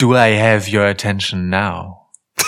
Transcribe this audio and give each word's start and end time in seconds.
Do 0.00 0.14
I 0.16 0.34
have 0.40 0.66
your 0.74 0.84
attention 0.86 1.48
now? 1.50 2.08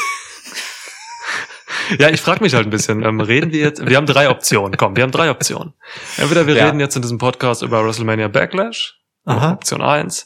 Ja, 1.98 2.08
ich 2.08 2.20
frage 2.22 2.42
mich 2.42 2.54
halt 2.54 2.66
ein 2.66 2.70
bisschen. 2.70 3.02
Ähm, 3.02 3.20
reden 3.20 3.52
wir 3.52 3.60
jetzt? 3.60 3.84
Wir 3.86 3.96
haben 3.98 4.06
drei 4.06 4.30
Optionen. 4.30 4.76
Komm, 4.78 4.96
wir 4.96 5.02
haben 5.02 5.10
drei 5.12 5.30
Optionen. 5.30 5.74
Entweder 6.16 6.46
wir 6.46 6.54
Ja. 6.54 6.66
reden 6.66 6.80
jetzt 6.80 6.96
in 6.96 7.02
diesem 7.02 7.18
Podcast 7.18 7.60
über 7.62 7.84
WrestleMania 7.84 8.28
Backlash. 8.28 8.98
Aha. 9.26 9.52
Option 9.52 9.82
eins. 9.82 10.24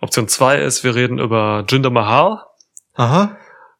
Option 0.00 0.26
zwei 0.28 0.58
ist, 0.58 0.82
wir 0.82 0.94
reden 0.96 1.18
über 1.18 1.64
Jinder 1.68 1.90
Mahal. 1.90 2.42
Aha. 2.94 3.36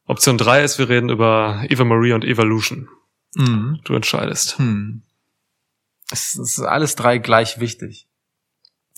Option 0.06 0.38
drei 0.38 0.62
ist, 0.62 0.78
wir 0.78 0.88
reden 0.88 1.08
über 1.08 1.64
Eva 1.68 1.84
Marie 1.84 2.12
und 2.12 2.24
Evolution. 2.24 2.88
Mhm. 3.34 3.80
Du 3.84 3.94
entscheidest. 3.94 4.58
Hm. 4.58 5.02
Es 6.12 6.36
ist 6.36 6.60
alles 6.60 6.94
drei 6.94 7.18
gleich 7.18 7.58
wichtig. 7.58 8.06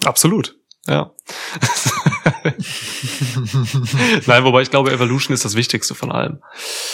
Absolut. 0.04 0.56
Ja. 0.86 1.12
Nein, 4.26 4.44
wobei 4.44 4.62
ich 4.62 4.70
glaube, 4.70 4.92
Evolution 4.92 5.34
ist 5.34 5.44
das 5.44 5.54
Wichtigste 5.56 5.94
von 5.94 6.10
allem. 6.12 6.42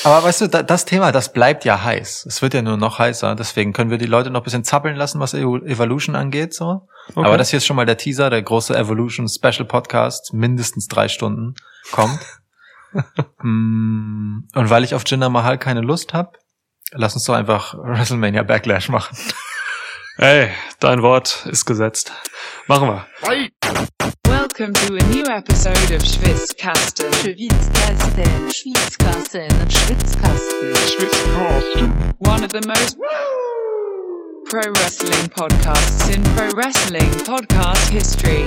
Aber 0.04 0.22
weißt 0.24 0.42
du, 0.42 0.48
da, 0.48 0.62
das 0.62 0.84
Thema, 0.84 1.12
das 1.12 1.32
bleibt 1.32 1.64
ja 1.64 1.82
heiß. 1.82 2.26
Es 2.26 2.42
wird 2.42 2.54
ja 2.54 2.62
nur 2.62 2.76
noch 2.76 2.98
heißer. 2.98 3.34
Deswegen 3.34 3.72
können 3.72 3.90
wir 3.90 3.98
die 3.98 4.06
Leute 4.06 4.30
noch 4.30 4.40
ein 4.40 4.44
bisschen 4.44 4.64
zappeln 4.64 4.96
lassen, 4.96 5.20
was 5.20 5.34
Evo- 5.34 5.64
Evolution 5.66 6.16
angeht. 6.16 6.54
So. 6.54 6.88
Okay. 7.14 7.26
Aber 7.26 7.38
das 7.38 7.50
hier 7.50 7.58
ist 7.58 7.66
schon 7.66 7.76
mal 7.76 7.86
der 7.86 7.96
Teaser, 7.96 8.30
der 8.30 8.42
große 8.42 8.76
Evolution 8.76 9.28
Special 9.28 9.64
Podcast, 9.64 10.32
mindestens 10.32 10.88
drei 10.88 11.08
Stunden 11.08 11.54
kommt. 11.92 12.18
Mm, 13.42 14.48
Und 14.54 14.70
weil 14.70 14.82
ich 14.82 14.94
auf 14.94 15.02
Jinder 15.06 15.28
Mahal 15.28 15.58
keine 15.58 15.82
Lust 15.82 16.14
habe, 16.14 16.32
lass 16.92 17.12
uns 17.14 17.24
doch 17.24 17.34
einfach 17.34 17.74
WrestleMania 17.74 18.42
Backlash 18.42 18.88
machen. 18.88 19.14
Ey, 20.16 20.48
dein 20.80 21.02
Wort 21.02 21.44
ist 21.50 21.66
gesetzt. 21.66 22.12
Machen 22.68 22.88
wir. 22.88 23.06
Welcome 24.58 24.72
to 24.86 24.94
a 24.94 25.02
new 25.10 25.24
episode 25.26 25.92
of 25.92 26.02
Schwitzkasten. 26.02 27.12
Schwitzkasten, 27.12 28.50
Schwitzkasten, 28.50 29.50
Schwitzkasten. 29.68 32.14
One 32.20 32.42
of 32.42 32.52
the 32.52 32.62
most 32.66 32.96
pro 34.46 34.62
wrestling 34.72 35.28
podcasts 35.28 36.08
in 36.08 36.22
pro 36.34 36.48
wrestling 36.52 37.10
podcast 37.26 37.90
history. 37.90 38.46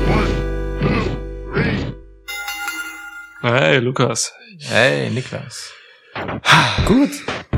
Hey, 3.44 3.80
Lukas. 3.80 4.32
Hey, 4.62 5.12
Niklas. 5.12 5.72
Gut. 6.88 7.12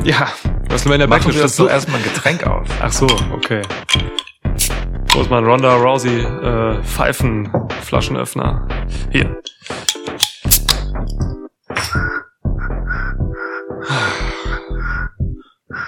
Ja, 0.04 0.30
WrestleMania 0.68 1.08
Mach 1.08 1.20
Backlash 1.20 1.38
uns 1.38 1.46
ist 1.46 1.56
so 1.56 1.64
so. 1.64 1.70
erstmal 1.70 2.02
ein 2.02 2.04
Getränk 2.04 2.46
auf. 2.46 2.68
Ach 2.82 2.92
so, 2.92 3.08
okay. 3.32 3.62
Wo 5.14 5.20
ist 5.22 5.30
mein 5.30 5.44
Ronda 5.44 5.76
Rousey 5.76 6.22
äh, 6.22 6.82
Pfeifenflaschenöffner? 6.84 8.66
Hier. 9.12 9.42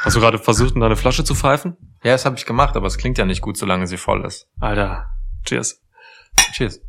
Hast 0.01 0.15
du 0.15 0.19
gerade 0.19 0.39
versucht, 0.39 0.75
in 0.75 0.81
deine 0.81 0.97
Flasche 0.97 1.23
zu 1.23 1.35
pfeifen? 1.35 1.77
Ja, 2.03 2.11
das 2.11 2.25
habe 2.25 2.35
ich 2.35 2.45
gemacht, 2.45 2.75
aber 2.75 2.87
es 2.87 2.97
klingt 2.97 3.17
ja 3.17 3.23
nicht 3.25 3.41
gut, 3.41 3.57
solange 3.57 3.87
sie 3.87 3.95
voll 3.97 4.25
ist. 4.25 4.49
Alter, 4.59 5.05
cheers. 5.45 5.81
Cheers. 6.51 6.81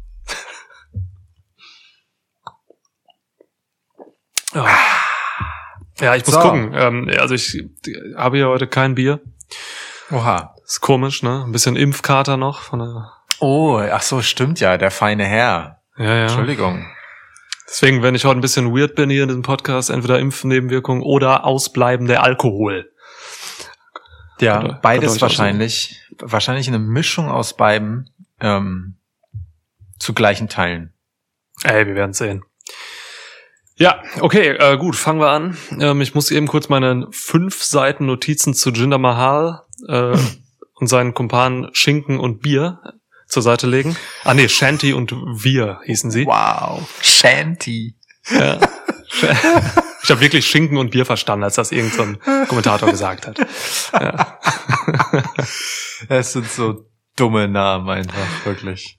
Ja, 4.55 4.67
ja 6.01 6.15
ich 6.17 6.27
muss 6.27 6.35
So. 6.35 6.41
gucken. 6.41 6.73
Ähm, 6.75 7.09
also 7.17 7.35
ich 7.35 7.65
habe 8.17 8.39
hier 8.39 8.49
heute 8.49 8.67
kein 8.67 8.97
Bier. 8.97 9.21
Oha. 10.11 10.54
Ist 10.65 10.81
komisch, 10.81 11.23
ne? 11.23 11.43
Ein 11.45 11.53
bisschen 11.53 11.77
Impfkater 11.77 12.37
noch 12.37 12.61
von 12.63 12.79
der. 12.81 13.13
Oh, 13.41 13.79
ach 13.79 14.03
so, 14.03 14.23
stimmt 14.23 14.61
ja, 14.61 14.79
der 14.79 14.91
feine 14.91 15.25
Herr. 15.25 15.81
Ja, 15.99 16.05
ja. 16.05 16.23
Entschuldigung. 16.23 16.87
Deswegen, 17.69 18.03
wenn 18.03 18.15
ich 18.15 18.25
heute 18.25 18.39
ein 18.39 18.43
bisschen 18.43 18.75
weird 18.77 18.95
bin 18.95 19.11
hier 19.11 19.23
in 19.23 19.29
diesem 19.29 19.43
Podcast, 19.43 19.91
entweder 19.91 20.19
Impfnebenwirkungen 20.19 21.03
oder 21.03 21.45
ausbleibender 21.45 22.23
Alkohol. 22.23 22.91
Ja, 24.41 24.55
Könnte- 24.55 24.67
könnte 24.69 24.81
beides 24.83 25.17
auch 25.17 25.23
wahrscheinlich. 25.23 26.01
Wahrscheinlich 26.19 26.69
eine 26.69 26.79
Mischung 26.79 27.29
aus 27.29 27.57
beiden 27.57 28.11
ähm, 28.41 28.97
zu 29.99 30.15
gleichen 30.15 30.49
Teilen. 30.49 30.93
Ey, 31.65 31.87
wir 31.87 31.95
werden 31.95 32.13
sehen. 32.13 32.45
Ja, 33.77 34.03
okay, 34.21 34.51
äh, 34.51 34.77
gut, 34.77 34.95
fangen 34.95 35.19
wir 35.21 35.31
an. 35.31 35.57
Ähm, 35.81 36.01
ich 36.01 36.15
muss 36.15 36.31
eben 36.31 36.47
kurz 36.47 36.69
meine 36.69 37.09
fünf 37.11 37.63
Seiten 37.65 38.07
Notizen 38.07 38.55
zu 38.55 38.71
Jinder 38.71 38.99
Mahal 38.99 39.63
äh, 39.89 40.17
und 40.75 40.87
seinen 40.87 41.15
Kumpanen 41.15 41.69
Schinken 41.73 42.19
und 42.19 42.41
Bier 42.41 42.81
zur 43.27 43.43
Seite 43.43 43.67
legen. 43.67 43.97
Ah 44.25 44.35
nee, 44.35 44.49
Shanty 44.49 44.93
und 44.93 45.13
Wir 45.13 45.81
hießen 45.85 46.11
sie. 46.11 46.27
Wow. 46.27 46.89
Shanty. 47.03 47.97
Ja. 48.31 48.59
Ich 50.05 50.11
habe 50.11 50.21
wirklich 50.21 50.47
Schinken 50.47 50.77
und 50.77 50.91
Bier 50.91 51.07
verstanden, 51.07 51.45
als 51.45 51.55
das 51.55 51.73
irgendein 51.73 52.19
so 52.23 52.47
Kommentator 52.47 52.91
gesagt 52.91 53.27
hat. 53.27 53.39
Ja. 53.95 54.39
Es 56.11 56.35
sind 56.35 56.51
so 56.51 56.85
dumme 57.17 57.49
Namen 57.49 57.89
einfach, 57.89 58.45
wirklich. 58.45 58.99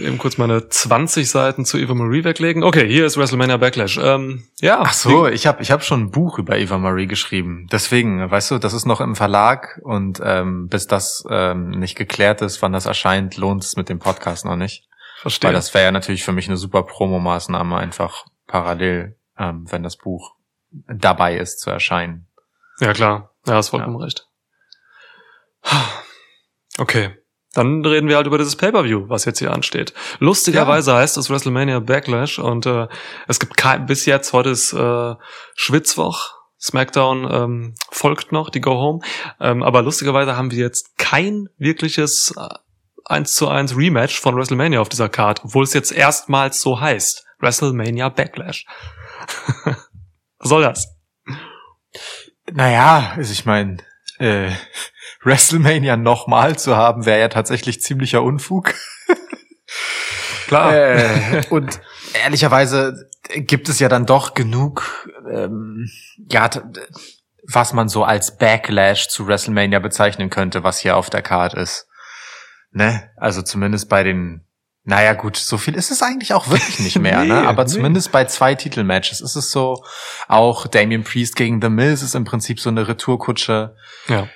Eben 0.00 0.18
kurz 0.18 0.38
meine 0.38 0.68
20 0.68 1.28
Seiten 1.28 1.64
zu 1.64 1.78
Eva 1.78 1.94
Marie 1.94 2.24
weglegen. 2.24 2.62
Okay, 2.62 2.86
hier 2.88 3.06
ist 3.06 3.16
WrestleMania 3.16 3.56
Backlash. 3.56 3.98
Ähm, 4.00 4.46
ja. 4.60 4.80
Ach 4.80 4.92
so, 4.92 5.26
ich 5.26 5.46
habe 5.46 5.62
ich 5.62 5.70
hab 5.70 5.82
schon 5.82 6.02
ein 6.02 6.10
Buch 6.10 6.38
über 6.38 6.56
Eva 6.58 6.78
Marie 6.78 7.06
geschrieben. 7.06 7.66
Deswegen, 7.72 8.30
weißt 8.30 8.52
du, 8.52 8.58
das 8.58 8.72
ist 8.72 8.86
noch 8.86 9.00
im 9.00 9.16
Verlag 9.16 9.80
und 9.82 10.20
ähm, 10.22 10.68
bis 10.68 10.86
das 10.86 11.24
ähm, 11.28 11.70
nicht 11.70 11.96
geklärt 11.96 12.42
ist, 12.42 12.62
wann 12.62 12.72
das 12.72 12.86
erscheint, 12.86 13.36
lohnt 13.36 13.64
es 13.64 13.76
mit 13.76 13.88
dem 13.88 13.98
Podcast 13.98 14.44
noch 14.44 14.56
nicht. 14.56 14.88
Verstehe. 15.20 15.48
Weil 15.48 15.54
das 15.54 15.74
wäre 15.74 15.84
ja 15.84 15.92
natürlich 15.92 16.24
für 16.24 16.32
mich 16.32 16.46
eine 16.46 16.56
super 16.56 16.82
Promomaßnahme, 16.82 17.76
einfach 17.76 18.26
parallel, 18.46 19.18
ähm, 19.38 19.64
wenn 19.70 19.82
das 19.82 19.96
Buch 19.96 20.34
dabei 20.70 21.36
ist 21.36 21.60
zu 21.60 21.70
erscheinen. 21.70 22.28
Ja, 22.80 22.92
klar. 22.92 23.34
Ja, 23.46 23.54
hast 23.54 23.70
vollkommen 23.70 23.96
recht. 23.96 24.28
Okay. 26.78 27.16
Dann 27.56 27.82
reden 27.84 28.08
wir 28.08 28.16
halt 28.16 28.26
über 28.26 28.36
dieses 28.36 28.54
Pay-Per-View, 28.56 29.08
was 29.08 29.24
jetzt 29.24 29.38
hier 29.38 29.50
ansteht. 29.50 29.94
Lustigerweise 30.18 30.94
heißt 30.94 31.16
es 31.16 31.30
WrestleMania 31.30 31.80
Backlash 31.80 32.38
und 32.38 32.66
äh, 32.66 32.86
es 33.28 33.40
gibt 33.40 33.56
kein, 33.56 33.86
bis 33.86 34.04
jetzt, 34.04 34.34
heute 34.34 34.50
ist 34.50 34.74
äh, 34.74 35.14
Schwitzwoch, 35.54 36.34
SmackDown 36.60 37.28
ähm, 37.30 37.74
folgt 37.90 38.30
noch, 38.30 38.50
die 38.50 38.60
Go 38.60 38.72
Home. 38.72 39.00
Ähm, 39.40 39.62
aber 39.62 39.80
lustigerweise 39.80 40.36
haben 40.36 40.50
wir 40.50 40.58
jetzt 40.58 40.98
kein 40.98 41.48
wirkliches 41.56 42.34
äh, 42.36 42.48
1 43.06 43.34
zu 43.34 43.48
1 43.48 43.74
Rematch 43.74 44.20
von 44.20 44.36
WrestleMania 44.36 44.80
auf 44.80 44.90
dieser 44.90 45.08
Card, 45.08 45.42
obwohl 45.42 45.64
es 45.64 45.72
jetzt 45.72 45.92
erstmals 45.92 46.60
so 46.60 46.78
heißt. 46.78 47.24
WrestleMania 47.38 48.10
Backlash. 48.10 48.66
was 49.64 49.78
soll 50.48 50.62
das? 50.62 50.94
Naja, 52.52 53.14
also 53.16 53.32
ich 53.32 53.46
meine, 53.46 53.78
äh, 54.18 54.50
WrestleMania 55.26 55.96
nochmal 55.96 56.56
zu 56.56 56.76
haben, 56.76 57.04
wäre 57.04 57.20
ja 57.20 57.28
tatsächlich 57.28 57.82
ziemlicher 57.82 58.22
Unfug. 58.22 58.74
Klar. 60.46 60.74
Äh, 60.74 61.42
und 61.50 61.80
ehrlicherweise 62.24 63.10
gibt 63.34 63.68
es 63.68 63.80
ja 63.80 63.88
dann 63.88 64.06
doch 64.06 64.34
genug, 64.34 65.08
ähm, 65.30 65.88
ja, 66.30 66.48
was 67.42 67.72
man 67.72 67.88
so 67.88 68.04
als 68.04 68.38
Backlash 68.38 69.08
zu 69.08 69.26
WrestleMania 69.26 69.80
bezeichnen 69.80 70.30
könnte, 70.30 70.62
was 70.62 70.78
hier 70.78 70.96
auf 70.96 71.10
der 71.10 71.22
Card 71.22 71.54
ist. 71.54 71.88
Ne? 72.70 73.10
Also 73.16 73.42
zumindest 73.42 73.88
bei 73.88 74.04
den, 74.04 74.46
naja 74.84 75.14
gut, 75.14 75.36
so 75.36 75.58
viel 75.58 75.74
ist 75.74 75.90
es 75.90 76.02
eigentlich 76.02 76.34
auch 76.34 76.50
wirklich 76.50 76.78
nicht 76.78 76.98
mehr, 77.00 77.20
Nee, 77.22 77.28
ne? 77.28 77.48
Aber 77.48 77.64
nee. 77.64 77.70
zumindest 77.70 78.12
bei 78.12 78.24
zwei 78.26 78.54
Titelmatches 78.54 79.20
ist 79.20 79.34
es 79.34 79.50
so, 79.50 79.82
auch 80.28 80.68
Damian 80.68 81.02
Priest 81.02 81.34
gegen 81.34 81.60
The 81.60 81.68
Miz 81.68 82.02
ist 82.02 82.14
im 82.14 82.24
Prinzip 82.24 82.60
so 82.60 82.70
eine 82.70 82.86
Retourkutsche. 82.86 83.74
Ja. 84.08 84.28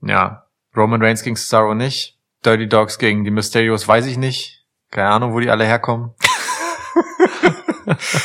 Ja, 0.00 0.46
Roman 0.76 1.02
Reigns 1.02 1.22
gegen 1.22 1.36
Cesaro 1.36 1.74
nicht. 1.74 2.18
Dirty 2.44 2.68
Dogs 2.68 2.98
gegen 2.98 3.24
die 3.24 3.30
Mysterios 3.30 3.88
weiß 3.88 4.06
ich 4.06 4.18
nicht. 4.18 4.64
Keine 4.90 5.08
Ahnung, 5.08 5.32
wo 5.32 5.40
die 5.40 5.50
alle 5.50 5.64
herkommen. 5.64 6.14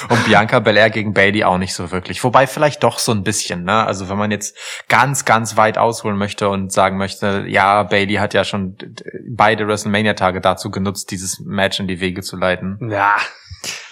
Und 0.09 0.25
Bianca 0.25 0.59
Belair 0.59 0.89
gegen 0.89 1.13
Bailey 1.13 1.43
auch 1.43 1.57
nicht 1.57 1.73
so 1.73 1.91
wirklich. 1.91 2.23
Wobei 2.23 2.47
vielleicht 2.47 2.83
doch 2.83 2.97
so 2.99 3.11
ein 3.11 3.23
bisschen, 3.23 3.63
ne? 3.63 3.85
Also 3.85 4.09
wenn 4.09 4.17
man 4.17 4.31
jetzt 4.31 4.57
ganz, 4.89 5.23
ganz 5.23 5.55
weit 5.55 5.77
ausholen 5.77 6.17
möchte 6.17 6.49
und 6.49 6.71
sagen 6.71 6.97
möchte, 6.97 7.45
ja, 7.47 7.83
Bailey 7.83 8.15
hat 8.15 8.33
ja 8.33 8.43
schon 8.43 8.75
beide 9.29 9.67
WrestleMania-Tage 9.67 10.41
dazu 10.41 10.71
genutzt, 10.71 11.11
dieses 11.11 11.39
Match 11.39 11.79
in 11.79 11.87
die 11.87 11.99
Wege 11.99 12.21
zu 12.21 12.37
leiten. 12.37 12.79
Ja. 12.89 13.17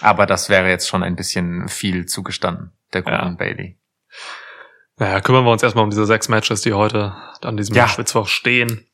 Aber 0.00 0.26
das 0.26 0.48
wäre 0.48 0.68
jetzt 0.68 0.88
schon 0.88 1.04
ein 1.04 1.14
bisschen 1.14 1.68
viel 1.68 2.06
zugestanden, 2.06 2.72
der 2.92 3.02
guten 3.02 3.14
Ja. 3.14 3.34
Bailey. 3.38 3.78
Naja, 5.00 5.20
kümmern 5.22 5.44
wir 5.44 5.50
uns 5.50 5.62
erstmal 5.62 5.84
um 5.84 5.90
diese 5.90 6.04
sechs 6.04 6.28
Matches, 6.28 6.60
die 6.60 6.74
heute 6.74 7.14
an 7.40 7.56
diesem 7.56 7.74
Ja. 7.74 7.88
Schwitzwoch 7.88 8.28
stehen. 8.28 8.86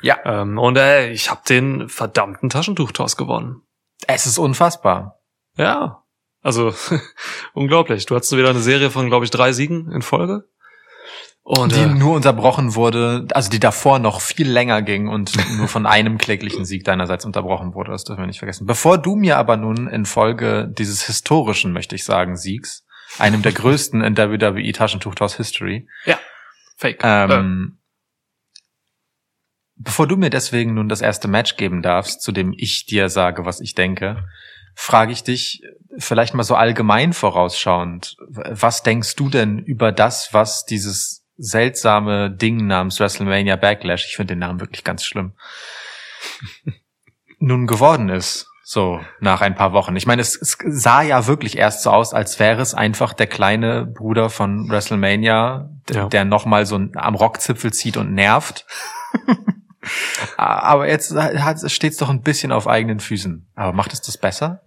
Ja. 0.00 0.16
Ähm, 0.24 0.58
und 0.58 0.78
äh, 0.78 1.10
ich 1.12 1.30
habe 1.30 1.42
den 1.46 1.90
verdammten 1.90 2.48
Taschentuchtoss 2.48 3.18
gewonnen. 3.18 3.60
Es 4.06 4.24
ist 4.24 4.38
unfassbar. 4.38 5.20
Ja. 5.58 6.02
Also 6.42 6.74
unglaublich. 7.52 8.06
Du 8.06 8.16
hattest 8.16 8.34
wieder 8.34 8.48
eine 8.48 8.60
Serie 8.60 8.90
von, 8.90 9.08
glaube 9.08 9.26
ich, 9.26 9.30
drei 9.30 9.52
Siegen 9.52 9.92
in 9.92 10.00
Folge. 10.00 10.48
Und 11.42 11.76
die 11.76 11.80
äh, 11.80 11.86
nur 11.88 12.14
unterbrochen 12.16 12.74
wurde, 12.74 13.26
also 13.34 13.50
die 13.50 13.60
davor 13.60 13.98
noch 13.98 14.22
viel 14.22 14.50
länger 14.50 14.80
ging 14.80 15.08
und 15.08 15.34
nur 15.58 15.68
von 15.68 15.84
einem 15.84 16.16
kläglichen 16.24 16.64
Sieg 16.64 16.84
deinerseits 16.84 17.26
unterbrochen 17.26 17.74
wurde. 17.74 17.92
Das 17.92 18.04
dürfen 18.04 18.22
wir 18.22 18.26
nicht 18.26 18.38
vergessen. 18.38 18.66
Bevor 18.66 18.96
du 18.96 19.14
mir 19.14 19.36
aber 19.36 19.58
nun 19.58 19.88
in 19.88 20.06
Folge 20.06 20.72
dieses 20.72 21.04
historischen, 21.04 21.74
möchte 21.74 21.96
ich 21.96 22.04
sagen, 22.06 22.38
Siegs, 22.38 22.83
einem 23.18 23.42
der 23.42 23.52
größten 23.52 24.02
in 24.02 24.16
WWE 24.16 24.72
Taschentuchthaus 24.72 25.36
History, 25.36 25.88
Fake. 26.76 27.00
ähm, 27.02 27.78
bevor 29.76 30.06
du 30.06 30.16
mir 30.16 30.30
deswegen 30.30 30.74
nun 30.74 30.88
das 30.88 31.00
erste 31.00 31.28
Match 31.28 31.56
geben 31.56 31.82
darfst, 31.82 32.22
zu 32.22 32.32
dem 32.32 32.52
ich 32.56 32.86
dir 32.86 33.08
sage, 33.08 33.44
was 33.44 33.60
ich 33.60 33.74
denke, 33.74 34.24
frage 34.74 35.12
ich 35.12 35.22
dich 35.22 35.62
vielleicht 35.98 36.34
mal 36.34 36.42
so 36.42 36.56
allgemein 36.56 37.12
vorausschauend, 37.12 38.16
was 38.28 38.82
denkst 38.82 39.14
du 39.16 39.28
denn 39.28 39.58
über 39.58 39.92
das, 39.92 40.32
was 40.32 40.64
dieses 40.64 41.24
seltsame 41.36 42.30
Ding 42.30 42.66
namens 42.66 43.00
WrestleMania 43.00 43.56
Backlash, 43.56 44.06
ich 44.06 44.16
finde 44.16 44.34
den 44.34 44.40
Namen 44.40 44.60
wirklich 44.60 44.84
ganz 44.84 45.04
schlimm, 45.04 45.32
nun 47.38 47.66
geworden 47.66 48.08
ist? 48.08 48.48
So, 48.66 48.98
nach 49.20 49.42
ein 49.42 49.54
paar 49.54 49.74
Wochen. 49.74 49.94
Ich 49.94 50.06
meine, 50.06 50.22
es, 50.22 50.36
es 50.40 50.56
sah 50.66 51.02
ja 51.02 51.26
wirklich 51.26 51.58
erst 51.58 51.82
so 51.82 51.90
aus, 51.90 52.14
als 52.14 52.38
wäre 52.38 52.62
es 52.62 52.72
einfach 52.72 53.12
der 53.12 53.26
kleine 53.26 53.84
Bruder 53.84 54.30
von 54.30 54.70
WrestleMania, 54.70 55.68
Ja. 55.90 56.08
der 56.08 56.24
nochmal 56.24 56.64
so 56.64 56.76
am 56.94 57.14
Rockzipfel 57.14 57.74
zieht 57.74 57.98
und 57.98 58.14
nervt. 58.14 58.64
Aber 60.38 60.88
jetzt 60.88 61.14
steht 61.70 61.92
es 61.92 61.98
doch 61.98 62.08
ein 62.08 62.22
bisschen 62.22 62.52
auf 62.52 62.66
eigenen 62.66 63.00
Füßen. 63.00 63.46
Aber 63.54 63.74
macht 63.74 63.92
es 63.92 64.00
das 64.00 64.16
besser? 64.16 64.62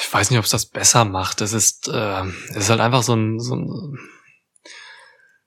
ich 0.00 0.12
weiß 0.12 0.30
nicht, 0.30 0.38
ob 0.38 0.44
es 0.44 0.50
das 0.50 0.66
besser 0.66 1.04
macht. 1.04 1.40
Es 1.40 1.52
ist, 1.52 1.88
äh, 1.88 2.22
es 2.50 2.56
ist 2.56 2.70
halt 2.70 2.80
einfach 2.80 3.02
so 3.02 3.14
ein, 3.14 3.38
so 3.40 3.54
ein, 3.54 3.98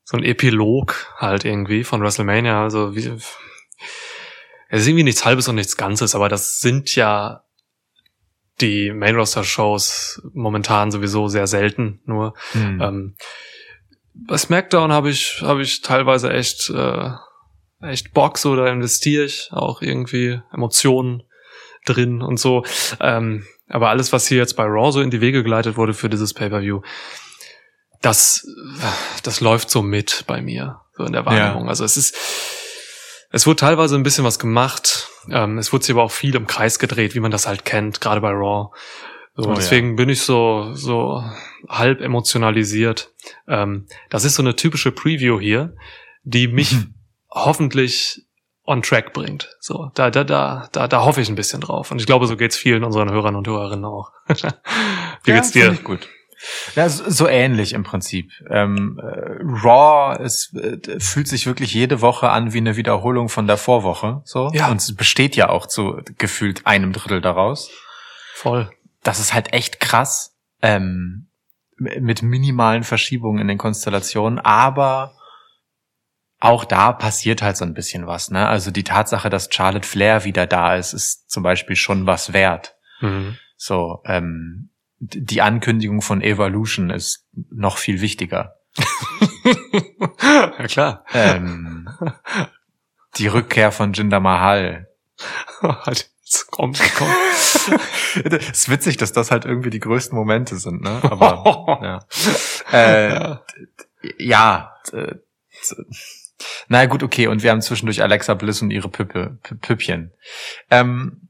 so 0.06 0.18
ein 0.18 0.24
Epilog 0.24 1.14
halt 1.18 1.46
irgendwie 1.46 1.84
von 1.84 2.02
WrestleMania. 2.02 2.64
Also 2.64 2.96
wie, 2.96 3.14
es 4.70 4.82
ist 4.82 4.88
irgendwie 4.88 5.04
nichts 5.04 5.26
Halbes 5.26 5.48
und 5.48 5.56
nichts 5.56 5.78
Ganzes, 5.78 6.16
aber 6.16 6.30
das 6.30 6.60
sind 6.60 6.96
ja 6.96 7.44
die 8.62 8.92
Main 8.92 9.16
Roster 9.16 9.44
Shows 9.44 10.22
momentan 10.34 10.92
sowieso 10.92 11.28
sehr 11.28 11.48
selten 11.48 12.02
nur. 12.06 12.34
Hm. 12.54 12.82
Ähm, 12.82 13.16
bei 14.14 14.38
SmackDown 14.38 14.92
habe 14.92 15.10
ich, 15.10 15.42
habe 15.42 15.62
ich 15.62 15.82
teilweise 15.82 16.34
echt, 16.34 16.70
äh, 16.72 17.10
echt 17.82 18.14
Bock, 18.14 18.38
so 18.38 18.56
da 18.56 18.68
investiere 18.68 19.26
ich 19.26 19.50
auch 19.52 19.82
irgendwie 19.82 20.42
Emotionen 20.52 21.24
drin 21.86 22.22
und 22.22 22.40
so. 22.40 22.64
Ähm, 23.00 23.46
aber 23.70 23.90
alles, 23.90 24.12
was 24.12 24.28
hier 24.28 24.38
jetzt 24.38 24.56
bei 24.56 24.64
Raw 24.64 24.92
so 24.92 25.02
in 25.02 25.12
die 25.12 25.22
Wege 25.22 25.44
geleitet 25.44 25.78
wurde 25.78 25.94
für 25.94 26.10
dieses 26.10 26.34
Pay-Per-View, 26.34 26.82
das, 28.02 28.48
das 29.24 29.42
läuft 29.42 29.70
so 29.70 29.82
mit 29.82 30.24
bei 30.28 30.42
mir, 30.42 30.82
so 30.96 31.04
in 31.04 31.14
der 31.14 31.26
Wahrnehmung. 31.26 31.68
Also 31.70 31.84
es 31.84 31.98
ist, 31.98 32.16
es 33.30 33.46
wurde 33.46 33.58
teilweise 33.58 33.96
ein 33.96 34.04
bisschen 34.04 34.24
was 34.24 34.40
gemacht. 34.40 35.10
Ähm, 35.30 35.58
es 35.58 35.74
wurde 35.74 35.86
sich 35.86 35.94
aber 35.94 36.04
auch 36.04 36.12
viel 36.12 36.36
im 36.36 36.48
Kreis 36.48 36.80
gedreht, 36.80 37.16
wie 37.16 37.20
man 37.20 37.32
das 37.32 37.48
halt 37.48 37.66
kennt, 37.66 38.02
gerade 38.02 38.22
bei 38.22 38.32
Raw. 38.32 38.70
So, 39.36 39.46
Oh 39.46 39.50
ja. 39.50 39.56
deswegen 39.56 39.96
bin 39.96 40.10
ich 40.10 40.22
so, 40.22 40.74
so 40.74 41.24
halb 41.70 42.02
emotionalisiert. 42.02 43.12
Ähm, 43.48 43.86
das 44.10 44.24
ist 44.24 44.36
so 44.36 44.42
eine 44.42 44.56
typische 44.56 44.92
Preview 44.92 45.40
hier, 45.40 45.76
die 46.24 46.48
mich 46.48 46.76
hoffentlich 47.30 48.24
on 48.66 48.82
track 48.82 49.14
bringt. 49.14 49.50
So, 49.60 49.92
da, 49.94 50.10
da, 50.10 50.24
da, 50.24 50.68
da, 50.72 50.88
da 50.88 51.06
hoffe 51.06 51.22
ich 51.22 51.30
ein 51.30 51.36
bisschen 51.36 51.62
drauf. 51.62 51.92
Und 51.92 52.00
ich 52.00 52.06
glaube, 52.06 52.28
so 52.28 52.36
geht's 52.36 52.58
vielen 52.58 52.84
unseren 52.84 53.12
Hörern 53.12 53.36
und 53.36 53.48
Hörerinnen 53.48 53.86
auch. 53.86 54.12
Wie 55.24 55.32
geht's 55.32 55.54
Ja, 55.54 55.62
dir? 55.62 55.66
find 55.68 55.80
Ich 55.80 55.84
gut. 55.84 56.10
Ja, 56.76 56.88
so, 56.90 57.28
ähnlich 57.28 57.74
im 57.74 57.84
Prinzip. 57.84 58.32
Ähm, 58.50 59.00
äh, 59.02 59.06
Raw 59.42 60.22
es 60.24 60.54
äh, 60.54 61.00
fühlt 61.00 61.28
sich 61.28 61.48
wirklich 61.48 61.74
jede 61.74 62.02
Woche 62.02 62.30
an 62.30 62.54
wie 62.54 62.60
eine 62.60 62.76
Wiederholung 62.76 63.30
von 63.30 63.48
der 63.48 63.58
Vorwoche. 63.58 64.22
So. 64.24 64.52
Ja. 64.54 64.70
Und 64.70 64.78
es 64.78 64.96
besteht 64.96 65.36
ja 65.36 65.50
auch 65.50 65.66
zu 65.66 66.02
gefühlt 66.18 66.66
einem 66.66 66.94
Drittel 66.94 67.22
daraus. 67.22 67.70
Voll. 68.34 68.70
Das 69.04 69.20
ist 69.20 69.34
halt 69.34 69.54
echt 69.54 69.80
krass. 69.80 70.36
Ähm, 70.62 71.28
mit 71.78 72.24
minimalen 72.24 72.84
Verschiebungen 72.84 73.40
in 73.40 73.48
den 73.48 73.58
Konstellationen, 73.58 74.40
aber 74.40 75.14
auch 76.40 76.66
da 76.66 76.92
passiert 76.92 77.42
halt 77.42 77.58
so 77.58 77.66
ein 77.66 77.74
bisschen 77.74 78.08
was, 78.08 78.30
ne? 78.30 78.48
Also 78.48 78.72
die 78.72 78.84
Tatsache, 78.84 79.30
dass 79.30 79.50
Charlotte 79.52 79.88
Flair 79.88 80.24
wieder 80.24 80.46
da 80.46 80.76
ist, 80.76 80.94
ist 80.94 81.30
zum 81.30 81.44
Beispiel 81.44 81.76
schon 81.76 82.06
was 82.06 82.34
wert. 82.34 82.76
Mhm. 83.00 83.38
So, 83.56 84.02
ähm, 84.06 84.70
die 85.00 85.42
Ankündigung 85.42 86.02
von 86.02 86.22
Evolution 86.22 86.90
ist 86.90 87.26
noch 87.52 87.78
viel 87.78 88.02
wichtiger. 88.02 88.56
ja, 90.22 90.68
klar. 90.68 91.06
Ähm, 91.14 91.90
die 93.18 93.28
Rückkehr 93.28 93.72
von 93.72 93.94
Jinder 93.94 94.20
Mahal. 94.20 94.88
Jetzt 95.88 96.52
kommt, 96.52 96.80
kommt. 96.96 97.12
Es 98.16 98.50
ist 98.50 98.70
witzig, 98.70 98.98
dass 98.98 99.12
das 99.14 99.32
halt 99.32 99.46
irgendwie 99.46 99.70
die 99.70 99.80
größten 99.80 100.18
Momente 100.18 100.56
sind, 100.58 100.82
ne? 100.82 101.00
Aber 101.04 101.80
ja. 101.84 102.00
Äh, 102.72 103.14
Ja. 103.14 103.44
ja. 104.18 104.74
äh, 104.94 105.16
Na 106.68 106.86
gut, 106.86 107.04
okay. 107.04 107.28
Und 107.28 107.44
wir 107.44 107.52
haben 107.52 107.62
zwischendurch 107.62 108.02
Alexa 108.02 108.34
Bliss 108.34 108.62
und 108.62 108.72
ihre 108.72 108.90
Püppe, 108.90 109.38
Pü- 109.44 109.60
Püppchen. 109.60 110.12
Ähm, 110.70 111.27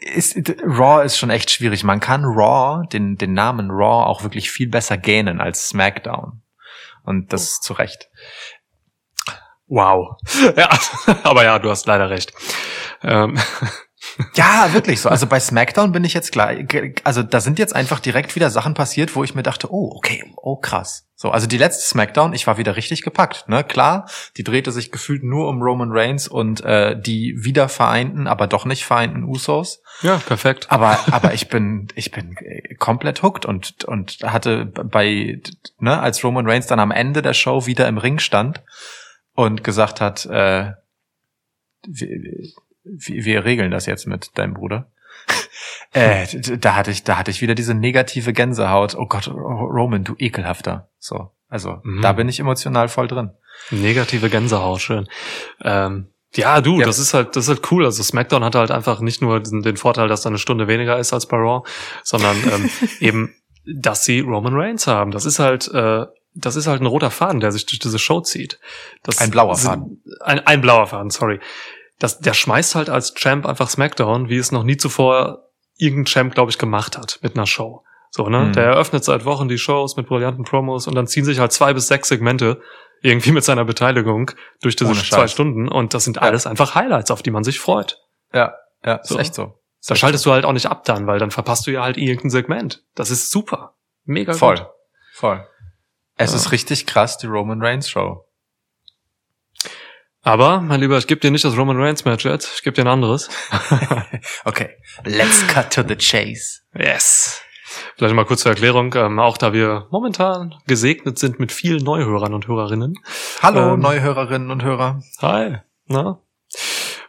ist, 0.00 0.36
Raw 0.64 1.04
ist 1.04 1.18
schon 1.18 1.30
echt 1.30 1.50
schwierig. 1.50 1.84
Man 1.84 2.00
kann 2.00 2.24
Raw, 2.24 2.86
den, 2.88 3.16
den 3.16 3.34
Namen 3.34 3.70
Raw, 3.70 4.06
auch 4.06 4.22
wirklich 4.22 4.50
viel 4.50 4.68
besser 4.68 4.98
gähnen 4.98 5.40
als 5.40 5.68
SmackDown. 5.68 6.42
Und 7.04 7.32
das 7.32 7.60
zu 7.60 7.72
Recht. 7.72 8.08
Wow. 9.66 10.16
Ja, 10.56 10.68
aber 11.22 11.44
ja, 11.44 11.58
du 11.58 11.70
hast 11.70 11.86
leider 11.86 12.10
recht. 12.10 12.32
Ähm, 13.02 13.38
Ja, 14.34 14.72
wirklich 14.72 15.00
so. 15.00 15.08
Also 15.08 15.26
bei 15.26 15.40
SmackDown 15.40 15.92
bin 15.92 16.04
ich 16.04 16.14
jetzt 16.14 16.32
klar. 16.32 16.52
Also 17.04 17.22
da 17.22 17.40
sind 17.40 17.58
jetzt 17.58 17.74
einfach 17.74 18.00
direkt 18.00 18.34
wieder 18.34 18.50
Sachen 18.50 18.74
passiert, 18.74 19.14
wo 19.14 19.24
ich 19.24 19.34
mir 19.34 19.42
dachte, 19.42 19.72
oh, 19.72 19.92
okay, 19.96 20.24
oh 20.36 20.56
krass. 20.56 21.06
So, 21.14 21.30
also 21.30 21.46
die 21.46 21.56
letzte 21.56 21.86
SmackDown, 21.86 22.32
ich 22.32 22.48
war 22.48 22.58
wieder 22.58 22.74
richtig 22.74 23.02
gepackt. 23.02 23.48
Ne, 23.48 23.62
klar, 23.62 24.08
die 24.36 24.42
drehte 24.42 24.72
sich 24.72 24.90
gefühlt 24.90 25.22
nur 25.22 25.48
um 25.48 25.62
Roman 25.62 25.92
Reigns 25.92 26.26
und 26.26 26.62
äh, 26.62 27.00
die 27.00 27.36
wieder 27.38 27.68
vereinten, 27.68 28.26
aber 28.26 28.48
doch 28.48 28.64
nicht 28.64 28.84
vereinten 28.84 29.22
Usos. 29.22 29.82
ja, 30.02 30.16
perfekt. 30.16 30.66
Aber 30.70 30.98
aber 31.12 31.32
ich 31.32 31.48
bin 31.48 31.86
ich 31.94 32.10
bin 32.10 32.36
äh, 32.38 32.74
komplett 32.74 33.22
hooked 33.22 33.46
und 33.46 33.84
und 33.84 34.18
hatte 34.24 34.66
bei 34.66 35.40
ne 35.78 36.00
als 36.00 36.24
Roman 36.24 36.48
Reigns 36.48 36.66
dann 36.66 36.80
am 36.80 36.90
Ende 36.90 37.22
der 37.22 37.34
Show 37.34 37.66
wieder 37.66 37.86
im 37.86 37.98
Ring 37.98 38.18
stand 38.18 38.62
und 39.34 39.62
gesagt 39.62 40.00
hat, 40.00 40.26
äh, 40.26 40.72
wir, 42.84 43.44
regeln 43.44 43.70
das 43.70 43.86
jetzt 43.86 44.06
mit 44.06 44.36
deinem 44.38 44.54
Bruder. 44.54 44.90
äh, 45.92 46.26
da 46.58 46.74
hatte 46.74 46.90
ich 46.90 47.04
da 47.04 47.16
hatte 47.18 47.30
ich 47.30 47.40
wieder 47.42 47.54
diese 47.54 47.74
negative 47.74 48.32
Gänsehaut. 48.32 48.94
Oh 48.96 49.06
Gott, 49.06 49.28
Roman, 49.28 50.04
du 50.04 50.14
ekelhafter. 50.18 50.88
So, 50.98 51.30
also 51.48 51.78
Mhm. 51.82 52.02
da 52.02 52.12
bin 52.12 52.28
ich 52.28 52.40
emotional 52.40 52.88
voll 52.88 53.08
drin. 53.08 53.30
Negative 53.70 54.28
Gänsehaut, 54.30 54.80
schön. 54.80 55.06
Ähm, 55.62 56.08
ja, 56.34 56.60
du, 56.60 56.80
Ja. 56.80 56.86
das 56.86 56.98
ist 56.98 57.12
halt, 57.14 57.36
das 57.36 57.44
ist 57.44 57.48
halt 57.50 57.70
cool. 57.70 57.84
Also 57.84 58.02
SmackDown 58.02 58.42
hat 58.42 58.54
halt 58.54 58.70
einfach 58.70 59.00
nicht 59.00 59.20
nur 59.22 59.38
den, 59.40 59.62
den 59.62 59.76
Vorteil, 59.76 60.08
dass 60.08 60.22
da 60.22 60.30
eine 60.30 60.38
Stunde 60.38 60.66
weniger 60.66 60.98
ist 60.98 61.12
als 61.12 61.26
bei 61.26 61.36
Raw, 61.36 61.68
sondern 62.02 62.36
ähm, 62.52 62.70
eben, 63.00 63.34
dass 63.66 64.04
sie 64.04 64.20
Roman 64.20 64.54
Reigns 64.54 64.86
haben. 64.86 65.10
Das 65.12 65.24
ist 65.26 65.38
halt, 65.38 65.68
äh, 65.72 66.06
das 66.34 66.56
ist 66.56 66.66
halt 66.66 66.80
ein 66.80 66.86
roter 66.86 67.10
Faden, 67.10 67.40
der 67.40 67.52
sich 67.52 67.66
durch 67.66 67.78
diese 67.78 67.98
Show 67.98 68.22
zieht. 68.22 68.58
Das 69.02 69.18
Ein 69.18 69.30
blauer 69.30 69.56
Faden. 69.56 70.02
Ein, 70.20 70.40
ein 70.46 70.60
blauer 70.62 70.86
Faden, 70.86 71.10
sorry. 71.10 71.38
Das, 72.02 72.18
der 72.18 72.34
schmeißt 72.34 72.74
halt 72.74 72.90
als 72.90 73.14
Champ 73.14 73.46
einfach 73.46 73.70
SmackDown, 73.70 74.28
wie 74.28 74.36
es 74.36 74.50
noch 74.50 74.64
nie 74.64 74.76
zuvor 74.76 75.48
irgendein 75.76 76.06
Champ, 76.06 76.34
glaube 76.34 76.50
ich, 76.50 76.58
gemacht 76.58 76.98
hat 76.98 77.20
mit 77.22 77.36
einer 77.36 77.46
Show. 77.46 77.84
So, 78.10 78.28
ne? 78.28 78.40
Mhm. 78.46 78.52
Der 78.54 78.64
eröffnet 78.64 79.04
seit 79.04 79.24
Wochen 79.24 79.48
die 79.48 79.56
Shows 79.58 79.96
mit 79.96 80.06
brillanten 80.08 80.44
Promos 80.44 80.86
und 80.86 80.94
dann 80.96 81.06
ziehen 81.06 81.24
sich 81.24 81.38
halt 81.38 81.52
zwei 81.52 81.72
bis 81.72 81.86
sechs 81.86 82.08
Segmente 82.08 82.60
irgendwie 83.02 83.30
mit 83.32 83.44
seiner 83.44 83.64
Beteiligung 83.64 84.32
durch 84.60 84.76
diese 84.76 84.92
zwei. 84.94 85.28
Stunden 85.28 85.68
und 85.68 85.94
das 85.94 86.04
sind 86.04 86.16
Ja. 86.16 86.22
alles 86.22 86.46
einfach 86.46 86.74
Highlights, 86.74 87.10
auf 87.10 87.22
die 87.22 87.30
man 87.30 87.44
sich 87.44 87.58
freut. 87.60 87.98
Ja, 88.34 88.54
ja, 88.84 88.96
ist 88.96 89.08
So. 89.08 89.18
echt 89.18 89.34
so. 89.34 89.58
Ist 89.80 89.88
Da 89.90 89.94
echt 89.94 90.00
schaltest 90.00 90.26
du 90.26 90.32
halt 90.32 90.44
auch 90.44 90.52
nicht 90.52 90.66
ab 90.66 90.84
dann, 90.84 91.06
weil 91.06 91.18
dann 91.18 91.30
verpasst 91.30 91.66
du 91.66 91.70
ja 91.70 91.82
halt 91.82 91.96
irgendein 91.96 92.30
Segment. 92.30 92.82
Das 92.94 93.10
ist 93.10 93.30
super. 93.30 93.74
Mega 94.04 94.32
Voll. 94.34 94.56
gut. 94.56 94.66
Voll. 95.14 95.46
Es 96.16 96.30
Ja. 96.32 96.36
ist 96.36 96.52
richtig 96.52 96.86
krass, 96.86 97.16
die 97.18 97.26
Roman 97.26 97.62
Reigns 97.62 97.88
Show. 97.88 98.24
Aber, 100.24 100.60
mein 100.60 100.80
Lieber, 100.80 100.96
ich 100.98 101.06
gebe 101.08 101.20
dir 101.20 101.30
nicht 101.32 101.44
das 101.44 101.56
Roman 101.56 101.80
Reigns 101.80 102.04
Match 102.04 102.24
jetzt, 102.24 102.52
ich 102.56 102.62
gebe 102.62 102.74
dir 102.74 102.82
ein 102.82 102.88
anderes. 102.88 103.28
Okay, 104.44 104.70
let's 105.04 105.44
cut 105.48 105.72
to 105.72 105.82
the 105.86 105.96
chase. 105.96 106.60
Yes. 106.78 107.40
Vielleicht 107.96 108.14
mal 108.14 108.24
kurz 108.24 108.42
zur 108.42 108.52
Erklärung, 108.52 108.94
ähm, 108.94 109.18
auch 109.18 109.36
da 109.36 109.52
wir 109.52 109.86
momentan 109.90 110.54
gesegnet 110.66 111.18
sind 111.18 111.40
mit 111.40 111.50
vielen 111.52 111.82
Neuhörern 111.82 112.34
und 112.34 112.46
Hörerinnen. 112.46 112.94
Hallo, 113.42 113.74
Ähm, 113.74 113.80
Neuhörerinnen 113.80 114.50
und 114.50 114.62
Hörer. 114.62 115.02
Hi. 115.20 115.58
Na? 115.86 116.20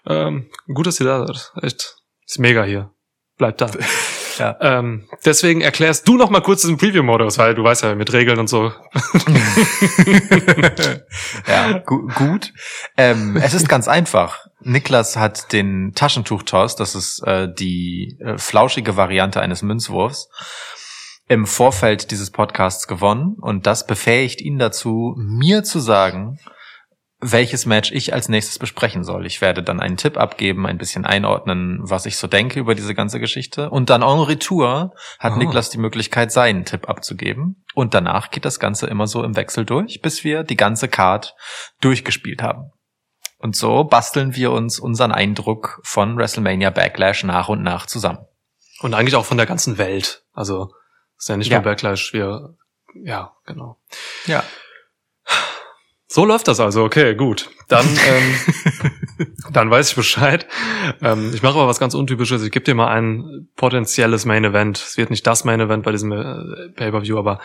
Ähm, 0.07 0.49
gut, 0.73 0.87
dass 0.87 0.99
ihr 0.99 1.05
da 1.05 1.25
seid. 1.27 1.51
Echt. 1.61 1.97
Ist 2.25 2.39
mega 2.39 2.63
hier. 2.63 2.91
Bleibt 3.37 3.61
da. 3.61 3.69
Ja. 4.37 4.57
Ähm, 4.61 5.07
deswegen 5.25 5.61
erklärst 5.61 6.07
du 6.07 6.17
noch 6.17 6.29
mal 6.29 6.41
kurz 6.41 6.61
diesen 6.61 6.77
Preview-Modus, 6.77 7.37
weil 7.37 7.55
du 7.55 7.63
weißt 7.63 7.83
ja 7.83 7.95
mit 7.95 8.11
Regeln 8.13 8.39
und 8.39 8.47
so. 8.47 8.71
ja, 11.47 11.79
gu 11.79 12.07
gut. 12.15 12.53
Ähm, 12.97 13.37
es 13.37 13.53
ist 13.53 13.67
ganz 13.69 13.87
einfach. 13.87 14.47
Niklas 14.61 15.17
hat 15.17 15.51
den 15.51 15.93
Taschentuchtoss, 15.93 16.75
das 16.75 16.95
ist 16.95 17.21
äh, 17.25 17.53
die 17.53 18.17
äh, 18.19 18.37
flauschige 18.37 18.95
Variante 18.97 19.41
eines 19.41 19.61
Münzwurfs, 19.61 20.29
im 21.27 21.45
Vorfeld 21.45 22.11
dieses 22.11 22.31
Podcasts 22.31 22.87
gewonnen 22.87 23.35
und 23.39 23.67
das 23.67 23.85
befähigt 23.87 24.41
ihn 24.41 24.57
dazu, 24.59 25.15
mir 25.17 25.63
zu 25.63 25.79
sagen, 25.79 26.39
welches 27.31 27.65
Match 27.65 27.91
ich 27.91 28.13
als 28.13 28.27
nächstes 28.29 28.59
besprechen 28.59 29.03
soll. 29.03 29.25
Ich 29.25 29.39
werde 29.41 29.63
dann 29.63 29.79
einen 29.79 29.97
Tipp 29.97 30.17
abgeben, 30.17 30.67
ein 30.67 30.77
bisschen 30.77 31.05
einordnen, 31.05 31.79
was 31.81 32.05
ich 32.05 32.17
so 32.17 32.27
denke 32.27 32.59
über 32.59 32.75
diese 32.75 32.93
ganze 32.93 33.19
Geschichte. 33.19 33.69
Und 33.69 33.89
dann 33.89 34.01
en 34.01 34.19
retour 34.19 34.93
hat 35.19 35.33
Ah. 35.33 35.37
Niklas 35.37 35.69
die 35.69 35.77
Möglichkeit, 35.77 36.31
seinen 36.31 36.65
Tipp 36.65 36.89
abzugeben. 36.89 37.63
Und 37.73 37.93
danach 37.93 38.29
geht 38.29 38.45
das 38.45 38.59
Ganze 38.59 38.87
immer 38.87 39.07
so 39.07 39.23
im 39.23 39.35
Wechsel 39.35 39.65
durch, 39.65 40.01
bis 40.01 40.23
wir 40.23 40.43
die 40.43 40.57
ganze 40.57 40.87
Card 40.87 41.33
durchgespielt 41.81 42.41
haben. 42.43 42.71
Und 43.39 43.55
so 43.55 43.83
basteln 43.83 44.35
wir 44.35 44.51
uns 44.51 44.79
unseren 44.79 45.11
Eindruck 45.11 45.79
von 45.83 46.17
WrestleMania 46.17 46.69
Backlash 46.69 47.23
nach 47.23 47.49
und 47.49 47.63
nach 47.63 47.85
zusammen. 47.87 48.19
Und 48.81 48.93
eigentlich 48.93 49.15
auch 49.15 49.25
von 49.25 49.37
der 49.37 49.45
ganzen 49.45 49.77
Welt. 49.77 50.23
Also 50.33 50.71
ist 51.17 51.29
ja 51.29 51.37
nicht 51.37 51.49
Ja. 51.49 51.57
nur 51.59 51.63
Backlash, 51.63 52.13
wir, 52.13 52.55
ja, 53.03 53.33
genau. 53.45 53.77
Ja. 54.27 54.43
So 56.13 56.25
läuft 56.25 56.47
das 56.47 56.59
also, 56.59 56.83
okay, 56.83 57.15
gut. 57.15 57.49
Dann, 57.69 57.87
ähm, 58.07 59.27
dann 59.51 59.71
weiß 59.71 59.89
ich 59.89 59.95
Bescheid. 59.95 60.45
Ähm, 61.01 61.31
ich 61.33 61.41
mache 61.41 61.55
aber 61.55 61.67
was 61.67 61.79
ganz 61.79 61.95
Untypisches. 61.95 62.43
Ich 62.43 62.51
gebe 62.51 62.63
dir 62.63 62.75
mal 62.75 62.89
ein 62.89 63.49
potenzielles 63.55 64.23
Main 64.23 64.43
Event. 64.43 64.77
Es 64.77 64.95
wird 64.95 65.09
nicht 65.09 65.25
das 65.25 65.43
Main 65.43 65.59
Event 65.59 65.83
bei 65.83 65.91
diesem 65.91 66.11
äh, 66.11 66.69
Pay-Per-View, 66.75 67.17
aber 67.17 67.39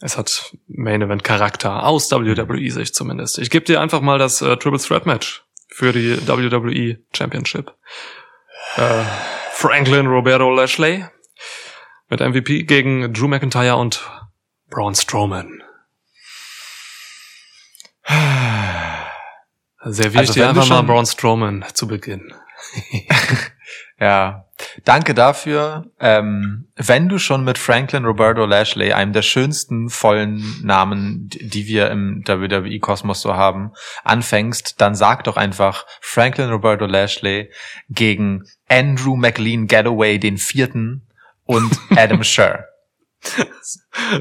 es 0.00 0.18
hat 0.18 0.56
Main 0.66 1.02
Event 1.02 1.22
Charakter 1.22 1.86
aus 1.86 2.10
WWE-Sicht 2.10 2.96
zumindest. 2.96 3.38
Ich 3.38 3.48
gebe 3.48 3.64
dir 3.64 3.80
einfach 3.80 4.00
mal 4.00 4.18
das 4.18 4.42
äh, 4.42 4.56
Triple 4.56 4.80
Threat 4.80 5.06
Match 5.06 5.44
für 5.68 5.92
die 5.92 6.16
WWE 6.26 6.98
Championship. 7.16 7.72
Äh, 8.74 9.04
Franklin 9.52 10.08
Roberto 10.08 10.52
Lashley 10.52 11.04
mit 12.08 12.18
MVP 12.18 12.64
gegen 12.64 13.12
Drew 13.12 13.28
McIntyre 13.28 13.76
und 13.76 14.04
Braun 14.68 14.96
Strowman. 14.96 15.57
Serviere 19.84 20.20
Also 20.20 20.22
ich 20.22 20.30
dir 20.30 20.48
einfach 20.48 20.68
mal 20.68 20.82
Braun 20.82 21.06
Strowman 21.06 21.64
zu 21.72 21.86
Beginn. 21.86 22.32
Ja, 24.00 24.46
danke 24.84 25.12
dafür. 25.12 25.90
Ähm, 25.98 26.68
wenn 26.76 27.08
du 27.08 27.18
schon 27.18 27.42
mit 27.42 27.58
Franklin 27.58 28.04
Roberto 28.04 28.44
Lashley, 28.44 28.92
einem 28.92 29.12
der 29.12 29.22
schönsten 29.22 29.90
vollen 29.90 30.60
Namen, 30.62 31.28
die 31.28 31.48
die 31.48 31.66
wir 31.66 31.90
im 31.90 32.22
WWE-Kosmos 32.24 33.20
so 33.20 33.34
haben, 33.34 33.72
anfängst, 34.04 34.80
dann 34.80 34.94
sag 34.94 35.24
doch 35.24 35.36
einfach 35.36 35.84
Franklin 36.00 36.50
Roberto 36.50 36.86
Lashley 36.86 37.50
gegen 37.88 38.44
Andrew 38.68 39.16
McLean 39.16 39.66
Galloway 39.66 40.18
den 40.18 40.38
vierten 40.38 41.08
und 41.44 41.76
Adam 41.96 42.22
Scher. 42.22 42.66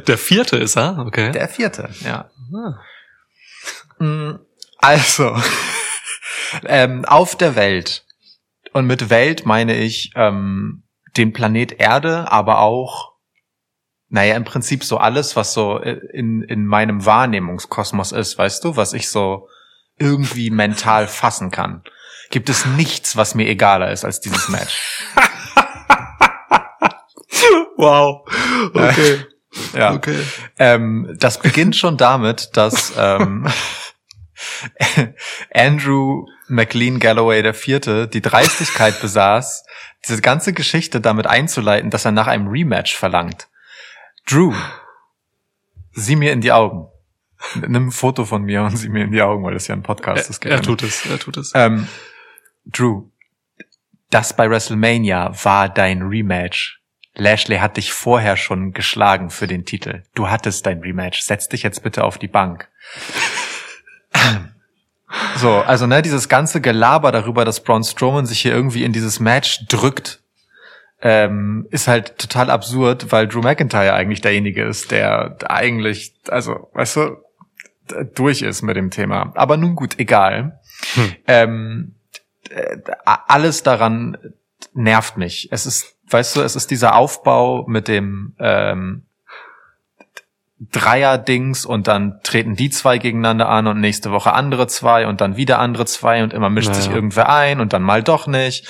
Der 0.07 0.17
vierte 0.17 0.57
ist 0.57 0.75
er, 0.75 1.05
okay. 1.05 1.31
Der 1.31 1.47
vierte, 1.47 1.89
ja. 2.03 2.31
Ah. 2.51 2.79
Mm, 3.99 4.35
Also, 4.79 5.35
ähm, 6.65 7.05
auf 7.05 7.35
der 7.35 7.55
Welt. 7.55 8.05
Und 8.73 8.85
mit 8.85 9.09
Welt 9.09 9.45
meine 9.45 9.75
ich 9.75 10.11
ähm, 10.15 10.83
den 11.15 11.33
Planet 11.33 11.73
Erde, 11.79 12.31
aber 12.31 12.59
auch, 12.59 13.13
naja, 14.09 14.35
im 14.35 14.43
Prinzip 14.45 14.83
so 14.83 14.97
alles, 14.97 15.35
was 15.35 15.53
so 15.53 15.77
in, 15.79 16.41
in 16.43 16.65
meinem 16.65 17.05
Wahrnehmungskosmos 17.05 18.11
ist, 18.11 18.37
weißt 18.37 18.63
du, 18.63 18.75
was 18.77 18.93
ich 18.93 19.09
so 19.09 19.47
irgendwie 19.97 20.49
mental 20.51 21.07
fassen 21.07 21.49
kann. 21.49 21.83
Gibt 22.29 22.49
es 22.49 22.65
nichts, 22.65 23.17
was 23.17 23.35
mir 23.35 23.47
egaler 23.47 23.91
ist 23.91 24.05
als 24.05 24.19
dieses 24.19 24.49
Match. 24.49 25.05
Wow. 27.77 28.25
Okay. 28.73 29.25
Ja. 29.73 29.93
Okay. 29.93 30.17
Ähm, 30.57 31.15
das 31.19 31.37
beginnt 31.39 31.75
schon 31.75 31.95
damit, 31.97 32.57
dass 32.57 32.93
ähm, 32.97 33.47
Andrew 35.53 36.25
McLean 36.47 36.99
Galloway 36.99 37.41
der 37.41 37.53
Vierte 37.53 38.07
die 38.07 38.21
Dreistigkeit 38.21 38.99
besaß, 39.01 39.65
diese 40.07 40.21
ganze 40.21 40.53
Geschichte 40.53 41.01
damit 41.01 41.27
einzuleiten, 41.27 41.89
dass 41.89 42.05
er 42.05 42.11
nach 42.11 42.27
einem 42.27 42.47
Rematch 42.47 42.95
verlangt. 42.95 43.47
Drew, 44.25 44.53
sieh 45.93 46.15
mir 46.15 46.31
in 46.31 46.41
die 46.41 46.51
Augen. 46.51 46.87
Nimm 47.55 47.87
ein 47.87 47.91
Foto 47.91 48.25
von 48.25 48.43
mir 48.43 48.63
und 48.63 48.75
sieh 48.77 48.89
mir 48.89 49.03
in 49.03 49.11
die 49.11 49.21
Augen, 49.21 49.43
weil 49.43 49.53
das 49.53 49.67
ja 49.67 49.75
ein 49.75 49.83
Podcast 49.83 50.29
ist. 50.29 50.43
Er, 50.45 50.53
er 50.53 50.61
tut 50.61 50.83
es, 50.83 51.05
er 51.05 51.19
tut 51.19 51.37
es. 51.37 51.51
Ähm, 51.53 51.87
Drew, 52.65 53.09
das 54.09 54.35
bei 54.35 54.49
WrestleMania 54.49 55.31
war 55.43 55.69
dein 55.69 56.01
Rematch. 56.01 56.81
Lashley 57.15 57.57
hat 57.57 57.77
dich 57.77 57.93
vorher 57.93 58.37
schon 58.37 58.73
geschlagen 58.73 59.29
für 59.29 59.47
den 59.47 59.65
Titel. 59.65 60.03
Du 60.13 60.29
hattest 60.29 60.65
dein 60.65 60.79
Rematch. 60.79 61.21
Setz 61.21 61.49
dich 61.49 61.63
jetzt 61.63 61.81
bitte 61.81 62.03
auf 62.03 62.17
die 62.17 62.27
Bank. 62.27 62.69
So, 65.37 65.59
also 65.59 65.87
ne, 65.87 66.01
dieses 66.01 66.27
ganze 66.27 66.59
Gelaber 66.59 67.13
darüber, 67.13 67.45
dass 67.45 67.63
Braun 67.63 67.83
Strowman 67.83 68.25
sich 68.25 68.41
hier 68.41 68.51
irgendwie 68.51 68.83
in 68.83 68.91
dieses 68.91 69.21
Match 69.21 69.65
drückt, 69.67 70.19
ähm, 71.01 71.67
ist 71.69 71.87
halt 71.87 72.17
total 72.17 72.49
absurd, 72.49 73.11
weil 73.11 73.27
Drew 73.27 73.41
McIntyre 73.41 73.93
eigentlich 73.93 74.21
derjenige 74.21 74.65
ist, 74.65 74.91
der 74.91 75.37
eigentlich, 75.47 76.13
also, 76.27 76.69
weißt 76.73 76.97
du, 76.97 77.17
durch 78.15 78.41
ist 78.41 78.63
mit 78.63 78.75
dem 78.75 78.91
Thema. 78.91 79.31
Aber 79.35 79.57
nun 79.57 79.75
gut, 79.75 79.97
egal. 79.99 80.59
Hm. 80.95 81.15
Ähm, 81.27 81.95
äh, 82.49 82.77
alles 83.05 83.63
daran 83.63 84.17
nervt 84.73 85.17
mich. 85.17 85.49
Es 85.51 85.65
ist, 85.65 85.95
weißt 86.09 86.35
du, 86.35 86.41
es 86.41 86.55
ist 86.55 86.71
dieser 86.71 86.95
Aufbau 86.95 87.65
mit 87.67 87.87
dem 87.87 88.35
ähm, 88.39 89.03
Dreier-Dings 90.59 91.65
und 91.65 91.87
dann 91.87 92.19
treten 92.23 92.55
die 92.55 92.71
zwei 92.71 92.97
gegeneinander 92.97 93.47
an 93.47 93.67
und 93.67 93.79
nächste 93.79 94.11
Woche 94.11 94.33
andere 94.33 94.65
zwei 94.65 95.05
und 95.05 95.21
dann 95.21 95.37
wieder 95.37 95.59
andere 95.59 95.85
zwei 95.85 96.23
und 96.23 96.33
immer 96.33 96.49
mischt 96.49 96.69
Naja. 96.69 96.81
sich 96.81 96.91
irgendwer 96.91 97.29
ein 97.29 97.59
und 97.59 97.73
dann 97.73 97.83
mal 97.83 98.01
doch 98.01 98.25
nicht. 98.25 98.67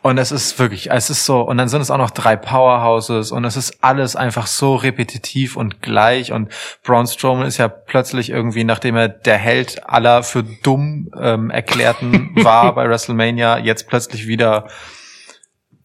Und 0.00 0.16
es 0.16 0.32
ist 0.32 0.58
wirklich, 0.58 0.90
es 0.90 1.10
ist 1.10 1.26
so, 1.26 1.42
und 1.42 1.58
dann 1.58 1.68
sind 1.68 1.82
es 1.82 1.90
auch 1.90 1.98
noch 1.98 2.10
drei 2.10 2.36
Powerhouses 2.36 3.32
und 3.32 3.44
es 3.44 3.58
ist 3.58 3.84
alles 3.84 4.16
einfach 4.16 4.46
so 4.46 4.76
repetitiv 4.76 5.56
und 5.56 5.82
gleich 5.82 6.32
und 6.32 6.50
Braun 6.82 7.06
Strowman 7.06 7.46
ist 7.46 7.58
ja 7.58 7.68
plötzlich 7.68 8.30
irgendwie, 8.30 8.64
nachdem 8.64 8.96
er 8.96 9.08
der 9.08 9.36
Held 9.36 9.86
aller 9.86 10.22
für 10.22 10.42
dumm 10.42 11.10
ähm, 11.20 11.50
erklärten 11.50 12.30
war 12.42 12.74
bei 12.74 12.88
WrestleMania, 12.88 13.58
jetzt 13.58 13.88
plötzlich 13.88 14.26
wieder 14.26 14.68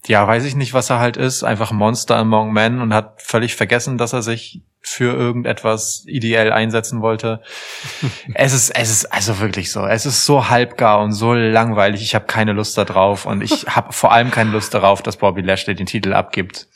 ja, 0.08 0.28
weiß 0.28 0.46
ich 0.46 0.56
nicht, 0.56 0.74
was 0.74 0.90
er 0.90 1.00
halt 1.00 1.18
ist, 1.18 1.44
einfach 1.44 1.72
Monster 1.72 2.16
among 2.18 2.52
Men 2.52 2.82
und 2.82 2.94
hat 2.94 3.22
völlig 3.22 3.56
vergessen, 3.56 3.98
dass 3.98 4.14
er 4.14 4.22
sich 4.22 4.62
für 4.84 5.14
irgendetwas 5.16 6.04
ideell 6.08 6.52
einsetzen 6.52 7.02
wollte. 7.02 7.42
es 8.34 8.54
ist, 8.54 8.72
es 8.72 8.90
ist 8.90 9.06
also 9.06 9.40
wirklich 9.40 9.72
so. 9.72 9.86
Es 9.86 10.08
ist 10.08 10.26
so 10.26 10.50
halbgar 10.50 11.02
und 11.02 11.14
so 11.14 11.34
langweilig. 11.34 12.02
Ich 12.02 12.16
habe 12.16 12.26
keine 12.26 12.54
Lust 12.54 12.78
da 12.78 12.84
drauf 12.84 13.28
und 13.28 13.44
ich 13.44 13.68
habe 13.68 13.94
vor 13.94 14.12
allem 14.12 14.32
keine 14.32 14.52
Lust 14.52 14.74
darauf, 14.74 15.04
dass 15.04 15.18
Bobby 15.18 15.42
Lashley 15.42 15.76
den 15.76 15.86
Titel 15.86 16.14
abgibt. 16.14 16.68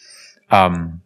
Ähm, 0.52 1.02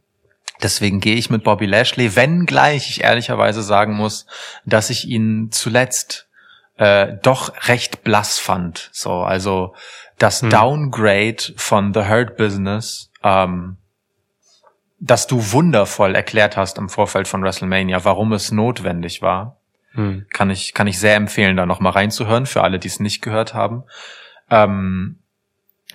deswegen 0.61 0.99
gehe 0.99 1.15
ich 1.15 1.29
mit 1.29 1.45
Bobby 1.45 1.67
Lashley, 1.67 2.17
wenngleich 2.17 2.89
ich 2.89 3.03
ehrlicherweise 3.05 3.63
sagen 3.63 3.93
muss, 3.95 4.25
dass 4.65 4.89
ich 4.89 5.07
ihn 5.07 5.51
zuletzt 5.51 6.27
äh, 6.75 7.17
doch 7.21 7.67
recht 7.67 8.03
blass 8.03 8.39
fand. 8.39 8.89
So, 8.91 9.21
also 9.21 9.73
das 10.19 10.41
Hm. 10.41 10.49
Downgrade 10.51 11.53
von 11.55 11.93
The 11.93 12.01
Hurt 12.07 12.38
Business, 12.38 13.11
ähm, 13.23 13.77
das 14.99 15.27
du 15.27 15.51
wundervoll 15.51 16.13
erklärt 16.13 16.57
hast 16.57 16.77
im 16.77 16.89
Vorfeld 16.89 17.27
von 17.27 17.41
WrestleMania, 17.41 18.03
warum 18.05 18.33
es 18.33 18.51
notwendig 18.51 19.21
war, 19.21 19.57
Hm. 19.93 20.27
kann 20.31 20.49
ich 20.49 20.73
kann 20.73 20.88
ich 20.88 20.99
sehr 20.99 21.15
empfehlen, 21.15 21.57
da 21.57 21.65
noch 21.65 21.79
mal 21.79 21.89
reinzuhören 21.89 22.45
für 22.45 22.63
alle, 22.63 22.79
die 22.79 22.89
es 22.89 22.99
nicht 22.99 23.21
gehört 23.21 23.53
haben. 23.53 23.83
Ähm, 24.51 25.19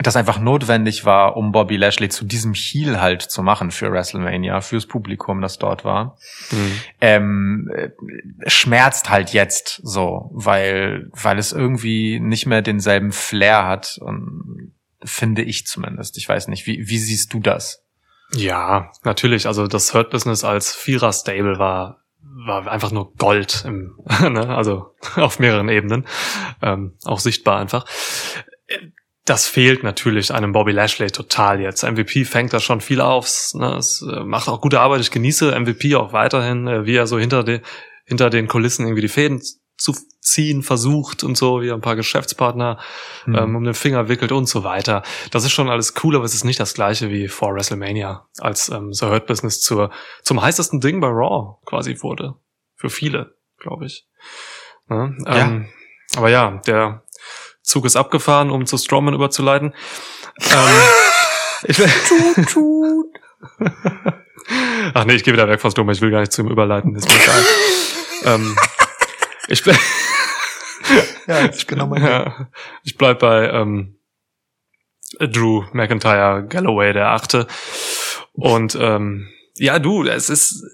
das 0.01 0.17
einfach 0.17 0.41
notwendig 0.41 1.05
war, 1.05 1.37
um 1.37 1.53
Bobby 1.53 1.77
Lashley 1.77 2.09
zu 2.09 2.25
diesem 2.25 2.53
Heel 2.53 3.01
halt 3.01 3.23
zu 3.23 3.43
machen 3.43 3.71
für 3.71 3.93
WrestleMania, 3.93 4.61
fürs 4.61 4.87
Publikum, 4.87 5.41
das 5.41 5.59
dort 5.59 5.85
war 5.85 6.17
Hm. 6.51 6.73
ähm, 7.01 7.71
äh, 7.73 7.91
schmerzt 8.47 9.09
halt 9.09 9.33
jetzt 9.33 9.81
so, 9.85 10.31
weil, 10.33 11.11
weil 11.13 11.39
es 11.39 11.53
irgendwie 11.53 12.19
nicht 12.19 12.47
mehr 12.47 12.61
denselben 12.61 13.13
Flair 13.13 13.67
hat, 13.67 13.99
und, 14.01 14.73
finde 15.05 15.43
ich 15.43 15.67
zumindest. 15.67 16.17
Ich 16.17 16.29
weiß 16.29 16.49
nicht, 16.49 16.67
wie, 16.67 16.89
wie 16.89 16.99
siehst 16.99 17.33
du 17.33 17.41
das? 17.41 17.85
Ja, 18.33 18.91
natürlich. 19.05 19.47
Also 19.47 19.67
das 19.67 19.95
Hurt 19.95 20.11
Business 20.11 20.45
als 20.45 20.75
Vierer-Stable 20.75 21.59
war 21.59 22.01
war 22.47 22.67
einfach 22.67 22.91
nur 22.91 23.15
Gold, 23.15 23.65
im, 23.65 23.97
ne? 24.21 24.49
also 24.49 24.95
auf 25.17 25.39
mehreren 25.39 25.69
Ebenen, 25.69 26.07
ähm, 26.63 26.95
auch 27.05 27.21
sichtbar 27.21 27.61
einfach. 27.61 27.87
Das 29.25 29.47
fehlt 29.47 29.83
natürlich 29.83 30.35
einem 30.35 30.53
Bobby 30.53 30.73
Lashley 30.73 31.11
total 31.11 31.61
jetzt. 31.61 31.83
MVP 31.83 32.25
fängt 32.25 32.53
da 32.53 32.61
schon 32.61 32.81
viel 32.81 33.01
auf, 33.01 33.53
ne? 33.55 33.77
es 33.77 34.03
äh, 34.03 34.23
macht 34.25 34.49
auch 34.49 34.61
gute 34.61 34.81
Arbeit. 34.81 35.01
Ich 35.01 35.11
genieße 35.11 35.59
MVP 35.59 35.95
auch 35.97 36.13
weiterhin, 36.13 36.67
äh, 36.67 36.85
wie 36.85 36.97
er 36.97 37.07
so 37.07 37.19
hinter, 37.19 37.43
de, 37.43 37.61
hinter 38.05 38.29
den 38.29 38.49
Kulissen 38.49 38.85
irgendwie 38.85 39.03
die 39.03 39.09
Fäden 39.09 39.41
zu 39.77 39.95
ziehen 40.21 40.63
versucht 40.63 41.25
und 41.25 41.37
so, 41.37 41.61
wie 41.61 41.69
er 41.69 41.75
ein 41.75 41.81
paar 41.81 41.97
Geschäftspartner 41.97 42.79
Hm. 43.25 43.35
ähm, 43.35 43.57
um 43.57 43.65
den 43.65 43.75
Finger 43.75 44.09
wickelt 44.09 44.33
und 44.33 44.47
so 44.47 44.65
weiter. 44.65 45.03
Das 45.31 45.45
ist 45.45 45.53
schon 45.53 45.71
alles 45.71 45.95
cool, 46.03 46.17
aber 46.17 46.25
es 46.25 46.35
ist 46.35 46.45
nicht 46.45 46.61
das 46.61 46.75
gleiche 46.75 47.11
wie 47.11 47.29
vor 47.29 47.55
WrestleMania, 47.55 48.27
als 48.39 48.69
ähm, 48.69 48.93
The 48.93 49.07
Hurt 49.07 49.27
Business 49.27 49.61
zur, 49.61 49.91
zum 50.23 50.43
heißesten 50.43 50.81
Ding 50.81 51.01
bei 51.01 51.09
Raw 51.09 51.57
quasi 51.65 52.03
wurde. 52.03 52.35
Für 52.77 52.91
viele, 52.91 53.35
glaube 53.59 53.87
ich. 53.87 54.07
Ne? 54.89 55.17
Ja. 55.27 55.37
Ähm, 55.37 55.69
aber 56.17 56.29
ja, 56.29 56.61
der 56.67 57.04
Zug 57.65 57.87
ist 57.87 57.97
abgefahren, 57.97 58.51
um 58.51 58.67
zu 58.67 58.77
Strowman 58.77 59.15
überzuleiten. 59.15 59.75
ähm, 60.39 60.83
ich 61.65 61.79
will, 61.79 61.91
Ach 64.95 65.05
nee, 65.07 65.15
ich 65.15 65.25
gehe 65.25 65.33
wieder 65.33 65.49
weg 65.49 65.61
von 65.61 65.71
Strowman, 65.71 65.95
ich 65.95 66.01
will 66.03 66.11
gar 66.11 66.21
nicht 66.21 66.33
zu 66.33 66.43
ihm 66.43 66.49
überleiten, 66.51 66.95
ist 66.95 67.09
mir 67.09 67.17
egal. 67.17 67.43
ähm, 68.35 68.57
ich 69.49 69.65
bin 69.65 69.77
Ja, 71.27 71.47
ich 71.47 71.67
genau 71.67 71.87
mein 71.87 72.03
ja, 72.05 72.49
ich 72.83 72.97
bleib 72.99 73.21
bei 73.21 73.49
ähm, 73.49 73.99
Drew 75.19 75.65
McIntyre 75.73 76.47
Galloway, 76.47 76.93
der 76.93 77.11
Achte. 77.11 77.47
Und 78.33 78.77
ähm, 78.79 79.29
ja, 79.57 79.79
du, 79.79 80.05
es 80.05 80.31
ist 80.31 80.65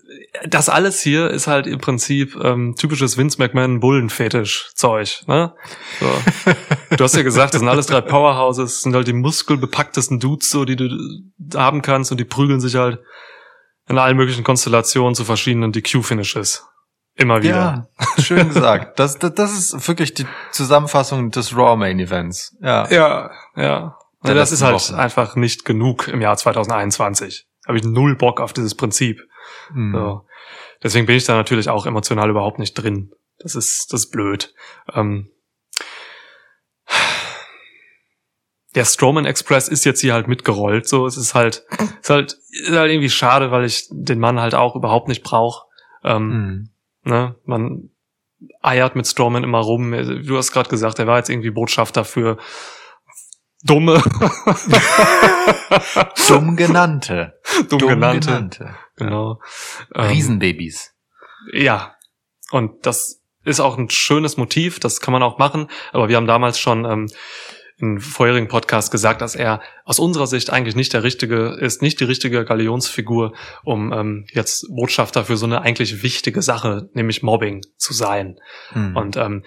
das 0.47 0.69
alles 0.69 1.01
hier 1.01 1.31
ist 1.31 1.47
halt 1.47 1.67
im 1.67 1.79
Prinzip 1.79 2.37
ähm, 2.43 2.75
typisches 2.79 3.19
Vince 3.19 3.39
McMahon 3.39 3.81
Bullenfetisch-Zeug. 3.81 5.25
Ne? 5.27 5.55
So. 6.01 6.07
Du 6.97 7.05
hast 7.05 7.15
ja 7.15 7.23
gesagt, 7.23 7.55
das 7.55 7.61
sind 7.61 7.69
alles 7.69 7.87
drei 7.87 8.01
Powerhouses, 8.01 8.73
das 8.73 8.83
sind 8.83 8.95
halt 8.95 9.07
die 9.07 9.13
muskelbepacktesten 9.13 10.19
Dudes, 10.19 10.51
so 10.51 10.65
die 10.65 10.75
du 10.75 10.89
haben 11.55 11.83
kannst, 11.83 12.11
und 12.11 12.19
die 12.19 12.25
prügeln 12.25 12.61
sich 12.61 12.75
halt 12.75 12.99
in 13.89 13.97
allen 13.97 14.17
möglichen 14.17 14.43
Konstellationen 14.43 15.15
zu 15.15 15.25
verschiedenen 15.25 15.73
DQ-Finishes. 15.73 16.67
Immer 17.15 17.43
wieder. 17.43 17.89
Ja, 17.99 18.23
schön 18.23 18.49
gesagt. 18.53 18.99
Das, 18.99 19.19
das, 19.19 19.35
das 19.35 19.53
ist 19.53 19.89
wirklich 19.89 20.15
die 20.15 20.27
Zusammenfassung 20.51 21.31
des 21.31 21.57
Raw 21.57 21.77
Main 21.77 22.01
Events. 22.01 22.57
Ja. 22.61 22.89
Ja, 22.91 23.31
ja. 23.57 23.97
Ja 24.25 24.35
das 24.35 24.53
ist 24.53 24.63
halt 24.63 24.75
Wochen. 24.75 24.95
einfach 24.95 25.37
nicht 25.37 25.65
genug 25.65 26.09
im 26.09 26.21
Jahr 26.21 26.37
2021. 26.37 27.47
Habe 27.71 27.79
ich 27.79 27.85
null 27.85 28.17
Bock 28.17 28.41
auf 28.41 28.53
dieses 28.53 28.75
Prinzip. 28.75 29.23
Hm. 29.73 29.93
So. 29.95 30.27
Deswegen 30.83 31.07
bin 31.07 31.15
ich 31.15 31.25
da 31.25 31.37
natürlich 31.37 31.69
auch 31.69 31.87
emotional 31.87 32.29
überhaupt 32.29 32.59
nicht 32.59 32.75
drin. 32.75 33.13
Das 33.39 33.55
ist, 33.55 33.93
das 33.93 34.07
ist 34.07 34.11
blöd. 34.11 34.53
Ähm, 34.93 35.31
der 38.75 38.85
Strowman 38.85 39.25
Express 39.25 39.69
ist 39.69 39.85
jetzt 39.85 40.01
hier 40.01 40.15
halt 40.15 40.27
mitgerollt. 40.27 40.89
So, 40.89 41.07
es 41.07 41.17
ist 41.17 41.37
halt, 41.37 41.65
ist 42.01 42.11
halt, 42.11 42.33
ist 42.51 42.73
halt 42.73 42.91
irgendwie 42.91 43.09
schade, 43.09 43.53
weil 43.53 43.65
ich 43.65 43.87
den 43.89 44.19
Mann 44.19 44.41
halt 44.41 44.57
auch 44.57 44.75
überhaupt 44.75 45.07
nicht 45.07 45.23
brauche. 45.23 45.69
Ähm, 46.03 46.33
Hm. 46.33 46.71
Ne? 47.05 47.37
Man 47.45 47.91
eiert 48.63 48.97
mit 48.97 49.07
Strowman 49.07 49.45
immer 49.45 49.61
rum. 49.61 49.93
Du 50.27 50.37
hast 50.37 50.51
gerade 50.51 50.69
gesagt, 50.69 50.99
er 50.99 51.07
war 51.07 51.19
jetzt 51.19 51.31
irgendwie 51.31 51.51
Botschafter 51.51 52.05
für 52.05 52.37
Dumme. 53.63 54.03
Dumm 56.29 56.57
genannte. 56.57 57.35
Dumm, 57.69 57.79
Dumm 57.79 57.89
genannte. 57.89 58.29
genannte. 58.29 58.77
Genau. 58.97 59.41
Ähm, 59.95 60.05
Riesenbabys. 60.07 60.95
Ja. 61.53 61.95
Und 62.51 62.87
das 62.87 63.21
ist 63.45 63.61
auch 63.61 63.79
ein 63.79 63.91
schönes 63.91 64.37
Motiv, 64.37 64.81
das 64.81 65.01
kann 65.01 65.13
man 65.13 65.23
auch 65.23 65.39
machen. 65.39 65.69
Aber 65.93 66.09
wir 66.09 66.17
haben 66.17 66.27
damals 66.27 66.59
schon 66.59 66.85
ähm, 66.85 67.09
in 67.81 67.99
vorherigen 67.99 68.49
Podcast 68.49 68.91
gesagt, 68.91 69.23
dass 69.23 69.35
er 69.35 69.63
aus 69.85 69.99
unserer 69.99 70.27
Sicht 70.27 70.51
eigentlich 70.51 70.77
nicht 70.77 70.93
der 70.93 71.03
richtige 71.03 71.57
ist, 71.61 71.81
nicht 71.81 72.01
die 72.01 72.05
richtige 72.05 72.45
Galionsfigur, 72.45 73.35
um 73.65 73.93
ähm, 73.93 74.27
jetzt 74.33 74.67
Botschafter 74.69 75.25
für 75.25 75.37
so 75.37 75.47
eine 75.47 75.63
eigentlich 75.63 76.03
wichtige 76.03 76.43
Sache, 76.43 76.91
nämlich 76.93 77.23
Mobbing, 77.23 77.63
zu 77.79 77.95
sein. 77.95 78.39
Hm. 78.73 78.97
Und 78.97 79.17
ähm, 79.17 79.45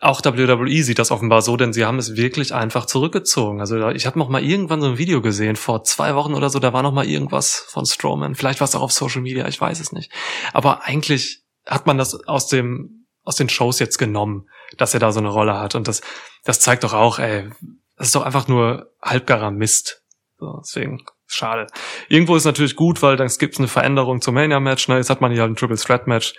auch 0.00 0.20
WWE 0.24 0.82
sieht 0.82 0.98
das 0.98 1.10
offenbar 1.10 1.42
so, 1.42 1.56
denn 1.56 1.72
sie 1.72 1.84
haben 1.84 1.98
es 1.98 2.16
wirklich 2.16 2.54
einfach 2.54 2.86
zurückgezogen. 2.86 3.60
Also 3.60 3.88
ich 3.88 4.06
habe 4.06 4.18
noch 4.18 4.28
mal 4.28 4.42
irgendwann 4.42 4.80
so 4.80 4.86
ein 4.86 4.98
Video 4.98 5.20
gesehen, 5.20 5.56
vor 5.56 5.82
zwei 5.82 6.14
Wochen 6.14 6.34
oder 6.34 6.50
so, 6.50 6.60
da 6.60 6.72
war 6.72 6.82
noch 6.82 6.92
mal 6.92 7.06
irgendwas 7.06 7.66
von 7.68 7.84
Strowman. 7.84 8.36
Vielleicht 8.36 8.60
war 8.60 8.66
es 8.66 8.76
auch 8.76 8.82
auf 8.82 8.92
Social 8.92 9.22
Media, 9.22 9.48
ich 9.48 9.60
weiß 9.60 9.80
es 9.80 9.90
nicht. 9.90 10.12
Aber 10.52 10.84
eigentlich 10.84 11.42
hat 11.66 11.86
man 11.86 11.98
das 11.98 12.14
aus 12.26 12.46
dem 12.46 12.98
aus 13.28 13.36
den 13.36 13.50
Shows 13.50 13.78
jetzt 13.78 13.98
genommen, 13.98 14.48
dass 14.78 14.94
er 14.94 15.00
da 15.00 15.12
so 15.12 15.18
eine 15.18 15.28
Rolle 15.28 15.58
hat. 15.58 15.74
Und 15.74 15.86
das, 15.86 16.00
das 16.44 16.60
zeigt 16.60 16.82
doch 16.82 16.94
auch, 16.94 17.18
ey, 17.18 17.50
das 17.98 18.06
ist 18.06 18.14
doch 18.14 18.22
einfach 18.22 18.48
nur 18.48 18.90
halbgarer 19.02 19.50
Mist. 19.50 20.02
So, 20.38 20.60
deswegen, 20.62 21.04
schade. 21.26 21.66
Irgendwo 22.08 22.36
ist 22.36 22.46
natürlich 22.46 22.74
gut, 22.74 23.02
weil 23.02 23.16
dann 23.16 23.28
gibt 23.38 23.52
es 23.52 23.58
eine 23.58 23.68
Veränderung 23.68 24.22
zum 24.22 24.34
Mania-Match. 24.34 24.88
Ne? 24.88 24.96
Jetzt 24.96 25.10
hat 25.10 25.20
man 25.20 25.30
hier 25.30 25.42
halt 25.42 25.52
ein 25.52 25.56
Triple 25.56 25.76
Threat-Match. 25.76 26.32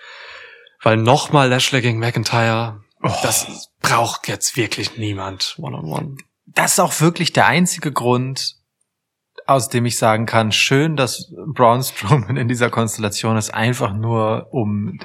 Weil 0.82 0.98
nochmal 0.98 1.50
Lashley 1.50 1.82
gegen 1.82 2.00
McIntyre, 2.00 2.82
das 3.01 3.69
braucht 3.81 4.27
jetzt 4.27 4.57
wirklich 4.57 4.97
niemand 4.97 5.55
one-on-one. 5.57 6.17
das 6.45 6.73
ist 6.73 6.79
auch 6.79 6.99
wirklich 6.99 7.33
der 7.33 7.45
einzige 7.45 7.91
Grund, 7.91 8.55
aus 9.45 9.69
dem 9.69 9.85
ich 9.85 9.97
sagen 9.97 10.25
kann, 10.25 10.51
schön, 10.51 10.95
dass 10.95 11.31
Braun 11.53 11.81
Strowman 11.81 12.38
in 12.38 12.47
dieser 12.47 12.69
Konstellation 12.69 13.38
ist, 13.38 13.53
einfach 13.53 13.93
nur 13.93 14.47
um 14.51 14.99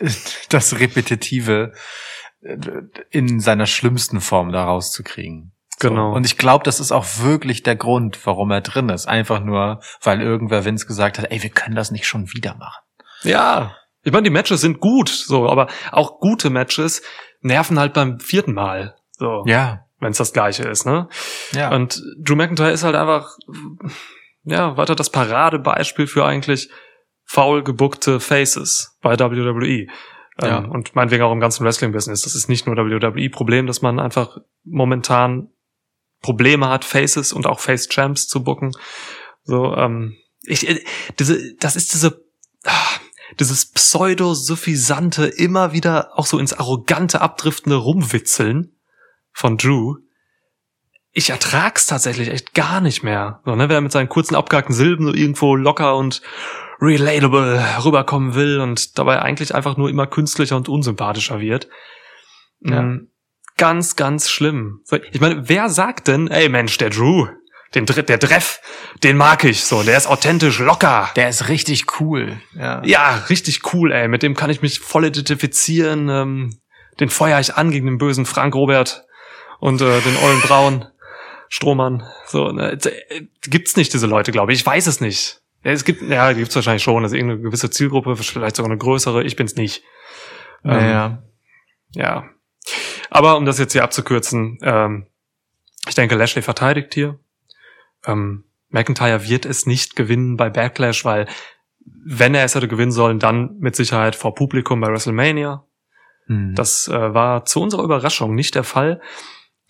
das 0.48 0.78
Repetitive 0.78 1.72
in 3.10 3.40
seiner 3.40 3.66
schlimmsten 3.66 4.20
Form 4.20 4.52
da 4.52 4.64
rauszukriegen. 4.64 5.52
So. 5.80 5.90
Genau. 5.90 6.14
Und 6.14 6.24
ich 6.24 6.38
glaube, 6.38 6.64
das 6.64 6.80
ist 6.80 6.92
auch 6.92 7.04
wirklich 7.18 7.62
der 7.62 7.76
Grund, 7.76 8.24
warum 8.24 8.50
er 8.50 8.60
drin 8.60 8.88
ist. 8.88 9.06
Einfach 9.06 9.40
nur, 9.40 9.80
weil 10.02 10.20
irgendwer 10.20 10.64
Vince 10.64 10.86
gesagt 10.86 11.18
hat, 11.18 11.30
ey, 11.30 11.42
wir 11.42 11.50
können 11.50 11.76
das 11.76 11.90
nicht 11.90 12.06
schon 12.06 12.32
wieder 12.32 12.54
machen. 12.54 12.82
Ja. 13.22 13.76
Ich 14.02 14.12
meine, 14.12 14.24
die 14.24 14.30
Matches 14.30 14.60
sind 14.60 14.80
gut, 14.80 15.08
so, 15.08 15.48
aber 15.48 15.66
auch 15.90 16.20
gute 16.20 16.48
Matches 16.48 17.02
nerven 17.46 17.78
halt 17.78 17.94
beim 17.94 18.20
vierten 18.20 18.52
Mal. 18.52 18.96
So. 19.12 19.44
Ja. 19.46 19.86
wenn 19.98 20.10
es 20.10 20.18
das 20.18 20.34
gleiche 20.34 20.64
ist, 20.64 20.84
ne? 20.84 21.08
Ja. 21.52 21.74
Und 21.74 22.02
Drew 22.18 22.36
McIntyre 22.36 22.70
ist 22.70 22.84
halt 22.84 22.94
einfach, 22.94 23.38
ja, 24.44 24.76
weiter 24.76 24.94
das 24.94 25.10
Paradebeispiel 25.10 26.06
für 26.06 26.26
eigentlich 26.26 26.68
faul 27.24 27.64
gebuckte 27.64 28.20
Faces 28.20 28.98
bei 29.00 29.18
WWE. 29.18 29.86
Ja. 30.40 30.58
Ähm, 30.58 30.70
und 30.70 30.94
meinetwegen 30.94 31.22
auch 31.22 31.32
im 31.32 31.40
ganzen 31.40 31.64
Wrestling-Business. 31.64 32.22
Das 32.22 32.34
ist 32.34 32.48
nicht 32.48 32.66
nur 32.66 32.76
WWE-Problem, 32.76 33.66
dass 33.66 33.80
man 33.80 33.98
einfach 33.98 34.36
momentan 34.64 35.48
Probleme 36.20 36.68
hat, 36.68 36.84
Faces 36.84 37.32
und 37.32 37.46
auch 37.46 37.60
Face-Champs 37.60 38.28
zu 38.28 38.44
bucken. 38.44 38.72
So, 39.44 39.74
ähm, 39.74 40.16
ich, 40.42 40.68
äh, 40.68 40.84
diese, 41.18 41.54
das 41.56 41.76
ist 41.76 41.94
diese, 41.94 42.22
ah, 42.64 43.00
dieses 43.40 43.66
pseudo-suffisante, 43.72 45.26
immer 45.26 45.72
wieder 45.72 46.18
auch 46.18 46.26
so 46.26 46.38
ins 46.38 46.52
arrogante, 46.52 47.20
abdriftende 47.20 47.76
Rumwitzeln 47.76 48.76
von 49.32 49.56
Drew. 49.56 49.96
Ich 51.12 51.30
ertrag's 51.30 51.86
tatsächlich 51.86 52.28
echt 52.28 52.54
gar 52.54 52.80
nicht 52.80 53.02
mehr. 53.02 53.40
So, 53.44 53.56
ne, 53.56 53.68
wer 53.68 53.80
mit 53.80 53.92
seinen 53.92 54.08
kurzen 54.08 54.34
abgehackten 54.34 54.74
Silben 54.74 55.06
so 55.06 55.14
irgendwo 55.14 55.56
locker 55.56 55.96
und 55.96 56.22
relatable 56.80 57.64
rüberkommen 57.84 58.34
will 58.34 58.60
und 58.60 58.98
dabei 58.98 59.22
eigentlich 59.22 59.54
einfach 59.54 59.76
nur 59.76 59.88
immer 59.88 60.06
künstlicher 60.06 60.56
und 60.56 60.68
unsympathischer 60.68 61.40
wird. 61.40 61.68
Ja. 62.60 62.82
Mm, 62.82 63.08
Ganz, 63.58 63.96
ganz 63.96 64.28
schlimm. 64.28 64.80
So, 64.84 64.98
Ich 65.12 65.20
meine, 65.20 65.48
wer 65.48 65.70
sagt 65.70 66.08
denn, 66.08 66.28
ey 66.28 66.50
Mensch, 66.50 66.76
der 66.76 66.90
Drew, 66.90 67.26
den, 67.76 68.06
der 68.06 68.18
Dreff, 68.18 68.60
den 69.02 69.16
mag 69.16 69.44
ich 69.44 69.64
so, 69.64 69.82
der 69.82 69.96
ist 69.96 70.06
authentisch 70.06 70.58
locker. 70.58 71.10
Der 71.14 71.28
ist 71.28 71.48
richtig 71.48 72.00
cool. 72.00 72.40
Ja. 72.54 72.82
Ja, 72.84 73.24
richtig 73.28 73.72
cool, 73.74 73.92
ey. 73.92 74.08
Mit 74.08 74.22
dem 74.22 74.34
kann 74.34 74.50
ich 74.50 74.62
mich 74.62 74.80
voll 74.80 75.04
identifizieren. 75.04 76.08
Ähm, 76.08 76.58
den 76.98 77.10
feuer 77.10 77.38
ich 77.38 77.54
an 77.54 77.70
gegen 77.70 77.86
den 77.86 77.98
bösen 77.98 78.24
Frank 78.24 78.54
Robert 78.54 79.04
und 79.60 79.82
äh, 79.82 80.00
den 80.00 80.16
ollen 80.16 80.40
Braun 80.40 80.86
Strohmann. 81.48 82.02
So, 82.26 82.50
ne, 82.50 82.72
äh, 82.72 83.26
gibt's 83.42 83.76
nicht 83.76 83.92
diese 83.92 84.06
Leute, 84.06 84.32
glaube 84.32 84.52
ich. 84.52 84.60
Ich 84.60 84.66
weiß 84.66 84.86
es 84.86 85.00
nicht. 85.00 85.42
Es 85.62 85.84
gibt, 85.84 86.02
ja, 86.02 86.32
gibt's 86.32 86.54
wahrscheinlich 86.54 86.82
schon. 86.82 87.04
Ist 87.04 87.12
irgendeine 87.12 87.42
gewisse 87.42 87.70
Zielgruppe, 87.70 88.16
vielleicht 88.16 88.56
sogar 88.56 88.70
eine 88.70 88.78
größere. 88.78 89.24
Ich 89.24 89.36
bin's 89.36 89.56
nicht. 89.56 89.82
Ähm, 90.64 90.70
Naja. 90.70 91.22
ja. 91.92 92.24
Aber 93.10 93.36
um 93.36 93.44
das 93.44 93.58
jetzt 93.58 93.72
hier 93.72 93.84
abzukürzen, 93.84 94.58
ähm, 94.62 95.06
ich 95.88 95.94
denke, 95.94 96.14
Lashley 96.16 96.42
verteidigt 96.42 96.94
hier. 96.94 97.18
Ähm, 98.06 98.44
McIntyre 98.68 99.28
wird 99.28 99.46
es 99.46 99.66
nicht 99.66 99.96
gewinnen 99.96 100.36
bei 100.36 100.50
Backlash, 100.50 101.04
weil 101.04 101.26
wenn 102.04 102.34
er 102.34 102.44
es 102.44 102.54
hätte 102.54 102.68
gewinnen 102.68 102.92
sollen, 102.92 103.18
dann 103.18 103.56
mit 103.58 103.76
Sicherheit 103.76 104.16
vor 104.16 104.34
Publikum 104.34 104.80
bei 104.80 104.88
WrestleMania. 104.88 105.64
Hm. 106.26 106.54
Das 106.54 106.88
äh, 106.88 107.14
war 107.14 107.44
zu 107.44 107.60
unserer 107.60 107.84
Überraschung 107.84 108.34
nicht 108.34 108.54
der 108.54 108.64
Fall. 108.64 109.00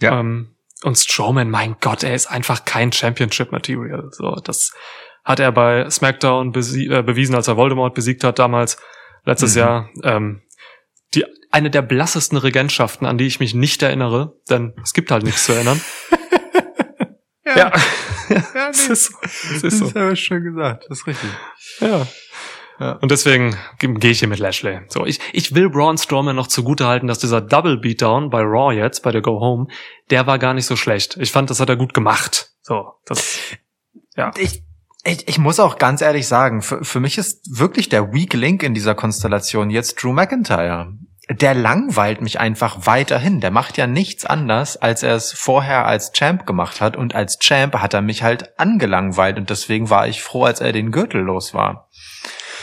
Ja. 0.01 0.21
Ähm, 0.21 0.57
und 0.83 0.97
Strowman, 0.97 1.51
mein 1.51 1.77
Gott, 1.81 2.03
er 2.03 2.15
ist 2.15 2.27
einfach 2.27 2.65
kein 2.65 2.93
Championship-Material. 2.93 4.09
So, 4.13 4.37
das 4.37 4.75
hat 5.25 5.41
er 5.41 5.53
bei 5.53 5.89
SmackDown 5.89 6.49
äh, 6.55 7.03
bewiesen, 7.03 7.35
als 7.35 7.49
er 7.49 7.57
Voldemort 7.57 7.95
besiegt 7.95 8.25
hat 8.25 8.39
damals, 8.39 8.79
letztes 9.25 9.55
Mhm. 9.55 9.61
Jahr. 9.61 9.91
Ähm, 10.05 10.43
die, 11.15 11.25
eine 11.51 11.71
der 11.71 11.83
blassesten 11.83 12.39
Regentschaften, 12.39 13.07
an 13.07 13.19
die 13.19 13.27
ich 13.27 13.41
mich 13.41 13.55
nicht 13.55 13.83
erinnere, 13.83 14.37
denn 14.51 14.75
es 14.83 14.93
gibt 14.93 15.11
halt 15.11 15.25
nichts 15.25 15.45
zu 15.45 15.53
erinnern. 15.53 15.81
Ja, 17.49 17.57
ja 17.57 17.73
das 18.55 18.89
ist 18.89 19.05
so. 19.07 19.19
Das 19.23 19.53
Das 19.53 19.63
ist 19.65 19.79
so. 19.79 19.87
ist 19.87 19.97
aber 19.97 20.17
schön 20.17 20.43
gesagt. 20.45 20.85
Das 20.89 20.99
ist 21.01 21.07
richtig. 21.07 21.31
Ja. 21.81 22.07
Ja. 22.79 22.93
Und 22.93 23.11
deswegen 23.11 23.57
ge- 23.79 23.95
gehe 23.95 24.11
ich 24.11 24.19
hier 24.19 24.29
mit 24.29 24.39
Lashley. 24.39 24.81
So, 24.89 25.07
ich, 25.07 25.19
ich 25.33 25.55
will 25.55 25.71
Braun 25.71 25.97
Strowman 25.97 26.37
noch 26.37 26.47
zugute 26.47 26.87
halten, 26.87 27.07
dass 27.07 27.19
dieser 27.19 27.41
Double 27.41 27.79
Beatdown 27.79 28.29
bei 28.29 28.43
Raw 28.43 28.75
jetzt, 28.75 29.03
bei 29.03 29.13
der 29.13 29.23
Go 29.23 29.41
Home, 29.41 29.67
der 30.11 30.27
war 30.27 30.39
gar 30.39 30.53
nicht 30.53 30.67
so 30.67 30.77
schlecht. 30.77 31.17
Ich 31.19 31.33
fand, 31.33 31.49
das 31.49 31.59
hat 31.59 31.71
er 31.71 31.77
gut 31.77 31.95
gemacht. 31.95 32.51
So, 32.61 32.93
das, 33.07 33.39
ja. 34.15 34.31
Ich, 34.37 34.63
ich, 35.05 35.27
ich 35.27 35.39
muss 35.39 35.59
auch 35.59 35.79
ganz 35.79 36.03
ehrlich 36.03 36.27
sagen, 36.27 36.61
für, 36.61 36.85
für 36.85 37.01
mich 37.01 37.17
ist 37.17 37.59
wirklich 37.59 37.89
der 37.89 38.13
Weak 38.13 38.35
Link 38.35 38.63
in 38.63 38.75
dieser 38.75 38.95
Konstellation 38.95 39.71
jetzt 39.71 40.03
Drew 40.03 40.13
McIntyre. 40.13 40.93
Der 41.29 41.55
langweilt 41.55 42.21
mich 42.21 42.39
einfach 42.39 42.87
weiterhin. 42.87 43.41
Der 43.41 43.51
macht 43.51 43.77
ja 43.79 43.87
nichts 43.89 44.25
anders, 44.25 44.77
als 44.77 45.03
er 45.03 45.17
es 45.17 45.33
vorher 45.33 45.85
als 45.87 46.13
Champ 46.13 46.47
gemacht 46.47 46.81
hat. 46.81 46.97
Und 46.97 47.15
als 47.17 47.39
Champ 47.41 47.75
hat 47.75 47.95
er 47.95 48.03
mich 48.03 48.23
halt 48.23 48.59
angelangweilt. 48.61 49.37
Und 49.37 49.51
deswegen 49.51 49.91
war 49.91 50.07
ich 50.07 50.23
froh, 50.23 50.45
als 50.45 50.61
er 50.61 50.71
den 50.73 50.93
Gürtel 50.93 51.23
los 51.23 51.53
war. 51.53 51.89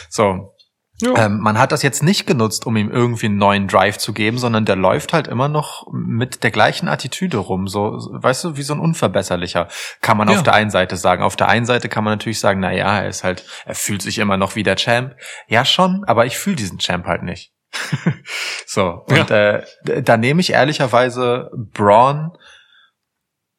So, 0.10 0.54
Ja. 1.02 1.26
ähm, 1.26 1.40
man 1.40 1.58
hat 1.58 1.74
das 1.74 1.82
jetzt 1.82 2.04
nicht 2.04 2.26
genutzt, 2.26 2.66
um 2.66 2.78
ihm 2.78 2.90
irgendwie 2.90 3.26
einen 3.26 3.36
neuen 3.38 3.68
Drive 3.68 3.98
zu 3.98 4.14
geben, 4.14 4.38
sondern 4.38 4.64
der 4.64 4.78
läuft 4.78 5.12
halt 5.12 5.28
immer 5.28 5.50
noch 5.50 5.86
mit 5.92 6.44
der 6.44 6.52
gleichen 6.52 6.88
Attitüde 6.88 7.38
rum. 7.40 7.68
So, 7.68 7.98
weißt 8.12 8.46
du, 8.46 8.56
wie 8.58 8.62
so 8.62 8.74
ein 8.76 8.80
Unverbesserlicher, 8.80 9.68
kann 10.02 10.16
man 10.16 10.30
Ja. 10.30 10.36
auf 10.38 10.44
der 10.44 10.54
einen 10.54 10.70
Seite 10.70 10.96
sagen. 10.96 11.22
Auf 11.24 11.36
der 11.36 11.50
einen 11.50 11.66
Seite 11.66 11.90
kann 11.90 12.06
man 12.06 12.14
natürlich 12.14 12.40
sagen, 12.40 12.62
na 12.62 12.72
ja, 12.72 13.00
er 13.02 13.10
ist 13.10 13.26
halt, 13.26 13.44
er 13.66 13.76
fühlt 13.76 14.02
sich 14.02 14.20
immer 14.20 14.38
noch 14.38 14.56
wie 14.56 14.64
der 14.64 14.78
Champ. 14.78 15.16
Ja, 15.48 15.66
schon, 15.66 16.06
aber 16.06 16.26
ich 16.26 16.38
fühle 16.38 16.56
diesen 16.56 16.78
Champ 16.80 17.06
halt 17.08 17.24
nicht. 17.24 17.52
so, 18.66 19.04
und 19.08 19.32
äh, 19.32 19.64
da 19.84 20.18
nehme 20.18 20.42
ich 20.42 20.52
ehrlicherweise 20.52 21.50
Braun 21.56 22.38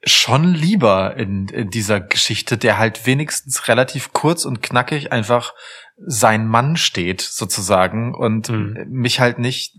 schon 0.06 0.52
lieber 0.54 1.16
in, 1.16 1.48
in 1.48 1.70
dieser 1.70 2.00
Geschichte, 2.00 2.58
der 2.58 2.78
halt 2.78 3.06
wenigstens 3.06 3.68
relativ 3.68 4.12
kurz 4.12 4.44
und 4.44 4.62
knackig 4.62 5.12
einfach 5.12 5.54
sein 5.96 6.46
Mann 6.46 6.76
steht, 6.76 7.22
sozusagen, 7.22 8.14
und 8.14 8.50
Mhm. 8.50 8.84
mich 8.88 9.20
halt 9.20 9.38
nicht, 9.38 9.74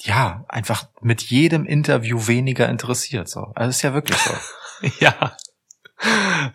ja, 0.00 0.44
einfach 0.48 0.86
mit 1.00 1.22
jedem 1.22 1.66
Interview 1.66 2.26
weniger 2.26 2.68
interessiert, 2.68 3.28
so. 3.28 3.52
Also 3.54 3.70
ist 3.70 3.82
ja 3.82 3.94
wirklich 3.94 4.18
so. 4.18 4.32
ja. 5.00 5.36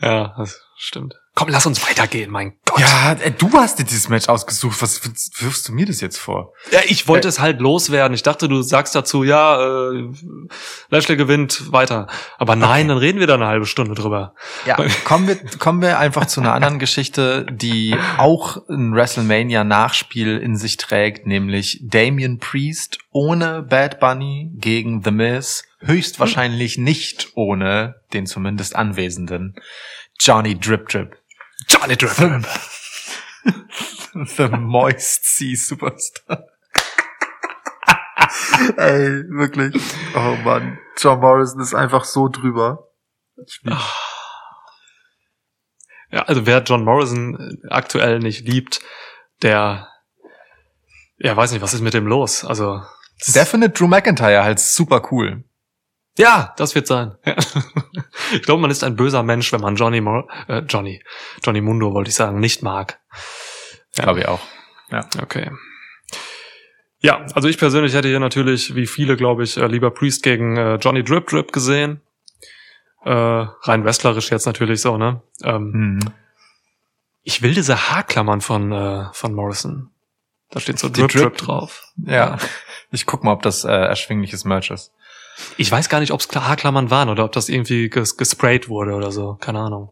Ja, 0.01 0.35
das 0.37 0.61
stimmt. 0.77 1.18
Komm, 1.35 1.49
lass 1.49 1.65
uns 1.65 1.87
weitergehen, 1.87 2.29
mein 2.31 2.53
Gott. 2.65 2.79
ja, 2.79 3.13
äh, 3.13 3.31
du 3.31 3.49
hast 3.53 3.79
dir 3.79 3.85
dieses 3.85 4.09
Match 4.09 4.27
ausgesucht. 4.27 4.81
Was 4.81 5.01
wirfst 5.41 5.69
du 5.69 5.73
mir 5.73 5.85
das 5.85 6.01
jetzt 6.01 6.17
vor? 6.17 6.53
Ja, 6.71 6.79
ich 6.85 7.07
wollte 7.07 7.27
es 7.29 7.39
halt 7.39 7.61
loswerden. 7.61 8.13
Ich 8.13 8.23
dachte, 8.23 8.49
du 8.49 8.61
sagst 8.61 8.93
dazu, 8.93 9.23
ja, 9.23 9.89
äh, 9.91 10.09
Lashley 10.89 11.15
gewinnt 11.15 11.71
weiter. 11.71 12.07
Aber 12.37 12.55
nein, 12.57 12.69
Okay. 12.85 12.87
dann 12.89 12.97
reden 12.97 13.19
wir 13.19 13.27
da 13.27 13.35
eine 13.35 13.47
halbe 13.47 13.65
Stunde 13.67 13.93
drüber. 13.95 14.33
Ja, 14.65 14.75
kommen 15.05 15.27
wir, 15.27 15.37
kommen 15.59 15.81
wir 15.81 15.97
einfach 15.99 16.25
zu 16.25 16.41
einer 16.41 16.53
anderen 16.53 16.77
Geschichte, 16.79 17.45
die 17.49 17.95
auch 18.17 18.57
ein 18.67 18.93
WrestleMania-Nachspiel 18.93 20.37
in 20.39 20.57
sich 20.57 20.77
trägt, 20.77 21.25
nämlich 21.25 21.79
Damian 21.83 22.39
Priest 22.39 22.97
ohne 23.11 23.61
Bad 23.63 23.99
Bunny 23.99 24.51
gegen 24.55 25.03
The 25.03 25.11
Miz, 25.11 25.63
höchstwahrscheinlich 25.79 26.77
nicht 26.77 27.29
ohne 27.35 27.95
den 28.13 28.25
zumindest 28.25 28.75
Anwesenden 28.75 29.55
Johnny 30.19 30.59
Drip 30.59 30.89
Drip. 30.89 31.15
Johnny 31.69 31.95
Drip. 31.95 32.15
The 34.35 34.49
Moist 34.49 35.23
Sea 35.37 35.55
Superstar. 35.55 36.43
Ey, 38.77 39.23
wirklich. 39.29 39.73
Oh 40.15 40.35
Mann. 40.43 40.77
John 40.97 41.19
Morrison 41.19 41.61
ist 41.61 41.73
einfach 41.73 42.03
so 42.03 42.27
drüber. 42.27 42.89
Lieb- 43.63 43.77
Ja, 46.11 46.23
also 46.23 46.45
wer 46.45 46.63
John 46.63 46.83
Morrison 46.83 47.39
äh, 47.39 47.67
aktuell 47.69 48.19
nicht 48.19 48.45
liebt, 48.47 48.79
der, 49.43 49.87
ja, 51.17 51.37
weiß 51.37 51.51
nicht, 51.51 51.61
was 51.61 51.73
ist 51.75 51.81
mit 51.81 51.93
dem 51.93 52.07
los? 52.07 52.43
Also, 52.43 52.81
Der 53.35 53.45
findet 53.45 53.79
Drew 53.79 53.87
McIntyre 53.87 54.43
halt 54.43 54.59
super 54.59 55.07
cool. 55.11 55.43
Ja, 56.19 56.53
das 56.57 56.75
wird 56.75 56.85
sein. 56.87 57.15
Ja. 57.25 57.35
Ich 58.31 58.43
glaube, 58.43 58.61
man 58.61 58.69
ist 58.69 58.83
ein 58.83 58.95
böser 58.95 59.23
Mensch, 59.23 59.51
wenn 59.53 59.61
man 59.61 59.75
Johnny 59.75 60.01
Mor 60.01 60.27
äh, 60.47 60.59
Johnny, 60.59 61.01
Johnny 61.43 61.61
Mundo 61.61 61.93
wollte 61.95 62.09
ich 62.09 62.15
sagen, 62.15 62.39
nicht 62.39 62.61
mag. 62.61 62.99
Ja. 63.97 64.03
Glaube 64.03 64.19
ich 64.19 64.27
auch. 64.27 64.39
Okay. 65.21 65.49
Ja, 67.01 67.25
also 67.33 67.47
ich 67.47 67.57
persönlich 67.57 67.93
hätte 67.95 68.07
hier 68.07 68.19
natürlich, 68.19 68.75
wie 68.75 68.85
viele, 68.85 69.15
glaube 69.17 69.43
ich, 69.43 69.57
äh, 69.57 69.65
lieber 69.65 69.89
Priest 69.89 70.21
gegen 70.21 70.57
äh, 70.57 70.75
Johnny 70.75 71.03
Drip 71.03 71.27
Drip 71.27 71.51
gesehen. 71.51 72.01
Äh, 73.03 73.09
rein 73.11 73.83
wrestlerisch 73.85 74.29
jetzt 74.29 74.45
natürlich 74.45 74.81
so, 74.81 74.97
ne? 74.97 75.21
Ähm, 75.43 75.71
Mhm. 75.71 75.99
Ich 77.23 77.41
will 77.41 77.53
diese 77.53 77.89
Haarklammern 77.89 78.41
von, 78.41 78.71
äh, 78.71 79.05
von 79.13 79.33
Morrison. 79.33 79.89
Da 80.51 80.59
steht 80.59 80.77
so 80.79 80.89
Drip 80.89 81.09
Drip, 81.09 81.35
Drip- 81.35 81.37
drauf. 81.37 81.83
Ja. 82.05 82.37
Ich 82.91 83.05
guck 83.05 83.23
mal, 83.23 83.31
ob 83.33 83.41
das 83.43 83.63
äh, 83.63 83.69
erschwingliches 83.71 84.45
Merch 84.45 84.69
ist. 84.71 84.91
Ich 85.57 85.71
weiß 85.71 85.89
gar 85.89 85.99
nicht, 85.99 86.11
ob 86.11 86.19
es 86.19 86.27
Haarklammern 86.33 86.89
waren 86.89 87.09
oder 87.09 87.25
ob 87.25 87.31
das 87.31 87.49
irgendwie 87.49 87.89
ges 87.89 88.17
gesprayt 88.17 88.69
wurde 88.69 88.93
oder 88.93 89.11
so. 89.11 89.35
Keine 89.35 89.59
Ahnung. 89.59 89.91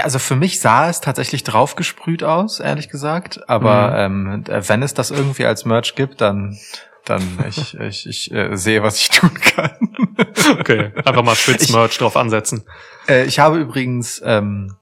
Also 0.00 0.20
für 0.20 0.36
mich 0.36 0.60
sah 0.60 0.88
es 0.88 1.00
tatsächlich 1.00 1.42
draufgesprüht 1.42 2.22
aus, 2.22 2.60
ehrlich 2.60 2.88
gesagt. 2.88 3.48
Aber 3.48 3.98
ähm, 3.98 4.44
wenn 4.46 4.82
es 4.82 4.94
das 4.94 5.10
irgendwie 5.10 5.44
als 5.44 5.64
Merch 5.64 5.94
gibt, 5.96 6.20
dann 6.20 6.56
dann 7.04 7.22
ich 7.48 7.74
ich, 7.80 8.06
ich 8.06 8.32
äh, 8.32 8.56
sehe, 8.56 8.82
was 8.82 8.98
ich 8.98 9.08
tun 9.10 9.34
kann. 9.34 9.96
Okay, 10.58 10.92
einfach 11.04 11.22
mal 11.22 11.34
Schwitz-Merch 11.36 11.98
drauf 11.98 12.16
ansetzen. 12.16 12.64
Äh, 13.08 13.24
ich 13.24 13.38
habe 13.38 13.58
übrigens 13.58 14.22
ähm, 14.24 14.76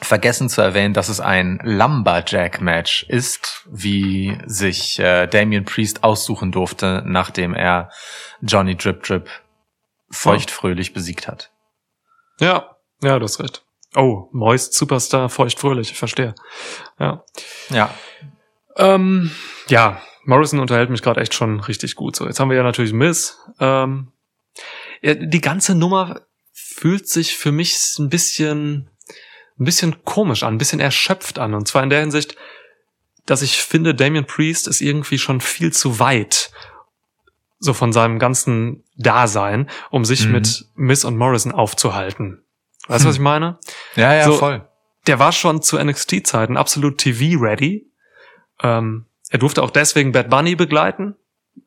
vergessen 0.00 0.48
zu 0.48 0.60
erwähnen, 0.60 0.94
dass 0.94 1.08
es 1.08 1.20
ein 1.20 1.60
Lumberjack-Match 1.62 3.04
ist, 3.08 3.66
wie 3.70 4.38
sich 4.46 4.98
äh, 4.98 5.26
Damian 5.26 5.64
Priest 5.64 6.04
aussuchen 6.04 6.52
durfte, 6.52 7.02
nachdem 7.04 7.54
er 7.54 7.90
Johnny 8.40 8.76
Drip 8.76 9.02
Drip 9.02 9.28
feuchtfröhlich 10.10 10.92
besiegt 10.92 11.28
hat. 11.28 11.50
Ja, 12.40 12.76
ja, 13.02 13.18
du 13.18 13.24
hast 13.24 13.40
recht. 13.40 13.62
Oh, 13.96 14.28
Moist 14.32 14.74
Superstar, 14.74 15.28
feuchtfröhlich, 15.28 15.92
ich 15.92 15.98
verstehe. 15.98 16.34
Ja. 16.98 17.24
Ja, 17.70 17.94
Ähm, 18.76 19.30
ja, 19.68 20.00
Morrison 20.24 20.60
unterhält 20.60 20.90
mich 20.90 21.02
gerade 21.02 21.20
echt 21.20 21.34
schon 21.34 21.60
richtig 21.60 21.96
gut. 21.96 22.14
So, 22.14 22.26
jetzt 22.26 22.38
haben 22.38 22.50
wir 22.50 22.56
ja 22.56 22.62
natürlich 22.62 22.92
Miss. 22.92 23.38
Ähm, 23.58 24.12
die 25.02 25.40
ganze 25.40 25.74
Nummer 25.74 26.20
fühlt 26.52 27.08
sich 27.08 27.36
für 27.36 27.50
mich 27.50 27.98
ein 27.98 28.08
bisschen, 28.08 28.90
ein 29.58 29.64
bisschen 29.64 30.04
komisch 30.04 30.42
an, 30.42 30.54
ein 30.54 30.58
bisschen 30.58 30.80
erschöpft 30.80 31.38
an. 31.38 31.54
Und 31.54 31.66
zwar 31.68 31.82
in 31.82 31.90
der 31.90 32.00
Hinsicht, 32.00 32.36
dass 33.26 33.42
ich 33.42 33.58
finde, 33.62 33.94
Damian 33.94 34.26
Priest 34.26 34.68
ist 34.68 34.80
irgendwie 34.80 35.18
schon 35.18 35.40
viel 35.40 35.72
zu 35.72 35.98
weit, 35.98 36.50
so 37.58 37.74
von 37.74 37.92
seinem 37.92 38.18
ganzen 38.18 38.84
Dasein, 38.96 39.68
um 39.90 40.04
sich 40.04 40.26
Mhm. 40.26 40.32
mit 40.32 40.66
Miss 40.74 41.04
und 41.04 41.16
Morrison 41.16 41.52
aufzuhalten. 41.52 42.42
Weißt 42.86 43.04
du, 43.04 43.08
was 43.08 43.16
ich 43.16 43.20
meine? 43.20 43.58
ja, 43.96 44.14
ja, 44.14 44.24
So- 44.24 44.34
voll. 44.36 44.66
der 45.06 45.18
war 45.18 45.32
schon 45.32 45.60
zu 45.60 45.76
NXT-Zeiten 45.76 46.56
absolut 46.56 46.98
TV-ready. 46.98 47.90
Ähm, 48.62 49.06
er 49.30 49.38
durfte 49.38 49.62
auch 49.62 49.70
deswegen 49.70 50.12
Bad 50.12 50.30
Bunny 50.30 50.54
begleiten 50.54 51.16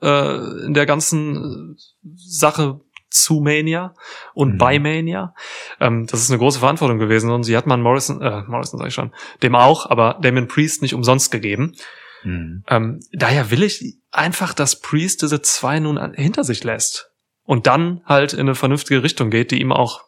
äh, 0.02 0.66
in 0.66 0.74
der 0.74 0.86
ganzen 0.86 1.76
äh, 1.76 1.80
Sache 2.16 2.80
zu 3.12 3.42
Mania 3.42 3.94
und 4.34 4.54
Mhm. 4.54 4.58
bei 4.58 4.80
Mania. 4.80 5.34
Ähm, 5.80 6.08
das 6.08 6.22
ist 6.22 6.30
eine 6.32 6.40
große 6.40 6.60
Verantwortung 6.60 6.98
gewesen 6.98 7.30
und 7.32 7.44
sie 7.44 7.56
hat 7.58 7.68
man 7.68 7.82
Morrison, 7.82 8.22
äh, 8.22 8.44
Morrison 8.48 8.80
sag 8.80 8.88
ich 8.88 8.94
schon, 8.94 9.14
dem 9.44 9.56
auch, 9.56 9.90
aber 9.90 10.18
Damien 10.22 10.48
Priest 10.48 10.82
nicht 10.82 10.94
umsonst 10.94 11.32
gegeben. 11.32 11.76
Mhm. 12.24 12.64
Ähm, 12.68 13.00
daher 13.12 13.52
will 13.52 13.64
ich 13.64 13.98
einfach, 14.12 14.54
dass 14.54 14.80
Priest 14.80 15.22
diese 15.22 15.42
zwei 15.42 15.80
nun 15.80 15.98
an- 15.98 16.14
hinter 16.14 16.44
sich 16.44 16.64
lässt 16.64 17.12
und 17.44 17.68
dann 17.68 18.02
halt 18.06 18.34
in 18.34 18.42
eine 18.42 18.56
vernünftige 18.56 19.04
Richtung 19.04 19.30
geht, 19.30 19.52
die 19.52 19.60
ihm 19.62 19.72
auch 19.72 20.02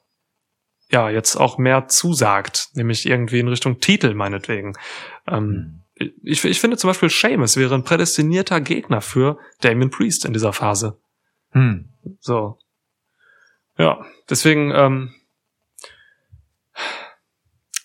ja 0.92 1.10
jetzt 1.10 1.36
auch 1.38 1.58
mehr 1.58 1.88
zusagt, 1.88 2.68
nämlich 2.74 3.08
irgendwie 3.08 3.40
in 3.40 3.48
Richtung 3.48 3.80
Titel 3.80 4.14
meinetwegen. 4.14 4.74
Ähm, 5.28 5.80
ich, 5.96 6.44
ich 6.44 6.60
finde 6.60 6.78
zum 6.78 6.90
Beispiel 6.90 7.10
Seamus 7.10 7.56
wäre 7.58 7.74
ein 7.76 7.84
prädestinierter 7.84 8.62
Gegner 8.62 9.02
für 9.02 9.38
Damien 9.62 9.90
Priest 9.90 10.26
in 10.26 10.34
dieser 10.34 10.54
Phase. 10.54 11.00
Hm. 11.52 11.90
So. 12.20 12.58
Ja, 13.78 14.06
deswegen, 14.30 14.72
ähm, 14.72 15.14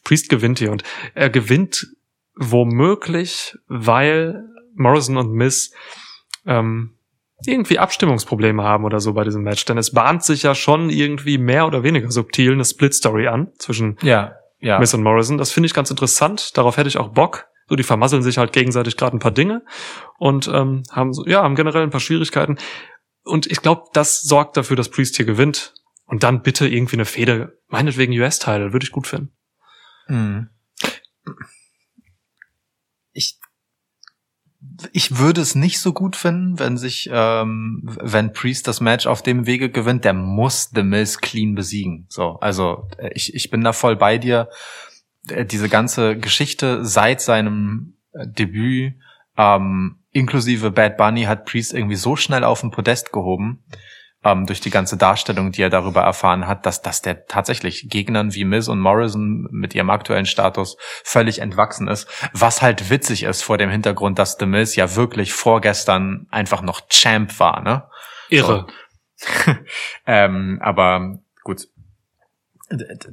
Priest 0.04 0.30
gewinnt 0.30 0.58
hier 0.58 0.72
und 0.72 0.84
er 1.14 1.28
gewinnt 1.28 1.86
womöglich, 2.34 3.58
weil 3.66 4.42
Morrison 4.74 5.18
und 5.18 5.32
Miss 5.32 5.74
ähm, 6.46 6.94
irgendwie 7.44 7.78
Abstimmungsprobleme 7.78 8.62
haben 8.62 8.84
oder 8.84 9.00
so 9.00 9.12
bei 9.12 9.24
diesem 9.24 9.42
Match. 9.42 9.64
Denn 9.66 9.76
es 9.76 9.92
bahnt 9.92 10.24
sich 10.24 10.44
ja 10.44 10.54
schon 10.54 10.88
irgendwie 10.88 11.36
mehr 11.36 11.66
oder 11.66 11.82
weniger 11.82 12.10
subtil 12.10 12.52
eine 12.52 12.64
Split-Story 12.64 13.28
an 13.28 13.52
zwischen 13.58 13.98
Ja, 14.00 14.32
ja. 14.60 14.78
Miss 14.78 14.94
und 14.94 15.02
Morrison. 15.02 15.36
Das 15.36 15.52
finde 15.52 15.66
ich 15.66 15.74
ganz 15.74 15.90
interessant. 15.90 16.56
Darauf 16.56 16.78
hätte 16.78 16.88
ich 16.88 16.96
auch 16.96 17.08
Bock. 17.08 17.46
So, 17.68 17.76
die 17.76 17.82
vermasseln 17.82 18.22
sich 18.22 18.38
halt 18.38 18.54
gegenseitig 18.54 18.96
gerade 18.96 19.14
ein 19.14 19.20
paar 19.20 19.30
Dinge 19.30 19.62
und 20.18 20.48
ähm, 20.48 20.84
haben 20.90 21.12
so, 21.12 21.26
ja, 21.26 21.42
haben 21.42 21.54
generell 21.54 21.82
ein 21.82 21.90
paar 21.90 22.00
Schwierigkeiten. 22.00 22.56
Und 23.24 23.46
ich 23.46 23.60
glaube, 23.60 23.82
das 23.92 24.22
sorgt 24.22 24.56
dafür, 24.56 24.76
dass 24.76 24.88
Priest 24.88 25.16
hier 25.16 25.26
gewinnt. 25.26 25.74
Und 26.08 26.22
dann 26.24 26.42
bitte 26.42 26.66
irgendwie 26.66 26.96
eine 26.96 27.04
Fehde, 27.04 27.60
meinetwegen 27.68 28.12
US-Title, 28.18 28.72
würde 28.72 28.84
ich 28.84 28.92
gut 28.92 29.06
finden. 29.06 29.32
Mhm. 30.08 30.48
Ich 33.12 33.38
ich 34.92 35.18
würde 35.18 35.40
es 35.40 35.54
nicht 35.54 35.80
so 35.80 35.92
gut 35.92 36.16
finden, 36.16 36.58
wenn 36.58 36.76
sich, 36.76 37.08
ähm, 37.12 37.82
wenn 37.84 38.32
Priest 38.32 38.66
das 38.66 38.80
Match 38.80 39.06
auf 39.06 39.22
dem 39.22 39.46
Wege 39.46 39.70
gewinnt, 39.70 40.04
der 40.04 40.14
muss 40.14 40.70
The 40.74 40.82
Miz 40.82 41.18
clean 41.18 41.54
besiegen. 41.54 42.06
So, 42.08 42.38
also 42.40 42.88
äh, 42.98 43.10
ich, 43.14 43.34
ich 43.34 43.50
bin 43.50 43.62
da 43.62 43.72
voll 43.72 43.96
bei 43.96 44.18
dir. 44.18 44.48
Äh, 45.28 45.44
Diese 45.44 45.68
ganze 45.68 46.16
Geschichte 46.16 46.84
seit 46.84 47.20
seinem 47.20 47.98
äh, 48.12 48.26
Debüt, 48.26 48.94
ähm, 49.36 49.98
inklusive 50.10 50.70
Bad 50.70 50.96
Bunny, 50.96 51.24
hat 51.24 51.44
Priest 51.44 51.72
irgendwie 51.72 51.96
so 51.96 52.16
schnell 52.16 52.44
auf 52.44 52.60
den 52.60 52.70
Podest 52.70 53.12
gehoben, 53.12 53.64
ähm, 54.32 54.46
durch 54.46 54.60
die 54.60 54.70
ganze 54.70 54.96
Darstellung, 54.96 55.52
die 55.52 55.62
er 55.62 55.70
darüber 55.70 56.02
erfahren 56.02 56.46
hat, 56.46 56.66
dass, 56.66 56.82
dass 56.82 57.02
der 57.02 57.26
tatsächlich 57.26 57.88
Gegnern 57.88 58.34
wie 58.34 58.44
Miz 58.44 58.68
und 58.68 58.80
Morrison 58.80 59.48
mit 59.50 59.74
ihrem 59.74 59.90
aktuellen 59.90 60.26
Status 60.26 60.76
völlig 61.04 61.40
entwachsen 61.40 61.88
ist. 61.88 62.08
Was 62.32 62.62
halt 62.62 62.90
witzig 62.90 63.22
ist 63.22 63.42
vor 63.42 63.58
dem 63.58 63.70
Hintergrund, 63.70 64.18
dass 64.18 64.36
The 64.38 64.46
Miz 64.46 64.76
ja 64.76 64.96
wirklich 64.96 65.32
vorgestern 65.32 66.26
einfach 66.30 66.62
noch 66.62 66.88
Champ 66.88 67.38
war, 67.40 67.62
ne? 67.62 67.84
Irre. 68.28 68.66
ähm, 70.06 70.58
aber 70.62 71.18
gut. 71.42 71.68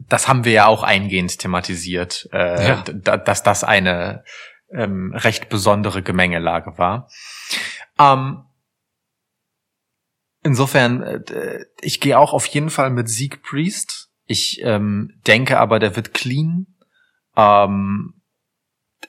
Das 0.09 0.27
haben 0.27 0.43
wir 0.43 0.51
ja 0.51 0.65
auch 0.67 0.83
eingehend 0.83 1.39
thematisiert, 1.39 2.27
äh, 2.33 2.67
Ja. 2.67 2.83
dass 2.83 3.41
das 3.41 3.63
eine 3.63 4.23
ähm, 4.69 5.13
recht 5.15 5.47
besondere 5.49 6.01
Gemengelage 6.03 6.77
war. 6.77 7.09
Ähm, 7.97 8.44
insofern, 10.45 11.01
äh, 11.01 11.65
ich 11.81 11.99
gehe 11.99 12.17
auch 12.17 12.31
auf 12.31 12.45
jeden 12.45 12.69
Fall 12.69 12.91
mit 12.91 13.09
Sieg 13.09 13.41
Priest. 13.43 14.09
Ich 14.25 14.61
ähm, 14.63 15.19
denke 15.27 15.59
aber, 15.59 15.79
der 15.79 15.95
wird 15.95 16.13
clean. 16.13 16.67
Ähm, 17.35 18.13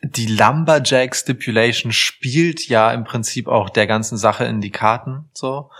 die 0.02 0.26
Lumberjack 0.26 1.14
Stipulation 1.14 1.92
spielt 1.92 2.68
ja 2.68 2.92
im 2.92 3.04
Prinzip 3.04 3.48
auch 3.48 3.70
der 3.70 3.86
ganzen 3.86 4.16
Sache 4.18 4.44
in 4.44 4.60
die 4.60 4.70
Karten, 4.70 5.30
so. 5.32 5.70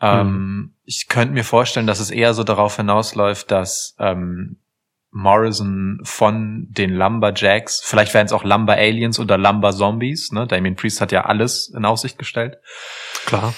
Ähm, 0.00 0.74
ich 0.84 1.08
könnte 1.08 1.34
mir 1.34 1.44
vorstellen, 1.44 1.86
dass 1.86 2.00
es 2.00 2.10
eher 2.10 2.32
so 2.32 2.42
darauf 2.42 2.76
hinausläuft, 2.76 3.50
dass 3.50 3.94
ähm, 3.98 4.58
Morrison 5.10 6.00
von 6.04 6.68
den 6.70 6.94
Lumberjacks, 6.94 7.82
vielleicht 7.84 8.14
wären 8.14 8.26
es 8.26 8.32
auch 8.32 8.44
Lumber 8.44 8.74
Aliens 8.74 9.18
oder 9.18 9.36
Lumber 9.36 9.72
Zombies, 9.72 10.32
ne? 10.32 10.46
Damien 10.46 10.76
Priest 10.76 11.00
hat 11.00 11.12
ja 11.12 11.26
alles 11.26 11.68
in 11.68 11.84
Aussicht 11.84 12.16
gestellt. 12.16 12.58
Klar. 13.26 13.54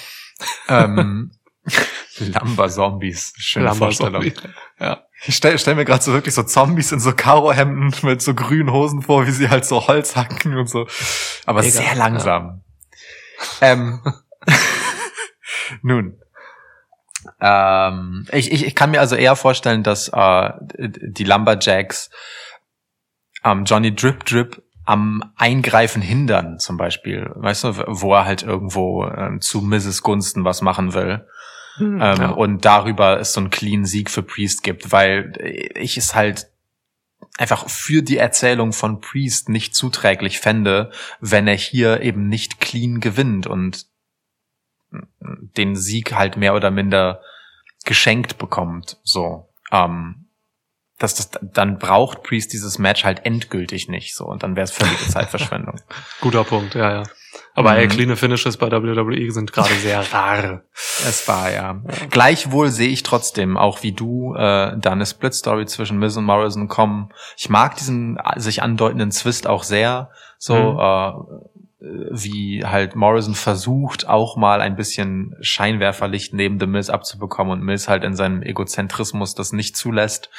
Ähm, 0.67 1.31
Lumber 2.19 2.69
Zombies, 2.69 3.33
schöne 3.37 3.65
Lumber 3.65 3.85
Vorstellung. 3.85 4.31
Ja. 4.79 5.05
Ich 5.25 5.35
stell, 5.35 5.57
stell 5.57 5.75
mir 5.75 5.85
gerade 5.85 6.03
so 6.03 6.11
wirklich 6.11 6.35
so 6.35 6.43
Zombies 6.43 6.91
in 6.91 6.99
so 6.99 7.13
Karohemden 7.13 7.93
mit 8.01 8.21
so 8.21 8.33
grünen 8.33 8.71
Hosen 8.71 9.01
vor, 9.01 9.25
wie 9.25 9.31
sie 9.31 9.49
halt 9.49 9.65
so 9.65 9.87
Holz 9.87 10.15
hacken 10.15 10.57
und 10.57 10.69
so. 10.69 10.85
Aber 11.45 11.61
Mega, 11.61 11.71
sehr 11.71 11.95
langsam. 11.95 12.63
Ähm, 13.61 14.01
nun. 15.81 16.19
Ähm, 17.39 18.27
ich, 18.31 18.51
ich, 18.51 18.65
ich 18.65 18.75
kann 18.75 18.91
mir 18.91 18.99
also 18.99 19.15
eher 19.15 19.35
vorstellen, 19.35 19.83
dass 19.83 20.09
äh, 20.09 20.51
die 20.77 21.23
Lumberjacks 21.23 22.09
ähm, 23.43 23.63
Johnny 23.65 23.95
Drip 23.95 24.25
Drip 24.25 24.61
am 24.85 25.23
Eingreifen 25.37 26.01
hindern, 26.01 26.59
zum 26.59 26.77
Beispiel. 26.77 27.31
Weißt 27.35 27.63
du, 27.63 27.83
wo 27.87 28.13
er 28.13 28.25
halt 28.25 28.43
irgendwo 28.43 29.05
ähm, 29.05 29.39
zu 29.39 29.61
Mrs. 29.61 30.03
Gunsten 30.03 30.43
was 30.43 30.61
machen 30.61 30.93
will. 30.93 31.25
Ähm, 31.79 31.99
ja. 31.99 32.29
Und 32.29 32.65
darüber 32.65 33.19
es 33.19 33.33
so 33.33 33.39
einen 33.39 33.49
clean 33.49 33.85
Sieg 33.85 34.09
für 34.09 34.23
Priest 34.23 34.63
gibt, 34.63 34.91
weil 34.91 35.33
ich 35.75 35.97
es 35.97 36.13
halt 36.15 36.47
einfach 37.37 37.67
für 37.69 38.03
die 38.03 38.17
Erzählung 38.17 38.73
von 38.73 39.01
Priest 39.01 39.49
nicht 39.49 39.75
zuträglich 39.75 40.39
fände, 40.39 40.91
wenn 41.19 41.47
er 41.47 41.55
hier 41.55 42.01
eben 42.01 42.27
nicht 42.27 42.59
clean 42.59 42.99
gewinnt 42.99 43.47
und 43.47 43.87
den 45.57 45.75
Sieg 45.75 46.13
halt 46.13 46.37
mehr 46.37 46.53
oder 46.53 46.69
minder 46.71 47.21
geschenkt 47.85 48.37
bekommt. 48.37 48.99
So, 49.03 49.49
ähm, 49.71 50.27
dass 50.99 51.15
das 51.15 51.31
dann 51.41 51.79
braucht 51.79 52.23
Priest 52.23 52.53
dieses 52.53 52.77
Match 52.77 53.03
halt 53.03 53.25
endgültig 53.25 53.89
nicht 53.89 54.15
so 54.15 54.25
und 54.25 54.43
dann 54.43 54.55
wäre 54.55 54.65
es 54.65 54.71
völlige 54.71 55.07
Zeitverschwendung. 55.07 55.81
Guter 56.21 56.43
Punkt, 56.43 56.75
ja, 56.75 56.93
ja. 56.93 57.03
Aber 57.55 57.73
Mhm. 57.75 57.87
clean 57.89 58.15
Finishes 58.15 58.57
bei 58.57 58.71
WWE 58.71 59.31
sind 59.31 59.53
gerade 59.53 59.73
sehr 59.75 60.01
rar. 60.13 60.61
Es 60.73 61.27
war 61.27 61.51
ja. 61.51 61.81
Gleichwohl 62.09 62.69
sehe 62.69 62.89
ich 62.89 63.03
trotzdem, 63.03 63.57
auch 63.57 63.83
wie 63.83 63.91
du, 63.91 64.33
äh, 64.35 64.75
da 64.77 64.91
eine 64.91 65.05
Split-Story 65.05 65.65
zwischen 65.67 65.99
Miz 65.99 66.17
und 66.17 66.25
Morrison 66.25 66.67
kommen. 66.67 67.09
Ich 67.37 67.49
mag 67.49 67.75
diesen 67.75 68.17
äh, 68.17 68.39
sich 68.39 68.63
andeutenden 68.63 69.11
Zwist 69.11 69.45
auch 69.47 69.63
sehr. 69.63 70.09
So, 70.39 70.55
Mhm. 70.55 70.79
äh, 70.79 71.43
wie 72.11 72.63
halt 72.65 72.95
Morrison 72.95 73.35
versucht, 73.35 74.07
auch 74.07 74.37
mal 74.37 74.61
ein 74.61 74.77
bisschen 74.77 75.35
Scheinwerferlicht 75.41 76.33
neben 76.33 76.57
The 76.57 76.65
Miz 76.65 76.89
abzubekommen 76.89 77.51
und 77.59 77.61
Miz 77.65 77.89
halt 77.89 78.05
in 78.05 78.15
seinem 78.15 78.41
Egozentrismus 78.41 79.35
das 79.35 79.51
nicht 79.51 79.75
zulässt. 79.75 80.29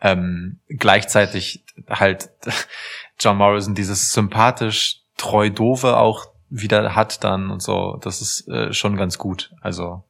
Ähm, 0.00 0.60
gleichzeitig 0.68 1.62
halt 1.90 2.30
John 3.20 3.36
Morrison 3.36 3.74
dieses 3.74 4.12
sympathisch 4.12 5.00
treu 5.18 5.50
doofe 5.50 5.98
auch 5.98 6.26
wieder 6.50 6.94
hat 6.94 7.24
dann 7.24 7.50
und 7.50 7.62
so. 7.62 7.98
Das 8.02 8.20
ist 8.20 8.48
äh, 8.48 8.72
schon 8.72 8.96
ganz 8.96 9.18
gut. 9.18 9.50
Also 9.60 10.04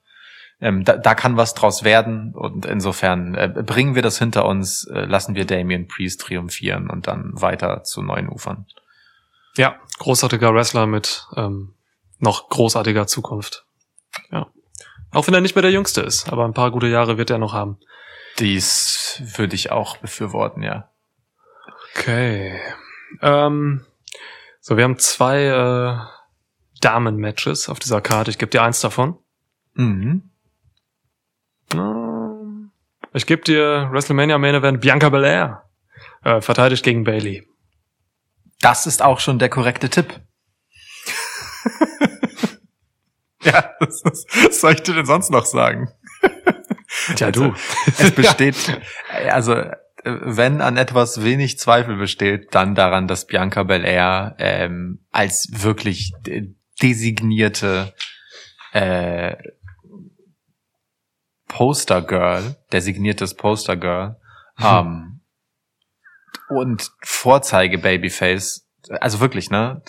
ähm, 0.60 0.84
da, 0.84 0.96
da 0.96 1.14
kann 1.14 1.36
was 1.36 1.54
draus 1.54 1.84
werden 1.84 2.34
und 2.34 2.66
insofern 2.66 3.34
äh, 3.34 3.48
bringen 3.48 3.94
wir 3.94 4.02
das 4.02 4.18
hinter 4.18 4.44
uns, 4.46 4.84
äh, 4.86 5.04
lassen 5.04 5.34
wir 5.34 5.44
Damien 5.44 5.86
Priest 5.86 6.20
triumphieren 6.20 6.90
und 6.90 7.06
dann 7.06 7.30
weiter 7.34 7.84
zu 7.84 8.02
neuen 8.02 8.28
Ufern. 8.28 8.66
Ja, 9.56 9.76
großartiger 9.98 10.52
Wrestler 10.54 10.86
mit 10.86 11.26
ähm, 11.36 11.74
noch 12.18 12.48
großartiger 12.48 13.06
Zukunft. 13.06 13.64
Ja. 14.30 14.48
Auch 15.12 15.26
wenn 15.26 15.34
er 15.34 15.40
nicht 15.40 15.54
mehr 15.54 15.62
der 15.62 15.70
Jüngste 15.70 16.00
ist, 16.02 16.30
aber 16.30 16.44
ein 16.44 16.54
paar 16.54 16.70
gute 16.70 16.88
Jahre 16.88 17.18
wird 17.18 17.30
er 17.30 17.38
noch 17.38 17.52
haben. 17.52 17.78
Dies 18.38 19.22
würde 19.36 19.54
ich 19.54 19.70
auch 19.70 19.96
befürworten, 19.96 20.62
ja. 20.62 20.90
Okay. 21.94 22.60
Ähm, 23.22 23.84
so, 24.60 24.76
wir 24.76 24.84
haben 24.84 24.98
zwei 24.98 25.44
äh, 25.44 26.17
Damen-Matches 26.80 27.68
auf 27.68 27.78
dieser 27.78 28.00
Karte. 28.00 28.30
Ich 28.30 28.38
gebe 28.38 28.50
dir 28.50 28.62
eins 28.62 28.80
davon. 28.80 29.18
Mhm. 29.74 30.30
Ich 33.12 33.26
gebe 33.26 33.42
dir 33.42 33.88
WrestleMania 33.90 34.38
Main 34.38 34.54
Event 34.54 34.80
Bianca 34.80 35.08
Belair. 35.08 35.64
Äh, 36.24 36.40
verteidigt 36.40 36.84
gegen 36.84 37.04
Bailey. 37.04 37.46
Das 38.60 38.86
ist 38.86 39.02
auch 39.02 39.20
schon 39.20 39.38
der 39.38 39.48
korrekte 39.48 39.88
Tipp. 39.88 40.20
ja, 43.42 43.70
das 43.80 44.02
ist, 44.02 44.26
was 44.44 44.60
soll 44.60 44.72
ich 44.72 44.82
dir 44.82 44.94
denn 44.94 45.06
sonst 45.06 45.30
noch 45.30 45.46
sagen? 45.46 45.90
Ja, 47.16 47.30
du. 47.30 47.54
Es 47.98 48.10
besteht, 48.12 48.80
also 49.30 49.52
äh, 49.54 49.72
wenn 50.04 50.60
an 50.60 50.76
etwas 50.76 51.22
wenig 51.22 51.58
Zweifel 51.58 51.96
besteht, 51.96 52.54
dann 52.54 52.74
daran, 52.74 53.06
dass 53.06 53.26
Bianca 53.26 53.62
Belair 53.62 54.34
ähm, 54.38 55.04
als 55.10 55.48
wirklich 55.52 56.12
designierte 56.82 57.94
äh, 58.72 59.36
Postergirl, 61.48 62.56
designiertes 62.72 63.34
Postergirl 63.34 64.16
ähm, 64.60 65.20
und 66.48 66.90
Vorzeige 67.02 67.78
Babyface, 67.78 68.68
also 69.00 69.20
wirklich, 69.20 69.50
ne? 69.50 69.82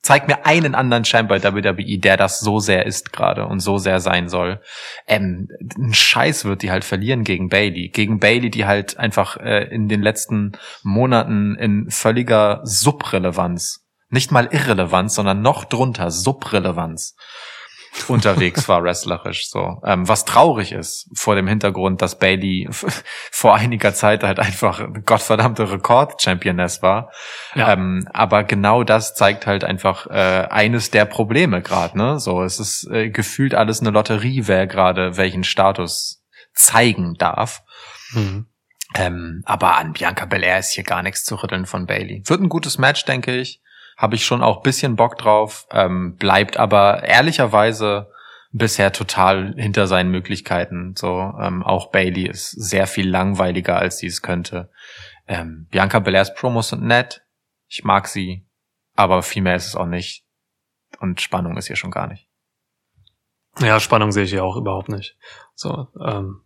Zeig 0.00 0.28
mir 0.28 0.46
einen 0.46 0.74
anderen 0.74 1.02
Champ 1.02 1.28
bei 1.28 1.42
WWE, 1.42 1.98
der 1.98 2.16
das 2.16 2.38
so 2.40 2.60
sehr 2.60 2.86
ist 2.86 3.12
gerade 3.12 3.46
und 3.46 3.60
so 3.60 3.78
sehr 3.78 3.98
sein 3.98 4.28
soll. 4.28 4.60
Ähm, 5.06 5.48
ein 5.76 5.92
Scheiß 5.92 6.44
wird 6.44 6.62
die 6.62 6.70
halt 6.70 6.84
verlieren 6.84 7.24
gegen 7.24 7.48
Bailey. 7.48 7.88
Gegen 7.88 8.20
Bailey, 8.20 8.48
die 8.48 8.64
halt 8.64 8.96
einfach 8.96 9.36
äh, 9.38 9.64
in 9.64 9.88
den 9.88 10.00
letzten 10.00 10.52
Monaten 10.82 11.56
in 11.56 11.90
völliger 11.90 12.60
Subrelevanz, 12.62 13.87
nicht 14.10 14.30
mal 14.30 14.48
Irrelevanz, 14.50 15.14
sondern 15.14 15.42
noch 15.42 15.64
drunter 15.64 16.10
Subrelevanz 16.10 17.14
unterwegs 18.06 18.68
war 18.68 18.82
wrestlerisch 18.84 19.48
so. 19.48 19.80
Ähm, 19.84 20.08
was 20.08 20.24
traurig 20.24 20.72
ist 20.72 21.08
vor 21.14 21.34
dem 21.34 21.46
Hintergrund, 21.46 22.02
dass 22.02 22.18
Bailey 22.18 22.68
vor 23.30 23.56
einiger 23.56 23.94
Zeit 23.94 24.22
halt 24.22 24.38
einfach 24.38 24.80
eine 24.80 25.02
gottverdammte 25.02 25.70
Rekord-Championess 25.70 26.82
war. 26.82 27.10
Ja. 27.54 27.72
Ähm, 27.72 28.08
aber 28.12 28.44
genau 28.44 28.84
das 28.84 29.14
zeigt 29.14 29.46
halt 29.46 29.64
einfach 29.64 30.06
äh, 30.06 30.46
eines 30.50 30.90
der 30.90 31.04
Probleme 31.04 31.62
gerade. 31.62 31.98
Ne? 31.98 32.20
So, 32.20 32.42
es 32.42 32.60
ist 32.60 32.88
äh, 32.90 33.10
gefühlt 33.10 33.54
alles 33.54 33.80
eine 33.80 33.90
Lotterie, 33.90 34.46
wer 34.46 34.66
gerade 34.66 35.16
welchen 35.16 35.44
Status 35.44 36.22
zeigen 36.54 37.14
darf. 37.14 37.62
Mhm. 38.12 38.46
Ähm, 38.94 39.42
aber 39.44 39.76
an 39.76 39.92
Bianca 39.92 40.24
Belair 40.24 40.58
ist 40.58 40.72
hier 40.72 40.84
gar 40.84 41.02
nichts 41.02 41.24
zu 41.24 41.34
rütteln 41.34 41.66
von 41.66 41.86
Bailey. 41.86 42.22
Wird 42.26 42.40
ein 42.40 42.48
gutes 42.48 42.78
Match, 42.78 43.04
denke 43.04 43.36
ich. 43.36 43.60
Habe 43.98 44.14
ich 44.14 44.24
schon 44.24 44.42
auch 44.42 44.62
bisschen 44.62 44.96
Bock 44.96 45.18
drauf. 45.18 45.66
Ähm, 45.70 46.16
bleibt 46.16 46.56
aber 46.56 47.02
ehrlicherweise 47.02 48.10
bisher 48.52 48.92
total 48.92 49.54
hinter 49.56 49.86
seinen 49.86 50.10
Möglichkeiten. 50.10 50.94
So 50.96 51.34
ähm, 51.40 51.62
auch 51.62 51.90
Bailey 51.90 52.26
ist 52.26 52.50
sehr 52.52 52.86
viel 52.86 53.10
langweiliger, 53.10 53.76
als 53.76 53.98
sie 53.98 54.06
es 54.06 54.22
könnte. 54.22 54.70
Ähm, 55.26 55.66
Bianca 55.70 55.98
Belairs 55.98 56.34
Promos 56.34 56.68
sind 56.68 56.84
nett. 56.84 57.22
Ich 57.66 57.84
mag 57.84 58.06
sie, 58.06 58.46
aber 58.94 59.22
viel 59.22 59.42
mehr 59.42 59.56
ist 59.56 59.66
es 59.66 59.76
auch 59.76 59.86
nicht. 59.86 60.24
Und 61.00 61.20
Spannung 61.20 61.56
ist 61.56 61.66
hier 61.66 61.76
schon 61.76 61.90
gar 61.90 62.06
nicht. 62.06 62.28
Ja, 63.58 63.80
Spannung 63.80 64.12
sehe 64.12 64.24
ich 64.24 64.30
hier 64.30 64.44
auch 64.44 64.56
überhaupt 64.56 64.88
nicht. 64.88 65.18
So, 65.54 65.88
ähm, 66.00 66.42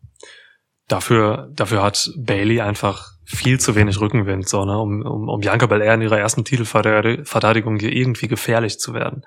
dafür, 0.93 1.49
dafür 1.55 1.83
hat 1.83 2.11
Bailey 2.17 2.61
einfach 2.61 3.13
viel 3.25 3.59
zu 3.59 3.75
wenig 3.75 4.01
Rückenwind, 4.01 4.49
so, 4.49 4.65
ne, 4.65 4.79
um, 4.79 5.03
um, 5.03 5.29
um 5.29 5.41
Bianca 5.41 5.67
Belair 5.67 5.95
in 5.95 6.03
ihrer 6.03 6.19
ersten 6.19 6.45
Titelverteidigung 6.45 7.79
hier 7.79 7.93
irgendwie 7.93 8.29
gefährlich 8.29 8.79
zu 8.79 8.95
werden. 8.95 9.25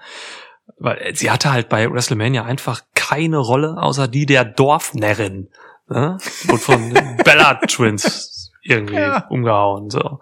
Weil 0.77 1.15
sie 1.15 1.31
hatte 1.31 1.51
halt 1.51 1.69
bei 1.69 1.89
WrestleMania 1.89 2.43
einfach 2.43 2.81
keine 2.93 3.37
Rolle, 3.37 3.77
außer 3.77 4.07
die 4.07 4.25
der 4.25 4.45
Dorfnärrin. 4.45 5.49
Ne? 5.89 6.17
Und 6.49 6.59
von 6.59 6.93
Bella 7.23 7.55
Twins 7.67 8.51
irgendwie 8.61 8.95
ja. 8.95 9.25
umgehauen. 9.29 9.89
So. 9.89 10.19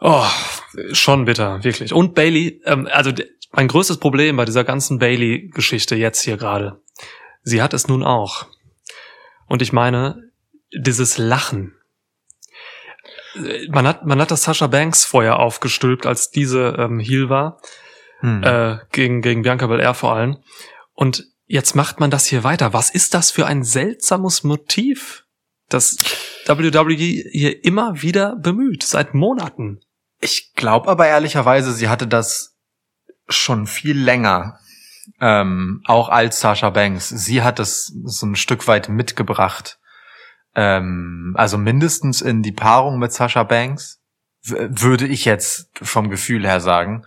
Oh, 0.00 0.24
schon 0.92 1.26
bitter, 1.26 1.62
wirklich. 1.62 1.92
Und 1.92 2.14
Bailey, 2.14 2.60
ähm, 2.64 2.88
also 2.90 3.12
mein 3.52 3.68
größtes 3.68 3.98
Problem 3.98 4.36
bei 4.36 4.44
dieser 4.44 4.64
ganzen 4.64 4.98
Bailey-Geschichte 4.98 5.94
jetzt 5.94 6.22
hier 6.22 6.36
gerade, 6.36 6.80
sie 7.42 7.62
hat 7.62 7.74
es 7.74 7.86
nun 7.86 8.02
auch. 8.02 8.46
Und 9.52 9.60
ich 9.60 9.74
meine, 9.74 10.30
dieses 10.74 11.18
Lachen. 11.18 11.74
Man 13.68 13.86
hat, 13.86 14.06
man 14.06 14.18
hat 14.18 14.30
das 14.30 14.44
Sascha 14.44 14.66
Banks 14.66 15.04
vorher 15.04 15.40
aufgestülpt, 15.40 16.06
als 16.06 16.30
diese 16.30 16.74
ähm, 16.78 16.98
Heel 16.98 17.28
war. 17.28 17.60
Hm. 18.20 18.42
Äh, 18.42 18.78
gegen, 18.92 19.20
gegen 19.20 19.42
Bianca 19.42 19.66
Belair 19.66 19.92
vor 19.92 20.14
allem. 20.14 20.38
Und 20.94 21.26
jetzt 21.44 21.76
macht 21.76 22.00
man 22.00 22.10
das 22.10 22.24
hier 22.24 22.44
weiter. 22.44 22.72
Was 22.72 22.88
ist 22.88 23.12
das 23.12 23.30
für 23.30 23.44
ein 23.44 23.62
seltsames 23.62 24.42
Motiv, 24.42 25.26
das 25.68 25.98
WWE 26.46 26.94
hier 26.94 27.62
immer 27.62 28.00
wieder 28.00 28.36
bemüht, 28.36 28.84
seit 28.84 29.12
Monaten? 29.12 29.82
Ich 30.22 30.54
glaube 30.54 30.88
aber 30.88 31.08
ehrlicherweise, 31.08 31.74
sie 31.74 31.90
hatte 31.90 32.06
das 32.06 32.56
schon 33.28 33.66
viel 33.66 33.98
länger. 33.98 34.58
Ähm, 35.20 35.82
auch 35.86 36.08
als 36.08 36.40
Sasha 36.40 36.70
Banks. 36.70 37.08
Sie 37.08 37.42
hat 37.42 37.58
es 37.58 37.92
so 38.04 38.26
ein 38.26 38.36
Stück 38.36 38.68
weit 38.68 38.88
mitgebracht. 38.88 39.78
Ähm, 40.54 41.34
also 41.36 41.58
mindestens 41.58 42.20
in 42.20 42.42
die 42.42 42.52
Paarung 42.52 42.98
mit 42.98 43.12
Sasha 43.12 43.42
Banks, 43.42 44.00
würde 44.44 45.06
ich 45.06 45.24
jetzt 45.24 45.70
vom 45.80 46.10
Gefühl 46.10 46.44
her 46.44 46.60
sagen 46.60 47.04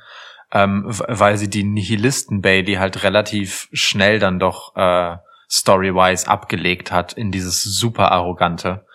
ähm, 0.55 0.83
weil 0.87 1.37
sie 1.37 1.49
die 1.49 1.65
Nihilisten 1.65 2.41
Bailey 2.41 2.75
halt 2.75 3.03
relativ 3.03 3.67
schnell 3.73 4.19
dann 4.19 4.39
doch 4.39 4.75
äh, 4.75 5.17
storywise 5.49 6.27
abgelegt 6.29 6.91
hat 6.91 7.13
in 7.13 7.31
dieses 7.31 7.61
super 7.63 8.11
arrogante. 8.13 8.85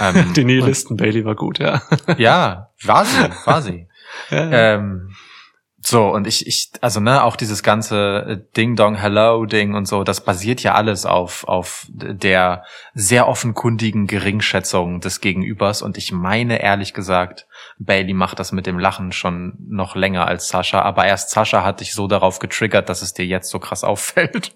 Ähm, 0.00 0.32
die 0.36 0.44
Nihilisten 0.44 0.96
Bailey 0.96 1.24
war 1.24 1.34
gut, 1.34 1.58
ja. 1.58 1.82
ja, 2.16 2.70
war 2.84 3.04
sie, 3.04 3.30
war 3.44 3.62
sie. 3.62 3.86
Ja. 4.28 4.74
Ähm, 4.74 5.14
so, 5.82 6.08
und 6.08 6.26
ich, 6.26 6.46
ich, 6.46 6.70
also 6.82 7.00
ne, 7.00 7.24
auch 7.24 7.36
dieses 7.36 7.62
ganze 7.62 8.26
äh, 8.28 8.54
Ding-Dong-Hello-Ding 8.56 9.74
und 9.74 9.88
so, 9.88 10.04
das 10.04 10.22
basiert 10.22 10.62
ja 10.62 10.74
alles 10.74 11.06
auf, 11.06 11.44
auf 11.48 11.86
der 11.88 12.64
sehr 12.92 13.26
offenkundigen 13.26 14.06
Geringschätzung 14.06 15.00
des 15.00 15.22
Gegenübers. 15.22 15.80
Und 15.80 15.96
ich 15.96 16.12
meine 16.12 16.62
ehrlich 16.62 16.92
gesagt, 16.92 17.46
Bailey 17.78 18.12
macht 18.12 18.38
das 18.38 18.52
mit 18.52 18.66
dem 18.66 18.78
Lachen 18.78 19.10
schon 19.12 19.54
noch 19.68 19.96
länger 19.96 20.26
als 20.26 20.48
Sascha, 20.48 20.82
aber 20.82 21.06
erst 21.06 21.30
Sascha 21.30 21.64
hat 21.64 21.80
dich 21.80 21.94
so 21.94 22.06
darauf 22.06 22.40
getriggert, 22.40 22.90
dass 22.90 23.00
es 23.00 23.14
dir 23.14 23.24
jetzt 23.24 23.50
so 23.50 23.58
krass 23.58 23.82
auffällt. 23.82 24.52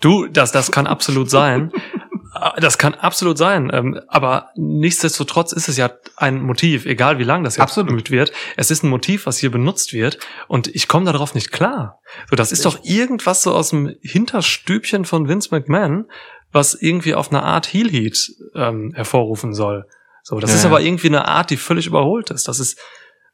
Du, 0.00 0.28
das, 0.28 0.52
das 0.52 0.70
kann 0.70 0.86
absolut 0.86 1.30
sein. 1.30 1.72
Das 2.58 2.78
kann 2.78 2.94
absolut 2.94 3.38
sein, 3.38 3.70
ähm, 3.72 4.00
aber 4.06 4.50
nichtsdestotrotz 4.54 5.52
ist 5.52 5.68
es 5.68 5.76
ja 5.76 5.90
ein 6.16 6.40
Motiv, 6.40 6.86
egal 6.86 7.18
wie 7.18 7.24
lang 7.24 7.42
das 7.42 7.56
jetzt 7.56 7.62
absolut. 7.62 7.88
bemüht 7.88 8.10
wird. 8.10 8.32
Es 8.56 8.70
ist 8.70 8.84
ein 8.84 8.90
Motiv, 8.90 9.26
was 9.26 9.38
hier 9.38 9.50
benutzt 9.50 9.92
wird 9.92 10.18
und 10.46 10.68
ich 10.68 10.86
komme 10.86 11.10
darauf 11.10 11.34
nicht 11.34 11.50
klar. 11.50 12.00
So, 12.28 12.36
das 12.36 12.52
ist 12.52 12.64
doch 12.64 12.84
irgendwas 12.84 13.42
so 13.42 13.52
aus 13.52 13.70
dem 13.70 13.96
Hinterstübchen 14.00 15.04
von 15.04 15.28
Vince 15.28 15.48
McMahon, 15.50 16.08
was 16.52 16.74
irgendwie 16.74 17.14
auf 17.14 17.30
eine 17.30 17.42
Art 17.42 17.66
Heel 17.66 17.90
Heat 17.90 18.30
ähm, 18.54 18.92
hervorrufen 18.94 19.52
soll. 19.52 19.86
So, 20.22 20.38
das 20.38 20.50
ja, 20.50 20.56
ist 20.56 20.64
aber 20.64 20.80
irgendwie 20.80 21.08
eine 21.08 21.26
Art, 21.26 21.50
die 21.50 21.56
völlig 21.56 21.86
überholt 21.86 22.30
ist. 22.30 22.46
Das 22.46 22.60
ist 22.60 22.78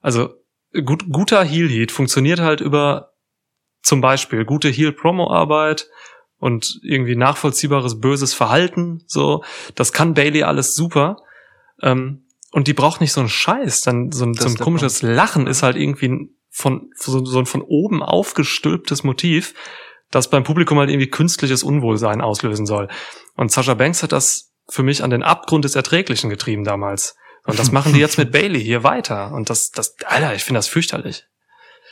also 0.00 0.30
gut, 0.84 1.04
guter 1.10 1.44
Heel 1.44 1.68
Heat 1.68 1.92
funktioniert 1.92 2.40
halt 2.40 2.60
über 2.60 3.12
zum 3.82 4.00
Beispiel 4.00 4.44
gute 4.44 4.68
Heel 4.68 4.92
Promo 4.92 5.30
Arbeit 5.30 5.88
und 6.38 6.80
irgendwie 6.82 7.16
nachvollziehbares 7.16 8.00
böses 8.00 8.34
Verhalten, 8.34 9.02
so, 9.06 9.42
das 9.74 9.92
kann 9.92 10.14
Bailey 10.14 10.42
alles 10.42 10.74
super. 10.74 11.16
Ähm, 11.82 12.24
und 12.52 12.68
die 12.68 12.74
braucht 12.74 13.00
nicht 13.00 13.12
so 13.12 13.20
einen 13.20 13.28
Scheiß, 13.28 13.82
dann 13.82 14.12
so 14.12 14.24
ein, 14.24 14.34
so 14.34 14.48
ein 14.48 14.56
komisches 14.56 15.00
Punkt. 15.00 15.16
Lachen 15.16 15.46
ist 15.46 15.62
halt 15.62 15.76
irgendwie 15.76 16.30
von, 16.50 16.90
so, 16.96 17.24
so 17.24 17.38
ein 17.38 17.46
von 17.46 17.62
oben 17.62 18.02
aufgestülptes 18.02 19.04
Motiv, 19.04 19.54
das 20.10 20.30
beim 20.30 20.44
Publikum 20.44 20.78
halt 20.78 20.90
irgendwie 20.90 21.10
künstliches 21.10 21.62
Unwohlsein 21.62 22.20
auslösen 22.20 22.64
soll. 22.64 22.88
Und 23.34 23.50
Sasha 23.50 23.74
Banks 23.74 24.02
hat 24.02 24.12
das 24.12 24.54
für 24.68 24.82
mich 24.82 25.02
an 25.02 25.10
den 25.10 25.22
Abgrund 25.22 25.64
des 25.64 25.74
Erträglichen 25.74 26.30
getrieben 26.30 26.64
damals. 26.64 27.16
Und 27.44 27.58
das 27.58 27.72
machen 27.72 27.92
die 27.92 28.00
jetzt 28.00 28.18
mit 28.18 28.32
Bailey 28.32 28.62
hier 28.62 28.82
weiter. 28.82 29.32
Und 29.32 29.50
das, 29.50 29.70
das, 29.70 29.96
Alter, 30.06 30.34
ich 30.34 30.44
finde 30.44 30.58
das 30.58 30.68
fürchterlich. 30.68 31.26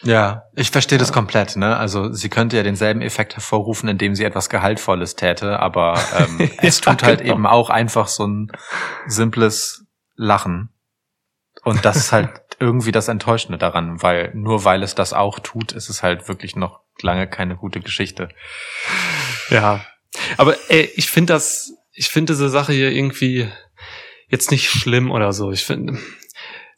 Ja, 0.04 0.44
ich 0.54 0.70
verstehe 0.70 0.98
das 0.98 1.12
komplett. 1.12 1.56
Ne? 1.56 1.76
Also 1.76 2.12
sie 2.12 2.28
könnte 2.28 2.56
ja 2.56 2.62
denselben 2.62 3.00
Effekt 3.00 3.34
hervorrufen, 3.34 3.88
indem 3.88 4.14
sie 4.14 4.24
etwas 4.24 4.48
Gehaltvolles 4.50 5.16
täte, 5.16 5.58
aber 5.58 5.98
ähm, 6.16 6.50
es 6.58 6.80
tut 6.80 7.02
halt 7.02 7.20
genau. 7.20 7.34
eben 7.34 7.46
auch 7.46 7.70
einfach 7.70 8.08
so 8.08 8.26
ein 8.26 8.52
simples 9.06 9.86
Lachen. 10.16 10.70
Und 11.62 11.84
das 11.84 11.96
ist 11.96 12.12
halt 12.12 12.30
irgendwie 12.60 12.92
das 12.92 13.08
Enttäuschende 13.08 13.58
daran, 13.58 14.02
weil 14.02 14.30
nur 14.34 14.64
weil 14.64 14.82
es 14.82 14.94
das 14.94 15.12
auch 15.12 15.38
tut, 15.38 15.72
ist 15.72 15.88
es 15.88 16.02
halt 16.02 16.28
wirklich 16.28 16.54
noch 16.54 16.80
lange 17.00 17.26
keine 17.26 17.56
gute 17.56 17.80
Geschichte. 17.80 18.28
Ja, 19.50 19.84
aber 20.36 20.54
ey, 20.68 20.90
ich 20.94 21.10
finde 21.10 21.32
das, 21.32 21.72
ich 21.92 22.08
finde 22.08 22.34
diese 22.34 22.48
Sache 22.48 22.72
hier 22.72 22.92
irgendwie 22.92 23.48
jetzt 24.28 24.50
nicht 24.50 24.70
schlimm 24.70 25.10
oder 25.10 25.32
so. 25.32 25.50
Ich 25.50 25.64
finde, 25.64 25.98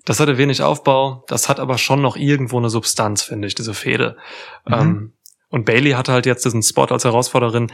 das 0.06 0.20
hatte 0.20 0.38
wenig 0.38 0.62
Aufbau, 0.62 1.24
das 1.26 1.48
hat 1.48 1.60
aber 1.60 1.78
schon 1.78 2.00
noch 2.00 2.16
irgendwo 2.16 2.56
eine 2.56 2.70
Substanz, 2.70 3.22
finde 3.22 3.48
ich, 3.48 3.54
diese 3.54 3.74
Fehde. 3.74 4.16
Mhm. 4.64 4.74
Ähm, 4.74 5.12
und 5.48 5.66
Bailey 5.66 5.90
hatte 5.92 6.12
halt 6.12 6.26
jetzt 6.26 6.44
diesen 6.44 6.62
Spot 6.62 6.86
als 6.86 7.04
Herausforderin, 7.04 7.72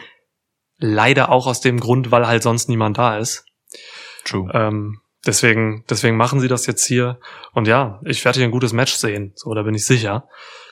leider 0.78 1.30
auch 1.30 1.46
aus 1.46 1.60
dem 1.60 1.78
Grund, 1.78 2.10
weil 2.10 2.26
halt 2.26 2.42
sonst 2.42 2.68
niemand 2.68 2.98
da 2.98 3.18
ist. 3.18 3.44
True. 4.24 4.50
Ähm, 4.54 5.00
deswegen, 5.26 5.84
deswegen 5.88 6.16
machen 6.16 6.40
sie 6.40 6.48
das 6.48 6.66
jetzt 6.66 6.86
hier. 6.86 7.20
Und 7.52 7.68
ja, 7.68 8.00
ich 8.04 8.24
werde 8.24 8.38
hier 8.38 8.48
ein 8.48 8.52
gutes 8.52 8.72
Match 8.72 8.94
sehen, 8.94 9.32
so, 9.34 9.52
da 9.54 9.62
bin 9.62 9.74
ich 9.74 9.84
sicher. 9.84 10.26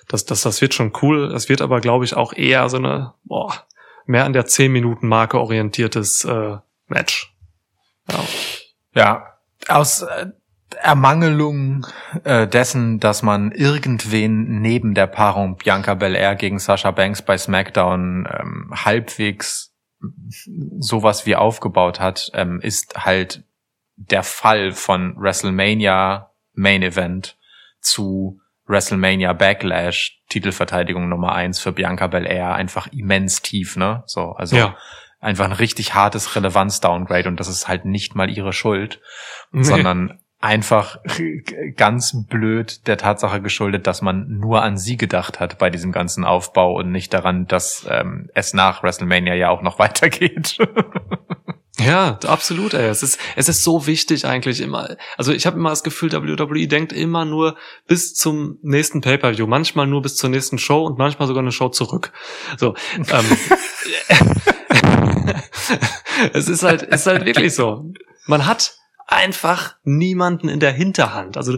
Das, 0.09 0.25
das, 0.25 0.42
das 0.42 0.61
wird 0.62 0.75
schon 0.75 0.92
cool. 1.03 1.29
Das 1.29 1.49
wird 1.49 1.61
aber, 1.61 1.81
glaube 1.81 2.07
ich, 2.07 2.14
auch 2.14 2.33
eher 2.33 2.68
so 2.68 2.79
eine, 2.79 3.14
boah, 3.25 3.66
mehr 4.07 4.25
an 4.25 4.33
der 4.33 4.46
10-Minuten-Marke 4.46 5.38
orientiertes 5.38 6.25
äh, 6.25 6.57
Match. 6.88 7.35
Ja. 8.09 8.25
ja, 8.94 9.27
aus 9.68 10.03
äh, 10.03 10.27
Ermangelung 10.76 11.87
äh, 12.24 12.46
dessen, 12.46 13.00
dass 13.00 13.22
man 13.22 13.52
irgendwen 13.52 14.61
neben 14.61 14.94
der 14.94 15.06
Paarung 15.06 15.56
Bianca 15.56 15.94
Belair 15.94 16.37
gegen 16.37 16.59
Sasha 16.59 16.90
Banks 16.90 17.22
bei 17.22 17.37
SmackDown 17.37 18.28
ähm, 18.30 18.72
halbwegs 18.72 19.74
sowas 20.78 21.26
wie 21.26 21.37
aufgebaut 21.37 22.00
hat, 22.00 22.30
ähm, 22.35 22.61
ist 22.61 23.04
halt 23.04 23.44
der 23.96 24.22
Fall 24.22 24.72
von 24.72 25.14
WrestleMania 25.18 26.30
Main 26.54 26.83
Event 26.83 27.37
zu 27.80 28.40
WrestleMania 28.66 29.33
Backlash 29.33 30.22
Titelverteidigung 30.28 31.09
Nummer 31.09 31.35
eins 31.35 31.59
für 31.59 31.72
Bianca 31.72 32.06
Belair 32.06 32.54
einfach 32.54 32.87
immens 32.92 33.42
tief, 33.42 33.76
ne? 33.76 34.04
So, 34.06 34.33
also 34.33 34.56
ja. 34.56 34.76
einfach 35.18 35.44
ein 35.44 35.52
richtig 35.52 35.94
hartes 35.94 36.35
Relevanz-Downgrade 36.37 37.28
und 37.28 37.40
das 37.40 37.48
ist 37.48 37.68
halt 37.68 37.85
nicht 37.85 38.14
mal 38.14 38.30
ihre 38.30 38.52
Schuld, 38.52 39.00
nee. 39.50 39.64
sondern 39.64 40.20
einfach 40.40 40.98
ganz 41.76 42.26
blöd 42.26 42.87
der 42.87 42.96
Tatsache 42.96 43.42
geschuldet, 43.42 43.87
dass 43.87 44.00
man 44.00 44.38
nur 44.38 44.62
an 44.62 44.79
sie 44.79 44.96
gedacht 44.96 45.38
hat 45.38 45.59
bei 45.59 45.68
diesem 45.68 45.92
ganzen 45.92 46.24
Aufbau 46.24 46.74
und 46.74 46.90
nicht 46.90 47.12
daran, 47.12 47.46
dass 47.46 47.87
ähm, 47.88 48.31
es 48.35 48.55
nach 48.55 48.83
WrestleMania 48.83 49.35
ja 49.35 49.50
auch 49.50 49.61
noch 49.61 49.79
weitergeht. 49.79 50.57
Ja, 51.79 52.19
absolut, 52.27 52.75
ey. 52.75 52.88
Es 52.88 53.02
ist, 53.02 53.19
es 53.37 53.48
ist 53.48 53.65
so 53.65 53.87
wichtig 53.87 54.27
eigentlich 54.27 54.60
immer. 54.60 54.96
Also 55.17 55.33
ich 55.33 55.46
habe 55.46 55.58
immer 55.58 55.71
das 55.71 55.83
Gefühl, 55.83 56.12
WWE 56.12 56.69
denkt 56.69 56.92
immer 56.92 57.25
nur 57.25 57.56
bis 57.87 58.15
zum 58.15 58.58
nächsten 58.62 59.00
Pay-Per-View, 59.00 59.46
manchmal 59.46 59.87
nur 59.87 60.02
bis 60.02 60.17
zur 60.17 60.31
nächsten 60.31 60.58
Show 60.58 60.85
und 60.87 60.98
manchmal 60.98 61.29
sogar 61.29 61.42
eine 61.42 61.52
Show 61.52 61.69
zurück. 61.69 62.12
So. 62.56 62.75
Ähm, 62.96 63.25
es 66.33 66.48
ist 66.48 66.62
halt, 66.62 66.83
es 66.83 67.02
ist 67.02 67.06
halt 67.06 67.25
wirklich 67.27 67.54
so. 67.54 67.85
Man 68.27 68.46
hat 68.46 68.79
einfach 69.11 69.77
niemanden 69.83 70.48
in 70.48 70.61
der 70.61 70.73
Hinterhand. 70.73 71.37
Also 71.37 71.56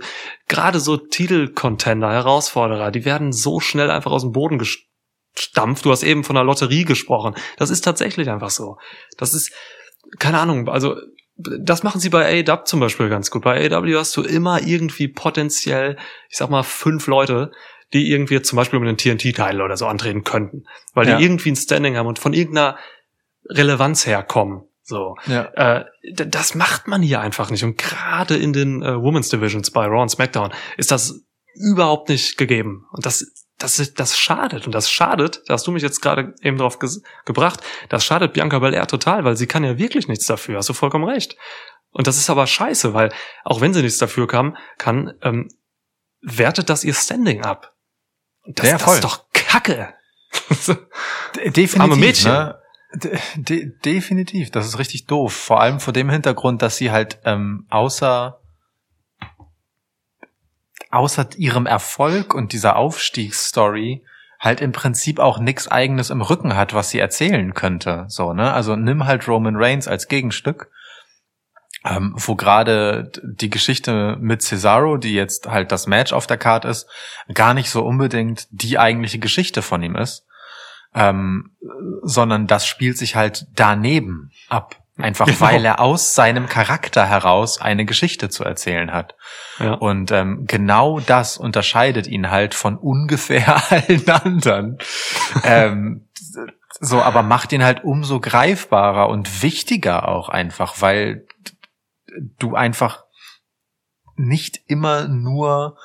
gerade 0.49 0.81
so 0.81 0.97
Titelcontender, 0.97 2.11
Herausforderer, 2.11 2.91
die 2.91 3.05
werden 3.05 3.33
so 3.33 3.61
schnell 3.61 3.91
einfach 3.91 4.11
aus 4.11 4.23
dem 4.23 4.33
Boden 4.33 4.61
stampft. 5.35 5.85
Du 5.85 5.91
hast 5.91 6.03
eben 6.03 6.25
von 6.25 6.35
der 6.35 6.45
Lotterie 6.45 6.85
gesprochen. 6.85 7.35
Das 7.59 7.71
ist 7.71 7.83
tatsächlich 7.83 8.31
einfach 8.31 8.51
so. 8.51 8.79
Das 9.19 9.35
ist, 9.35 9.53
keine 10.19 10.39
Ahnung, 10.39 10.69
also 10.69 10.97
das 11.37 11.83
machen 11.83 12.01
sie 12.01 12.11
bei 12.11 12.43
AEW 12.43 12.65
zum 12.65 12.81
Beispiel 12.81 13.09
ganz 13.09 13.31
gut. 13.31 13.43
Bei 13.43 13.71
AEW 13.71 13.99
hast 13.99 14.17
du 14.17 14.23
immer 14.23 14.63
irgendwie 14.63 15.09
potenziell, 15.09 15.99
ich 16.31 16.37
sag 16.39 16.51
mal, 16.51 16.63
fünf 16.63 17.07
Leute, 17.07 17.53
die 17.93 18.11
irgendwie 18.11 18.41
zum 18.41 18.57
Beispiel 18.57 18.79
um 18.79 18.85
den 18.85 18.97
TNT-Titel 18.97 19.61
oder 19.61 19.77
so 19.77 19.87
antreten 19.87 20.25
könnten. 20.25 20.65
Weil 20.95 21.09
Ja. 21.09 21.17
die 21.19 21.25
irgendwie 21.25 21.51
ein 21.51 21.57
Standing 21.57 21.97
haben 21.97 22.07
und 22.07 22.19
von 22.19 22.33
irgendeiner 22.33 22.79
Relevanz 23.49 24.07
herkommen. 24.07 24.63
So. 24.93 25.17
Ja. 25.27 25.45
Äh, 25.55 25.85
das 26.13 26.55
macht 26.55 26.87
man 26.87 27.01
hier 27.01 27.21
einfach 27.21 27.51
nicht. 27.51 27.65
Und 27.65 27.79
gerade 27.79 28.37
in 28.37 28.53
den 28.53 28.83
äh, 28.83 28.95
Women's 28.95 29.31
Divisions 29.31 29.71
bei 29.71 29.87
Raw 29.87 30.03
und 30.03 30.11
SmackDown 30.11 30.53
ist 30.77 30.91
das 30.91 31.25
überhaupt 31.55 32.11
nicht 32.11 32.37
gegeben. 32.37 32.87
Und 32.93 33.07
das, 33.07 33.49
das, 33.57 33.95
das 33.95 34.19
schadet. 34.19 34.67
Und 34.67 34.75
das 34.75 34.91
schadet, 34.91 35.43
da 35.47 35.55
hast 35.55 35.67
du 35.67 35.73
mich 35.73 35.83
jetzt 35.83 36.03
gerade 36.03 36.35
eben 36.43 36.59
drauf 36.59 36.79
gebracht, 37.25 37.61
das 37.89 38.05
schadet 38.05 38.35
Bianca 38.35 38.59
Belair 38.59 38.87
total, 38.87 39.25
weil 39.25 39.35
sie 39.37 39.47
kann 39.47 39.65
ja 39.65 39.79
wirklich 39.79 40.09
nichts 40.09 40.27
dafür. 40.27 40.59
Hast 40.59 40.69
du 40.69 40.75
vollkommen 40.75 41.09
recht. 41.09 41.37
Und 41.91 42.07
das 42.07 42.19
ist 42.19 42.29
aber 42.29 42.47
scheiße, 42.47 42.93
weil 42.93 43.11
auch 43.45 43.63
wenn 43.63 43.73
sie 43.73 43.83
nichts 43.83 43.99
dafür 43.99 44.27
kann, 44.27 44.59
kann 44.77 45.15
ähm, 45.23 45.49
wertet 46.21 46.69
das 46.69 46.85
ihr 46.85 46.95
Standing 46.95 47.43
ab. 47.43 47.75
Und 48.43 48.59
das, 48.59 48.67
Ja, 48.67 48.77
das 48.77 48.95
ist 48.95 49.05
doch 49.05 49.25
Kacke. 49.33 49.95
Definitiv. 51.35 51.81
Arme 51.81 51.97
Mädchen. 51.97 52.31
Ne? 52.31 52.62
De 52.95 53.19
de 53.37 53.73
definitiv. 53.85 54.51
Das 54.51 54.67
ist 54.67 54.79
richtig 54.79 55.07
doof. 55.07 55.33
Vor 55.33 55.61
allem 55.61 55.81
vor 55.81 55.93
dem 55.93 56.11
Hintergrund, 56.11 56.63
dass 56.63 56.77
sie 56.77 56.91
halt 56.91 57.19
ähm, 57.25 57.67
außer 57.71 58.39
außer 60.91 61.31
ihrem 61.37 61.67
Erfolg 61.67 62.35
und 62.35 62.53
dieser 62.53 62.77
Aufstiegsstory 62.77 64.05
halt 64.39 64.61
im 64.61 64.73
Prinzip 64.73 65.19
auch 65.21 65.39
nix 65.39 65.69
eigenes 65.69 66.11
im 66.11 66.21
Rücken 66.21 66.57
hat, 66.57 66.75
was 66.75 66.91
sie 66.91 66.99
erzählen 66.99 67.55
könnte. 67.55 68.05
So, 68.09 68.33
ne? 68.33 68.53
Also 68.53 68.77
nimm 68.77 69.07
halt 69.07 69.27
Roman 69.29 69.57
Reigns 69.57 69.89
als 69.89 70.09
Gegenstück. 70.09 70.71
Ähm, 71.85 72.15
wo 72.17 72.37
gerade 72.37 73.11
die 73.25 73.51
Geschichte 73.51 74.17
mit 74.21 74.41
Cesaro, 74.43 74.99
die 74.99 75.15
jetzt 75.15 75.49
halt 75.49 75.73
das 75.73 75.89
Match 75.89 76.13
auf 76.13 76.29
der 76.29 76.39
Card 76.39 76.65
ist, 76.65 76.89
gar 77.35 77.55
nicht 77.55 77.71
so 77.71 77.85
unbedingt 77.85 78.47
die 78.51 78.79
eigentliche 78.79 79.19
Geschichte 79.19 79.63
von 79.63 79.83
ihm 79.83 79.97
ist, 79.97 80.25
ähm, 80.95 81.57
sondern 82.03 82.47
das 82.47 82.67
spielt 82.67 82.99
sich 82.99 83.17
halt 83.17 83.47
daneben 83.55 84.31
ab. 84.49 84.77
Einfach 84.99 85.25
Genau. 85.27 85.41
weil 85.41 85.65
er 85.65 85.81
aus 85.81 86.15
seinem 86.15 86.49
Charakter 86.49 87.07
heraus 87.07 87.61
eine 87.61 87.87
Geschichte 87.87 88.29
zu 88.29 88.45
erzählen 88.45 88.93
hat. 88.93 89.17
Ja. 89.59 89.73
Und 89.73 90.13
ähm, 90.13 90.45
genau 90.47 91.01
das 91.01 91.39
unterscheidet 91.39 92.07
ihn 92.07 92.31
halt 92.31 92.55
von 92.55 92.77
ungefähr 92.77 93.63
allen 93.73 94.09
anderen. 94.11 94.79
ähm, 95.45 96.09
so, 96.79 97.01
aber 97.01 97.23
macht 97.23 97.53
ihn 97.53 97.65
halt 97.65 97.85
umso 97.85 98.21
greifbarer 98.21 99.09
und 99.09 99.43
wichtiger 99.43 100.09
auch 100.09 100.29
einfach, 100.29 100.81
weil 100.81 101.27
du 102.39 102.55
einfach 102.55 103.05
nicht 104.17 104.61
immer 104.67 105.09
nur 105.09 105.79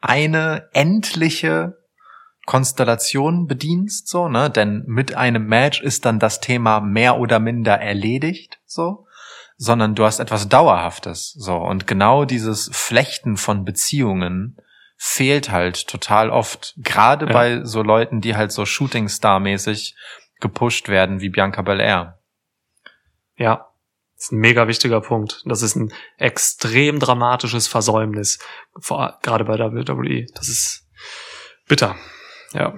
eine 0.00 0.68
endliche 0.72 1.76
Konstellation 2.52 3.46
bedienst, 3.46 4.08
so, 4.08 4.28
ne? 4.28 4.50
Denn 4.50 4.84
mit 4.86 5.14
einem 5.14 5.46
Match 5.46 5.80
ist 5.80 6.04
dann 6.04 6.18
das 6.18 6.38
Thema 6.38 6.80
mehr 6.80 7.16
oder 7.16 7.38
minder 7.38 7.80
erledigt, 7.80 8.60
so, 8.66 9.06
sondern 9.56 9.94
du 9.94 10.04
hast 10.04 10.18
etwas 10.18 10.50
Dauerhaftes, 10.50 11.32
so. 11.32 11.56
Und 11.56 11.86
genau 11.86 12.26
dieses 12.26 12.68
Flechten 12.70 13.38
von 13.38 13.64
Beziehungen 13.64 14.58
fehlt 14.98 15.50
halt 15.50 15.88
total 15.88 16.28
oft. 16.28 16.74
Gerade 16.76 17.24
Ja. 17.24 17.32
bei 17.32 17.64
so 17.64 17.82
Leuten, 17.82 18.20
die 18.20 18.36
halt 18.36 18.52
so 18.52 18.66
Shootingstar-mäßig 18.66 19.94
gepusht 20.38 20.90
werden 20.90 21.22
wie 21.22 21.30
Bianca 21.30 21.62
Belair. 21.62 22.18
Ja, 23.34 23.70
das 24.14 24.24
ist 24.24 24.32
ein 24.32 24.40
mega 24.40 24.68
wichtiger 24.68 25.00
Punkt. 25.00 25.40
Das 25.46 25.62
ist 25.62 25.74
ein 25.74 25.90
extrem 26.18 26.98
dramatisches 26.98 27.66
Versäumnis, 27.66 28.40
vor, 28.78 29.18
gerade 29.22 29.46
bei 29.46 29.58
WWE. 29.58 30.26
Das 30.34 30.50
ist 30.50 30.86
bitter. 31.66 31.96
Ja, 32.52 32.74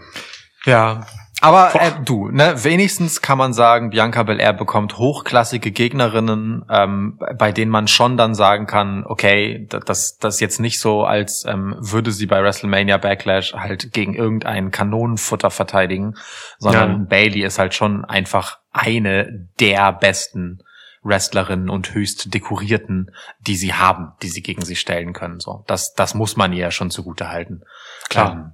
Ja. 0.64 1.06
Aber 1.40 1.74
äh, 1.78 1.90
du, 2.02 2.30
ne, 2.30 2.54
wenigstens 2.64 3.20
kann 3.20 3.36
man 3.36 3.52
sagen, 3.52 3.90
Bianca 3.90 4.22
Belair 4.22 4.54
bekommt 4.54 4.96
hochklassige 4.96 5.72
Gegnerinnen, 5.72 6.64
ähm, 6.70 7.18
bei 7.36 7.52
denen 7.52 7.70
man 7.70 7.86
schon 7.86 8.16
dann 8.16 8.34
sagen 8.34 8.66
kann, 8.66 9.04
okay, 9.04 9.66
da- 9.68 9.80
das 9.80 10.16
das 10.16 10.40
jetzt 10.40 10.58
nicht 10.58 10.80
so, 10.80 11.04
als 11.04 11.44
ähm, 11.44 11.74
würde 11.78 12.12
sie 12.12 12.24
bei 12.26 12.42
WrestleMania 12.42 12.96
Backlash 12.96 13.52
halt 13.52 13.92
gegen 13.92 14.14
irgendein 14.14 14.70
Kanonenfutter 14.70 15.50
verteidigen, 15.50 16.14
sondern 16.58 16.90
Ja. 16.90 17.06
Bailey 17.10 17.42
ist 17.42 17.58
halt 17.58 17.74
schon 17.74 18.06
einfach 18.06 18.60
eine 18.72 19.50
der 19.60 19.92
besten 19.92 20.60
Wrestlerinnen 21.02 21.68
und 21.68 21.92
höchst 21.92 22.32
dekorierten, 22.32 23.10
die 23.40 23.56
sie 23.56 23.74
haben, 23.74 24.12
die 24.22 24.28
sie 24.28 24.40
gegen 24.40 24.64
sie 24.64 24.76
stellen 24.76 25.12
können. 25.12 25.40
So, 25.40 25.62
das 25.66 25.92
das 25.92 26.14
muss 26.14 26.36
man 26.38 26.54
ihr 26.54 26.60
ja 26.60 26.70
schon 26.70 26.90
zugute 26.90 27.28
halten. 27.28 27.64
Klar. 28.08 28.32
Ähm, 28.32 28.52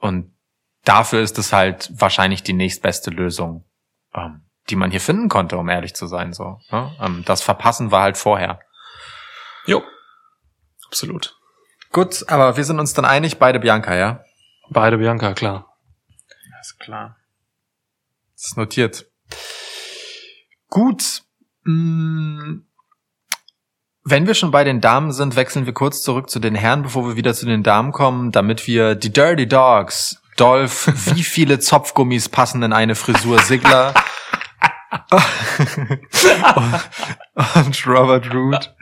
und 0.00 0.32
dafür 0.88 1.20
ist 1.20 1.38
es 1.38 1.52
halt 1.52 1.90
wahrscheinlich 1.92 2.42
die 2.42 2.54
nächstbeste 2.54 3.10
Lösung, 3.10 3.64
ähm, 4.14 4.42
die 4.70 4.76
man 4.76 4.90
hier 4.90 5.00
finden 5.00 5.28
konnte, 5.28 5.58
um 5.58 5.68
ehrlich 5.68 5.94
zu 5.94 6.06
sein. 6.06 6.32
So, 6.32 6.60
ne? 6.70 6.96
ähm, 7.00 7.22
das 7.26 7.42
Verpassen 7.42 7.90
war 7.90 8.02
halt 8.02 8.16
vorher. 8.16 8.60
jo, 9.66 9.82
absolut. 10.86 11.36
Gut, 11.92 12.24
aber 12.28 12.56
wir 12.56 12.64
sind 12.64 12.80
uns 12.80 12.92
dann 12.94 13.04
einig, 13.04 13.38
beide 13.38 13.60
Bianca, 13.60 13.94
ja? 13.94 14.22
Beide 14.70 14.98
Bianca, 14.98 15.32
klar. 15.32 15.74
Ist 16.60 16.78
klar. 16.80 17.16
Das 18.34 18.48
ist 18.48 18.56
notiert. 18.56 19.06
Gut. 20.68 21.22
Mm, 21.64 22.60
Wenn 24.04 24.26
wir 24.26 24.34
schon 24.34 24.50
bei 24.50 24.64
den 24.64 24.80
Damen 24.80 25.12
sind, 25.12 25.36
wechseln 25.36 25.66
wir 25.66 25.72
kurz 25.72 26.02
zurück 26.02 26.28
zu 26.28 26.40
den 26.40 26.54
Herren, 26.54 26.82
bevor 26.82 27.06
wir 27.06 27.16
wieder 27.16 27.32
zu 27.32 27.46
den 27.46 27.62
Damen 27.62 27.92
kommen, 27.92 28.32
damit 28.32 28.66
wir 28.66 28.94
die 28.94 29.12
Dirty 29.12 29.46
Dogs, 29.46 30.20
Dolph, 30.40 30.90
wie 31.14 31.22
viele 31.22 31.58
Zopfgummis 31.58 32.28
passen 32.28 32.62
in 32.62 32.72
eine 32.72 32.94
Frisur 32.94 33.40
Sigler 33.40 33.94
und 37.54 37.86
Robert 37.86 38.32
Root. 38.32 38.74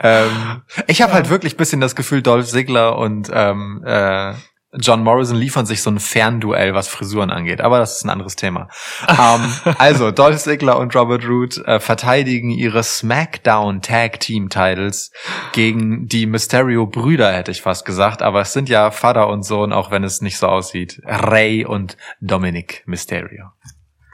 Ähm, 0.00 0.62
ich 0.86 1.02
habe 1.02 1.12
halt 1.12 1.28
wirklich 1.28 1.56
bisschen 1.56 1.80
das 1.80 1.94
Gefühl, 1.94 2.22
Dolph 2.22 2.48
Ziggler 2.48 2.98
und 2.98 3.30
ähm, 3.32 3.82
äh, 3.86 4.34
John 4.80 5.02
Morrison 5.02 5.36
liefern 5.36 5.66
sich 5.66 5.82
so 5.82 5.90
ein 5.90 6.00
Fernduell, 6.00 6.74
was 6.74 6.88
Frisuren 6.88 7.30
angeht. 7.30 7.60
Aber 7.60 7.78
das 7.78 7.96
ist 7.96 8.04
ein 8.04 8.10
anderes 8.10 8.36
Thema. 8.36 8.68
ähm, 9.08 9.74
also, 9.78 10.10
Dolph 10.10 10.38
Ziggler 10.38 10.78
und 10.78 10.94
Robert 10.96 11.26
Root 11.26 11.58
äh, 11.58 11.78
verteidigen 11.78 12.50
ihre 12.50 12.82
SmackDown 12.82 13.82
Tag 13.82 14.20
Team 14.20 14.48
Titles 14.48 15.12
gegen 15.52 16.08
die 16.08 16.26
Mysterio 16.26 16.86
Brüder, 16.86 17.32
hätte 17.32 17.50
ich 17.50 17.62
fast 17.62 17.84
gesagt. 17.84 18.22
Aber 18.22 18.40
es 18.40 18.52
sind 18.52 18.68
ja 18.68 18.90
Vater 18.90 19.28
und 19.28 19.44
Sohn, 19.44 19.72
auch 19.72 19.90
wenn 19.90 20.04
es 20.04 20.20
nicht 20.20 20.38
so 20.38 20.48
aussieht. 20.48 21.00
Ray 21.04 21.64
und 21.64 21.96
Dominic 22.20 22.82
Mysterio. 22.86 23.50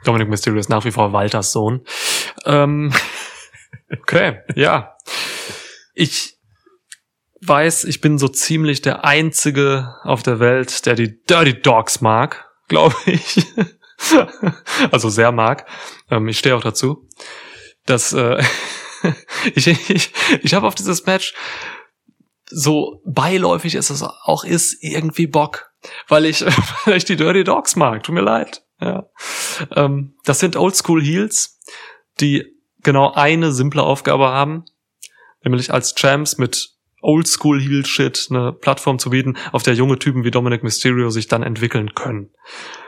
Dominic 0.03 0.29
Mysterio 0.29 0.59
ist 0.59 0.69
nach 0.69 0.85
wie 0.85 0.91
vor 0.91 1.13
Walters 1.13 1.51
Sohn. 1.51 1.81
Ähm, 2.45 2.91
okay, 3.91 4.39
ja. 4.55 4.95
Ich 5.93 6.40
weiß, 7.41 7.85
ich 7.85 8.01
bin 8.01 8.17
so 8.17 8.27
ziemlich 8.27 8.81
der 8.81 9.03
Einzige 9.03 9.95
auf 10.03 10.23
der 10.23 10.39
Welt, 10.39 10.85
der 10.85 10.95
die 10.95 11.21
Dirty 11.23 11.61
Dogs 11.61 12.01
mag, 12.01 12.49
glaube 12.67 12.95
ich. 13.05 13.45
also 14.91 15.09
sehr 15.09 15.31
mag. 15.31 15.67
Ähm, 16.09 16.27
ich 16.27 16.39
stehe 16.39 16.55
auch 16.55 16.63
dazu. 16.63 17.07
Das, 17.85 18.13
äh, 18.13 18.43
ich 19.55 19.67
ich, 19.67 20.13
ich 20.41 20.53
habe 20.53 20.67
auf 20.67 20.75
dieses 20.75 21.05
Match 21.05 21.33
so 22.53 23.01
beiläufig 23.05 23.75
ist 23.75 23.89
es 23.89 24.03
auch 24.03 24.43
ist 24.43 24.83
irgendwie 24.83 25.25
Bock, 25.25 25.71
weil 26.09 26.25
ich 26.25 26.41
weil 26.85 26.97
ich 26.97 27.05
die 27.05 27.15
Dirty 27.15 27.43
Dogs 27.43 27.75
mag. 27.75 28.03
Tut 28.03 28.13
mir 28.13 28.21
leid. 28.21 28.63
Ja. 28.79 29.07
Ähm, 29.75 30.15
das 30.25 30.39
sind 30.39 30.55
Oldschool 30.55 31.01
Heels, 31.01 31.59
die 32.19 32.45
genau 32.81 33.13
eine 33.13 33.51
simple 33.51 33.83
Aufgabe 33.83 34.27
haben, 34.27 34.65
nämlich 35.43 35.71
als 35.71 35.95
Champs 35.95 36.37
mit 36.37 36.71
Oldschool 37.01 37.59
Heel 37.59 37.85
Shit 37.85 38.27
eine 38.29 38.53
Plattform 38.53 38.99
zu 38.99 39.09
bieten, 39.09 39.37
auf 39.51 39.63
der 39.63 39.73
junge 39.73 39.99
Typen 39.99 40.23
wie 40.23 40.31
Dominic 40.31 40.63
Mysterio 40.63 41.09
sich 41.09 41.27
dann 41.27 41.43
entwickeln 41.43 41.93
können. 41.93 42.29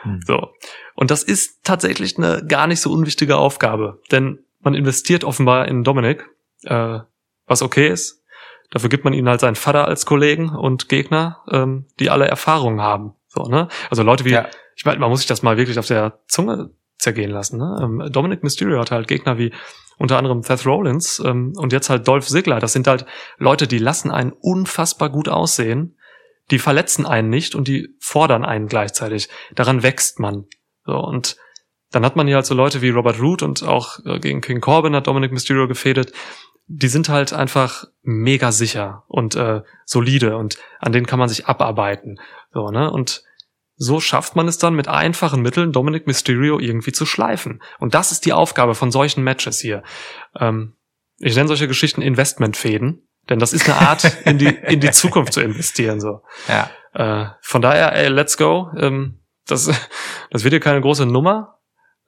Hm. 0.03 0.22
So. 0.26 0.49
Und 0.95 1.11
das 1.11 1.24
ist 1.24 1.64
tatsächlich 1.64 2.18
eine 2.18 2.45
gar 2.45 2.68
nicht 2.68 2.82
so 2.82 2.91
unwichtige 2.91 3.38
Aufgabe, 3.38 4.01
denn 4.11 4.39
man 4.61 4.76
investiert 4.76 5.24
offenbar 5.24 5.68
in 5.68 5.84
Dominic, 5.84 6.30
äh, 6.64 6.99
was 7.47 7.61
okay 7.61 7.89
ist. 7.89 8.24
Dafür 8.72 8.89
gibt 8.89 9.03
man 9.03 9.14
ihnen 9.14 9.30
halt 9.30 9.41
seinen 9.41 9.55
Vater 9.55 9.88
als 9.88 10.05
Kollegen 10.05 10.49
und 10.49 10.89
Gegner, 10.89 11.43
ähm, 11.51 11.86
die 11.99 12.09
alle 12.09 12.28
Erfahrungen 12.28 12.82
haben. 12.82 13.14
So, 13.28 13.43
ne? 13.43 13.68
Also 13.89 14.03
Leute 14.03 14.26
wie, 14.26 14.32
Ja. 14.32 14.47
ich 14.76 14.86
meine, 14.86 14.99
man 14.99 15.09
muss 15.09 15.20
sich 15.20 15.28
das 15.28 15.43
mal 15.43 15.57
wirklich 15.57 15.78
auf 15.78 15.88
der 15.88 16.20
Zunge 16.28 16.72
zergehen 16.97 17.32
lassen. 17.32 17.57
Ne? 17.59 17.80
Ähm, 17.84 18.11
Dominic 18.11 18.43
Mysterio 18.43 18.80
hat 18.80 18.91
halt 18.91 19.07
Gegner 19.07 19.38
wie 19.38 19.51
unter 19.98 20.18
anderem 20.18 20.41
Seth 20.41 20.66
Rollins 20.66 21.22
ähm, 21.24 21.54
und 21.58 21.74
jetzt 21.74 21.89
halt 21.89 22.08
Dolph 22.08 22.28
Ziggler. 22.28 22.60
Das 22.60 22.74
sind 22.74 22.88
halt 22.88 23.06
Leute, 23.38 23.68
die 23.68 23.78
lassen 23.78 24.12
einen 24.12 24.32
unfassbar 24.32 25.10
gut 25.10 25.30
aussehen, 25.30 25.98
die 26.52 26.60
verletzen 26.60 27.06
einen 27.06 27.30
nicht 27.30 27.56
und 27.56 27.68
die 27.68 27.96
fordern 28.00 28.46
einen 28.46 28.68
gleichzeitig. 28.68 29.30
Daran 29.56 29.84
wächst 29.84 30.20
man. 30.20 30.46
So, 30.86 30.98
und 30.98 31.38
dann 31.91 32.06
hat 32.06 32.16
man 32.16 32.28
hier 32.28 32.38
halt 32.38 32.46
so 32.46 32.56
Leute 32.56 32.82
wie 32.82 32.89
Robert 32.89 33.22
Root 33.22 33.44
und 33.44 33.64
auch 33.64 34.00
äh, 34.06 34.20
gegen 34.20 34.41
King 34.41 34.62
Corbin 34.62 34.96
hat 34.96 35.08
Dominic 35.08 35.32
Mysterio 35.32 35.68
gefädet. 35.68 36.12
Die 36.68 36.88
sind 36.88 37.10
halt 37.10 37.34
einfach 37.34 37.86
mega 38.02 38.52
sicher 38.52 39.04
und 39.08 39.36
äh, 39.36 39.62
solide 39.86 40.38
und 40.38 40.58
an 40.80 40.91
denen 40.91 41.06
kann 41.06 41.20
man 41.20 41.30
sich 41.30 41.46
abarbeiten. 41.46 42.20
So, 42.54 42.70
ne? 42.70 42.89
Und 42.89 43.24
so 43.76 43.99
schafft 43.99 44.36
man 44.36 44.47
es 44.47 44.57
dann 44.57 44.76
mit 44.76 44.88
einfachen 44.88 45.41
Mitteln, 45.41 45.71
Dominic 45.71 46.07
Mysterio 46.07 46.59
irgendwie 46.59 46.91
zu 46.91 47.05
schleifen. 47.05 47.61
Und 47.80 47.93
das 47.93 48.11
ist 48.11 48.26
die 48.26 48.34
Aufgabe 48.34 48.76
von 48.76 48.91
solchen 48.91 49.24
Matches 49.24 49.59
hier. 49.59 49.84
Ähm, 50.39 50.76
ich 51.17 51.36
nenne 51.36 51.47
solche 51.47 51.67
Geschichten 51.67 52.01
Investmentfäden, 52.01 53.07
denn 53.30 53.39
das 53.39 53.53
ist 53.53 53.69
eine 53.69 53.80
Art, 53.88 54.17
in 54.26 54.38
die, 54.38 54.47
in 54.47 54.80
die 54.80 54.91
Zukunft 54.91 55.34
zu 55.34 55.41
investieren. 55.41 55.99
So. 55.99 56.21
Ja. 56.47 56.69
Äh, 56.93 57.30
von 57.41 57.61
daher, 57.61 57.95
ey, 57.95 58.09
let's 58.09 58.38
go. 58.38 58.69
Ähm, 58.78 59.19
das, 59.47 59.65
das 60.30 60.43
wird 60.43 60.53
hier 60.53 60.59
keine 60.59 60.82
große 60.82 61.05
Nummer, 61.05 61.59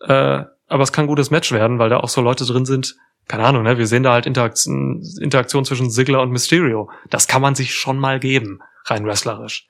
äh, 0.01 0.43
aber 0.67 0.83
es 0.83 0.91
kann 0.91 1.05
ein 1.05 1.09
gutes 1.09 1.31
Match 1.31 1.51
werden, 1.51 1.79
weil 1.79 1.89
da 1.89 1.97
auch 1.97 2.09
so 2.09 2.21
Leute 2.21 2.45
drin 2.45 2.65
sind. 2.65 2.95
Keine 3.27 3.43
Ahnung, 3.43 3.63
ne? 3.63 3.79
Wir 3.79 3.87
sehen 3.87 4.03
da 4.03 4.11
halt 4.11 4.27
Interaktion, 4.27 5.01
Interaktion 5.19 5.65
zwischen 5.65 5.89
Ziggler 5.89 6.21
und 6.21 6.29
Mysterio. 6.29 6.91
Das 7.09 7.27
kann 7.27 7.41
man 7.41 7.55
sich 7.55 7.73
schon 7.73 7.97
mal 7.97 8.19
geben, 8.19 8.59
rein 8.85 9.05
wrestlerisch. 9.05 9.67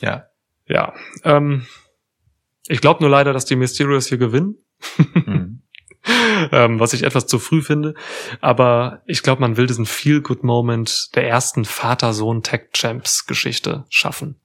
Ja. 0.00 0.26
Ja. 0.66 0.94
Ähm, 1.24 1.66
ich 2.66 2.80
glaube 2.80 3.00
nur 3.00 3.10
leider, 3.10 3.32
dass 3.32 3.44
die 3.44 3.56
Mysterios 3.56 4.06
hier 4.06 4.18
gewinnen. 4.18 4.56
Hm. 4.96 5.62
ähm, 6.52 6.78
was 6.80 6.92
ich 6.92 7.02
etwas 7.02 7.26
zu 7.26 7.38
früh 7.38 7.62
finde. 7.62 7.94
Aber 8.40 9.02
ich 9.06 9.22
glaube, 9.22 9.40
man 9.40 9.56
will 9.56 9.66
diesen 9.66 9.86
Feel-Good-Moment 9.86 11.14
der 11.14 11.26
ersten 11.28 11.64
Vater-Sohn-Tech-Champs-Geschichte 11.64 13.86
schaffen. 13.88 14.38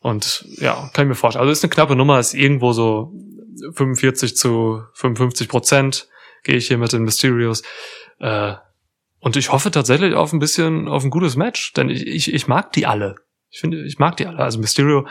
Und 0.00 0.44
ja, 0.56 0.90
kann 0.92 1.06
ich 1.06 1.08
mir 1.08 1.14
vorstellen. 1.14 1.42
Also 1.42 1.52
ist 1.52 1.64
eine 1.64 1.70
knappe 1.70 1.96
Nummer, 1.96 2.18
ist 2.18 2.34
irgendwo 2.34 2.72
so 2.72 3.12
45 3.74 4.36
zu 4.36 4.82
55 4.94 5.48
Prozent 5.48 6.08
gehe 6.44 6.56
ich 6.56 6.68
hier 6.68 6.78
mit 6.78 6.92
den 6.92 7.02
Mysterios. 7.02 7.62
Äh, 8.20 8.54
und 9.20 9.36
ich 9.36 9.50
hoffe 9.50 9.70
tatsächlich 9.70 10.14
auf 10.14 10.32
ein 10.32 10.38
bisschen, 10.38 10.88
auf 10.88 11.04
ein 11.04 11.10
gutes 11.10 11.36
Match, 11.36 11.72
denn 11.72 11.90
ich, 11.90 12.06
ich, 12.06 12.32
ich 12.32 12.46
mag 12.46 12.72
die 12.72 12.86
alle. 12.86 13.16
Ich 13.50 13.60
finde, 13.60 13.84
ich 13.84 13.98
mag 13.98 14.16
die 14.16 14.26
alle. 14.26 14.38
Also 14.38 14.58
Mysterio, 14.58 15.06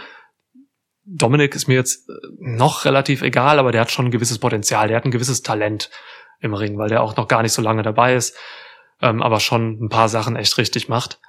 Dominic 1.04 1.56
ist 1.56 1.68
mir 1.68 1.76
jetzt 1.76 2.10
äh, 2.10 2.14
noch 2.40 2.86
relativ 2.86 3.22
egal, 3.22 3.60
aber 3.60 3.72
der 3.72 3.82
hat 3.82 3.92
schon 3.92 4.06
ein 4.06 4.12
gewisses 4.12 4.40
Potenzial, 4.40 4.88
der 4.88 4.98
hat 4.98 5.06
ein 5.06 5.12
gewisses 5.12 5.42
Talent 5.42 5.90
im 6.40 6.54
Ring, 6.54 6.78
weil 6.78 6.90
der 6.90 7.02
auch 7.02 7.16
noch 7.16 7.28
gar 7.28 7.42
nicht 7.42 7.54
so 7.54 7.62
lange 7.62 7.82
dabei 7.82 8.16
ist, 8.16 8.38
ähm, 9.02 9.22
aber 9.24 9.40
schon 9.40 9.84
ein 9.84 9.90
paar 9.90 10.10
Sachen 10.10 10.36
echt 10.36 10.58
richtig 10.58 10.90
macht. 10.90 11.20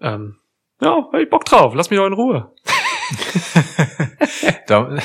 Ähm, 0.00 0.38
ja, 0.80 0.96
hab 0.96 1.14
ich 1.14 1.28
Bock 1.28 1.44
drauf, 1.44 1.74
lass 1.74 1.90
mich 1.90 1.98
doch 1.98 2.06
in 2.06 2.14
Ruhe. 2.14 2.54
Dom 4.68 4.98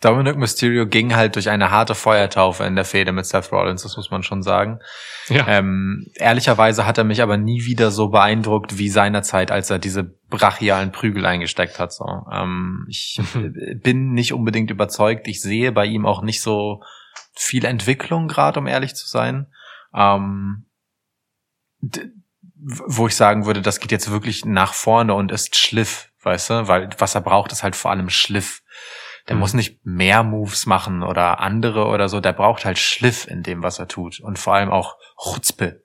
Dominic 0.00 0.36
Mysterio 0.36 0.86
ging 0.86 1.14
halt 1.14 1.36
durch 1.36 1.48
eine 1.48 1.70
harte 1.70 1.94
Feuertaufe 1.94 2.64
in 2.64 2.74
der 2.74 2.84
Fehde 2.84 3.12
mit 3.12 3.26
Seth 3.26 3.52
Rollins, 3.52 3.82
das 3.82 3.96
muss 3.96 4.10
man 4.10 4.22
schon 4.22 4.42
sagen. 4.42 4.80
Ja. 5.28 5.46
Ähm, 5.46 6.06
ehrlicherweise 6.14 6.86
hat 6.86 6.98
er 6.98 7.04
mich 7.04 7.22
aber 7.22 7.36
nie 7.36 7.64
wieder 7.64 7.90
so 7.90 8.08
beeindruckt 8.08 8.78
wie 8.78 8.88
seinerzeit, 8.88 9.50
als 9.50 9.70
er 9.70 9.78
diese 9.78 10.04
brachialen 10.28 10.92
Prügel 10.92 11.24
eingesteckt 11.26 11.78
hat. 11.78 11.92
So. 11.92 12.04
Ähm, 12.32 12.86
ich 12.88 13.20
bin 13.82 14.12
nicht 14.12 14.32
unbedingt 14.32 14.70
überzeugt. 14.70 15.28
Ich 15.28 15.40
sehe 15.40 15.72
bei 15.72 15.86
ihm 15.86 16.06
auch 16.06 16.22
nicht 16.22 16.42
so 16.42 16.82
viel 17.34 17.64
Entwicklung 17.64 18.28
gerade, 18.28 18.60
um 18.60 18.66
ehrlich 18.66 18.94
zu 18.94 19.06
sein. 19.08 19.46
Ähm, 19.94 20.66
wo 22.60 23.08
ich 23.08 23.16
sagen 23.16 23.46
würde, 23.46 23.60
das 23.60 23.80
geht 23.80 23.90
jetzt 23.90 24.10
wirklich 24.10 24.44
nach 24.44 24.74
vorne 24.74 25.14
und 25.14 25.32
ist 25.32 25.56
Schliff, 25.56 26.11
weißt 26.22 26.50
du? 26.50 26.68
Weil 26.68 26.88
was 26.98 27.14
er 27.14 27.20
braucht, 27.20 27.52
ist 27.52 27.62
halt 27.62 27.76
vor 27.76 27.90
allem 27.90 28.08
Schliff. 28.10 28.62
Der 29.28 29.36
Mhm. 29.36 29.40
muss 29.40 29.54
nicht 29.54 29.80
mehr 29.84 30.22
Moves 30.22 30.66
machen 30.66 31.02
oder 31.02 31.40
andere 31.40 31.86
oder 31.86 32.08
so. 32.08 32.20
Der 32.20 32.32
braucht 32.32 32.64
halt 32.64 32.78
Schliff 32.78 33.26
in 33.28 33.42
dem, 33.42 33.62
was 33.62 33.78
er 33.78 33.88
tut. 33.88 34.20
Und 34.20 34.38
vor 34.38 34.54
allem 34.54 34.70
auch 34.70 34.96
Chutzpe. 35.16 35.82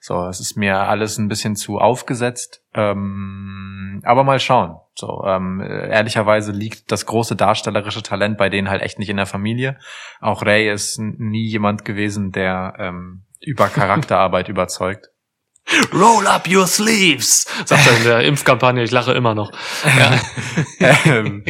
So, 0.00 0.26
es 0.26 0.40
ist 0.40 0.56
mir 0.58 0.76
alles 0.80 1.16
ein 1.16 1.28
bisschen 1.28 1.56
zu 1.56 1.78
aufgesetzt. 1.78 2.62
Ähm, 2.74 4.02
aber 4.04 4.22
mal 4.24 4.38
schauen. 4.38 4.76
So, 4.94 5.24
ähm, 5.26 5.60
ehrlicherweise 5.60 6.52
liegt 6.52 6.92
das 6.92 7.06
große 7.06 7.34
darstellerische 7.36 8.02
Talent 8.02 8.36
bei 8.36 8.48
denen 8.50 8.68
halt 8.68 8.82
echt 8.82 8.98
nicht 8.98 9.08
in 9.08 9.16
der 9.16 9.26
Familie. 9.26 9.78
Auch 10.20 10.42
Ray 10.44 10.70
ist 10.70 10.98
nie 10.98 11.46
jemand 11.48 11.84
gewesen, 11.86 12.30
der 12.30 12.74
ähm, 12.78 13.24
über 13.40 13.68
Charakterarbeit 13.68 14.48
überzeugt. 14.48 15.08
Roll 15.94 16.26
up 16.26 16.46
your 16.48 16.66
sleeves, 16.66 17.46
sagt 17.64 17.86
er 17.86 17.96
in 17.96 18.04
der 18.04 18.20
Impfkampagne. 18.24 18.82
Ich 18.82 18.90
lache 18.90 19.12
immer 19.12 19.34
noch. 19.34 19.50
Ja. 19.98 20.20
ähm, 21.06 21.44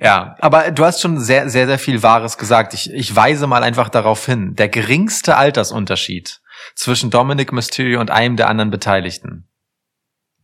ja, 0.00 0.36
aber 0.40 0.72
du 0.72 0.84
hast 0.84 1.00
schon 1.00 1.20
sehr, 1.20 1.48
sehr, 1.48 1.66
sehr 1.66 1.78
viel 1.78 2.02
Wahres 2.02 2.38
gesagt. 2.38 2.74
Ich, 2.74 2.90
ich 2.92 3.14
weise 3.14 3.46
mal 3.46 3.62
einfach 3.62 3.88
darauf 3.88 4.26
hin. 4.26 4.54
Der 4.56 4.68
geringste 4.68 5.36
Altersunterschied 5.36 6.40
zwischen 6.74 7.10
Dominic 7.10 7.52
Mysterio 7.52 8.00
und 8.00 8.10
einem 8.10 8.36
der 8.36 8.48
anderen 8.48 8.70
Beteiligten. 8.70 9.48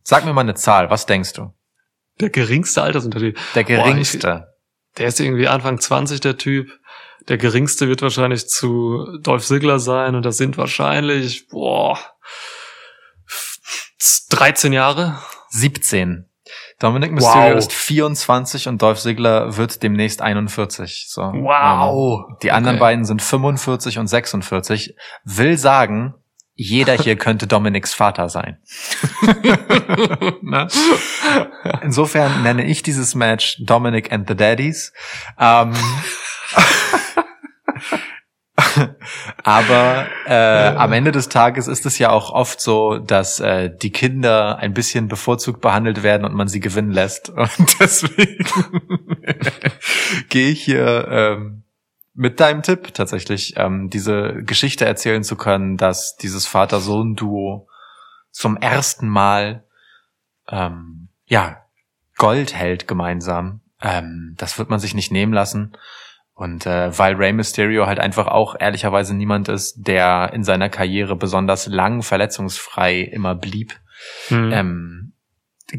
Sag 0.03 0.23
mir 0.25 0.33
mal 0.33 0.41
eine 0.41 0.55
Zahl, 0.55 0.89
was 0.89 1.05
denkst 1.05 1.33
du? 1.33 1.53
Der 2.21 2.29
geringste 2.29 2.81
Altersunterschied. 2.81 3.37
Der 3.55 3.63
Boah, 3.63 3.71
ich- 3.79 3.83
geringste. 3.83 4.53
Der 4.97 5.07
ist 5.07 5.19
irgendwie 5.19 5.47
Anfang 5.47 5.79
20, 5.79 6.19
der 6.21 6.37
Typ. 6.37 6.71
Der 7.27 7.37
geringste 7.37 7.87
wird 7.87 8.01
wahrscheinlich 8.01 8.47
zu 8.47 9.05
Dolph 9.21 9.45
Ziggler 9.45 9.79
sein 9.79 10.15
und 10.15 10.25
das 10.25 10.37
sind 10.37 10.57
wahrscheinlich, 10.57 11.47
boah, 11.47 11.99
13 14.29 14.73
Jahre. 14.73 15.19
17. 15.49 16.25
Dominic 16.79 17.11
Mysterio 17.11 17.51
Wow. 17.53 17.57
ist 17.59 17.73
24 17.73 18.67
und 18.67 18.81
Dolph 18.81 18.99
Ziggler 18.99 19.57
wird 19.57 19.83
demnächst 19.83 20.21
41. 20.21 21.05
So, 21.09 21.21
Wow. 21.21 22.25
Ähm, 22.29 22.37
die 22.41 22.51
anderen 22.51 22.75
Okay. 22.77 22.81
beiden 22.81 23.05
sind 23.05 23.21
45 23.21 23.99
und 23.99 24.07
46. 24.07 24.95
Will 25.25 25.57
sagen, 25.57 26.15
jeder 26.55 26.93
hier 26.93 27.15
könnte 27.17 27.45
Dominics 27.47 27.93
Vater 27.93 28.29
sein. 28.29 28.57
Ne? 30.41 30.67
Insofern 31.83 32.41
nenne 32.43 32.65
ich 32.65 32.81
dieses 32.81 33.13
Match 33.15 33.57
Dominic 33.59 34.11
and 34.11 34.27
the 34.27 34.35
Daddies. 34.35 34.93
Ähm, 35.39 35.73
Aber 39.43 40.07
äh, 40.25 40.75
am 40.75 40.93
Ende 40.93 41.11
des 41.11 41.29
Tages 41.29 41.67
ist 41.67 41.85
es 41.85 41.97
ja 41.99 42.09
auch 42.09 42.31
oft 42.31 42.61
so, 42.61 42.97
dass 42.97 43.39
äh, 43.39 43.69
die 43.75 43.91
Kinder 43.91 44.57
ein 44.57 44.73
bisschen 44.73 45.07
bevorzugt 45.07 45.61
behandelt 45.61 46.03
werden 46.03 46.25
und 46.25 46.33
man 46.33 46.47
sie 46.47 46.59
gewinnen 46.59 46.91
lässt. 46.91 47.29
Und 47.39 47.79
deswegen 47.79 48.45
gehe 50.29 50.49
ich 50.49 50.63
hier 50.63 51.07
ähm, 51.09 51.63
mit 52.13 52.39
deinem 52.39 52.63
Tipp 52.63 52.93
tatsächlich, 52.93 53.53
ähm, 53.57 53.89
diese 53.89 54.43
Geschichte 54.43 54.85
erzählen 54.85 55.23
zu 55.23 55.35
können, 55.35 55.77
dass 55.77 56.17
dieses 56.17 56.45
Vater-Sohn-Duo 56.47 57.67
zum 58.31 58.57
ersten 58.57 59.07
Mal 59.07 59.63
ähm, 60.49 61.09
ja 61.25 61.63
Gold 62.17 62.53
hält 62.53 62.87
gemeinsam. 62.87 63.61
Ähm, 63.81 64.35
das 64.37 64.59
wird 64.59 64.69
man 64.69 64.79
sich 64.79 64.93
nicht 64.93 65.11
nehmen 65.11 65.33
lassen. 65.33 65.77
Und 66.39 66.65
äh, 66.65 66.97
weil 66.97 67.15
Rey 67.15 67.33
Mysterio 67.33 67.85
halt 67.85 67.99
einfach 67.99 68.27
auch 68.27 68.55
ehrlicherweise 68.57 69.13
niemand 69.13 69.49
ist, 69.49 69.75
der 69.75 70.31
in 70.33 70.45
seiner 70.45 70.69
Karriere 70.69 71.17
besonders 71.17 71.67
lang 71.67 72.01
verletzungsfrei 72.01 73.01
immer 73.01 73.35
blieb, 73.35 73.77
Hm. 74.29 74.51
ähm, 74.53 75.13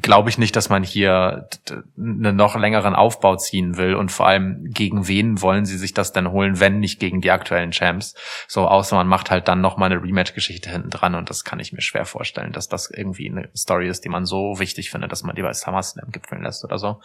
glaube 0.03 0.29
ich 0.29 0.39
nicht, 0.39 0.55
dass 0.55 0.69
man 0.69 0.85
hier 0.85 1.49
einen 1.97 2.37
noch 2.37 2.55
längeren 2.57 2.95
Aufbau 2.95 3.37
ziehen 3.37 3.77
will 3.77 3.95
und 3.95 4.13
vor 4.13 4.27
allem 4.27 4.67
gegen 4.69 5.09
wen 5.09 5.41
wollen 5.43 5.65
sie 5.65 5.79
sich 5.79 5.95
das 5.95 6.13
denn 6.13 6.31
holen, 6.31 6.61
wenn 6.61 6.79
nicht 6.79 7.01
gegen 7.01 7.21
die 7.21 7.31
aktuellen 7.31 7.73
Champs. 7.73 8.15
So, 8.47 8.69
außer 8.69 8.95
man 8.95 9.09
macht 9.09 9.31
halt 9.31 9.49
dann 9.49 9.61
noch 9.61 9.79
mal 9.79 9.87
eine 9.87 10.03
Rematch-Geschichte 10.03 10.71
hinten 10.71 10.91
dran 10.91 11.15
und 11.15 11.29
das 11.31 11.43
kann 11.43 11.59
ich 11.59 11.73
mir 11.73 11.81
schwer 11.81 12.05
vorstellen, 12.05 12.53
dass 12.53 12.69
das 12.69 12.89
irgendwie 12.91 13.31
eine 13.31 13.49
Story 13.57 13.89
ist, 13.89 14.05
die 14.05 14.11
man 14.11 14.27
so 14.27 14.61
wichtig 14.61 14.91
findet, 14.91 15.11
dass 15.11 15.25
man 15.25 15.35
die 15.35 15.43
bei 15.43 15.53
SummerSlam 15.53 16.11
gipfeln 16.13 16.43
lässt 16.43 16.63
oder 16.65 16.79
so. 16.79 17.01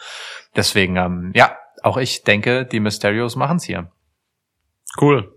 Deswegen, 0.56 0.98
ähm, 0.98 1.32
ja, 1.34 1.58
auch 1.86 1.98
ich 1.98 2.24
denke, 2.24 2.66
die 2.66 2.80
Mysterios 2.80 3.36
machen's 3.36 3.64
hier. 3.64 3.92
Cool. 5.00 5.32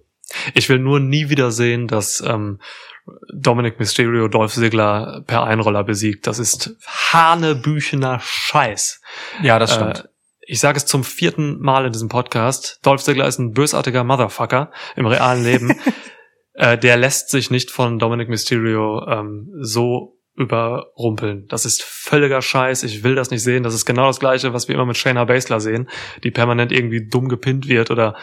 Ich 0.55 0.69
will 0.69 0.79
nur 0.79 1.01
nie 1.01 1.29
wieder 1.29 1.51
sehen, 1.51 1.89
dass 1.89 2.21
ähm, 2.21 2.61
Dominic 3.33 3.79
Mysterio 3.79 4.29
Dolph 4.29 4.55
Ziggler 4.55 5.23
per 5.27 5.45
Einroller 5.45 5.85
besiegt. 5.85 6.27
Das 6.27 6.39
ist 6.39 6.77
hanebüchener 6.87 8.21
Scheiß. 8.21 9.01
Ja, 9.43 9.59
das 9.59 9.77
Äh, 10.05 10.09
ich 10.41 10.61
sage 10.61 10.79
es 10.79 10.87
zum 10.87 11.05
vierten 11.05 11.61
Mal 11.61 11.85
in 11.85 11.93
diesem 11.93 12.09
Podcast. 12.09 12.81
Dolph 12.83 13.03
Ziggler 13.03 13.27
ist 13.27 13.39
ein 13.39 13.53
bösartiger 13.53 14.05
Motherfucker 14.05 14.71
im 14.97 15.05
realen 15.05 15.45
Leben. 15.45 15.79
äh, 16.55 16.79
der 16.79 16.97
lässt 16.97 17.29
sich 17.29 17.51
nicht 17.51 17.71
von 17.71 17.99
Dominic 17.99 18.31
Mysterio 18.31 19.07
ähm, 19.07 19.51
so 19.61 20.18
überrumpeln. 20.39 21.47
Das 21.49 21.65
ist 21.65 21.83
völliger 21.83 22.41
Scheiß. 22.41 22.85
Ich 22.85 23.03
will 23.03 23.15
das 23.15 23.31
nicht 23.31 23.43
sehen. 23.43 23.65
Das 23.65 23.75
ist 23.75 23.85
genau 23.85 24.07
das 24.07 24.21
Gleiche, 24.21 24.53
was 24.53 24.69
wir 24.69 24.75
immer 24.75 24.87
mit 24.87 24.97
Shayna 24.97 25.25
Baszler 25.25 25.61
sehen, 25.61 25.89
die 26.23 26.31
permanent 26.31 26.73
irgendwie 26.73 27.07
dumm 27.07 27.29
gepinnt 27.29 27.69
wird 27.69 27.91
oder 27.91 28.17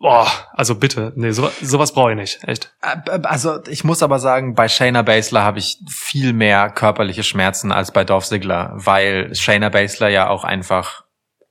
Boah, 0.00 0.30
also 0.52 0.74
bitte, 0.74 1.14
nee, 1.16 1.30
so, 1.30 1.48
sowas 1.62 1.94
brauche 1.94 2.10
ich 2.10 2.16
nicht, 2.18 2.44
echt. 2.44 2.74
Äh, 2.82 3.20
Also 3.22 3.60
ich 3.68 3.84
muss 3.84 4.02
aber 4.02 4.18
sagen, 4.18 4.54
bei 4.54 4.68
Shayna 4.68 5.00
Baszler 5.00 5.44
habe 5.44 5.60
ich 5.60 5.78
viel 5.88 6.34
mehr 6.34 6.68
körperliche 6.68 7.22
Schmerzen 7.22 7.72
als 7.72 7.90
bei 7.90 8.04
Dolph 8.04 8.26
Ziggler, 8.26 8.72
weil 8.74 9.34
Shayna 9.34 9.70
Baszler 9.70 10.08
ja 10.08 10.28
auch 10.28 10.44
einfach 10.44 11.04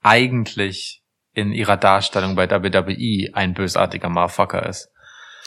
eigentlich 0.03 1.01
in 1.33 1.51
ihrer 1.51 1.77
Darstellung 1.77 2.35
bei 2.35 2.47
WWE 2.47 3.33
ein 3.33 3.53
bösartiger 3.55 4.09
Motherfucker 4.09 4.67
ist. 4.67 4.91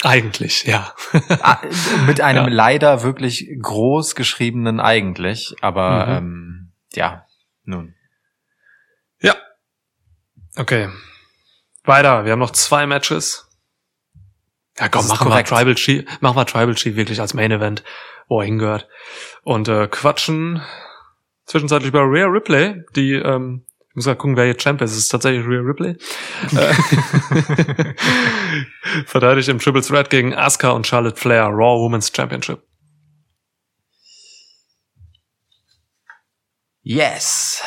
Eigentlich, 0.02 0.64
ja. 0.64 0.94
Ah, 1.40 1.58
Mit 2.06 2.20
einem 2.20 2.44
Ja. 2.48 2.52
leider 2.52 3.02
wirklich 3.02 3.48
groß 3.60 4.14
geschriebenen 4.14 4.78
eigentlich, 4.80 5.54
aber 5.62 6.06
Mhm. 6.06 6.12
ähm, 6.16 6.72
ja, 6.94 7.26
nun. 7.64 7.94
ja. 9.20 9.34
Okay. 10.56 10.88
Weiter, 11.84 12.24
wir 12.24 12.32
haben 12.32 12.38
noch 12.38 12.50
zwei 12.50 12.86
Matches. 12.86 13.48
Ja, 14.78 14.88
komm, 14.88 15.06
machen 15.08 15.28
wir. 15.30 15.44
Tribal 15.44 15.74
Chief, 15.74 16.04
machen 16.20 16.36
wir 16.36 16.46
Tribal 16.46 16.74
Chief 16.74 16.96
wirklich 16.96 17.20
als 17.20 17.32
Main 17.34 17.50
Event, 17.50 17.82
wo 18.28 18.40
er 18.40 18.46
hingehört. 18.46 18.88
Und 19.42 19.68
äh, 19.68 19.88
quatschen 19.88 20.62
zwischenzeitlich 21.46 21.88
über 21.88 22.02
Rhea 22.02 22.26
Ripley, 22.26 22.82
die, 22.94 23.12
ähm, 23.14 23.65
muss 23.96 24.06
mal 24.06 24.14
gucken, 24.14 24.36
wer 24.36 24.44
hier 24.44 24.56
Champ 24.56 24.80
ist. 24.82 24.92
Es 24.92 24.98
ist 24.98 25.08
tatsächlich 25.08 25.46
Rhea 25.46 25.60
Ripley. 25.60 25.96
Äh, 26.56 27.94
Verteidigt 29.06 29.48
im 29.48 29.58
Triple 29.58 29.82
Threat 29.82 30.10
gegen 30.10 30.34
Asuka 30.34 30.70
und 30.70 30.86
Charlotte 30.86 31.18
Flair, 31.18 31.46
Raw 31.46 31.80
Women's 31.80 32.12
Championship. 32.14 32.62
Yes. 36.82 37.62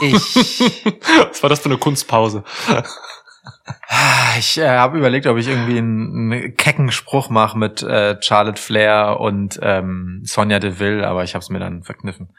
Ich, 0.00 0.12
Was 1.30 1.42
war 1.42 1.48
das 1.50 1.60
für 1.60 1.66
eine 1.66 1.78
Kunstpause? 1.78 2.44
Ich 4.38 4.58
äh, 4.58 4.68
habe 4.68 4.98
überlegt, 4.98 5.26
ob 5.26 5.36
ich 5.36 5.48
irgendwie 5.48 5.78
einen, 5.78 6.32
einen 6.32 6.56
kecken 6.56 6.90
Spruch 6.90 7.30
mache 7.30 7.58
mit 7.58 7.82
äh, 7.82 8.16
Charlotte 8.20 8.60
Flair 8.60 9.18
und 9.20 9.58
ähm, 9.62 10.20
Sonja 10.24 10.58
Deville, 10.58 11.06
aber 11.06 11.24
ich 11.24 11.34
habe 11.34 11.42
es 11.42 11.50
mir 11.50 11.58
dann 11.60 11.82
verkniffen. 11.82 12.34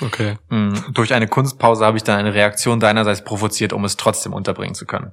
Okay. 0.00 0.38
Mm, 0.48 0.74
Durch 0.92 1.12
eine 1.14 1.28
Kunstpause 1.28 1.84
habe 1.84 1.96
ich 1.96 2.02
dann 2.04 2.18
eine 2.18 2.34
Reaktion 2.34 2.80
deinerseits 2.80 3.24
provoziert, 3.24 3.72
um 3.72 3.84
es 3.84 3.96
trotzdem 3.96 4.32
unterbringen 4.32 4.74
zu 4.74 4.86
können. 4.86 5.12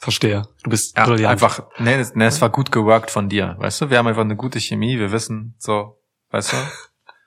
Verstehe. 0.00 0.42
Du 0.62 0.70
bist 0.70 0.96
Ja, 0.96 1.06
brillant. 1.06 1.26
einfach, 1.32 1.60
nee, 1.78 1.94
es- 1.94 2.14
nee, 2.14 2.26
es 2.26 2.40
war 2.42 2.50
gut 2.50 2.70
geworkt 2.70 3.10
von 3.10 3.28
dir, 3.28 3.56
weißt 3.58 3.80
du? 3.82 3.90
Wir 3.90 3.98
haben 3.98 4.06
einfach 4.06 4.22
eine 4.22 4.36
gute 4.36 4.60
Chemie, 4.60 4.98
wir 4.98 5.10
wissen 5.12 5.54
so, 5.58 5.98
weißt 6.30 6.52
du, 6.52 6.56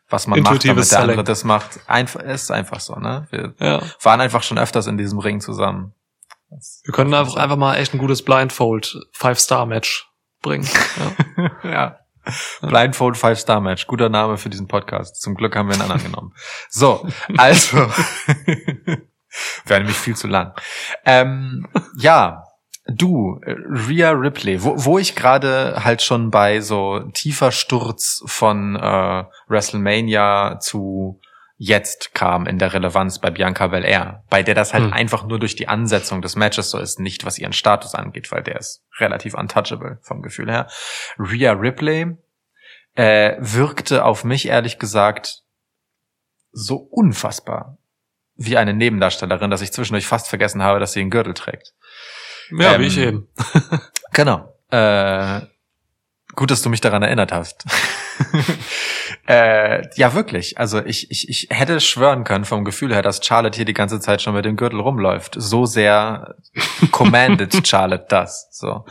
was 0.09 0.27
man 0.27 0.39
macht, 0.41 0.65
damit 0.67 0.91
der 0.91 0.99
andere 0.99 1.23
das 1.23 1.43
macht. 1.43 1.79
Einfach, 1.87 2.21
es 2.23 2.43
ist 2.43 2.51
einfach 2.51 2.79
so, 2.79 2.95
ne? 2.95 3.27
Wir 3.31 3.53
Ja. 3.59 3.81
waren 4.03 4.21
einfach 4.21 4.43
schon 4.43 4.57
öfters 4.59 4.87
in 4.87 4.97
diesem 4.97 5.19
Ring 5.19 5.39
zusammen. 5.39 5.93
Wir 6.49 6.93
können 6.93 7.13
einfach, 7.13 7.35
einfach 7.35 7.57
mal 7.57 7.75
echt 7.75 7.93
ein 7.93 7.99
gutes 7.99 8.23
Blindfold 8.23 8.99
Five-Star-Match 9.13 10.09
bringen. 10.41 10.67
Ja. 11.37 11.51
ja. 11.71 11.99
Blindfold 12.61 13.17
Five 13.17 13.39
Star 13.39 13.61
Match, 13.61 13.87
guter 13.87 14.09
Name 14.09 14.37
für 14.37 14.49
diesen 14.49 14.67
Podcast. 14.67 15.21
Zum 15.21 15.35
Glück 15.35 15.55
haben 15.55 15.67
wir 15.67 15.73
einen 15.73 15.83
anderen 15.83 16.03
genommen. 16.03 16.33
So, 16.69 17.07
also 17.37 17.77
wäre 19.65 19.79
nämlich 19.79 19.97
viel 19.97 20.15
zu 20.15 20.27
lang. 20.27 20.53
Ähm, 21.05 21.67
ja, 21.97 22.43
du, 22.87 23.39
Rhea 23.45 24.11
Ripley, 24.11 24.63
wo, 24.63 24.73
wo 24.77 24.99
ich 24.99 25.15
gerade 25.15 25.83
halt 25.83 26.01
schon 26.01 26.29
bei 26.29 26.61
so 26.61 26.99
tiefer 27.13 27.51
Sturz 27.51 28.23
von 28.25 28.75
äh, 28.75 29.23
WrestleMania 29.47 30.59
zu 30.59 31.19
jetzt 31.61 32.13
kam 32.13 32.47
in 32.47 32.57
der 32.57 32.73
Relevanz 32.73 33.19
bei 33.19 33.29
Bianca 33.31 33.67
Belair, 33.67 34.23
bei 34.29 34.43
der 34.43 34.55
das 34.55 34.73
halt 34.73 34.85
Hm. 34.85 34.93
einfach 34.93 35.25
nur 35.25 35.39
durch 35.39 35.55
die 35.57 35.67
Ansetzung 35.67 36.21
des 36.21 36.37
Matches 36.37 36.71
so 36.71 36.79
ist, 36.79 36.99
nicht 37.01 37.25
was 37.25 37.37
ihren 37.37 37.51
Status 37.51 37.95
angeht, 37.95 38.31
weil 38.31 38.41
der 38.41 38.57
ist 38.57 38.81
relativ 38.97 39.33
untouchable 39.33 39.99
vom 40.01 40.21
Gefühl 40.21 40.49
her. 40.49 40.67
Rhea 41.19 41.51
Ripley 41.51 42.15
äh, 42.95 43.35
wirkte 43.39 44.05
auf 44.05 44.23
mich 44.23 44.47
ehrlich 44.47 44.79
gesagt 44.79 45.43
so 46.51 46.77
unfassbar 46.77 47.77
wie 48.35 48.55
eine 48.55 48.73
Nebendarstellerin, 48.73 49.51
dass 49.51 49.61
ich 49.61 49.73
zwischendurch 49.73 50.07
fast 50.07 50.29
vergessen 50.29 50.63
habe, 50.63 50.79
dass 50.79 50.93
sie 50.93 51.01
einen 51.01 51.09
Gürtel 51.09 51.33
trägt. 51.33 51.73
Ja, 52.51 52.75
Ähm, 52.75 52.81
wie 52.81 52.85
ich 52.87 52.97
eben. 52.97 53.27
Genau. 54.13 54.57
Äh, 54.71 55.41
gut, 56.39 56.49
dass 56.51 56.61
du 56.61 56.69
mich 56.69 56.79
daran 56.79 57.03
erinnert 57.03 57.33
hast. 57.33 57.65
äh, 59.27 59.85
ja, 59.95 60.13
wirklich. 60.13 60.57
Also 60.57 60.81
ich, 60.83 61.11
ich, 61.11 61.27
ich 61.27 61.49
hätte 61.51 61.81
schwören 61.81 62.23
können 62.23 62.45
vom 62.45 62.63
Gefühl 62.63 62.93
her, 62.93 63.01
dass 63.01 63.19
Charlotte 63.23 63.57
hier 63.57 63.65
die 63.65 63.73
ganze 63.73 63.99
Zeit 63.99 64.21
schon 64.21 64.33
mit 64.33 64.45
dem 64.45 64.55
Gürtel 64.55 64.79
rumläuft. 64.79 65.35
So 65.37 65.65
sehr 65.65 66.35
commanded 66.91 67.53
Charlotte 67.67 68.05
das. 68.07 68.47
So. 68.51 68.85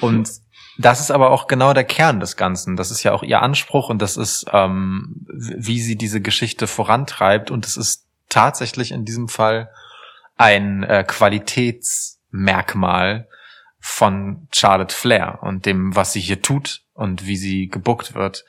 Und 0.00 0.28
das 0.76 0.98
ist 0.98 1.12
aber 1.12 1.30
auch 1.30 1.46
genau 1.46 1.72
der 1.72 1.84
Kern 1.84 2.18
des 2.18 2.36
Ganzen. 2.36 2.74
Das 2.74 2.90
ist 2.90 3.04
ja 3.04 3.12
auch 3.12 3.22
ihr 3.22 3.42
Anspruch 3.42 3.90
und 3.90 4.02
das 4.02 4.16
ist, 4.16 4.46
ähm, 4.52 5.24
wie 5.28 5.80
sie 5.80 5.94
diese 5.94 6.20
Geschichte 6.20 6.66
vorantreibt. 6.66 7.52
Und 7.52 7.64
es 7.64 7.76
ist 7.76 8.06
tatsächlich 8.28 8.90
in 8.90 9.04
diesem 9.04 9.28
Fall 9.28 9.70
ein 10.36 10.82
äh, 10.82 11.04
Qualitätsmerkmal 11.06 13.28
von 13.78 14.48
Charlotte 14.52 14.94
Flair 14.94 15.38
und 15.42 15.64
dem, 15.64 15.94
was 15.94 16.12
sie 16.12 16.20
hier 16.20 16.42
tut 16.42 16.82
und 16.98 17.26
wie 17.26 17.36
sie 17.36 17.68
gebuckt 17.68 18.16
wird. 18.16 18.44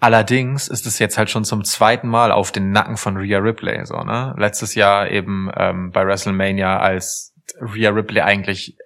Allerdings 0.00 0.68
ist 0.68 0.86
es 0.86 0.98
jetzt 0.98 1.18
halt 1.18 1.28
schon 1.28 1.44
zum 1.44 1.64
zweiten 1.64 2.08
Mal 2.08 2.32
auf 2.32 2.50
den 2.50 2.70
Nacken 2.70 2.96
von 2.96 3.18
Rhea 3.18 3.38
Ripley, 3.38 3.84
so, 3.84 4.02
ne? 4.02 4.34
Letztes 4.38 4.74
Jahr 4.74 5.10
eben 5.10 5.50
ähm, 5.54 5.90
bei 5.90 6.06
WrestleMania, 6.06 6.78
als 6.78 7.34
Rhea 7.60 7.90
Ripley 7.90 8.22
eigentlich, 8.22 8.78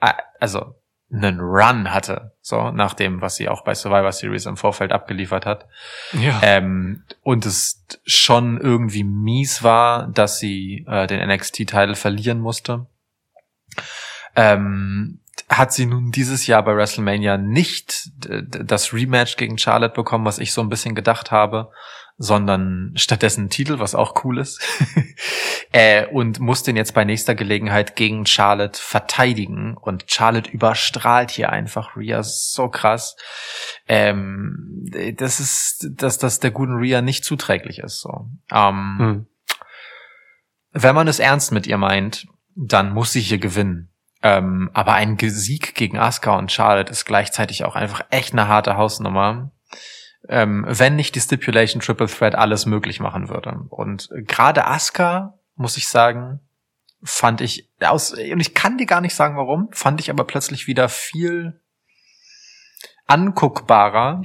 äh, 0.00 0.12
also 0.38 0.76
einen 1.12 1.40
Run 1.40 1.92
hatte, 1.92 2.36
so, 2.40 2.70
nach 2.70 2.94
dem, 2.94 3.20
was 3.20 3.34
sie 3.34 3.48
auch 3.48 3.64
bei 3.64 3.74
Survivor 3.74 4.12
Series 4.12 4.46
im 4.46 4.56
Vorfeld 4.56 4.92
abgeliefert 4.92 5.44
hat. 5.44 5.66
Ja. 6.12 6.38
Ähm, 6.42 7.02
und 7.22 7.46
es 7.46 7.84
schon 8.04 8.60
irgendwie 8.60 9.02
mies 9.02 9.64
war, 9.64 10.06
dass 10.06 10.38
sie 10.38 10.84
äh, 10.88 11.08
den 11.08 11.28
NXT-Titel 11.28 11.96
verlieren 11.96 12.38
musste. 12.38 12.86
Ähm, 14.36 15.20
hat 15.48 15.72
sie 15.72 15.86
nun 15.86 16.10
dieses 16.10 16.46
Jahr 16.46 16.62
bei 16.64 16.74
WrestleMania 16.76 17.36
nicht 17.38 18.10
d- 18.24 18.42
das 18.64 18.92
Rematch 18.92 19.36
gegen 19.36 19.58
Charlotte 19.58 19.94
bekommen, 19.94 20.24
was 20.24 20.38
ich 20.38 20.52
so 20.52 20.60
ein 20.60 20.68
bisschen 20.68 20.94
gedacht 20.94 21.30
habe, 21.30 21.70
sondern 22.18 22.92
stattdessen 22.96 23.40
einen 23.42 23.50
Titel, 23.50 23.78
was 23.78 23.94
auch 23.94 24.24
cool 24.24 24.38
ist. 24.38 24.60
äh, 25.72 26.06
und 26.06 26.40
muss 26.40 26.62
den 26.62 26.74
jetzt 26.76 26.94
bei 26.94 27.04
nächster 27.04 27.34
Gelegenheit 27.34 27.94
gegen 27.94 28.24
Charlotte 28.24 28.80
verteidigen. 28.80 29.76
Und 29.76 30.04
Charlotte 30.10 30.50
überstrahlt 30.50 31.30
hier 31.30 31.50
einfach 31.50 31.94
Rhea 31.96 32.22
so 32.22 32.68
krass. 32.68 33.16
Ähm, 33.86 34.86
das 35.16 35.40
ist, 35.40 35.88
dass 35.90 36.16
das 36.18 36.40
der 36.40 36.50
guten 36.52 36.76
Rhea 36.76 37.02
nicht 37.02 37.24
zuträglich 37.24 37.80
ist. 37.80 38.00
So. 38.00 38.28
Ähm, 38.50 38.96
Hm. 38.98 39.26
wenn 40.72 40.94
man 40.94 41.08
es 41.08 41.18
ernst 41.18 41.52
mit 41.52 41.66
ihr 41.66 41.78
meint, 41.78 42.26
dann 42.54 42.92
muss 42.94 43.12
sie 43.12 43.20
hier 43.20 43.38
gewinnen. 43.38 43.90
Ähm, 44.28 44.70
aber 44.74 44.94
ein 44.94 45.16
Sieg 45.20 45.76
gegen 45.76 45.98
Asuka 45.98 46.36
und 46.36 46.50
Charlotte 46.50 46.90
ist 46.90 47.04
gleichzeitig 47.04 47.64
auch 47.64 47.76
einfach 47.76 48.04
echt 48.10 48.32
eine 48.32 48.48
harte 48.48 48.76
Hausnummer. 48.76 49.52
Ähm, 50.28 50.64
wenn 50.68 50.96
nicht 50.96 51.14
die 51.14 51.20
Stipulation 51.20 51.80
Triple 51.80 52.08
Threat 52.08 52.34
alles 52.34 52.66
möglich 52.66 52.98
machen 52.98 53.28
würde. 53.28 53.60
Und 53.68 54.08
gerade 54.10 54.66
Asuka, 54.66 55.38
muss 55.54 55.76
ich 55.76 55.86
sagen, 55.86 56.40
fand 57.04 57.40
ich 57.40 57.70
aus, 57.80 58.14
und 58.14 58.40
ich 58.40 58.52
kann 58.52 58.78
dir 58.78 58.86
gar 58.86 59.00
nicht 59.00 59.14
sagen 59.14 59.36
warum, 59.36 59.68
fand 59.70 60.00
ich 60.00 60.10
aber 60.10 60.24
plötzlich 60.24 60.66
wieder 60.66 60.88
viel 60.88 61.60
anguckbarer 63.06 64.22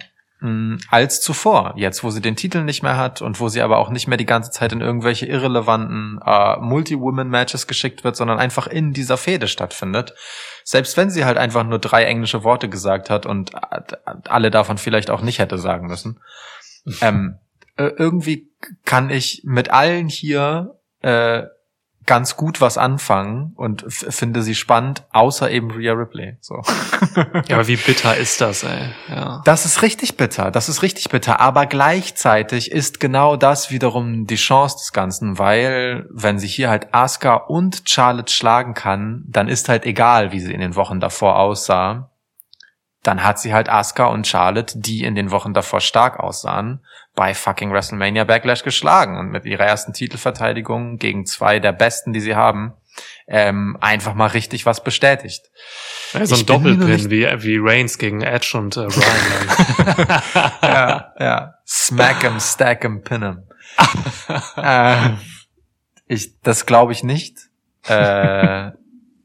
als 0.89 1.21
zuvor. 1.21 1.73
Jetzt, 1.75 2.03
wo 2.03 2.09
sie 2.09 2.21
den 2.21 2.35
Titel 2.35 2.63
nicht 2.63 2.81
mehr 2.81 2.97
hat 2.97 3.21
und 3.21 3.39
wo 3.39 3.47
sie 3.47 3.61
aber 3.61 3.77
auch 3.77 3.89
nicht 3.89 4.07
mehr 4.07 4.17
die 4.17 4.25
ganze 4.25 4.49
Zeit 4.49 4.73
in 4.73 4.81
irgendwelche 4.81 5.27
irrelevanten 5.27 6.19
äh, 6.25 6.57
Multi-Women-Matches 6.57 7.67
geschickt 7.67 8.03
wird, 8.03 8.15
sondern 8.15 8.39
einfach 8.39 8.65
in 8.65 8.91
dieser 8.91 9.17
Fehde 9.17 9.47
stattfindet. 9.47 10.15
Selbst 10.63 10.97
wenn 10.97 11.11
sie 11.11 11.25
halt 11.25 11.37
einfach 11.37 11.63
nur 11.63 11.77
drei 11.77 12.05
englische 12.05 12.43
Worte 12.43 12.69
gesagt 12.69 13.11
hat 13.11 13.27
und 13.27 13.53
äh, 13.53 13.81
alle 14.27 14.49
davon 14.49 14.79
vielleicht 14.79 15.11
auch 15.11 15.21
nicht 15.21 15.37
hätte 15.37 15.59
sagen 15.59 15.85
müssen. 15.85 16.19
ähm, 17.01 17.37
äh, 17.77 17.91
irgendwie 17.97 18.49
kann 18.83 19.11
ich 19.11 19.43
mit 19.45 19.69
allen 19.69 20.07
hier 20.07 20.79
äh, 21.01 21.43
ganz 22.05 22.35
gut 22.35 22.61
was 22.61 22.77
anfangen 22.77 23.53
und 23.55 23.85
finde 23.87 24.41
sie 24.41 24.55
spannend, 24.55 25.03
außer 25.11 25.51
eben 25.51 25.71
Rhea 25.71 25.93
Ripley. 25.93 26.37
So. 26.41 26.61
Ja, 27.47 27.57
aber 27.57 27.67
wie 27.67 27.75
bitter 27.75 28.15
ist 28.15 28.41
das, 28.41 28.63
ey? 28.63 28.89
Ja. 29.09 29.41
Das 29.43 29.65
ist 29.65 29.81
richtig 29.81 30.17
bitter, 30.17 30.51
das 30.51 30.69
ist 30.69 30.81
richtig 30.81 31.09
bitter, 31.09 31.39
aber 31.39 31.65
gleichzeitig 31.65 32.71
ist 32.71 32.99
genau 32.99 33.35
das 33.35 33.71
wiederum 33.71 34.27
die 34.27 34.35
Chance 34.35 34.77
des 34.77 34.93
Ganzen, 34.93 35.37
weil 35.39 36.07
wenn 36.11 36.39
sie 36.39 36.47
hier 36.47 36.69
halt 36.69 36.93
Asuka 36.93 37.35
und 37.35 37.83
Charlotte 37.85 38.31
schlagen 38.31 38.73
kann, 38.73 39.23
dann 39.27 39.47
ist 39.47 39.67
halt 39.67 39.85
egal, 39.85 40.31
wie 40.31 40.39
sie 40.39 40.53
in 40.53 40.61
den 40.61 40.75
Wochen 40.75 40.99
davor 40.99 41.37
aussah. 41.39 42.10
Dann 43.03 43.23
hat 43.23 43.39
sie 43.39 43.53
halt 43.53 43.67
Asuka 43.67 44.05
und 44.05 44.27
Charlotte, 44.27 44.77
die 44.77 45.03
in 45.03 45.15
den 45.15 45.31
Wochen 45.31 45.53
davor 45.53 45.81
stark 45.81 46.19
aussahen, 46.19 46.85
bei 47.15 47.33
fucking 47.33 47.71
WrestleMania 47.71 48.25
Backlash 48.25 48.63
geschlagen 48.63 49.17
und 49.17 49.29
mit 49.29 49.45
ihrer 49.45 49.65
ersten 49.65 49.93
Titelverteidigung 49.93 50.97
gegen 50.97 51.25
zwei 51.25 51.59
der 51.59 51.71
besten, 51.71 52.13
die 52.13 52.19
sie 52.19 52.35
haben, 52.35 52.73
ähm, 53.27 53.77
einfach 53.81 54.13
mal 54.13 54.27
richtig 54.27 54.65
was 54.65 54.83
bestätigt. 54.83 55.49
Ja, 56.13 56.25
so 56.25 56.35
ein 56.35 56.45
Doppelpin 56.45 57.09
wie, 57.09 57.25
wie 57.43 57.57
Reigns 57.59 57.97
gegen 57.97 58.21
Edge 58.21 58.57
und 58.57 58.75
äh, 58.77 58.81
Ryan. 58.81 60.21
ja, 60.61 61.13
ja. 61.19 61.53
Smack 61.65 62.23
'em, 62.23 62.39
stack 62.39 62.83
'em, 62.83 63.01
pin 63.01 63.23
'em. 63.23 63.43
äh, 64.57 65.11
ich, 66.07 66.39
das 66.41 66.65
glaube 66.65 66.91
ich 66.91 67.03
nicht. 67.03 67.37
Äh, 67.87 68.71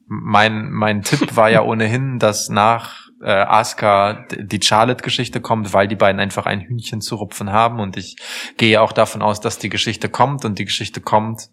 mein, 0.07 0.71
mein 0.71 1.03
Tipp 1.03 1.35
war 1.37 1.51
ja 1.51 1.63
ohnehin, 1.63 2.19
dass 2.19 2.49
nach 2.49 3.06
äh, 3.23 3.31
Asuka 3.31 4.25
die 4.37 4.61
Charlotte-Geschichte 4.63 5.41
kommt, 5.41 5.73
weil 5.73 5.89
die 5.89 5.97
beiden 5.97 6.21
einfach 6.21 6.47
ein 6.47 6.61
Hühnchen 6.61 7.01
zu 7.01 7.17
rupfen 7.17 7.53
haben. 7.53 7.81
Und 7.81 7.97
ich 7.97 8.17
gehe 8.57 8.81
auch 8.81 8.93
davon 8.93 9.23
aus, 9.23 9.41
dass 9.41 9.59
die 9.59 9.69
Geschichte 9.69 10.09
kommt. 10.09 10.45
Und 10.45 10.59
die 10.59 10.65
Geschichte 10.65 11.01
kommt, 11.01 11.51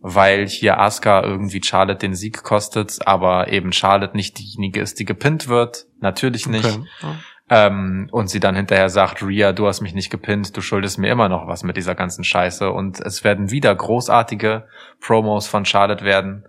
weil 0.00 0.46
hier 0.46 0.78
Asuka 0.78 1.22
irgendwie 1.22 1.62
Charlotte 1.62 1.98
den 1.98 2.14
Sieg 2.14 2.42
kostet, 2.42 3.06
aber 3.06 3.52
eben 3.52 3.72
Charlotte 3.72 4.16
nicht 4.16 4.38
diejenige 4.38 4.80
ist, 4.80 4.98
die 4.98 5.04
gepinnt 5.04 5.48
wird. 5.48 5.86
Natürlich 6.00 6.46
nicht. 6.46 6.64
Okay. 6.64 6.84
Ja. 7.02 7.16
Ähm, 7.48 8.08
und 8.10 8.28
sie 8.28 8.40
dann 8.40 8.56
hinterher 8.56 8.90
sagt, 8.90 9.22
Ria, 9.22 9.52
du 9.52 9.68
hast 9.68 9.80
mich 9.80 9.94
nicht 9.94 10.10
gepinnt, 10.10 10.56
du 10.56 10.60
schuldest 10.60 10.98
mir 10.98 11.10
immer 11.12 11.28
noch 11.28 11.46
was 11.46 11.62
mit 11.62 11.76
dieser 11.76 11.94
ganzen 11.94 12.24
Scheiße. 12.24 12.70
Und 12.70 13.00
es 13.00 13.22
werden 13.22 13.50
wieder 13.50 13.74
großartige 13.74 14.66
Promos 15.00 15.46
von 15.46 15.64
Charlotte 15.64 16.04
werden, 16.04 16.44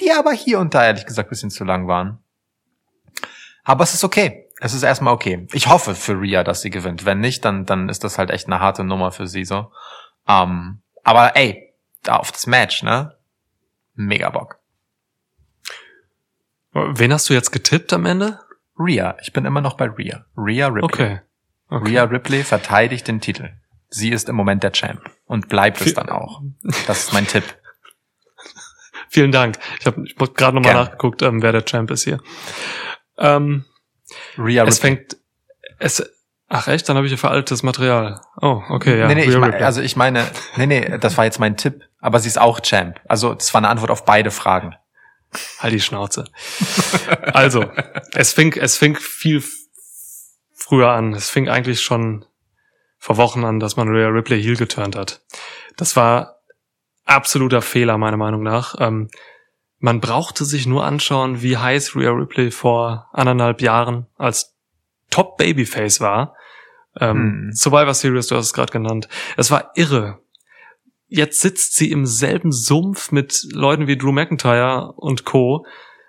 die 0.00 0.10
aber 0.12 0.32
hier 0.32 0.58
und 0.60 0.74
da 0.74 0.86
ehrlich 0.86 1.04
gesagt 1.04 1.28
ein 1.28 1.30
bisschen 1.30 1.50
zu 1.50 1.64
lang 1.64 1.86
waren. 1.86 2.23
Aber 3.64 3.82
es 3.82 3.94
ist 3.94 4.04
okay. 4.04 4.48
Es 4.60 4.72
ist 4.72 4.82
erstmal 4.82 5.12
okay. 5.12 5.46
Ich 5.52 5.68
hoffe 5.68 5.94
für 5.94 6.20
Ria, 6.20 6.44
dass 6.44 6.62
sie 6.62 6.70
gewinnt. 6.70 7.04
Wenn 7.04 7.20
nicht, 7.20 7.44
dann, 7.44 7.66
dann 7.66 7.88
ist 7.88 8.04
das 8.04 8.18
halt 8.18 8.30
echt 8.30 8.46
eine 8.46 8.60
harte 8.60 8.84
Nummer 8.84 9.10
für 9.10 9.26
sie 9.26 9.44
so. 9.44 9.72
Ähm, 10.28 10.80
aber 11.02 11.36
ey, 11.36 11.74
da 12.02 12.16
auf 12.16 12.30
das 12.30 12.46
Match, 12.46 12.82
ne? 12.82 13.16
Mega 13.94 14.30
Bock. 14.30 14.58
Wen 16.72 17.12
hast 17.12 17.28
du 17.28 17.34
jetzt 17.34 17.52
getippt 17.52 17.92
am 17.92 18.04
Ende? 18.04 18.40
Ria, 18.78 19.16
ich 19.22 19.32
bin 19.32 19.44
immer 19.44 19.60
noch 19.60 19.76
bei 19.76 19.86
Ria. 19.86 20.24
Ria 20.36 20.66
Ripley. 20.66 20.84
Okay. 20.84 21.20
okay. 21.68 21.90
Rhea 21.90 22.04
Ripley 22.04 22.42
verteidigt 22.42 23.06
den 23.06 23.20
Titel. 23.20 23.50
Sie 23.88 24.10
ist 24.10 24.28
im 24.28 24.34
Moment 24.34 24.64
der 24.64 24.72
Champ 24.72 25.00
und 25.26 25.48
bleibt 25.48 25.80
es 25.80 25.94
dann 25.94 26.08
auch. 26.08 26.42
Das 26.86 27.04
ist 27.04 27.12
mein 27.12 27.28
Tipp. 27.28 27.44
Vielen 29.08 29.30
Dank. 29.30 29.56
Ich 29.78 29.86
habe 29.86 30.02
ich 30.04 30.16
hab 30.18 30.34
gerade 30.34 30.56
nochmal 30.56 30.74
nachgeguckt, 30.74 31.22
ähm, 31.22 31.42
wer 31.42 31.52
der 31.52 31.64
Champ 31.64 31.92
ist 31.92 32.02
hier. 32.02 32.18
Ähm, 33.18 33.64
Rhea 34.38 34.64
es 34.64 34.82
Ripley. 34.82 34.96
fängt. 34.96 35.16
Es. 35.78 36.10
Ach 36.48 36.68
echt? 36.68 36.88
Dann 36.88 36.96
habe 36.96 37.06
ich 37.06 37.10
hier 37.10 37.18
veraltetes 37.18 37.62
Material. 37.62 38.20
Oh, 38.40 38.62
okay, 38.68 38.98
ja. 38.98 39.08
nee, 39.08 39.14
nee, 39.14 39.24
ich 39.24 39.36
mein, 39.36 39.54
also 39.54 39.80
ich 39.80 39.96
meine, 39.96 40.24
nee, 40.56 40.66
nee, 40.66 40.98
das 40.98 41.16
war 41.16 41.24
jetzt 41.24 41.40
mein 41.40 41.56
Tipp, 41.56 41.82
aber 42.00 42.20
sie 42.20 42.28
ist 42.28 42.38
auch 42.38 42.60
Champ. 42.60 43.00
Also 43.08 43.34
das 43.34 43.52
war 43.54 43.60
eine 43.60 43.68
Antwort 43.68 43.90
auf 43.90 44.04
beide 44.04 44.30
Fragen. 44.30 44.76
Halt 45.58 45.72
die 45.72 45.80
Schnauze. 45.80 46.26
also, 47.32 47.64
es 48.14 48.32
fing, 48.32 48.52
es 48.52 48.76
fing 48.76 48.96
viel 48.96 49.42
früher 50.52 50.90
an. 50.90 51.12
Es 51.14 51.28
fing 51.28 51.48
eigentlich 51.48 51.82
schon 51.82 52.24
vor 52.98 53.16
Wochen 53.16 53.44
an, 53.44 53.58
dass 53.58 53.76
man 53.76 53.88
Rhea 53.88 54.08
Ripley 54.08 54.40
heel 54.40 54.56
geturnt 54.56 54.96
hat. 54.96 55.22
Das 55.76 55.96
war 55.96 56.40
absoluter 57.04 57.62
Fehler, 57.62 57.98
meiner 57.98 58.16
Meinung 58.16 58.42
nach. 58.42 58.76
Ähm, 58.78 59.10
man 59.84 60.00
brauchte 60.00 60.46
sich 60.46 60.66
nur 60.66 60.82
anschauen, 60.82 61.42
wie 61.42 61.58
heiß 61.58 61.94
Rhea 61.94 62.08
Ripley 62.08 62.50
vor 62.50 63.10
anderthalb 63.12 63.60
Jahren 63.60 64.06
als 64.16 64.54
Top 65.10 65.36
Babyface 65.36 66.00
war. 66.00 66.34
Ähm, 66.98 67.16
Hm. 67.16 67.52
Survivor 67.52 67.92
Series, 67.92 68.28
du 68.28 68.36
hast 68.36 68.46
es 68.46 68.52
gerade 68.54 68.72
genannt. 68.72 69.10
Es 69.36 69.50
war 69.50 69.72
irre. 69.74 70.20
Jetzt 71.08 71.42
sitzt 71.42 71.76
sie 71.76 71.90
im 71.90 72.06
selben 72.06 72.50
Sumpf 72.50 73.12
mit 73.12 73.46
Leuten 73.52 73.86
wie 73.86 73.98
Drew 73.98 74.12
McIntyre 74.12 74.92
und 74.96 75.26
Co. 75.26 75.66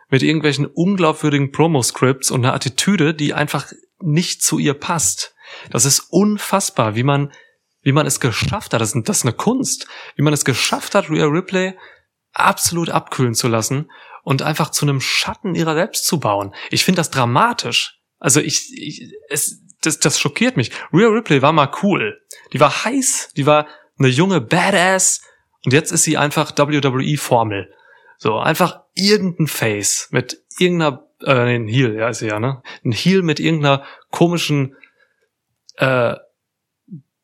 mit 0.07 0.23
irgendwelchen 0.23 0.67
unglaubwürdigen 0.67 1.51
Promo-Scripts 1.51 2.31
und 2.31 2.45
einer 2.45 2.53
Attitüde, 2.53 3.13
die 3.13 3.33
einfach 3.33 3.73
nicht 3.99 4.41
zu 4.41 4.57
ihr 4.57 4.73
passt. 4.73 5.35
Das 5.69 5.83
ist 5.83 5.99
unfassbar, 5.99 6.95
wie 6.95 7.03
man, 7.03 7.33
wie 7.81 7.91
man 7.91 8.05
es 8.05 8.21
geschafft 8.21 8.71
hat. 8.71 8.79
Das 8.79 8.95
ist, 8.95 9.09
das 9.09 9.17
ist 9.17 9.25
eine 9.25 9.33
Kunst. 9.33 9.85
Wie 10.15 10.21
man 10.23 10.31
es 10.31 10.45
geschafft 10.45 10.95
hat, 10.95 11.09
Rhea 11.09 11.25
Ripley 11.25 11.73
absolut 12.35 12.89
abkühlen 12.89 13.33
zu 13.33 13.47
lassen 13.47 13.89
und 14.23 14.41
einfach 14.41 14.69
zu 14.69 14.85
einem 14.85 15.01
Schatten 15.01 15.55
ihrer 15.55 15.75
selbst 15.75 16.05
zu 16.05 16.19
bauen. 16.19 16.53
Ich 16.69 16.83
finde 16.83 16.97
das 16.97 17.09
dramatisch. 17.09 17.99
Also 18.19 18.41
ich, 18.41 18.71
ich 18.75 19.13
es, 19.29 19.61
das, 19.81 19.99
das 19.99 20.19
schockiert 20.19 20.57
mich. 20.57 20.71
Rhea 20.93 21.07
Ripley 21.07 21.41
war 21.41 21.53
mal 21.53 21.71
cool. 21.83 22.19
Die 22.53 22.59
war 22.59 22.85
heiß, 22.85 23.31
die 23.35 23.45
war 23.45 23.67
eine 23.97 24.07
junge 24.09 24.41
Badass 24.41 25.21
und 25.63 25.73
jetzt 25.73 25.91
ist 25.91 26.03
sie 26.03 26.17
einfach 26.17 26.51
WWE-Formel. 26.57 27.71
So, 28.17 28.37
einfach 28.37 28.81
irgendein 28.93 29.47
Face 29.47 30.07
mit 30.11 30.41
irgendeiner, 30.57 31.07
äh, 31.21 31.45
nee, 31.45 31.55
ein 31.55 31.67
Heel, 31.67 31.95
ja, 31.95 32.09
ist 32.09 32.19
sie 32.19 32.27
ja, 32.27 32.39
ne? 32.39 32.61
Ein 32.83 32.91
Heel 32.91 33.23
mit 33.23 33.39
irgendeiner 33.39 33.83
komischen, 34.09 34.75
äh, 35.77 36.15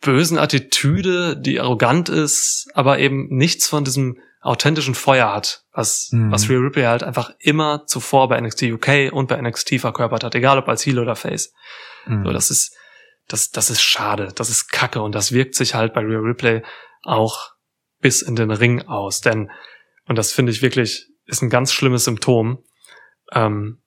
bösen 0.01 0.37
Attitüde, 0.37 1.37
die 1.37 1.59
arrogant 1.59 2.09
ist, 2.09 2.69
aber 2.73 2.99
eben 2.99 3.27
nichts 3.29 3.67
von 3.67 3.83
diesem 3.83 4.19
authentischen 4.41 4.95
Feuer 4.95 5.31
hat, 5.33 5.63
was, 5.71 6.09
Mhm. 6.11 6.31
was 6.31 6.49
Rhea 6.49 6.57
Ripley 6.57 6.83
halt 6.83 7.03
einfach 7.03 7.31
immer 7.39 7.85
zuvor 7.85 8.27
bei 8.27 8.39
NXT 8.41 8.63
UK 8.63 9.11
und 9.11 9.27
bei 9.27 9.39
NXT 9.39 9.79
verkörpert 9.79 10.23
hat, 10.23 10.35
egal 10.35 10.57
ob 10.57 10.67
als 10.67 10.85
Heel 10.85 10.99
oder 10.99 11.15
Face. 11.15 11.53
Mhm. 12.07 12.25
So, 12.25 12.31
das 12.33 12.49
ist, 12.49 12.75
das, 13.27 13.51
das 13.51 13.69
ist 13.69 13.81
schade, 13.81 14.29
das 14.35 14.49
ist 14.49 14.71
Kacke 14.71 15.01
und 15.01 15.13
das 15.13 15.31
wirkt 15.31 15.55
sich 15.55 15.75
halt 15.75 15.93
bei 15.93 16.01
Rhea 16.01 16.19
Ripley 16.19 16.63
auch 17.03 17.51
bis 17.99 18.21
in 18.23 18.35
den 18.35 18.49
Ring 18.51 18.81
aus, 18.87 19.21
denn, 19.21 19.51
und 20.07 20.17
das 20.17 20.31
finde 20.31 20.51
ich 20.51 20.61
wirklich, 20.63 21.07
ist 21.25 21.43
ein 21.43 21.49
ganz 21.51 21.71
schlimmes 21.71 22.05
Symptom, 22.05 22.63
ähm, 23.31 23.81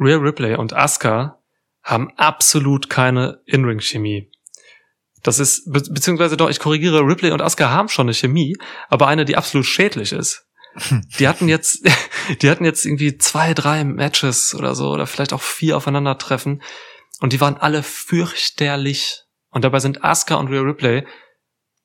Rhea 0.00 0.16
Ripley 0.18 0.54
und 0.54 0.72
Asuka 0.72 1.42
haben 1.82 2.12
absolut 2.16 2.88
keine 2.88 3.40
In-Ring-Chemie. 3.46 4.29
Das 5.22 5.38
ist, 5.38 5.70
be 5.70 5.80
beziehungsweise 5.90 6.36
doch, 6.36 6.48
ich 6.48 6.60
korrigiere, 6.60 7.00
Ripley 7.00 7.30
und 7.32 7.42
Asuka 7.42 7.70
haben 7.70 7.88
schon 7.88 8.06
eine 8.06 8.14
Chemie, 8.14 8.56
aber 8.88 9.06
eine, 9.06 9.24
die 9.24 9.36
absolut 9.36 9.66
schädlich 9.66 10.12
ist. 10.12 10.46
Die 11.18 11.26
hatten 11.26 11.48
jetzt, 11.48 11.84
die 12.42 12.48
hatten 12.48 12.64
jetzt 12.64 12.86
irgendwie 12.86 13.18
zwei, 13.18 13.54
drei 13.54 13.82
Matches 13.82 14.54
oder 14.54 14.76
so, 14.76 14.90
oder 14.90 15.08
vielleicht 15.08 15.32
auch 15.32 15.42
vier 15.42 15.76
aufeinandertreffen, 15.76 16.62
und 17.20 17.32
die 17.32 17.40
waren 17.40 17.56
alle 17.56 17.82
fürchterlich. 17.82 19.24
Und 19.50 19.64
dabei 19.64 19.80
sind 19.80 20.04
Asuka 20.04 20.36
und 20.36 20.48
Rhea 20.48 20.60
Ripley 20.60 21.06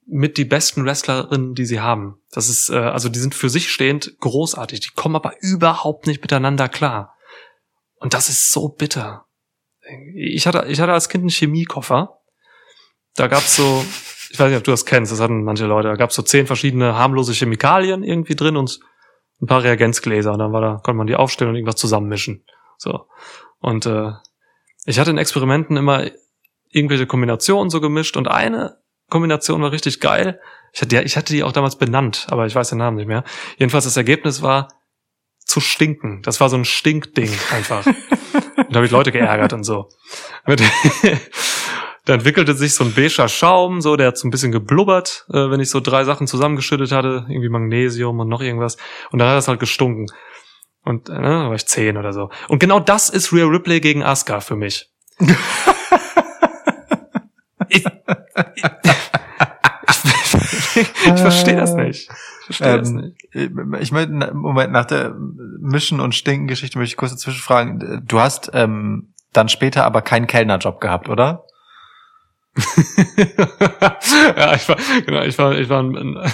mit 0.08 0.38
die 0.38 0.46
besten 0.46 0.86
Wrestlerinnen, 0.86 1.56
die 1.56 1.66
sie 1.66 1.82
haben. 1.82 2.22
Das 2.32 2.48
ist, 2.48 2.70
äh, 2.70 2.78
also 2.78 3.10
die 3.10 3.20
sind 3.20 3.36
für 3.36 3.50
sich 3.50 3.72
stehend 3.72 4.18
großartig. 4.20 4.80
Die 4.80 4.92
kommen 4.96 5.16
aber 5.16 5.34
überhaupt 5.42 6.08
nicht 6.08 6.22
miteinander 6.22 6.70
klar. 6.70 7.16
Und 8.00 8.14
das 8.14 8.30
ist 8.30 8.52
so 8.52 8.70
bitter. 8.70 9.26
Ich 10.16 10.48
hatte, 10.48 10.66
ich 10.68 10.80
hatte 10.80 10.94
als 10.94 11.10
Kind 11.10 11.24
einen 11.24 11.30
Chemiekoffer. 11.30 12.22
Da 13.16 13.28
gab's 13.28 13.56
so, 13.56 13.86
ich 14.30 14.40
weiß 14.40 14.50
nicht, 14.50 14.58
ob 14.58 14.64
du 14.64 14.72
das 14.72 14.86
kennst, 14.86 15.12
das 15.12 15.20
hatten 15.22 15.44
manche 15.44 15.66
Leute, 15.66 15.88
da 15.88 15.96
gab's 15.96 16.16
so 16.16 16.22
zehn 16.22 16.48
verschiedene 16.48 16.96
harmlose 16.96 17.34
Chemikalien 17.34 18.04
irgendwie 18.04 18.36
drin 18.36 18.58
und 18.58 18.80
ein 19.42 19.48
paar 19.48 19.64
Reagenzgläser. 19.64 20.34
Und 20.34 20.40
dann 20.40 20.52
war 20.54 20.62
da, 20.62 20.74
konnte 20.84 20.98
man 20.98 21.08
die 21.08 21.16
aufstellen 21.16 21.50
und 21.50 21.56
irgendwas 21.56 21.76
zusammenmischen. 21.78 22.46
So. 22.78 23.08
Und 23.60 23.86
äh, 23.86 24.12
ich 24.86 25.00
hatte 25.00 25.12
in 25.12 25.18
Experimenten 25.18 25.78
immer 25.78 26.06
irgendwelche 26.70 27.08
Kombinationen 27.08 27.70
so 27.70 27.80
gemischt 27.82 28.18
und 28.18 28.28
eine 28.28 28.78
Kombination 29.10 29.62
war 29.62 29.72
richtig 29.72 30.00
geil. 30.02 30.40
Ich 30.74 30.82
hatte, 30.82 30.90
die- 30.90 31.04
ich 31.06 31.16
hatte 31.16 31.32
die 31.34 31.44
auch 31.44 31.52
damals 31.54 31.78
benannt, 31.78 32.28
aber 32.30 32.46
ich 32.48 32.56
weiß 32.56 32.70
den 32.70 32.80
Namen 32.80 32.98
nicht 32.98 33.08
mehr. 33.08 33.24
Jedenfalls 33.58 33.86
das 33.86 33.96
Ergebnis 33.98 34.42
war 34.42 34.68
zu 35.46 35.62
stinken. 35.62 36.22
Das 36.24 36.42
war 36.42 36.50
so 36.50 36.58
ein 36.58 36.66
Stinkding 36.66 37.30
einfach. 37.54 37.86
und 38.58 38.68
da 38.72 38.76
habe 38.76 38.86
ich 38.86 38.92
Leute 38.92 39.12
geärgert 39.14 39.54
und 39.54 39.64
so. 39.64 39.88
Mit- 40.46 40.62
da 42.06 42.14
entwickelte 42.14 42.54
sich 42.54 42.76
so 42.76 42.84
ein 42.84 42.94
beiger 42.94 43.28
Schaum, 43.28 43.82
so 43.82 43.96
der 43.96 44.08
hat 44.08 44.18
so 44.18 44.28
ein 44.28 44.32
bisschen 44.32 44.52
geblubbert, 44.52 45.26
äh, 45.30 45.50
wenn 45.50 45.60
ich 45.60 45.72
so 45.72 45.80
drei 45.80 46.04
Sachen 46.04 46.28
zusammengeschüttet 46.28 46.92
hatte, 46.92 47.26
irgendwie 47.28 47.50
Magnesium 47.50 48.20
und 48.20 48.30
noch 48.30 48.42
irgendwas. 48.42 48.78
Und 49.12 49.20
dann 49.20 49.28
hat 49.30 49.38
das 49.38 49.48
halt 49.48 49.60
gestunken. 49.60 50.06
Und 50.84 51.10
äh, 51.10 51.14
da 51.14 51.50
war 51.50 51.56
ich 51.56 51.66
zehn 51.66 51.98
oder 51.98 52.14
so. 52.14 52.30
Und 52.48 52.60
genau 52.60 52.80
das 52.80 53.10
ist 53.10 53.34
Rhea 53.34 53.46
Ripley 53.46 53.82
gegen 53.82 54.04
Asuka 54.04 54.40
für 54.40 54.56
mich. 54.56 54.88
ich, 55.20 55.30
ich, 57.86 57.86
ich, 58.56 58.64
ich 60.76 61.20
verstehe 61.20 61.56
das 61.56 61.74
nicht. 61.74 62.08
Ich 62.42 62.46
verstehe 62.46 62.78
das 62.78 62.92
nicht. 62.92 63.16
Ähm, 63.34 63.76
ich 63.80 63.92
möchte, 63.92 64.32
Moment, 64.36 64.72
nach 64.72 64.86
der 64.86 65.16
Mischen- 65.60 66.00
und 66.00 66.14
Stinken-Geschichte 66.14 66.78
möchte 66.78 66.94
ich 66.94 66.98
kurz 66.98 67.14
dazwischen 67.14 67.42
fragen. 67.42 68.04
Du 68.06 68.20
hast 68.20 68.52
ähm, 68.54 69.14
dann 69.34 69.50
später 69.50 69.86
aber 69.86 70.04
keinen 70.04 70.28
Kellnerjob 70.28 70.80
gehabt, 70.80 71.10
oder? 71.10 71.46
ja, 74.38 74.56
ich 74.56 74.70
war, 74.70 74.78
genau, 75.06 75.22
ich 75.24 75.38
war, 75.38 75.58
ich 75.58 75.68
war, 75.68 75.84
ein, 75.84 76.16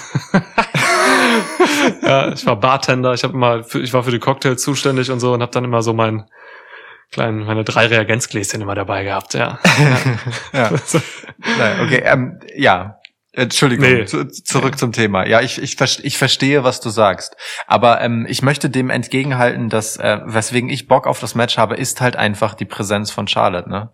ja, 2.03 2.31
ich 2.31 2.45
war 2.45 2.59
Bartender. 2.59 3.13
Ich 3.13 3.23
habe 3.23 3.35
mal, 3.35 3.63
für, 3.63 3.79
ich 3.79 3.91
war 3.93 4.03
für 4.03 4.11
die 4.11 4.19
Cocktails 4.19 4.61
zuständig 4.61 5.09
und 5.09 5.19
so 5.19 5.33
und 5.33 5.41
habe 5.41 5.51
dann 5.51 5.63
immer 5.63 5.81
so 5.81 5.93
meinen 5.93 6.25
kleinen, 7.11 7.45
meine 7.45 7.63
drei 7.63 7.87
Reagenzgläschen 7.87 8.61
immer 8.61 8.75
dabei 8.75 9.03
gehabt. 9.03 9.33
Ja, 9.33 9.59
ja. 10.53 10.71
Nein, 11.57 11.79
okay, 11.81 12.03
ähm, 12.05 12.39
ja. 12.55 12.97
Entschuldigung, 13.33 13.85
Nee. 13.85 14.05
zu, 14.05 14.27
zurück 14.27 14.77
zum 14.77 14.91
Thema. 14.91 15.25
Ja, 15.25 15.39
ich, 15.39 15.61
ich, 15.61 15.77
ich 15.79 16.17
verstehe, 16.17 16.65
was 16.65 16.81
du 16.81 16.89
sagst. 16.89 17.37
Aber 17.65 18.01
ähm, 18.01 18.25
ich 18.27 18.41
möchte 18.41 18.69
dem 18.69 18.89
entgegenhalten, 18.89 19.69
dass, 19.69 19.95
äh, 19.95 20.19
weswegen 20.25 20.69
ich 20.69 20.89
Bock 20.89 21.07
auf 21.07 21.21
das 21.21 21.33
Match 21.33 21.57
habe, 21.57 21.75
ist 21.75 22.01
halt 22.01 22.17
einfach 22.17 22.55
die 22.55 22.65
Präsenz 22.65 23.09
von 23.09 23.29
Charlotte, 23.29 23.69
ne? 23.69 23.89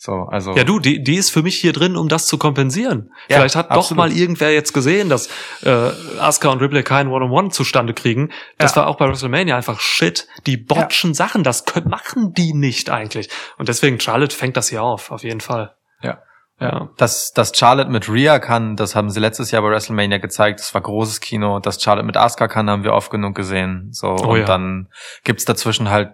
So, 0.00 0.12
also. 0.30 0.54
Ja, 0.54 0.62
du, 0.62 0.78
die, 0.78 1.02
die 1.02 1.16
ist 1.16 1.30
für 1.30 1.42
mich 1.42 1.56
hier 1.60 1.72
drin, 1.72 1.96
um 1.96 2.08
das 2.08 2.26
zu 2.26 2.38
kompensieren. 2.38 3.10
Ja, 3.28 3.38
Vielleicht 3.38 3.56
hat 3.56 3.70
doch 3.72 3.78
absolut. 3.78 3.98
mal 3.98 4.12
irgendwer 4.12 4.52
jetzt 4.54 4.72
gesehen, 4.72 5.08
dass 5.08 5.28
äh, 5.64 5.90
Asuka 6.20 6.50
und 6.50 6.60
Ripley 6.60 6.84
keinen 6.84 7.10
One-on-One 7.10 7.48
zustande 7.50 7.94
kriegen. 7.94 8.30
Das 8.58 8.76
Ja. 8.76 8.82
war 8.82 8.86
auch 8.86 8.96
bei 8.96 9.08
WrestleMania 9.08 9.56
einfach 9.56 9.80
Shit. 9.80 10.28
Die 10.46 10.56
botchen 10.56 11.14
Sachen, 11.14 11.42
das 11.42 11.64
können, 11.64 11.88
machen 11.90 12.32
die 12.32 12.52
nicht 12.54 12.90
eigentlich. 12.90 13.28
Und 13.58 13.68
deswegen, 13.68 13.98
Charlotte 13.98 14.36
fängt 14.36 14.56
das 14.56 14.68
hier 14.68 14.84
auf, 14.84 15.10
auf 15.10 15.24
jeden 15.24 15.40
Fall. 15.40 15.74
Ja. 16.00 16.22
Ja. 16.60 16.90
Dass, 16.96 17.32
dass 17.32 17.52
Charlotte 17.56 17.90
mit 17.90 18.08
Rhea 18.08 18.38
kann, 18.40 18.74
das 18.76 18.94
haben 18.96 19.10
sie 19.10 19.20
letztes 19.20 19.50
Jahr 19.52 19.62
bei 19.62 19.68
WrestleMania 19.70 20.18
gezeigt. 20.18 20.58
Das 20.60 20.74
war 20.74 20.80
großes 20.80 21.20
Kino. 21.20 21.58
Dass 21.60 21.80
Charlotte 21.82 22.06
mit 22.06 22.16
Asuka 22.16 22.46
kann, 22.48 22.68
haben 22.70 22.82
wir 22.84 22.92
oft 22.92 23.10
genug 23.10 23.34
gesehen. 23.36 23.88
So 23.92 24.08
Oh 24.08 24.32
und 24.32 24.40
ja. 24.40 24.44
dann 24.44 24.88
gibt's 25.24 25.44
dazwischen 25.44 25.88
halt 25.90 26.10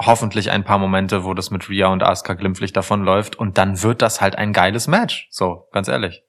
hoffentlich 0.00 0.50
ein 0.50 0.64
paar 0.64 0.78
Momente, 0.78 1.24
wo 1.24 1.34
das 1.34 1.50
mit 1.50 1.68
Rhea 1.68 1.88
und 1.88 2.02
Asuka 2.02 2.34
glimpflich 2.34 2.72
davonläuft. 2.72 3.36
Und 3.36 3.58
dann 3.58 3.82
wird 3.82 4.02
das 4.02 4.20
halt 4.20 4.36
ein 4.36 4.52
geiles 4.52 4.88
Match. 4.88 5.28
So, 5.30 5.68
ganz 5.72 5.88
ehrlich. 5.88 6.22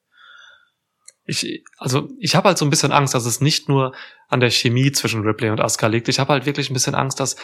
Ich, 1.24 1.64
also 1.78 2.08
ich 2.18 2.34
habe 2.34 2.48
halt 2.48 2.58
so 2.58 2.64
ein 2.64 2.70
bisschen 2.70 2.92
Angst, 2.92 3.14
dass 3.14 3.24
es 3.26 3.40
nicht 3.40 3.68
nur 3.68 3.94
an 4.28 4.40
der 4.40 4.50
Chemie 4.50 4.90
zwischen 4.92 5.22
Ripley 5.22 5.50
und 5.50 5.60
Asuka 5.60 5.86
liegt. 5.86 6.08
Ich 6.08 6.18
habe 6.18 6.32
halt 6.32 6.46
wirklich 6.46 6.68
ein 6.70 6.74
bisschen 6.74 6.94
Angst, 6.94 7.20
dass, 7.20 7.36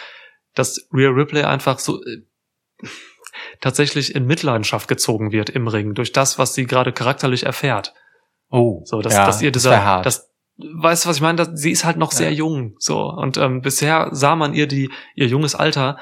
dass 0.55 0.89
Rhea 0.93 1.11
Ripley 1.11 1.43
einfach 1.45 1.79
so 1.79 2.03
äh, 2.03 2.23
tatsächlich 3.61 4.15
in 4.15 4.27
Mitleidenschaft 4.27 4.89
gezogen 4.89 5.33
wird 5.33 5.51
im 5.51 5.69
Ring 5.69 5.95
durch 5.95 6.13
das, 6.13 6.39
was 6.39 6.55
sie 6.55 6.67
gerade 6.67 6.93
charakterlich 6.93 7.45
erfährt. 7.47 7.95
Oh, 8.51 8.83
So, 8.85 9.01
dass, 9.03 9.15
ja, 9.15 9.27
dass 9.27 9.43
ihr 9.43 9.53
das 9.53 9.63
dieser, 9.63 9.85
hart. 9.85 10.07
das, 10.07 10.31
weißt 10.57 11.05
du, 11.05 11.09
was 11.09 11.17
ich 11.17 11.23
meine? 11.23 11.37
Das, 11.37 11.51
sie 11.55 11.71
ist 11.71 11.85
halt 11.85 11.99
noch 11.99 12.13
sehr 12.13 12.31
Ja. 12.31 12.37
jung, 12.39 12.75
so. 12.79 13.01
Und 13.03 13.37
ähm, 13.37 13.61
bisher 13.63 14.09
sah 14.13 14.37
man 14.37 14.55
ihr 14.55 14.67
die, 14.67 14.91
ihr 15.15 15.27
junges 15.27 15.55
Alter 15.55 15.99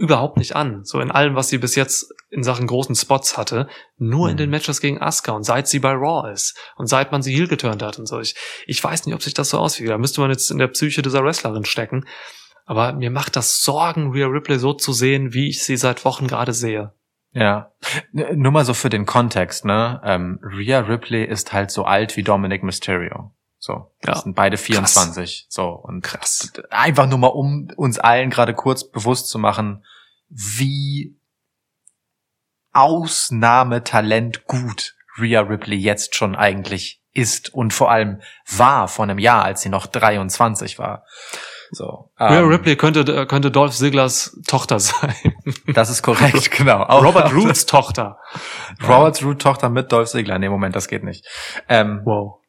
überhaupt 0.00 0.38
nicht 0.38 0.56
an. 0.56 0.84
So 0.84 0.98
in 1.00 1.10
allem, 1.10 1.36
was 1.36 1.48
sie 1.48 1.58
bis 1.58 1.74
jetzt 1.74 2.12
in 2.30 2.42
Sachen 2.42 2.66
großen 2.66 2.94
Spots 2.94 3.36
hatte, 3.36 3.68
nur 3.98 4.28
in 4.28 4.34
Mhm. 4.34 4.38
den 4.38 4.50
Matches 4.50 4.80
gegen 4.80 5.00
Asuka 5.00 5.32
und 5.32 5.44
seit 5.44 5.68
sie 5.68 5.78
bei 5.78 5.92
Raw 5.92 6.30
ist 6.32 6.56
und 6.76 6.86
seit 6.86 7.12
man 7.12 7.22
sie 7.22 7.34
heel 7.34 7.48
geturnt 7.48 7.82
hat 7.82 7.98
und 7.98 8.06
so. 8.06 8.18
Ich, 8.20 8.34
ich 8.66 8.82
weiß 8.82 9.04
nicht, 9.06 9.14
ob 9.14 9.22
sich 9.22 9.34
das 9.34 9.50
so 9.50 9.58
auswirkt. 9.58 9.90
Da 9.90 9.98
müsste 9.98 10.20
man 10.20 10.30
jetzt 10.30 10.50
in 10.50 10.58
der 10.58 10.68
Psyche 10.68 11.02
dieser 11.02 11.22
Wrestlerin 11.22 11.64
stecken. 11.64 12.06
Aber 12.64 12.92
mir 12.92 13.10
macht 13.10 13.36
das 13.36 13.62
Sorgen, 13.62 14.12
Rhea 14.12 14.26
Ripley 14.26 14.58
so 14.58 14.72
zu 14.72 14.92
sehen, 14.92 15.34
wie 15.34 15.48
ich 15.48 15.64
sie 15.64 15.76
seit 15.76 16.04
Wochen 16.04 16.26
gerade 16.28 16.52
sehe. 16.52 16.92
Ja, 17.32 17.72
nur 18.12 18.52
mal 18.52 18.64
so 18.64 18.74
für 18.74 18.90
den 18.90 19.06
Kontext, 19.06 19.64
ne? 19.64 20.00
Ähm, 20.04 20.40
Rhea 20.42 20.80
Ripley 20.80 21.24
ist 21.24 21.52
halt 21.52 21.70
so 21.70 21.84
alt 21.84 22.16
wie 22.16 22.22
Dominic 22.22 22.62
Mysterio. 22.62 23.32
So, 23.62 23.92
das 24.00 24.16
Ja. 24.16 24.22
sind 24.22 24.34
beide 24.34 24.56
24. 24.56 25.46
So 25.50 25.68
und 25.68 26.08
einfach 26.70 27.06
nur 27.06 27.18
mal 27.18 27.26
um 27.28 27.68
uns 27.76 27.98
allen 27.98 28.30
gerade 28.30 28.54
kurz 28.54 28.90
bewusst 28.90 29.28
zu 29.28 29.38
machen, 29.38 29.84
wie 30.30 31.14
Ausnahmetalent 32.72 34.46
gut 34.46 34.94
Rhea 35.20 35.40
Ripley 35.40 35.76
jetzt 35.76 36.14
schon 36.14 36.36
eigentlich 36.36 37.02
ist 37.12 37.52
und 37.52 37.72
vor 37.72 37.90
allem 37.90 38.22
war 38.56 38.86
vor 38.88 39.02
einem 39.04 39.18
Jahr, 39.18 39.44
als 39.44 39.60
sie 39.62 39.68
noch 39.68 39.86
23 39.86 40.78
war. 40.78 41.04
So, 41.72 42.10
Rhea 42.18 42.40
ähm, 42.40 42.48
Ripley 42.48 42.76
könnte, 42.76 43.00
äh, 43.00 43.26
könnte 43.26 43.50
Dolph 43.50 43.74
Ziglers 43.74 44.38
Tochter 44.46 44.78
sein. 44.80 45.14
das 45.74 45.90
ist 45.90 46.02
korrekt, 46.02 46.50
genau. 46.56 46.82
Auch- 46.84 47.02
Robert 47.04 47.32
Roots 47.34 47.66
Tochter. 47.66 48.18
Roberts 48.82 49.22
Root 49.24 49.42
Tochter 49.42 49.68
mit 49.68 49.90
Dolph 49.92 50.08
Ziggler. 50.08 50.38
Nee, 50.38 50.48
Moment, 50.48 50.74
das 50.76 50.88
geht 50.88 51.02
nicht. 51.04 51.26
Ähm, 51.68 52.00
Wow. 52.04 52.39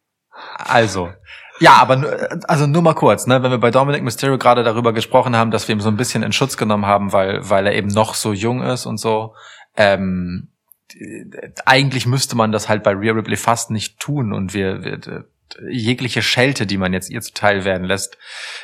Also, 0.58 1.12
ja, 1.60 1.74
aber 1.74 2.40
also 2.48 2.68
nur 2.68 2.82
mal 2.82 2.94
kurz, 2.96 3.28
ne, 3.28 3.44
wenn 3.44 3.52
wir 3.52 3.60
bei 3.60 3.72
Dominic 3.72 4.04
Mysterio 4.04 4.38
gerade 4.38 4.64
darüber 4.64 4.94
gesprochen 4.94 5.36
haben, 5.36 5.52
dass 5.52 5.68
wir 5.68 5.76
ihn 5.76 5.82
so 5.82 5.90
ein 5.90 5.98
bisschen 5.98 6.24
in 6.24 6.32
Schutz 6.32 6.58
genommen 6.58 6.86
haben, 6.86 7.14
weil 7.14 7.50
weil 7.50 7.68
er 7.68 7.76
eben 7.76 7.90
noch 7.90 8.16
so 8.16 8.34
jung 8.34 8.64
ist 8.64 8.86
und 8.86 8.98
so. 8.98 9.36
Ähm, 9.78 10.50
äh, 10.94 11.52
eigentlich 11.66 12.06
müsste 12.06 12.36
man 12.36 12.52
das 12.52 12.68
halt 12.68 12.84
bei 12.84 12.92
Rhea 12.92 13.14
Ripley 13.14 13.38
fast 13.38 13.72
nicht 13.72 14.00
tun 14.00 14.34
und 14.34 14.54
wir, 14.54 14.84
wir 14.84 15.26
jegliche 15.70 16.22
Schelte, 16.22 16.66
die 16.66 16.78
man 16.78 16.94
jetzt 16.94 17.10
ihr 17.10 17.22
zuteil 17.22 17.66
werden 17.66 17.86
lässt, 17.86 18.18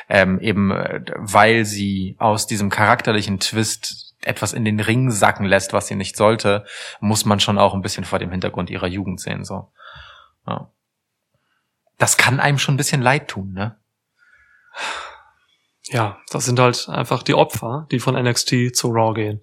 ähm, 0.08 0.40
eben 0.40 0.70
weil 0.70 1.64
sie 1.64 2.16
aus 2.18 2.46
diesem 2.46 2.70
charakterlichen 2.70 3.40
Twist 3.40 4.14
etwas 4.22 4.52
in 4.52 4.64
den 4.64 4.80
Ring 4.80 5.10
sacken 5.10 5.46
lässt, 5.46 5.72
was 5.72 5.86
sie 5.86 5.94
nicht 5.94 6.16
sollte, 6.16 6.64
muss 7.00 7.24
man 7.24 7.40
schon 7.40 7.58
auch 7.58 7.74
ein 7.74 7.82
bisschen 7.82 8.04
vor 8.04 8.18
dem 8.18 8.30
Hintergrund 8.30 8.70
ihrer 8.70 8.88
Jugend 8.88 9.20
sehen, 9.20 9.44
so. 9.44 9.70
Ja. 10.46 10.70
Das 11.98 12.16
kann 12.16 12.40
einem 12.40 12.58
schon 12.58 12.74
ein 12.74 12.78
bisschen 12.78 13.02
leid 13.02 13.28
tun, 13.28 13.52
ne? 13.52 13.76
Ja, 15.90 16.18
das 16.30 16.44
sind 16.44 16.60
halt 16.60 16.88
einfach 16.88 17.22
die 17.22 17.34
Opfer, 17.34 17.86
die 17.90 17.98
von 18.00 18.14
NXT 18.14 18.74
zu 18.76 18.88
Raw 18.90 19.14
gehen. 19.14 19.40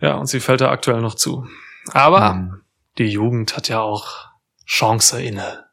Ja, 0.00 0.14
und 0.14 0.26
sie 0.26 0.40
fällt 0.40 0.60
da 0.60 0.70
aktuell 0.70 1.00
noch 1.00 1.14
zu. 1.14 1.46
Aber 1.92 2.30
Hm. 2.34 2.62
die 2.98 3.06
Jugend 3.08 3.56
hat 3.56 3.68
ja 3.68 3.80
auch 3.80 4.28
Chance 4.66 5.22
inne. 5.22 5.64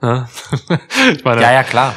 Ne? 0.00 0.28
ich 1.12 1.24
meine, 1.24 1.42
Ja, 1.42 1.52
ja, 1.52 1.62
klar. 1.64 1.94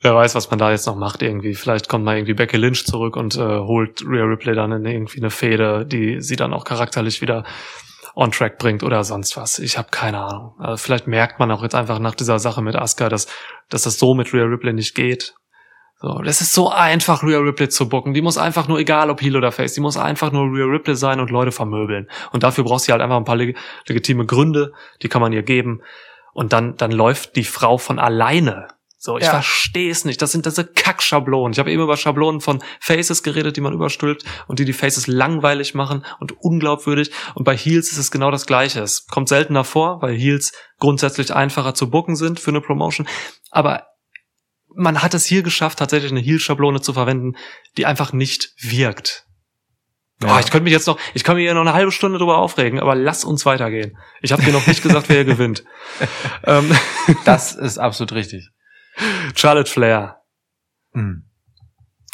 wer 0.00 0.14
weiß, 0.14 0.34
was 0.34 0.50
man 0.50 0.58
da 0.58 0.70
jetzt 0.70 0.86
noch 0.86 0.96
macht 0.96 1.22
irgendwie. 1.22 1.54
Vielleicht 1.54 1.88
kommt 1.88 2.04
mal 2.04 2.16
irgendwie 2.16 2.34
Becky 2.34 2.56
Lynch 2.56 2.84
zurück 2.86 3.16
und 3.16 3.36
äh, 3.36 3.40
holt 3.40 4.02
Rhea 4.04 4.24
Ripley 4.24 4.54
dann 4.54 4.72
in 4.72 4.84
irgendwie 4.84 5.18
eine 5.18 5.30
Fehde, 5.30 5.86
die 5.86 6.20
sie 6.20 6.36
dann 6.36 6.52
auch 6.52 6.64
charakterlich 6.64 7.20
wieder 7.22 7.44
on 8.18 8.32
track 8.32 8.58
bringt 8.58 8.82
oder 8.82 9.04
sonst 9.04 9.36
was. 9.36 9.60
Ich 9.60 9.78
habe 9.78 9.88
keine 9.92 10.18
Ahnung. 10.18 10.54
Also 10.58 10.76
vielleicht 10.76 11.06
merkt 11.06 11.38
man 11.38 11.52
auch 11.52 11.62
jetzt 11.62 11.76
einfach 11.76 12.00
nach 12.00 12.16
dieser 12.16 12.40
Sache 12.40 12.60
mit 12.62 12.74
Asuka, 12.74 13.08
dass, 13.08 13.28
dass 13.68 13.82
das 13.82 13.96
so 14.00 14.12
mit 14.14 14.34
Rhea 14.34 14.42
Ripley 14.42 14.72
nicht 14.72 14.96
geht. 14.96 15.34
So, 16.00 16.18
das 16.22 16.40
ist 16.40 16.52
so 16.52 16.68
einfach, 16.68 17.22
Rhea 17.22 17.38
Ripley 17.38 17.68
zu 17.68 17.88
bucken. 17.88 18.14
Die 18.14 18.20
muss 18.20 18.36
einfach 18.36 18.66
nur, 18.66 18.80
egal 18.80 19.10
ob 19.10 19.22
Heel 19.22 19.36
oder 19.36 19.52
Face, 19.52 19.74
die 19.74 19.80
muss 19.80 19.96
einfach 19.96 20.32
nur 20.32 20.46
Rhea 20.46 20.64
Ripley 20.64 20.96
sein 20.96 21.20
und 21.20 21.30
Leute 21.30 21.52
vermöbeln. 21.52 22.08
Und 22.32 22.42
dafür 22.42 22.64
braucht 22.64 22.82
sie 22.82 22.90
halt 22.90 23.02
einfach 23.02 23.16
ein 23.16 23.24
paar 23.24 23.36
leg 23.36 23.56
legitime 23.86 24.26
Gründe, 24.26 24.72
die 25.02 25.08
kann 25.08 25.22
man 25.22 25.32
ihr 25.32 25.44
geben. 25.44 25.82
Und 26.32 26.52
dann, 26.52 26.76
dann 26.76 26.90
läuft 26.90 27.36
die 27.36 27.44
Frau 27.44 27.78
von 27.78 28.00
alleine. 28.00 28.66
So, 29.00 29.16
ich 29.16 29.24
Ja. 29.24 29.30
verstehe 29.30 29.90
es 29.92 30.04
nicht. 30.04 30.20
Das 30.20 30.32
sind 30.32 30.44
diese 30.44 30.66
Kackschablonen. 30.66 31.52
Ich 31.52 31.60
habe 31.60 31.70
eben 31.70 31.82
über 31.82 31.96
Schablonen 31.96 32.40
von 32.40 32.60
Faces 32.80 33.22
geredet, 33.22 33.56
die 33.56 33.60
man 33.60 33.72
überstülpt 33.72 34.24
und 34.48 34.58
die 34.58 34.64
die 34.64 34.72
Faces 34.72 35.06
langweilig 35.06 35.74
machen 35.74 36.04
und 36.18 36.32
unglaubwürdig. 36.40 37.12
Und 37.34 37.44
bei 37.44 37.56
Heels 37.56 37.92
ist 37.92 37.98
es 37.98 38.10
genau 38.10 38.32
das 38.32 38.44
Gleiche. 38.44 38.80
Es 38.80 39.06
kommt 39.06 39.28
seltener 39.28 39.62
vor, 39.62 40.02
weil 40.02 40.16
Heels 40.16 40.52
grundsätzlich 40.78 41.32
einfacher 41.32 41.74
zu 41.74 41.90
bucken 41.90 42.16
sind 42.16 42.40
für 42.40 42.50
eine 42.50 42.60
Promotion. 42.60 43.06
Aber 43.52 43.84
man 44.74 45.00
hat 45.00 45.14
es 45.14 45.24
hier 45.26 45.42
geschafft, 45.44 45.78
tatsächlich 45.78 46.10
eine 46.10 46.20
Heel-Schablone 46.20 46.80
zu 46.80 46.92
verwenden, 46.92 47.36
die 47.76 47.86
einfach 47.86 48.12
nicht 48.12 48.50
wirkt. 48.60 49.26
Ja. 50.22 50.34
Oh, 50.36 50.40
ich 50.40 50.50
könnte 50.50 50.64
mich 50.64 50.72
jetzt 50.72 50.88
noch, 50.88 50.98
ich 51.14 51.22
kann 51.22 51.36
mich 51.36 51.44
hier 51.44 51.54
noch 51.54 51.60
eine 51.60 51.72
halbe 51.72 51.92
Stunde 51.92 52.18
drüber 52.18 52.38
aufregen, 52.38 52.80
aber 52.80 52.96
lass 52.96 53.24
uns 53.24 53.46
weitergehen. 53.46 53.96
Ich 54.22 54.32
habe 54.32 54.42
dir 54.42 54.52
noch 54.52 54.66
nicht 54.66 54.82
gesagt, 54.82 55.08
wer 55.08 55.16
hier 55.16 55.24
gewinnt. 55.24 55.62
Ähm, 56.44 56.76
Das 57.24 57.54
ist 57.54 57.78
absolut 57.78 58.12
richtig. 58.12 58.48
Charlotte 59.34 59.70
Flair. 59.70 60.22
Hm. 60.92 61.24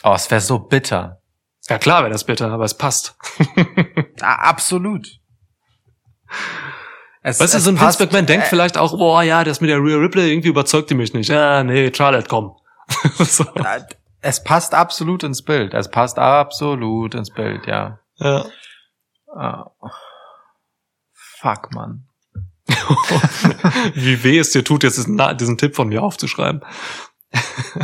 Oh, 0.03 0.13
es 0.15 0.31
wäre 0.31 0.41
so 0.41 0.59
bitter. 0.59 1.21
Ja 1.69 1.79
klar 1.79 2.03
wäre 2.03 2.13
das 2.13 2.25
bitter, 2.25 2.51
aber 2.51 2.65
es 2.65 2.77
passt. 2.77 3.17
Ah, 4.21 4.49
absolut. 4.49 5.09
Es, 7.23 7.41
Weißt 7.41 7.55
du, 7.55 7.59
so 7.61 7.71
ein 7.71 7.77
passt- 7.77 7.99
Vince 7.99 8.05
McMahon 8.13 8.27
denkt 8.27 8.47
äh, 8.47 8.49
vielleicht 8.49 8.79
auch, 8.79 8.97
boah, 8.97 9.23
ja, 9.23 9.45
das 9.45 9.61
mit 9.61 9.71
der 9.71 9.79
Rhea 9.79 9.97
Ripley, 9.97 10.31
irgendwie 10.31 10.49
überzeugt 10.49 10.89
die 10.91 10.95
mich 10.95 11.13
nicht. 11.15 11.29
Ja, 11.29 11.63
nee, 11.65 11.93
Charlotte, 11.93 12.29
komm. 12.29 12.57
so. 13.19 13.45
Es 14.21 14.43
passt 14.43 14.73
absolut 14.75 15.25
ins 15.25 15.43
Bild. 15.43 15.75
Es 15.75 15.91
passt 15.91 16.19
absolut 16.19 17.15
ins 17.15 17.31
Bild, 17.31 17.67
ja. 17.67 17.99
ja. 18.17 18.47
Ah. 19.35 19.71
Fuck, 21.13 21.73
Mann. 21.75 22.07
Wie 23.95 24.23
weh 24.25 24.39
es 24.39 24.51
dir 24.51 24.65
tut, 24.65 24.83
jetzt 24.83 24.97
diesen, 25.07 25.59
Tipp 25.59 25.75
von 25.75 25.89
mir 25.89 26.03
aufzuschreiben. 26.03 26.63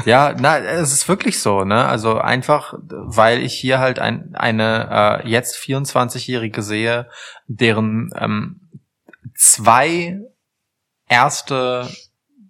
Ja, 0.05 0.35
na, 0.39 0.59
es 0.59 0.93
ist 0.93 1.09
wirklich 1.09 1.41
so, 1.41 1.65
ne? 1.65 1.85
Also 1.87 2.19
einfach, 2.19 2.75
weil 2.79 3.43
ich 3.43 3.55
hier 3.55 3.81
halt 3.81 3.99
ein, 3.99 4.35
eine 4.35 5.23
äh, 5.25 5.29
jetzt 5.29 5.57
24-Jährige 5.57 6.63
sehe, 6.63 7.09
deren 7.49 8.11
ähm, 8.17 8.61
zwei 9.35 10.21
erste 11.09 11.89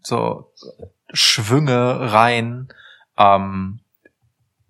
so 0.03 0.53
Schwünge 1.12 2.12
rein 2.12 2.68
ähm, 3.16 3.80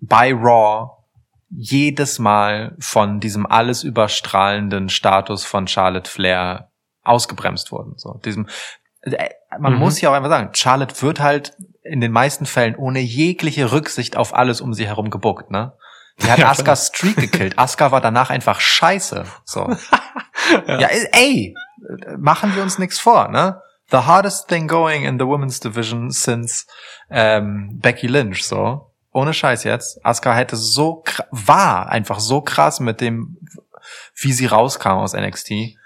bei 0.00 0.32
Raw 0.32 0.90
jedes 1.50 2.18
Mal 2.18 2.76
von 2.78 3.20
diesem 3.20 3.44
alles 3.44 3.82
überstrahlenden 3.82 4.88
Status 4.88 5.44
von 5.44 5.66
Charlotte 5.66 6.08
Flair 6.08 6.69
ausgebremst 7.10 7.72
wurden. 7.72 7.94
So 7.96 8.14
diesem, 8.24 8.48
äh, 9.02 9.30
man 9.58 9.74
Mhm. 9.74 9.78
muss 9.80 10.00
ja 10.00 10.10
auch 10.10 10.14
einfach 10.14 10.30
sagen, 10.30 10.50
Charlotte 10.54 11.00
wird 11.02 11.20
halt 11.20 11.54
in 11.82 12.00
den 12.00 12.12
meisten 12.12 12.46
Fällen 12.46 12.76
ohne 12.76 13.00
jegliche 13.00 13.72
Rücksicht 13.72 14.16
auf 14.16 14.34
alles 14.34 14.60
um 14.60 14.72
sie 14.74 14.86
herum 14.86 15.10
gebuckt, 15.10 15.50
ne? 15.50 15.72
Die 16.22 16.30
hat 16.30 16.38
Ja, 16.38 16.50
Asuka 16.50 16.76
Streak 16.76 17.16
gekillt. 17.16 17.58
Asuka 17.58 17.90
war 17.92 18.00
danach 18.00 18.30
einfach 18.30 18.60
scheiße. 18.60 19.24
So. 19.44 19.74
Ja. 20.66 20.80
ja. 20.80 20.88
ey, 21.12 21.54
machen 22.18 22.56
wir 22.56 22.62
uns 22.62 22.78
nichts 22.78 22.98
vor, 22.98 23.28
ne? 23.28 23.60
the 23.90 23.98
hardest 23.98 24.48
thing 24.48 24.68
going 24.68 25.04
in 25.04 25.18
the 25.18 25.26
women's 25.26 25.60
division 25.60 26.10
since 26.10 26.64
ähm, 27.10 27.78
Becky 27.80 28.06
Lynch, 28.06 28.44
so. 28.44 28.92
Ohne 29.12 29.34
Scheiß 29.34 29.64
jetzt. 29.64 30.04
Asuka 30.04 30.32
hätte 30.34 30.56
so, 30.56 31.02
war 31.30 31.88
einfach 31.88 32.20
so 32.20 32.40
krass 32.40 32.78
mit 32.80 33.00
dem, 33.00 33.36
wie 34.14 34.32
sie 34.32 34.46
rauskam 34.46 34.98
aus 34.98 35.12
NXT. 35.14 35.76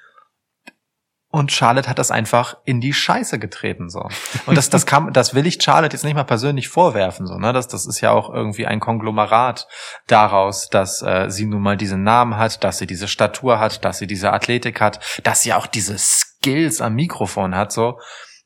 Und 1.34 1.50
Charlotte 1.50 1.90
hat 1.90 1.98
das 1.98 2.12
einfach 2.12 2.58
in 2.64 2.80
die 2.80 2.92
Scheiße 2.92 3.40
getreten, 3.40 3.90
so. 3.90 4.08
Und 4.46 4.56
das, 4.56 4.70
das 4.70 4.86
kann, 4.86 5.12
das 5.12 5.34
will 5.34 5.48
ich 5.48 5.60
Charlotte 5.60 5.92
jetzt 5.92 6.04
nicht 6.04 6.14
mal 6.14 6.22
persönlich 6.22 6.68
vorwerfen, 6.68 7.26
so, 7.26 7.38
ne. 7.38 7.52
Das, 7.52 7.66
das 7.66 7.86
ist 7.86 8.00
ja 8.00 8.12
auch 8.12 8.32
irgendwie 8.32 8.68
ein 8.68 8.78
Konglomerat 8.78 9.66
daraus, 10.06 10.68
dass 10.68 11.02
äh, 11.02 11.28
sie 11.30 11.46
nun 11.46 11.60
mal 11.60 11.76
diesen 11.76 12.04
Namen 12.04 12.36
hat, 12.36 12.62
dass 12.62 12.78
sie 12.78 12.86
diese 12.86 13.08
Statur 13.08 13.58
hat, 13.58 13.84
dass 13.84 13.98
sie 13.98 14.06
diese 14.06 14.32
Athletik 14.32 14.80
hat, 14.80 15.00
dass 15.24 15.42
sie 15.42 15.52
auch 15.52 15.66
diese 15.66 15.98
Skills 15.98 16.80
am 16.80 16.94
Mikrofon 16.94 17.56
hat, 17.56 17.72
so. 17.72 17.98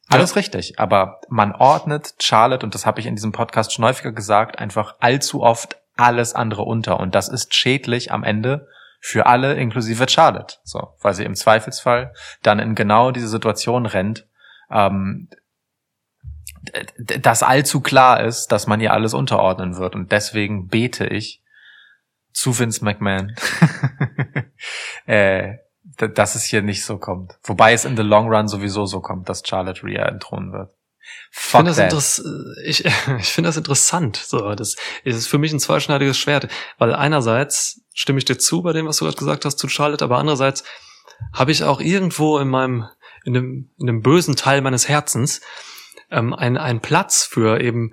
Alles 0.08 0.34
richtig, 0.36 0.78
aber 0.78 1.20
man 1.28 1.52
ordnet 1.52 2.14
Charlotte, 2.22 2.64
und 2.64 2.74
das 2.74 2.86
habe 2.86 3.00
ich 3.00 3.06
in 3.06 3.16
diesem 3.16 3.32
Podcast 3.32 3.74
schon 3.74 3.84
häufiger 3.84 4.12
gesagt, 4.12 4.58
einfach 4.58 4.94
allzu 5.00 5.42
oft 5.42 5.76
alles 5.98 6.32
andere 6.32 6.62
unter. 6.62 6.98
Und 7.00 7.14
das 7.14 7.28
ist 7.28 7.54
schädlich 7.54 8.12
am 8.12 8.24
Ende 8.24 8.66
für 9.00 9.26
alle, 9.26 9.54
inklusive 9.54 10.08
Charlotte. 10.08 10.56
So, 10.64 10.94
weil 11.00 11.14
sie 11.14 11.24
im 11.24 11.34
Zweifelsfall 11.34 12.12
dann 12.42 12.58
in 12.58 12.74
genau 12.74 13.10
diese 13.10 13.28
Situation 13.28 13.86
rennt, 13.86 14.26
ähm, 14.70 15.28
dass 16.98 17.42
allzu 17.42 17.80
klar 17.80 18.22
ist, 18.22 18.48
dass 18.48 18.66
man 18.66 18.80
ihr 18.80 18.92
alles 18.92 19.14
unterordnen 19.14 19.76
wird. 19.76 19.94
Und 19.94 20.12
deswegen 20.12 20.68
bete 20.68 21.06
ich 21.06 21.42
zu 22.32 22.58
Vince 22.58 22.84
McMahon, 22.84 23.34
äh, 25.06 25.54
dass 25.82 26.34
es 26.34 26.44
hier 26.44 26.62
nicht 26.62 26.84
so 26.84 26.98
kommt. 26.98 27.38
Wobei 27.42 27.72
es 27.72 27.84
in 27.84 27.96
the 27.96 28.02
long 28.02 28.28
run 28.28 28.48
sowieso 28.48 28.86
so 28.86 29.00
kommt, 29.00 29.28
dass 29.28 29.42
Charlotte 29.46 29.82
Rhea 29.82 30.06
entthronen 30.06 30.52
wird. 30.52 30.72
Ich 31.32 31.38
Fuck 31.38 31.66
finde 31.66 31.88
das, 31.88 32.22
ich, 32.64 32.84
ich 33.18 33.32
finde 33.32 33.48
das 33.48 33.56
interessant. 33.56 34.16
So, 34.16 34.54
das 34.54 34.76
ist 35.04 35.26
für 35.26 35.38
mich 35.38 35.52
ein 35.52 35.60
zweischneidiges 35.60 36.18
Schwert, 36.18 36.48
weil 36.78 36.94
einerseits 36.94 37.80
stimme 37.98 38.18
ich 38.18 38.24
dir 38.24 38.38
zu 38.38 38.62
bei 38.62 38.72
dem, 38.72 38.86
was 38.86 38.98
du 38.98 39.04
gerade 39.04 39.16
gesagt 39.16 39.44
hast 39.44 39.58
zu 39.58 39.68
Charlotte, 39.68 40.04
aber 40.04 40.18
andererseits 40.18 40.62
habe 41.32 41.50
ich 41.50 41.64
auch 41.64 41.80
irgendwo 41.80 42.38
in 42.38 42.48
meinem, 42.48 42.86
in 43.24 43.34
dem, 43.34 43.70
in 43.76 43.86
dem 43.88 44.02
bösen 44.02 44.36
Teil 44.36 44.62
meines 44.62 44.88
Herzens 44.88 45.40
ähm, 46.10 46.32
einen, 46.32 46.58
einen 46.58 46.80
Platz 46.80 47.24
für 47.24 47.60
eben 47.60 47.92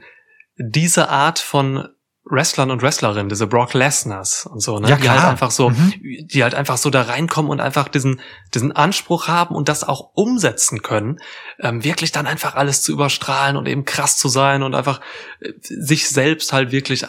diese 0.57 1.09
Art 1.09 1.39
von 1.39 1.87
Wrestlern 2.23 2.69
und 2.71 2.83
Wrestlerinnen, 2.83 3.29
diese 3.29 3.47
Brock 3.47 3.73
Lesners 3.73 4.45
und 4.45 4.59
so, 4.59 4.79
ne? 4.79 4.89
Ja, 4.89 4.95
die 4.95 5.09
halt 5.09 5.23
einfach 5.23 5.51
so, 5.51 5.69
Mhm. 5.71 5.93
die 6.01 6.43
halt 6.43 6.53
einfach 6.55 6.77
so 6.77 6.89
da 6.91 7.03
reinkommen 7.03 7.51
und 7.51 7.59
einfach 7.59 7.87
diesen, 7.87 8.21
diesen 8.53 8.71
Anspruch 8.71 9.27
haben 9.27 9.55
und 9.55 9.69
das 9.69 9.83
auch 9.83 10.11
umsetzen 10.13 10.83
können, 10.83 11.19
ähm, 11.59 11.83
wirklich 11.83 12.11
dann 12.11 12.27
einfach 12.27 12.55
alles 12.55 12.81
zu 12.83 12.91
überstrahlen 12.91 13.57
und 13.57 13.67
eben 13.67 13.85
krass 13.85 14.17
zu 14.17 14.27
sein 14.27 14.61
und 14.61 14.75
einfach 14.75 15.01
äh, 15.39 15.51
sich 15.59 16.09
selbst 16.09 16.53
halt 16.53 16.71
wirklich 16.71 17.05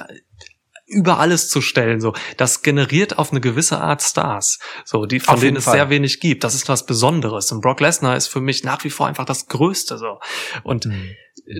über 0.87 1.19
alles 1.19 1.49
zu 1.49 1.61
stellen, 1.61 2.01
so. 2.01 2.15
Das 2.37 2.63
generiert 2.63 3.19
auf 3.19 3.33
eine 3.33 3.41
gewisse 3.41 3.79
Art 3.81 4.03
Stars, 4.03 4.59
so, 4.85 5.05
die, 5.07 5.19
von 5.21 5.35
Auf 5.35 5.41
denen 5.41 5.57
es 5.57 5.65
Fall. 5.65 5.75
sehr 5.75 5.91
wenig 5.91 6.21
gibt. 6.21 6.45
Das 6.45 6.55
ist 6.55 6.69
was 6.69 6.87
Besonderes. 6.87 7.51
Und 7.51 7.61
Brock 7.61 7.81
Lesnar 7.81 8.17
ist 8.17 8.29
für 8.29 8.41
mich 8.41 8.63
nach 8.63 8.85
wie 8.85 8.91
vor 8.91 9.07
einfach 9.09 9.25
das 9.25 9.47
Größte, 9.49 9.99
so. 9.99 10.21
Und 10.63 10.87
Mhm. 10.87 11.11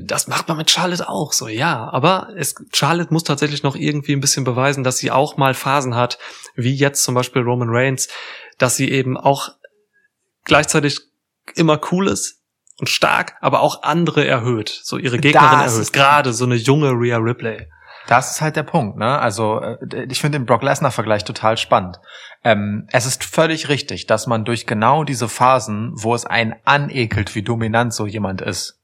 das 0.05 0.29
macht 0.29 0.47
man 0.49 0.57
mit 0.57 0.71
Charlotte 0.71 1.09
auch 1.09 1.33
so, 1.33 1.49
ja. 1.49 1.89
Aber 1.91 2.29
es, 2.37 2.55
Charlotte 2.73 3.13
muss 3.13 3.25
tatsächlich 3.25 3.63
noch 3.65 3.75
irgendwie 3.75 4.13
ein 4.13 4.21
bisschen 4.21 4.45
beweisen, 4.45 4.85
dass 4.85 4.99
sie 4.99 5.11
auch 5.11 5.37
mal 5.37 5.55
Phasen 5.55 5.97
hat, 5.97 6.19
wie 6.55 6.75
jetzt 6.75 7.03
zum 7.03 7.15
Beispiel 7.17 7.43
Roman 7.43 7.69
Reigns, 7.71 8.09
dass 8.59 8.77
sie 8.77 8.91
eben 8.91 9.17
auch 9.17 9.51
gleichzeitig 10.45 11.01
immer 11.55 11.81
cool 11.91 12.09
ist 12.09 12.41
und 12.79 12.89
stark, 12.89 13.35
aber 13.41 13.61
auch 13.61 13.83
andere 13.83 14.25
erhöht, 14.27 14.69
so 14.83 14.99
ihre 14.99 15.19
Gegnerin 15.19 15.59
Das 15.61 15.73
erhöht. 15.73 15.83
ist- 15.83 15.93
Gerade 15.93 16.33
so 16.33 16.45
eine 16.45 16.55
junge 16.57 16.91
Rhea 16.93 17.17
Ripley. 17.19 17.69
Das 18.09 18.31
ist 18.33 18.41
halt 18.41 18.57
der 18.57 18.63
Punkt, 18.63 18.97
ne? 18.99 19.19
Also 19.19 19.61
äh, 19.61 20.07
ich 20.09 20.21
finde 20.21 20.39
den 20.39 20.47
Brock 20.47 20.63
Lesnar-Vergleich 20.63 21.25
total 21.25 21.57
spannend. 21.57 21.99
Ähm, 22.45 22.87
es 22.93 23.05
ist 23.07 23.25
völlig 23.25 23.69
richtig, 23.69 24.07
dass 24.07 24.27
man 24.27 24.45
durch 24.45 24.67
genau 24.67 25.03
diese 25.05 25.29
Phasen, 25.29 25.91
wo 25.95 26.15
es 26.15 26.25
einen 26.25 26.55
anekelt, 26.65 27.35
wie 27.35 27.43
dominant 27.43 27.93
so 27.93 28.07
jemand 28.07 28.41
ist, 28.43 28.81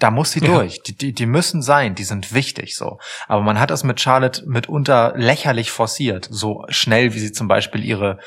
da 0.00 0.10
muss 0.10 0.32
sie 0.32 0.40
Ja. 0.40 0.48
durch. 0.54 0.82
Die, 0.82 0.96
die, 0.96 1.12
die 1.12 1.26
müssen 1.26 1.62
sein, 1.62 1.94
die 1.94 2.04
sind 2.04 2.34
wichtig 2.34 2.76
so. 2.76 2.98
Aber 3.26 3.42
man 3.42 3.58
hat 3.60 3.70
das 3.70 3.84
mit 3.84 4.00
Charlotte 4.00 4.42
mitunter 4.46 5.14
lächerlich 5.16 5.70
forciert, 5.70 6.26
so 6.30 6.64
schnell 6.68 7.14
wie 7.14 7.20
sie 7.20 7.32
zum 7.32 7.48
Beispiel 7.48 7.84
ihre, 7.84 8.18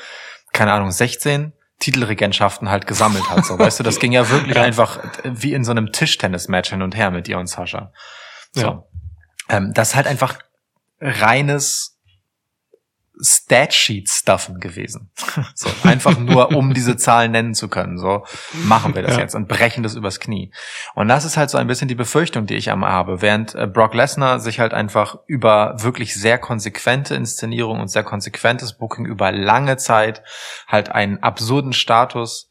keine 0.52 0.72
Ahnung, 0.72 0.90
16 0.90 1.52
Titelregentschaften 1.78 2.68
halt 2.68 2.86
gesammelt 2.86 3.28
hat. 3.30 3.44
So, 3.44 3.58
weißt 3.58 3.78
du, 3.80 3.84
das 3.84 3.98
ging 4.00 4.12
ja 4.12 4.28
wirklich 4.30 4.56
Ja. 4.56 4.62
einfach 4.62 5.00
wie 5.24 5.52
in 5.52 5.64
so 5.64 5.70
einem 5.70 5.92
Tischtennis-Match 5.92 6.70
hin 6.70 6.82
und 6.82 6.96
her 6.96 7.10
mit 7.10 7.28
ihr 7.28 7.38
und 7.38 7.46
Sascha. 7.48 7.92
So. 8.52 8.60
Ja. 8.62 8.84
Ähm, 9.52 9.72
das 9.72 9.90
ist 9.90 9.94
halt 9.94 10.08
einfach 10.08 10.38
reines 11.00 11.98
Statsheet-Stuffen 13.20 14.58
gewesen. 14.58 15.10
so, 15.54 15.68
einfach 15.84 16.18
nur, 16.18 16.56
um 16.56 16.74
diese 16.74 16.96
Zahlen 16.96 17.30
nennen 17.32 17.54
zu 17.54 17.68
können. 17.68 17.98
So 17.98 18.24
machen 18.64 18.94
wir 18.94 19.02
das 19.02 19.14
Ja. 19.16 19.20
jetzt 19.20 19.34
und 19.34 19.48
brechen 19.48 19.82
das 19.82 19.94
übers 19.94 20.18
Knie. 20.18 20.52
Und 20.94 21.08
das 21.08 21.24
ist 21.24 21.36
halt 21.36 21.50
so 21.50 21.58
ein 21.58 21.66
bisschen 21.66 21.88
die 21.88 21.94
Befürchtung, 21.94 22.46
die 22.46 22.54
ich 22.54 22.70
am 22.70 22.84
habe. 22.84 23.22
Während 23.22 23.54
äh, 23.54 23.66
Brock 23.66 23.94
Lesnar 23.94 24.40
sich 24.40 24.58
halt 24.58 24.72
einfach 24.74 25.16
über 25.26 25.74
wirklich 25.78 26.14
sehr 26.14 26.38
konsequente 26.38 27.14
Inszenierung 27.14 27.80
und 27.80 27.88
sehr 27.88 28.02
konsequentes 28.04 28.76
Booking 28.78 29.06
über 29.06 29.30
lange 29.30 29.76
Zeit 29.76 30.22
halt 30.66 30.90
einen 30.90 31.22
absurden 31.22 31.72
Status 31.72 32.50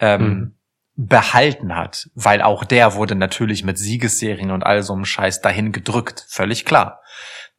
ähm, 0.00 0.22
Mhm. 0.22 0.54
Behalten 0.96 1.74
hat, 1.74 2.08
weil 2.14 2.40
auch 2.40 2.64
der 2.64 2.94
wurde 2.94 3.14
natürlich 3.14 3.64
mit 3.64 3.78
Siegesserien 3.78 4.50
und 4.50 4.62
all 4.62 4.82
so 4.82 4.92
einem 4.92 5.04
Scheiß 5.04 5.40
dahin 5.40 5.72
gedrückt, 5.72 6.24
völlig 6.28 6.64
klar. 6.64 7.00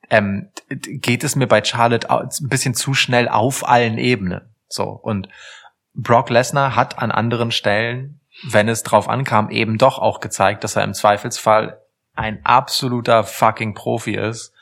Ähm, 0.09 0.51
geht 0.69 1.23
es 1.23 1.35
mir 1.35 1.47
bei 1.47 1.63
Charlotte 1.63 2.09
ein 2.09 2.29
bisschen 2.47 2.75
zu 2.75 2.93
schnell 2.93 3.27
auf 3.27 3.67
allen 3.67 3.97
Ebenen. 3.97 4.53
So 4.67 4.83
und 4.83 5.27
Brock 5.93 6.29
Lesnar 6.29 6.75
hat 6.75 6.99
an 6.99 7.11
anderen 7.11 7.51
Stellen, 7.51 8.19
wenn 8.43 8.69
es 8.69 8.83
drauf 8.83 9.09
ankam, 9.09 9.49
eben 9.49 9.77
doch 9.77 9.99
auch 9.99 10.19
gezeigt, 10.19 10.63
dass 10.63 10.75
er 10.75 10.83
im 10.83 10.93
Zweifelsfall 10.93 11.81
ein 12.13 12.45
absoluter 12.45 13.23
fucking 13.23 13.73
Profi 13.73 14.15
ist 14.15 14.53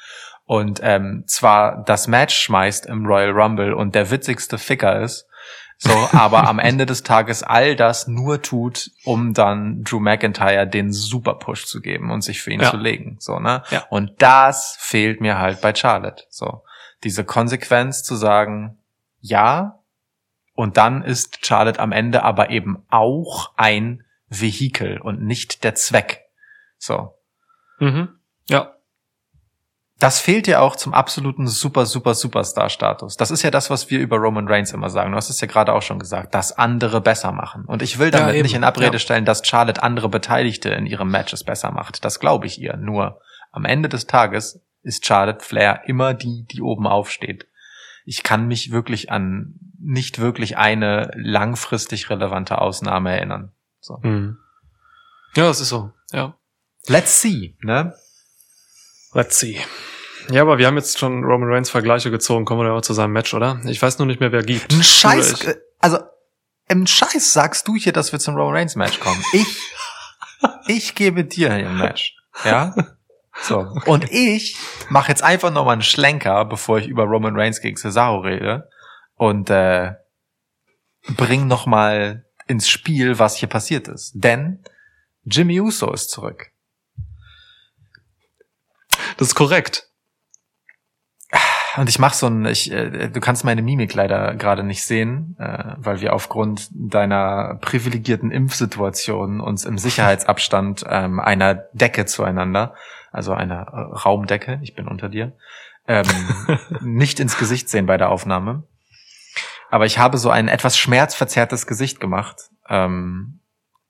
und 0.45 0.79
ähm, 0.83 1.23
zwar 1.27 1.83
das 1.83 2.07
Match 2.07 2.35
schmeißt 2.35 2.85
im 2.85 3.05
Royal 3.05 3.31
Rumble 3.31 3.73
und 3.73 3.95
der 3.95 4.11
witzigste 4.11 4.57
Ficker 4.57 5.01
ist, 5.01 5.27
so, 5.77 5.91
aber 6.13 6.47
am 6.47 6.59
Ende 6.59 6.85
des 6.85 7.03
Tages 7.03 7.43
all 7.43 7.75
das 7.75 8.07
nur 8.07 8.41
tut, 8.41 8.91
um 9.03 9.33
dann 9.33 9.83
Drew 9.83 9.99
McIntyre 9.99 10.67
den 10.67 10.91
Super 10.93 11.35
Push 11.35 11.65
zu 11.65 11.81
geben 11.81 12.11
und 12.11 12.21
sich 12.21 12.41
für 12.41 12.51
ihn 12.51 12.61
Ja. 12.61 12.71
zu 12.71 12.77
legen, 12.77 13.17
so, 13.19 13.39
ne? 13.39 13.63
Ja. 13.69 13.85
Und 13.89 14.21
das 14.21 14.77
fehlt 14.79 15.19
mir 15.21 15.39
halt 15.39 15.61
bei 15.61 15.73
Charlotte, 15.75 16.23
so. 16.29 16.63
Diese 17.03 17.25
Konsequenz 17.25 18.03
zu 18.03 18.15
sagen, 18.15 18.77
ja, 19.19 19.79
und 20.55 20.77
dann 20.77 21.03
ist 21.03 21.45
Charlotte 21.45 21.79
am 21.79 21.91
Ende 21.91 22.23
aber 22.23 22.49
eben 22.49 22.85
auch 22.89 23.51
ein 23.57 24.03
Vehikel 24.29 24.99
und 25.01 25.21
nicht 25.21 25.63
der 25.63 25.75
Zweck. 25.75 26.21
So. 26.77 27.15
Mhm. 27.79 28.09
Ja. 28.47 28.75
Das 29.99 30.19
fehlt 30.19 30.47
ja 30.47 30.59
auch 30.59 30.75
zum 30.75 30.93
absoluten 30.93 31.47
super, 31.47 31.85
super, 31.85 32.13
Superstar-Status. 32.15 33.15
Das 33.15 33.31
ist 33.31 33.43
ja 33.43 33.51
das, 33.51 33.69
was 33.69 33.89
wir 33.89 33.99
über 33.99 34.17
Roman 34.17 34.47
Reigns 34.47 34.73
immer 34.73 34.89
sagen. 34.89 35.11
Du 35.11 35.17
hast 35.17 35.29
es 35.29 35.39
ja 35.39 35.47
gerade 35.47 35.71
auch 35.71 35.81
schon 35.83 35.99
gesagt, 35.99 36.33
dass 36.33 36.51
andere 36.57 36.99
besser 36.99 37.31
machen. 37.31 37.65
Und 37.65 37.81
ich 37.81 37.99
will 37.99 38.07
Ja, 38.07 38.19
damit 38.19 38.35
eben. 38.35 38.43
nicht 38.43 38.55
in 38.55 38.63
Abrede 38.63 38.93
Ja. 38.93 38.99
stellen, 38.99 39.23
dass 39.23 39.47
Charlotte 39.47 39.81
andere 39.83 40.09
Beteiligte 40.09 40.69
in 40.69 40.85
ihren 40.87 41.09
Matches 41.09 41.43
besser 41.43 41.71
macht. 41.71 42.03
Das 42.03 42.19
glaube 42.19 42.47
ich 42.47 42.59
ihr. 42.59 42.75
Nur 42.75 43.21
am 43.51 43.65
Ende 43.65 43.87
des 43.87 44.07
Tages 44.07 44.59
ist 44.81 45.05
Charlotte 45.05 45.45
Flair 45.45 45.83
immer 45.85 46.13
die, 46.13 46.45
die 46.51 46.61
oben 46.61 46.87
aufsteht. 46.87 47.47
Ich 48.03 48.23
kann 48.23 48.47
mich 48.47 48.71
wirklich 48.71 49.11
an 49.11 49.53
nicht 49.79 50.19
wirklich 50.19 50.57
eine 50.57 51.11
langfristig 51.15 52.09
relevante 52.09 52.59
Ausnahme 52.59 53.11
erinnern. 53.15 53.51
So. 53.79 53.99
Mhm. 54.01 54.37
Ja, 55.35 55.43
das 55.45 55.61
ist 55.61 55.69
so. 55.69 55.91
Ja. 56.11 56.33
Let's 56.87 57.21
see, 57.21 57.55
ne? 57.61 57.93
Let's 59.13 59.39
see. 59.39 59.59
Ja, 60.29 60.41
aber 60.41 60.57
wir 60.57 60.67
haben 60.67 60.77
jetzt 60.77 60.99
schon 60.99 61.23
Roman 61.23 61.51
Reigns 61.51 61.69
Vergleiche 61.69 62.09
gezogen. 62.09 62.45
Kommen 62.45 62.61
wir 62.61 62.69
doch 62.69 62.81
zu 62.81 62.93
seinem 62.93 63.11
Match, 63.11 63.33
oder? 63.33 63.59
Ich 63.65 63.81
weiß 63.81 63.99
nur 63.99 64.07
nicht 64.07 64.19
mehr, 64.19 64.31
wer 64.31 64.43
gibt. 64.43 64.71
Ein 64.71 64.83
Scheiß, 64.83 65.43
äh, 65.43 65.55
also 65.79 65.99
im 66.69 66.87
Scheiß 66.87 67.33
sagst 67.33 67.67
du 67.67 67.75
hier, 67.75 67.91
dass 67.91 68.11
wir 68.11 68.19
zum 68.19 68.35
Roman 68.35 68.55
Reigns 68.55 68.75
Match 68.75 68.99
kommen. 68.99 69.23
Ich, 69.33 69.57
ich 70.67 70.95
gebe 70.95 71.23
dir 71.23 71.51
ein 71.51 71.77
Match, 71.77 72.15
ja. 72.43 72.75
So 73.41 73.59
und 73.85 74.11
ich 74.11 74.57
mache 74.89 75.09
jetzt 75.09 75.23
einfach 75.23 75.51
noch 75.51 75.65
mal 75.65 75.71
einen 75.73 75.81
Schlenker, 75.81 76.45
bevor 76.45 76.79
ich 76.79 76.87
über 76.87 77.03
Roman 77.03 77.35
Reigns 77.35 77.61
gegen 77.61 77.77
Cesaro 77.77 78.19
rede 78.19 78.69
und 79.15 79.49
äh, 79.49 79.93
bring 81.15 81.47
noch 81.47 81.65
mal 81.65 82.25
ins 82.47 82.69
Spiel, 82.69 83.19
was 83.19 83.35
hier 83.35 83.49
passiert 83.49 83.87
ist. 83.87 84.11
Denn 84.15 84.63
Jimmy 85.23 85.59
Uso 85.59 85.91
ist 85.91 86.09
zurück. 86.09 86.52
Das 89.17 89.29
ist 89.29 89.35
korrekt. 89.35 89.87
Und 91.75 91.89
ich 91.89 91.97
mach 91.97 92.13
so 92.13 92.27
ein, 92.27 92.45
ich, 92.45 92.71
äh, 92.71 93.09
du 93.09 93.19
kannst 93.19 93.43
meine 93.43 93.61
Mimik 93.61 93.93
leider 93.93 94.35
gerade 94.35 94.63
nicht 94.63 94.83
sehen, 94.83 95.35
äh, 95.39 95.73
weil 95.77 96.01
wir 96.01 96.13
aufgrund 96.13 96.69
deiner 96.71 97.57
privilegierten 97.61 98.31
Impfsituation 98.31 99.41
uns 99.41 99.65
im 99.65 99.77
Sicherheitsabstand 99.77 100.85
ähm, 100.87 101.19
einer 101.19 101.55
Decke 101.73 102.05
zueinander, 102.05 102.75
also 103.11 103.33
einer 103.33 103.67
äh, 103.73 103.97
Raumdecke, 103.97 104.59
ich 104.61 104.75
bin 104.75 104.87
unter 104.87 105.09
dir, 105.09 105.33
ähm, 105.87 106.05
nicht 106.81 107.19
ins 107.19 107.37
Gesicht 107.37 107.69
sehen 107.69 107.87
bei 107.87 107.97
der 107.97 108.09
Aufnahme. 108.09 108.63
Aber 109.71 109.87
ich 109.87 109.97
habe 109.97 110.19
so 110.19 110.29
ein 110.29 110.49
etwas 110.49 110.77
schmerzverzerrtes 110.77 111.65
Gesicht 111.65 111.99
gemacht, 111.99 112.49
ähm, 112.69 113.39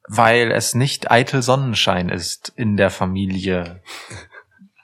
weil 0.07 0.51
es 0.51 0.73
nicht 0.73 1.11
eitel 1.11 1.41
Sonnenschein 1.41 2.07
ist 2.07 2.53
in 2.55 2.77
der 2.77 2.89
Familie 2.89 3.81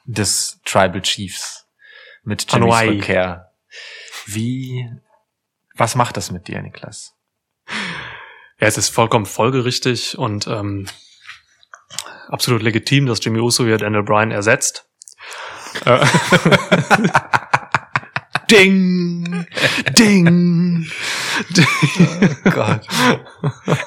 des 0.10 0.60
Tribal 0.66 1.02
Chiefs 1.02 1.68
mit 2.24 2.52
Jimmys 2.52 2.74
Hawaii. 2.74 2.90
Rückkehr. 2.90 3.54
Wie, 4.26 4.90
was 5.76 5.96
macht 5.96 6.18
das 6.18 6.32
mit 6.32 6.48
dir, 6.48 6.62
Niklas? 6.62 7.14
Ja, 7.68 8.68
es 8.68 8.78
ist 8.78 8.90
vollkommen 8.90 9.26
folgerichtig 9.26 10.18
und 10.18 10.48
ähm, 10.48 10.88
absolut 12.28 12.64
legitim, 12.64 13.06
dass 13.06 13.24
Jimmy 13.24 13.40
Uso 13.40 13.64
hier 13.66 13.78
Daniel 13.78 14.04
Bryan 14.04 14.32
ersetzt. 14.32 14.90
Ding! 18.52 19.46
Ding! 19.98 20.88
oh 22.46 22.50
Gott. 22.50 22.82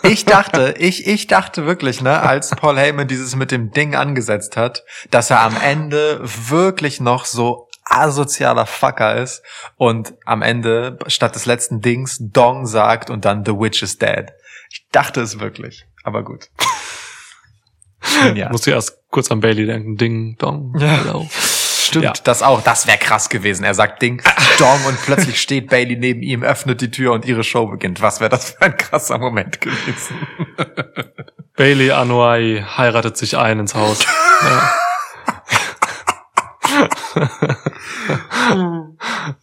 Ich 0.04 0.24
dachte, 0.24 0.74
ich, 0.78 1.06
ich 1.06 1.26
dachte 1.26 1.66
wirklich, 1.66 2.00
ne, 2.00 2.20
als 2.20 2.50
Paul 2.50 2.78
Heyman 2.78 3.08
dieses 3.08 3.34
mit 3.36 3.50
dem 3.50 3.72
Ding 3.72 3.94
angesetzt 3.94 4.56
hat, 4.56 4.84
dass 5.10 5.30
er 5.30 5.40
am 5.40 5.56
Ende 5.60 6.20
wirklich 6.22 7.00
noch 7.00 7.24
so 7.24 7.68
asozialer 7.84 8.66
Fucker 8.66 9.16
ist 9.16 9.42
und 9.76 10.14
am 10.24 10.42
Ende 10.42 10.98
statt 11.08 11.34
des 11.34 11.46
letzten 11.46 11.80
Dings 11.80 12.18
Dong 12.20 12.66
sagt 12.66 13.10
und 13.10 13.24
dann 13.24 13.44
The 13.44 13.52
Witch 13.52 13.82
is 13.82 13.98
dead. 13.98 14.26
Ich 14.70 14.86
dachte 14.92 15.20
es 15.20 15.40
wirklich, 15.40 15.86
aber 16.04 16.22
gut. 16.22 16.48
Ja. 18.34 18.50
Musst 18.50 18.66
du 18.66 18.70
erst 18.70 18.98
kurz 19.10 19.30
an 19.30 19.40
Bailey 19.40 19.66
denken. 19.66 19.96
Ding, 19.96 20.36
dong, 20.38 20.74
hello. 20.78 21.28
Stimmt, 21.92 22.04
Ja. 22.04 22.12
das 22.24 22.42
auch. 22.42 22.62
Das 22.62 22.86
wäre 22.86 22.96
krass 22.98 23.28
gewesen. 23.28 23.64
Er 23.64 23.74
sagt 23.74 24.00
Ding, 24.02 24.22
Dong 24.58 24.84
und 24.86 24.98
plötzlich 25.04 25.40
steht 25.40 25.68
Bailey 25.68 25.96
neben 25.96 26.22
ihm, 26.22 26.42
öffnet 26.42 26.80
die 26.80 26.90
Tür 26.90 27.12
und 27.12 27.24
ihre 27.26 27.44
Show 27.44 27.66
beginnt. 27.66 28.00
Was 28.00 28.20
wäre 28.20 28.30
das 28.30 28.52
für 28.52 28.62
ein 28.62 28.76
krasser 28.76 29.18
Moment 29.18 29.60
gewesen? 29.60 30.26
Bailey 31.56 31.90
Anuai 31.92 32.64
heiratet 32.76 33.16
sich 33.18 33.36
ein 33.36 33.58
ins 33.60 33.74
Haus. 33.74 33.98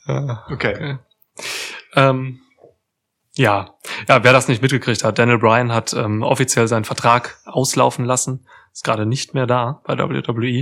Ja. 0.07 0.45
Okay. 0.51 0.97
Ähm, 1.95 2.39
ja, 3.33 3.75
ja, 4.07 4.23
wer 4.23 4.33
das 4.33 4.47
nicht 4.47 4.61
mitgekriegt 4.61 5.03
hat, 5.03 5.19
Daniel 5.19 5.37
Bryan 5.37 5.71
hat 5.73 5.93
ähm, 5.93 6.23
offiziell 6.23 6.67
seinen 6.67 6.85
Vertrag 6.85 7.37
auslaufen 7.45 8.05
lassen, 8.05 8.47
ist 8.73 8.83
gerade 8.83 9.05
nicht 9.05 9.33
mehr 9.33 9.47
da 9.47 9.81
bei 9.85 9.97
WWE. 9.97 10.61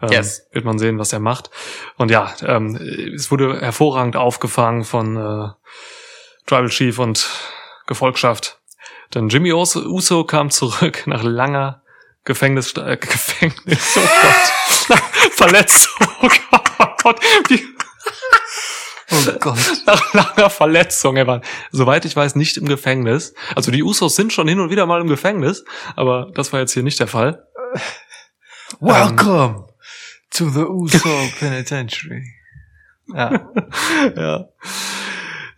Ähm, 0.00 0.10
Yes. 0.10 0.46
Wird 0.52 0.64
man 0.64 0.78
sehen, 0.78 0.98
was 0.98 1.12
er 1.12 1.20
macht. 1.20 1.50
Und 1.96 2.10
ja, 2.10 2.34
ähm, 2.42 2.76
es 3.14 3.30
wurde 3.30 3.60
hervorragend 3.60 4.16
aufgefangen 4.16 4.84
von 4.84 5.16
äh, 5.16 5.48
Tribal 6.46 6.68
Chief 6.68 6.98
und 6.98 7.28
Gefolgschaft. 7.86 8.60
Denn 9.14 9.28
Jimmy 9.28 9.52
Uso, 9.52 10.24
kam 10.24 10.50
zurück 10.50 11.04
nach 11.06 11.22
langer 11.22 11.82
Gefängnis, 12.24 12.72
äh, 12.76 12.96
Gefängnis, 13.00 13.96
oh 13.96 14.00
Gott, 14.22 14.98
Verletzung, 15.32 16.08
oh 16.22 16.28
Gott, 17.02 17.20
wie, 17.48 17.64
Oh 19.12 19.32
Gott. 19.38 19.58
nach 19.86 20.14
langer 20.14 20.50
Verletzung. 20.50 21.16
Er 21.16 21.28
war, 21.28 21.40
soweit 21.70 22.04
ich 22.04 22.16
weiß, 22.16 22.34
nicht 22.34 22.56
im 22.56 22.66
Gefängnis. 22.66 23.34
Also 23.54 23.70
die 23.70 23.84
Usos 23.84 24.16
sind 24.16 24.32
schon 24.32 24.48
hin 24.48 24.58
und 24.58 24.70
wieder 24.70 24.84
mal 24.84 25.00
im 25.00 25.06
Gefängnis, 25.06 25.64
aber 25.94 26.32
das 26.34 26.52
war 26.52 26.58
jetzt 26.58 26.72
hier 26.72 26.82
nicht 26.82 26.98
der 26.98 27.06
Fall. 27.06 27.46
Welcome 28.80 29.75
to 30.30 30.48
the 30.48 30.64
Uso 30.64 31.08
Penitentiary. 31.38 32.24
Ja. 33.08 33.30
ja. 34.16 34.48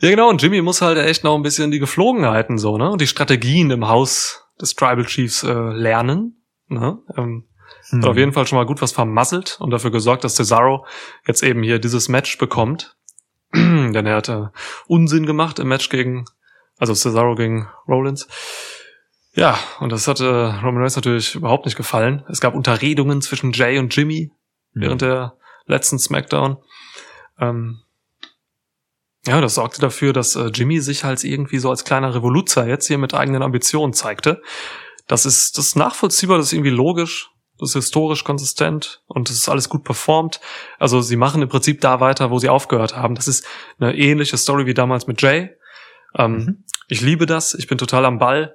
Ja, 0.00 0.10
genau. 0.10 0.28
Und 0.28 0.40
Jimmy 0.40 0.62
muss 0.62 0.80
halt 0.80 0.98
echt 0.98 1.24
noch 1.24 1.34
ein 1.34 1.42
bisschen 1.42 1.70
die 1.70 1.80
Geflogenheiten 1.80 2.58
so, 2.58 2.78
ne? 2.78 2.90
Und 2.90 3.00
die 3.00 3.06
Strategien 3.06 3.70
im 3.70 3.88
Haus 3.88 4.44
des 4.60 4.74
Tribal 4.74 5.04
Chiefs 5.06 5.42
äh, 5.42 5.52
lernen. 5.52 6.42
Ne? 6.68 6.98
Ähm, 7.16 7.48
Hm. 7.90 8.02
Hat 8.02 8.10
auf 8.10 8.16
jeden 8.16 8.32
Fall 8.32 8.46
schon 8.46 8.58
mal 8.58 8.66
gut 8.66 8.82
was 8.82 8.92
vermasselt 8.92 9.58
und 9.60 9.70
dafür 9.70 9.90
gesorgt, 9.90 10.24
dass 10.24 10.36
Cesaro 10.36 10.86
jetzt 11.26 11.42
eben 11.42 11.62
hier 11.62 11.78
dieses 11.78 12.08
Match 12.08 12.38
bekommt. 12.38 12.96
Denn 13.54 14.06
er 14.06 14.16
hatte 14.16 14.52
Unsinn 14.86 15.26
gemacht 15.26 15.58
im 15.58 15.68
Match 15.68 15.88
gegen, 15.88 16.26
also 16.78 16.94
Cesaro 16.94 17.34
gegen 17.34 17.68
Rollins. 17.86 18.28
Ja, 19.34 19.58
und 19.80 19.92
das 19.92 20.08
hatte 20.08 20.58
Roman 20.62 20.82
Reigns 20.82 20.96
natürlich 20.96 21.34
überhaupt 21.34 21.64
nicht 21.64 21.76
gefallen. 21.76 22.24
Es 22.28 22.40
gab 22.40 22.54
Unterredungen 22.54 23.22
zwischen 23.22 23.52
Jay 23.52 23.78
und 23.78 23.94
Jimmy 23.94 24.32
während 24.80 25.02
der 25.02 25.36
letzten 25.66 25.98
Smackdown. 25.98 26.58
Ähm, 27.38 27.80
ja, 29.26 29.40
das 29.40 29.54
sorgte 29.56 29.80
dafür, 29.80 30.12
dass 30.12 30.36
äh, 30.36 30.46
Jimmy 30.46 30.80
sich 30.80 31.04
halt 31.04 31.22
irgendwie 31.24 31.58
so 31.58 31.70
als 31.70 31.84
kleiner 31.84 32.14
Revoluzer 32.14 32.66
jetzt 32.66 32.86
hier 32.86 32.98
mit 32.98 33.14
eigenen 33.14 33.42
Ambitionen 33.42 33.92
zeigte. 33.92 34.42
Das 35.06 35.26
ist, 35.26 35.58
das 35.58 35.68
ist 35.68 35.76
nachvollziehbar, 35.76 36.38
das 36.38 36.46
ist 36.46 36.52
irgendwie 36.52 36.70
logisch, 36.70 37.30
das 37.58 37.70
ist 37.70 37.74
historisch 37.74 38.24
konsistent 38.24 39.02
und 39.06 39.28
das 39.28 39.36
ist 39.36 39.48
alles 39.48 39.68
gut 39.68 39.84
performt. 39.84 40.40
Also 40.78 41.00
sie 41.00 41.16
machen 41.16 41.42
im 41.42 41.48
Prinzip 41.48 41.80
da 41.80 42.00
weiter, 42.00 42.30
wo 42.30 42.38
sie 42.38 42.48
aufgehört 42.48 42.96
haben. 42.96 43.14
Das 43.14 43.28
ist 43.28 43.44
eine 43.78 43.96
ähnliche 43.96 44.36
Story 44.38 44.66
wie 44.66 44.74
damals 44.74 45.06
mit 45.06 45.20
Jay. 45.20 45.50
Ähm, 46.16 46.32
Mhm. 46.36 46.64
Ich 46.88 47.02
liebe 47.02 47.26
das, 47.26 47.52
ich 47.54 47.66
bin 47.66 47.76
total 47.76 48.06
am 48.06 48.18
Ball. 48.18 48.54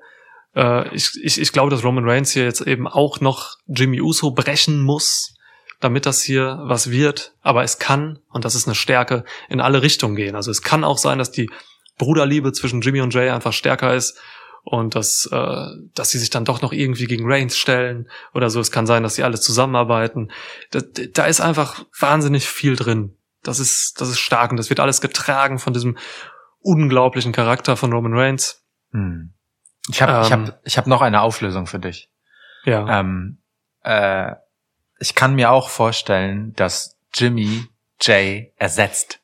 Äh, 0.56 0.94
ich, 0.96 1.12
ich, 1.22 1.40
ich 1.40 1.52
glaube, 1.52 1.70
dass 1.70 1.84
Roman 1.84 2.10
Reigns 2.10 2.32
hier 2.32 2.44
jetzt 2.44 2.62
eben 2.62 2.88
auch 2.88 3.20
noch 3.22 3.58
Jimmy 3.68 4.02
Uso 4.02 4.32
brechen 4.32 4.82
muss, 4.82 5.36
damit 5.84 6.06
das 6.06 6.22
hier 6.22 6.60
was 6.64 6.90
wird. 6.90 7.34
Aber 7.42 7.64
es 7.64 7.80
kann, 7.80 8.20
und 8.30 8.46
das 8.46 8.56
ist 8.56 8.68
eine 8.68 8.76
Stärke, 8.76 9.26
in 9.50 9.62
alle 9.62 9.82
Richtungen 9.82 10.16
gehen. 10.16 10.36
Also 10.36 10.52
es 10.52 10.62
kann 10.62 10.84
auch 10.84 10.98
sein, 10.98 11.18
dass 11.18 11.32
die 11.32 11.50
Bruderliebe 11.98 12.52
zwischen 12.54 12.82
Jimmy 12.82 13.02
und 13.02 13.14
Jay 13.14 13.30
einfach 13.30 13.54
stärker 13.54 13.94
ist 13.94 14.20
und 14.64 14.96
dass, 14.96 15.28
äh, 15.32 15.68
dass 15.94 16.10
sie 16.10 16.20
sich 16.20 16.30
dann 16.30 16.46
doch 16.46 16.62
noch 16.62 16.72
irgendwie 16.72 17.06
gegen 17.06 17.30
Reigns 17.30 17.58
stellen 17.58 18.10
oder 18.34 18.50
so. 18.50 18.60
Es 18.60 18.72
kann 18.72 18.88
sein, 18.88 19.04
dass 19.04 19.16
sie 19.16 19.24
alle 19.24 19.40
zusammenarbeiten. 19.40 20.32
Da, 20.72 20.80
da 20.82 21.26
ist 21.26 21.42
einfach 21.42 21.86
wahnsinnig 22.00 22.48
viel 22.48 22.76
drin. 22.76 23.18
Das 23.44 23.60
ist, 23.60 24.00
das 24.00 24.10
ist 24.10 24.20
stark 24.20 24.52
und 24.52 24.58
das 24.58 24.70
wird 24.70 24.80
alles 24.80 25.02
getragen 25.02 25.60
von 25.60 25.74
diesem 25.74 25.98
unglaublichen 26.60 27.34
Charakter 27.34 27.76
von 27.76 27.92
Roman 27.92 28.14
Reigns. 28.14 28.64
Hm. 28.92 29.34
Ich 29.90 30.02
habe 30.02 30.26
ich 30.26 30.32
Ähm. 30.32 30.48
hab, 30.48 30.62
ich 30.64 30.78
hab 30.78 30.88
noch 30.88 31.02
eine 31.02 31.22
Auflösung 31.22 31.68
für 31.68 31.80
dich. 31.80 32.10
Ja. 32.64 33.02
Ähm, 33.02 33.42
äh, 33.82 34.32
ich 35.04 35.16
kann 35.16 35.36
mir 35.36 35.52
auch 35.52 35.68
vorstellen, 35.68 36.54
dass 36.56 36.98
Jimmy 37.14 37.68
Jay 38.00 38.54
ersetzt. 38.56 39.20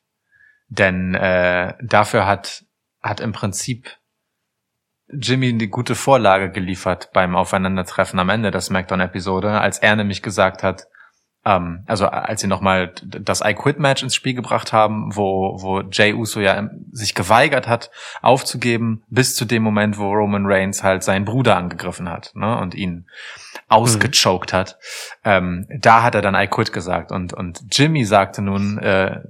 Denn 0.68 1.14
äh, 1.14 1.72
dafür 1.82 2.26
hat, 2.26 2.66
hat 3.00 3.20
im 3.20 3.32
Prinzip 3.32 3.96
Jimmy 5.08 5.48
eine 5.48 5.68
gute 5.68 5.94
Vorlage 5.94 6.50
geliefert 6.50 7.08
beim 7.14 7.34
Aufeinandertreffen 7.34 8.18
am 8.18 8.28
Ende 8.28 8.50
der 8.50 8.60
Smackdown-Episode, 8.60 9.58
als 9.58 9.78
er 9.78 9.96
nämlich 9.96 10.20
gesagt 10.20 10.62
hat, 10.62 10.86
ähm, 11.46 11.84
also 11.86 12.06
als 12.06 12.42
sie 12.42 12.46
nochmal 12.46 12.92
das 13.02 13.40
I 13.42 13.54
Quit 13.54 13.78
Match 13.78 14.02
ins 14.02 14.14
Spiel 14.14 14.34
gebracht 14.34 14.74
haben, 14.74 15.16
wo, 15.16 15.62
wo 15.62 15.80
Jay 15.80 16.12
Uso 16.12 16.40
ja 16.40 16.68
sich 16.92 17.14
geweigert 17.14 17.66
hat, 17.66 17.90
aufzugeben, 18.20 19.02
bis 19.08 19.34
zu 19.34 19.46
dem 19.46 19.62
Moment, 19.62 19.96
wo 19.96 20.12
Roman 20.12 20.44
Reigns 20.44 20.82
halt 20.82 21.02
seinen 21.02 21.24
Bruder 21.24 21.56
angegriffen 21.56 22.10
hat 22.10 22.32
ne, 22.34 22.58
und 22.58 22.74
ihn 22.74 23.06
ausgechoked 23.70 24.52
hat. 24.52 24.78
Ähm, 25.24 25.66
da 25.78 26.02
hat 26.02 26.14
er 26.14 26.22
dann 26.22 26.34
I 26.34 26.46
Quit 26.48 26.72
gesagt 26.72 27.12
und, 27.12 27.32
und 27.32 27.62
Jimmy 27.70 28.04
sagte 28.04 28.42
nun, 28.42 28.78
äh, 28.78 29.20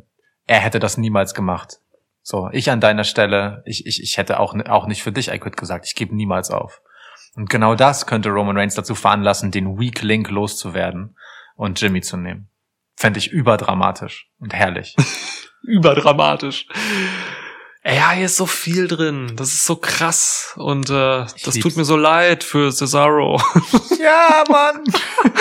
er 0.47 0.59
hätte 0.59 0.81
das 0.81 0.97
niemals 0.97 1.35
gemacht. 1.35 1.79
So, 2.23 2.49
ich 2.53 2.71
an 2.71 2.81
deiner 2.81 3.05
Stelle, 3.05 3.63
ich, 3.67 3.87
ich, 3.87 4.03
ich 4.03 4.19
hätte 4.19 4.41
auch, 4.41 4.55
auch 4.67 4.87
nicht 4.87 5.03
für 5.03 5.13
dich 5.13 5.33
I 5.33 5.39
Quit 5.39 5.57
gesagt, 5.57 5.87
ich 5.87 5.95
gebe 5.95 6.15
niemals 6.15 6.51
auf. 6.51 6.81
Und 7.37 7.49
genau 7.49 7.75
das 7.75 8.07
könnte 8.07 8.31
Roman 8.31 8.57
Reigns 8.57 8.75
dazu 8.75 8.95
veranlassen, 8.95 9.51
den 9.51 9.79
Weak 9.79 10.03
Link 10.03 10.31
loszuwerden 10.31 11.17
und 11.55 11.81
Jimmy 11.81 12.01
zu 12.01 12.17
nehmen. 12.17 12.49
Fände 12.97 13.19
ich 13.19 13.31
überdramatisch 13.31 14.31
und 14.41 14.53
herrlich. 14.55 14.97
Überdramatisch. 15.63 16.67
Ja, 17.83 18.11
hier 18.13 18.27
ist 18.27 18.37
so 18.37 18.45
viel 18.45 18.89
drin. 18.89 19.33
Das 19.37 19.49
ist 19.55 19.65
so 19.65 19.77
krass. 19.77 20.53
Und 20.59 20.91
äh, 20.91 21.25
Ich 21.25 21.43
das 21.45 21.55
lieb's. 21.55 21.61
tut 21.63 21.77
mir 21.79 21.85
so 21.87 21.97
leid 21.97 22.45
für 22.45 22.71
Cesaro. 22.73 23.41
Ja, 24.03 24.45
Mann. 24.49 24.83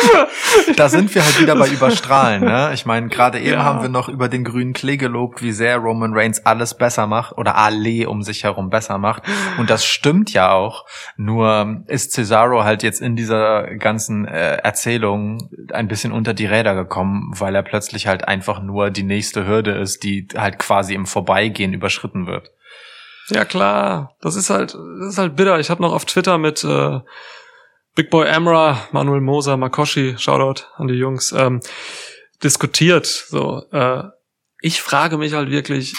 da 0.76 0.90
sind 0.90 1.16
wir 1.16 1.24
halt 1.24 1.40
wieder 1.40 1.56
bei 1.56 1.70
Überstrahlen, 1.70 2.44
ne? 2.44 2.72
Ich 2.74 2.86
meine, 2.86 3.08
gerade 3.08 3.40
eben 3.40 3.54
Ja. 3.54 3.64
haben 3.64 3.82
wir 3.82 3.88
noch 3.88 4.10
über 4.10 4.28
den 4.28 4.44
grünen 4.44 4.74
Klee 4.74 4.98
gelobt, 4.98 5.42
wie 5.42 5.54
sehr 5.54 5.78
Roman 5.78 6.14
Reigns 6.14 6.46
alles 6.46 6.74
besser 6.76 7.08
macht 7.08 7.38
oder 7.38 7.56
alle 7.56 8.10
um 8.10 8.22
sich 8.22 8.44
herum 8.44 8.70
besser 8.70 8.98
macht. 8.98 9.24
Und 9.58 9.70
das 9.70 9.86
stimmt 9.86 10.34
ja 10.34 10.52
auch. 10.52 10.86
Nur 11.16 11.84
ist 11.88 12.12
Cesaro 12.12 12.66
halt 12.66 12.84
jetzt 12.84 13.00
in 13.02 13.16
dieser 13.16 13.64
ganzen 13.76 14.26
äh, 14.28 14.58
Erzählung 14.58 15.50
ein 15.72 15.88
bisschen 15.88 16.12
unter 16.12 16.34
die 16.34 16.46
Räder 16.46 16.76
gekommen, 16.76 17.32
weil 17.40 17.56
er 17.56 17.64
plötzlich 17.64 18.08
halt 18.08 18.28
einfach 18.28 18.62
nur 18.62 18.90
die 18.90 19.04
nächste 19.04 19.48
Hürde 19.48 19.72
ist, 19.72 20.04
die 20.04 20.28
halt 20.36 20.60
quasi 20.60 20.96
im 20.96 21.06
Vorbeigehen 21.06 21.72
überschritten 21.72 22.28
wird. 22.28 22.39
Ja 23.30 23.46
klar, 23.46 24.16
das 24.22 24.36
ist 24.36 24.50
halt, 24.50 24.74
das 24.74 25.14
ist 25.14 25.18
halt 25.18 25.36
bitter. 25.36 25.60
Ich 25.60 25.70
habe 25.70 25.82
noch 25.82 25.94
auf 25.94 26.06
Twitter 26.06 26.38
mit 26.38 26.64
äh, 26.64 27.00
Big 27.96 28.10
Boy 28.10 28.30
Amra, 28.30 28.88
Manuel 28.92 29.22
Moser, 29.22 29.58
Makoshi, 29.58 30.16
Shoutout 30.18 30.64
an 30.76 30.88
die 30.88 30.96
Jungs, 30.96 31.32
ähm, 31.32 31.62
diskutiert. 32.44 33.06
So, 33.06 33.64
äh, 33.72 34.04
ich 34.62 34.82
frage 34.82 35.18
mich 35.18 35.34
halt 35.34 35.50
wirklich, 35.50 35.96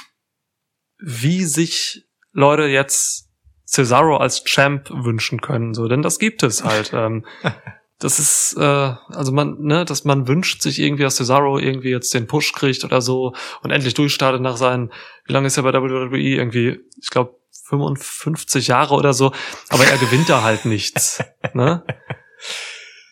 wie 0.98 1.44
sich 1.44 2.04
Leute 2.32 2.64
jetzt 2.64 3.28
Cesaro 3.66 4.16
als 4.16 4.44
Champ 4.44 4.90
wünschen 4.90 5.40
können, 5.40 5.74
so, 5.74 5.88
denn 5.88 6.02
das 6.02 6.18
gibt 6.18 6.42
es 6.42 6.64
halt. 6.64 6.92
ähm, 6.92 7.24
das 8.00 8.18
ist, 8.18 8.56
äh, 8.58 8.94
also 9.08 9.30
man, 9.30 9.60
ne, 9.60 9.84
dass 9.84 10.04
man 10.04 10.26
wünscht 10.26 10.62
sich 10.62 10.78
irgendwie, 10.78 11.02
dass 11.02 11.16
Cesaro 11.16 11.58
irgendwie 11.58 11.90
jetzt 11.90 12.12
den 12.14 12.26
Push 12.26 12.52
kriegt 12.54 12.84
oder 12.84 13.00
so 13.00 13.34
und 13.62 13.70
endlich 13.70 13.94
durchstartet 13.94 14.40
nach 14.40 14.56
seinen, 14.56 14.90
wie 15.26 15.32
lange 15.32 15.46
ist 15.46 15.56
er 15.56 15.62
bei 15.62 15.72
WWE? 15.72 16.18
Irgendwie, 16.18 16.80
ich 17.00 17.10
glaube, 17.10 17.36
55 17.66 18.68
Jahre 18.68 18.94
oder 18.94 19.12
so, 19.12 19.32
aber 19.68 19.84
er 19.84 19.98
gewinnt 19.98 20.28
da 20.28 20.42
halt 20.42 20.64
nichts. 20.64 21.22
Ne? 21.54 21.82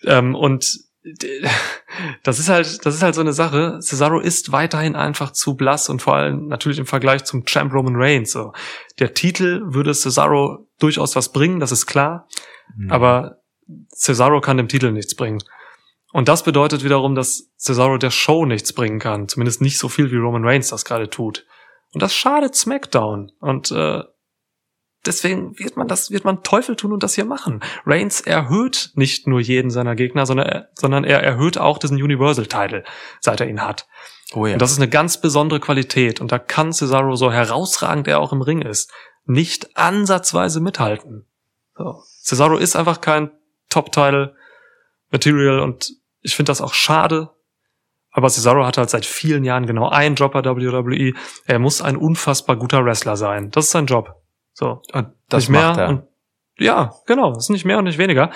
Ähm, 0.05 0.35
und 0.35 0.79
das 2.23 2.39
ist 2.39 2.49
halt, 2.49 2.85
das 2.87 2.95
ist 2.95 3.03
halt 3.03 3.15
so 3.15 3.21
eine 3.21 3.33
Sache. 3.33 3.79
Cesaro 3.81 4.21
ist 4.21 4.53
weiterhin 4.53 4.95
einfach 4.95 5.33
zu 5.33 5.57
blass 5.57 5.89
und 5.89 6.03
vor 6.03 6.15
allem 6.15 6.47
natürlich 6.47 6.79
im 6.79 6.87
Vergleich 6.87 7.25
zum 7.25 7.45
Champ 7.47 7.73
Roman 7.73 7.97
Reigns. 7.97 8.33
So. 8.33 8.53
Der 8.99 9.15
Titel 9.15 9.63
würde 9.65 9.93
Cesaro 9.95 10.69
durchaus 10.79 11.17
was 11.17 11.33
bringen, 11.33 11.59
das 11.59 11.73
ist 11.73 11.87
klar, 11.87 12.29
Hm. 12.77 12.91
aber 12.91 13.39
Cesaro 13.95 14.41
kann 14.41 14.57
dem 14.57 14.69
Titel 14.69 14.93
nichts 14.93 15.15
bringen. 15.15 15.43
Und 16.13 16.29
das 16.29 16.43
bedeutet 16.43 16.85
wiederum, 16.85 17.15
dass 17.15 17.51
Cesaro 17.59 17.99
der 17.99 18.11
Show 18.11 18.47
nichts 18.47 18.73
bringen 18.73 18.99
kann. 18.99 19.29
Zumindest 19.29 19.61
nicht 19.61 19.79
so 19.79 19.89
viel, 19.89 20.11
wie 20.11 20.17
Roman 20.17 20.45
Reigns 20.45 20.69
das 20.69 20.85
gerade 20.85 21.11
tut. 21.11 21.45
Und 21.93 22.03
das 22.03 22.15
schadet 22.15 22.55
SmackDown. 22.55 23.33
Und 23.41 23.71
äh, 23.71 24.03
deswegen 25.05 25.59
wird 25.59 25.77
man 25.77 25.87
das, 25.87 26.11
wird 26.11 26.25
man 26.25 26.43
Teufel 26.43 26.77
tun 26.77 26.93
und 26.93 27.03
das 27.03 27.15
hier 27.15 27.27
machen. 27.27 27.61
Reigns 27.85 28.23
erhöht 28.23 28.93
nicht 28.95 29.27
nur 29.27 29.41
jeden 29.41 29.71
seiner 29.71 29.97
Gegner, 29.97 30.25
sondern 30.25 30.47
er, 30.47 30.69
sondern 30.75 31.05
er 31.05 31.23
erhöht 31.23 31.59
auch 31.59 31.79
diesen 31.79 32.03
Universal-Title, 32.03 32.85
seit 33.21 33.41
er 33.41 33.49
ihn 33.49 33.63
hat. 33.63 33.87
oh 34.33 34.47
ja. 34.47 34.55
Und 34.55 34.63
das 34.63 34.73
ist 34.73 34.79
eine 34.79 34.89
ganz 34.89 35.21
besondere 35.21 35.61
Qualität. 35.61 36.21
Und 36.21 36.33
da 36.33 36.39
kann 36.39 36.73
Cesaro, 36.73 37.17
so 37.17 37.31
herausragend 37.31 38.09
er 38.09 38.21
auch 38.21 38.33
im 38.33 38.43
Ring 38.43 38.63
ist, 38.63 38.91
nicht 39.27 39.77
ansatzweise 39.77 40.61
mithalten. 40.61 41.27
So. 41.77 42.03
Cesaro 42.23 42.57
ist 42.57 42.77
einfach 42.77 43.03
kein 43.03 43.31
Top-Title-Material 43.71 45.61
und 45.61 45.93
ich 46.21 46.37
finde 46.37 46.51
das 46.51 46.61
auch 46.61 46.75
schade. 46.75 47.31
Aber 48.11 48.29
Cesaro 48.29 48.65
hat 48.65 48.79
halt 48.79 48.91
seit 48.91 49.07
vielen 49.07 49.45
Jahren 49.45 49.67
genau 49.67 49.89
einen 49.89 50.15
Job 50.15 50.33
bei 50.33 50.45
WWE. 50.45 51.13
Er 51.47 51.59
muss 51.59 51.83
ein 51.83 51.97
unfassbar 51.97 52.57
guter 52.57 52.85
Wrestler 52.85 53.17
sein. 53.17 53.51
Das 53.51 53.67
ist 53.67 53.71
sein 53.71 53.87
Job. 53.87 54.23
So. 54.53 54.83
und 54.93 55.13
das 55.29 55.45
nicht 55.45 55.51
mehr 55.51 55.69
macht 55.69 55.79
er. 55.79 55.89
und 55.89 56.03
ja, 56.59 56.93
genau, 57.07 57.33
das 57.33 57.45
ist 57.45 57.51
nicht 57.51 57.65
mehr 57.65 57.79
und 57.79 57.85
nicht 57.85 57.99
weniger. 57.99 58.31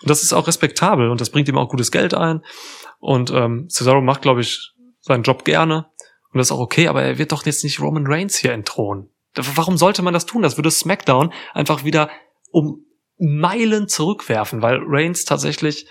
Und 0.00 0.10
das 0.10 0.22
ist 0.22 0.32
auch 0.32 0.48
respektabel 0.48 1.08
und 1.10 1.20
das 1.20 1.30
bringt 1.30 1.48
ihm 1.48 1.58
auch 1.58 1.68
gutes 1.68 1.92
Geld 1.92 2.14
ein. 2.14 2.42
Und 2.98 3.30
ähm, 3.30 3.68
Cesaro 3.68 4.00
macht, 4.00 4.22
glaube 4.22 4.40
ich, 4.40 4.72
seinen 5.00 5.22
Job 5.22 5.44
gerne 5.44 5.86
und 6.32 6.38
das 6.38 6.48
ist 6.48 6.52
auch 6.52 6.60
okay, 6.60 6.88
aber 6.88 7.02
er 7.02 7.18
wird 7.18 7.30
doch 7.32 7.44
jetzt 7.44 7.62
nicht 7.62 7.80
Roman 7.80 8.06
Reigns 8.06 8.36
hier 8.36 8.52
entthronen. 8.52 9.10
Warum 9.34 9.76
sollte 9.76 10.02
man 10.02 10.14
das 10.14 10.26
tun? 10.26 10.42
Das 10.42 10.56
würde 10.56 10.70
SmackDown 10.70 11.32
einfach 11.54 11.84
wieder 11.84 12.10
um 12.50 12.84
Meilen 13.18 13.88
zurückwerfen, 13.88 14.62
weil 14.62 14.78
Reigns 14.84 15.24
tatsächlich 15.24 15.86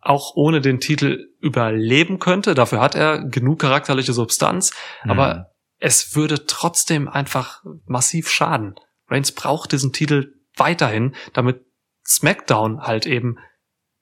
auch 0.00 0.34
ohne 0.36 0.60
den 0.60 0.80
Titel 0.80 1.28
überleben 1.40 2.18
könnte. 2.18 2.54
Dafür 2.54 2.80
hat 2.80 2.94
er 2.94 3.24
genug 3.24 3.60
charakterliche 3.60 4.12
Substanz, 4.12 4.72
aber 5.02 5.34
Hm. 5.34 5.44
es 5.78 6.14
würde 6.14 6.46
trotzdem 6.46 7.08
einfach 7.08 7.62
massiv 7.86 8.28
schaden. 8.30 8.74
Reigns 9.08 9.32
braucht 9.32 9.72
diesen 9.72 9.92
Titel 9.92 10.34
weiterhin, 10.56 11.14
damit 11.32 11.64
SmackDown 12.06 12.82
halt 12.82 13.06
eben 13.06 13.38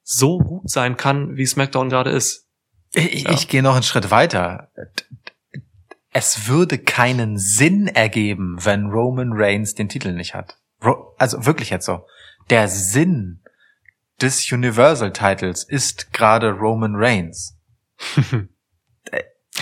so 0.01 0.39
gut 0.39 0.69
sein 0.69 0.97
kann, 0.97 1.37
wie 1.37 1.45
SmackDown 1.45 1.89
gerade 1.89 2.09
ist. 2.09 2.49
Ich, 2.93 3.23
Ja. 3.23 3.31
ich 3.31 3.47
gehe 3.47 3.63
noch 3.63 3.73
einen 3.75 3.83
Schritt 3.83 4.11
weiter. 4.11 4.69
Es 6.11 6.47
würde 6.47 6.77
keinen 6.77 7.37
Sinn 7.37 7.87
ergeben, 7.87 8.57
wenn 8.59 8.87
Roman 8.87 9.31
Reigns 9.33 9.73
den 9.73 9.89
Titel 9.89 10.11
nicht 10.11 10.35
hat. 10.35 10.57
Also 11.17 11.45
wirklich 11.45 11.69
jetzt 11.69 11.85
so. 11.85 12.05
Der 12.49 12.67
Sinn 12.67 13.41
des 14.21 14.51
Universal 14.51 15.13
Titles 15.13 15.63
ist 15.63 16.13
gerade 16.13 16.51
Roman 16.51 16.95
Reigns. 16.95 17.57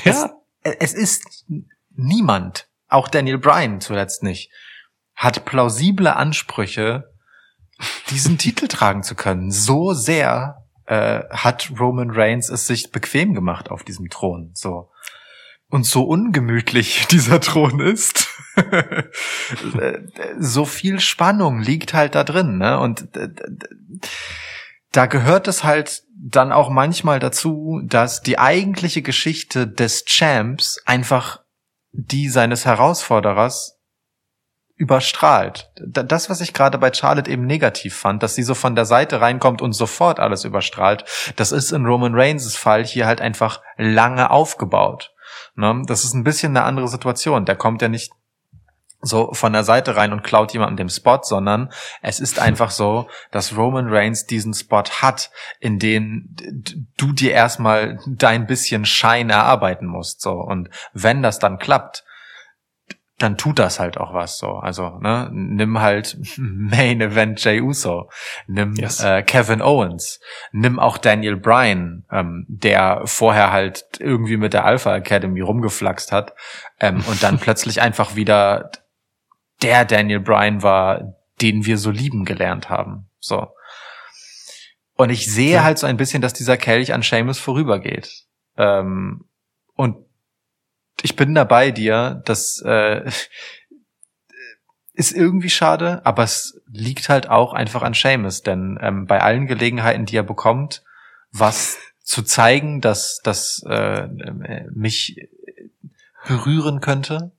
Ja, 0.05 0.31
Es, 0.63 0.73
es 0.79 0.93
ist 0.93 1.45
niemand, 1.89 2.69
auch 2.87 3.07
Daniel 3.07 3.37
Bryan 3.37 3.81
zuletzt 3.81 4.23
nicht, 4.23 4.51
hat 5.15 5.45
plausible 5.45 6.15
Ansprüche, 6.15 7.13
diesen 8.09 8.37
Titel 8.37 8.67
tragen 8.67 9.03
zu 9.03 9.15
können. 9.15 9.51
So 9.51 9.93
sehr 9.93 10.65
äh, 10.85 11.23
hat 11.29 11.71
Roman 11.79 12.11
Reigns 12.11 12.49
es 12.49 12.67
sich 12.67 12.91
bequem 12.91 13.33
gemacht 13.33 13.69
auf 13.69 13.83
diesem 13.83 14.09
Thron. 14.09 14.51
So. 14.53 14.91
Und 15.67 15.85
so 15.85 16.03
ungemütlich 16.03 17.07
dieser 17.11 17.39
Thron 17.39 17.79
ist, 17.79 18.30
so 20.39 20.65
viel 20.65 20.99
Spannung 20.99 21.59
liegt 21.59 21.93
halt 21.93 22.15
da 22.15 22.23
drin, 22.23 22.57
ne? 22.57 22.79
Und 22.79 23.15
äh, 23.15 23.29
da 24.91 25.05
gehört 25.05 25.47
es 25.47 25.63
halt 25.63 26.03
dann 26.17 26.51
auch 26.51 26.69
manchmal 26.69 27.19
dazu, 27.19 27.81
dass 27.83 28.21
die 28.21 28.37
eigentliche 28.37 29.01
Geschichte 29.01 29.67
des 29.67 30.05
Champs 30.05 30.81
einfach 30.85 31.41
die 31.91 32.29
seines 32.29 32.65
Herausforderers 32.65 33.77
überstrahlt. 34.75 35.71
Das, 35.85 36.29
was 36.29 36.41
ich 36.41 36.53
gerade 36.53 36.79
bei 36.79 36.91
Charlotte 36.91 37.29
eben 37.29 37.45
negativ 37.45 37.95
fand, 37.95 38.23
dass 38.23 38.33
sie 38.33 38.43
so 38.43 38.55
von 38.55 38.75
der 38.75 38.85
Seite 38.85 39.21
reinkommt 39.21 39.61
und 39.61 39.73
sofort 39.73 40.19
alles 40.19 40.43
überstrahlt, 40.43 41.05
das 41.35 41.51
ist 41.51 41.71
in 41.71 41.85
Roman 41.85 42.15
Reigns' 42.15 42.55
Fall 42.55 42.83
hier 42.83 43.05
halt 43.05 43.21
einfach 43.21 43.61
lange 43.77 44.31
aufgebaut. 44.31 45.13
Ne? 45.55 45.83
Das 45.85 46.03
ist 46.03 46.13
ein 46.13 46.23
bisschen 46.23 46.57
eine 46.57 46.65
andere 46.65 46.87
Situation. 46.87 47.45
Der 47.45 47.55
kommt 47.55 47.81
ja 47.83 47.89
nicht 47.89 48.11
so 49.01 49.33
von 49.33 49.53
der 49.53 49.63
Seite 49.63 49.95
rein 49.95 50.13
und 50.13 50.23
klaut 50.23 50.53
jemandem 50.53 50.77
den 50.77 50.89
Spot, 50.89 51.19
sondern 51.21 51.71
es 52.01 52.19
ist 52.19 52.39
einfach 52.47 52.71
so, 52.71 53.07
dass 53.31 53.55
Roman 53.57 53.87
Reigns 53.89 54.25
diesen 54.25 54.53
Spot 54.53 54.83
hat, 55.01 55.31
in 55.59 55.79
den 55.79 56.35
du 56.97 57.11
dir 57.13 57.31
erstmal 57.31 57.99
dein 58.07 58.47
bisschen 58.47 58.85
Schein 58.85 59.29
erarbeiten 59.29 59.87
musst, 59.87 60.21
so. 60.21 60.33
Und 60.33 60.69
wenn 60.93 61.21
das 61.23 61.39
dann 61.39 61.59
klappt, 61.59 62.03
dann 63.21 63.37
tut 63.37 63.59
das 63.59 63.79
halt 63.79 63.97
auch 63.97 64.13
was, 64.13 64.37
so. 64.37 64.53
Also, 64.55 64.97
ne, 64.99 65.29
nimm 65.31 65.79
halt 65.79 66.17
Main 66.37 67.01
Event 67.01 67.43
Jey 67.43 67.61
Uso, 67.61 68.09
nimm 68.47 68.73
Yes. 68.75 69.03
äh, 69.03 69.21
Kevin 69.21 69.61
Owens, 69.61 70.19
nimm 70.51 70.79
auch 70.79 70.97
Daniel 70.97 71.37
Bryan, 71.37 72.05
ähm, 72.11 72.45
der 72.47 73.01
vorher 73.05 73.51
halt 73.51 73.85
irgendwie 73.99 74.37
mit 74.37 74.53
der 74.53 74.65
Alpha 74.65 74.95
Academy 74.95 75.41
rumgeflaxt 75.41 76.11
hat, 76.11 76.33
ähm, 76.79 77.03
und 77.07 77.21
dann 77.21 77.37
plötzlich 77.39 77.81
einfach 77.81 78.15
wieder 78.15 78.71
der 79.61 79.85
Daniel 79.85 80.19
Bryan 80.19 80.61
war, 80.63 81.15
den 81.41 81.65
wir 81.65 81.77
so 81.77 81.91
lieben 81.91 82.25
gelernt 82.25 82.69
haben. 82.69 83.09
So. 83.19 83.47
Und 84.95 85.09
ich 85.09 85.31
sehe 85.31 85.55
Ja. 85.55 85.63
halt 85.63 85.79
so 85.79 85.87
ein 85.87 85.97
bisschen, 85.97 86.21
dass 86.21 86.33
dieser 86.33 86.57
Kelch 86.57 86.93
an 86.93 87.01
Seamus 87.01 87.39
vorübergeht. 87.39 88.25
Ähm, 88.57 89.25
und 89.75 89.97
ich 91.01 91.15
bin 91.15 91.33
da 91.33 91.43
bei 91.43 91.71
dir, 91.71 92.21
das 92.25 92.61
äh, 92.65 93.09
ist 94.93 95.13
irgendwie 95.13 95.49
schade, 95.49 96.05
aber 96.05 96.23
es 96.23 96.61
liegt 96.71 97.09
halt 97.09 97.29
auch 97.29 97.53
einfach 97.53 97.81
an 97.81 97.93
Seamus, 97.93 98.43
denn 98.43 98.77
ähm, 98.81 99.07
bei 99.07 99.21
allen 99.21 99.47
Gelegenheiten, 99.47 100.05
die 100.05 100.17
er 100.17 100.23
bekommt, 100.23 100.83
was 101.31 101.77
zu 102.03 102.21
zeigen, 102.23 102.81
dass 102.81 103.21
das 103.23 103.63
äh, 103.67 104.01
äh, 104.03 104.67
mich 104.73 105.27
berühren 106.27 106.81
könnte, 106.81 107.31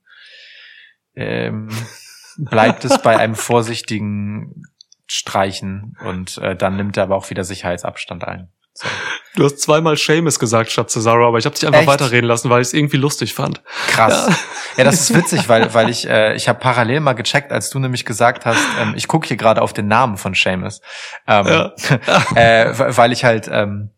ähm, 1.15 1.69
bleibt 2.37 2.85
es 2.85 3.01
bei 3.01 3.17
einem 3.17 3.35
vorsichtigen 3.35 4.63
Streichen 5.07 5.97
und 6.05 6.37
äh, 6.37 6.55
dann 6.55 6.75
nimmt 6.75 6.97
er 6.97 7.03
aber 7.03 7.15
auch 7.15 7.29
wieder 7.29 7.43
Sicherheitsabstand 7.43 8.23
ein. 8.23 8.49
So. 8.73 8.87
Du 9.35 9.43
hast 9.43 9.59
zweimal 9.59 9.97
Seamus 9.97 10.39
gesagt 10.39 10.71
statt 10.71 10.89
Cesaro, 10.89 11.27
aber 11.27 11.37
ich 11.37 11.45
habe 11.45 11.53
dich 11.53 11.65
einfach 11.65 11.81
Echt? 11.81 11.87
weiterreden 11.87 12.27
lassen, 12.27 12.49
weil 12.49 12.61
ich 12.61 12.69
es 12.69 12.73
irgendwie 12.73 12.97
lustig 12.97 13.33
fand. 13.33 13.61
Krass. 13.87 14.29
Ja. 14.77 14.83
das 14.83 15.01
ist 15.01 15.15
witzig, 15.15 15.47
weil, 15.47 15.73
weil 15.75 15.89
ich, 15.89 16.07
äh, 16.07 16.35
ich 16.35 16.49
habe 16.49 16.59
parallel 16.59 16.99
mal 16.99 17.13
gecheckt, 17.13 17.51
als 17.51 17.69
du 17.69 17.77
nämlich 17.77 18.05
gesagt 18.05 18.45
hast, 18.45 18.63
ähm, 18.81 18.93
ich 18.95 19.07
gucke 19.07 19.27
hier 19.27 19.37
gerade 19.37 19.61
auf 19.61 19.73
den 19.73 19.87
Namen 19.87 20.17
von 20.17 20.33
Seamus. 20.33 20.81
Ähm, 21.27 21.45
Ja. 21.47 21.73
äh, 22.35 22.73
weil 22.97 23.11
ich 23.11 23.23
halt, 23.23 23.47
ähm, 23.51 23.91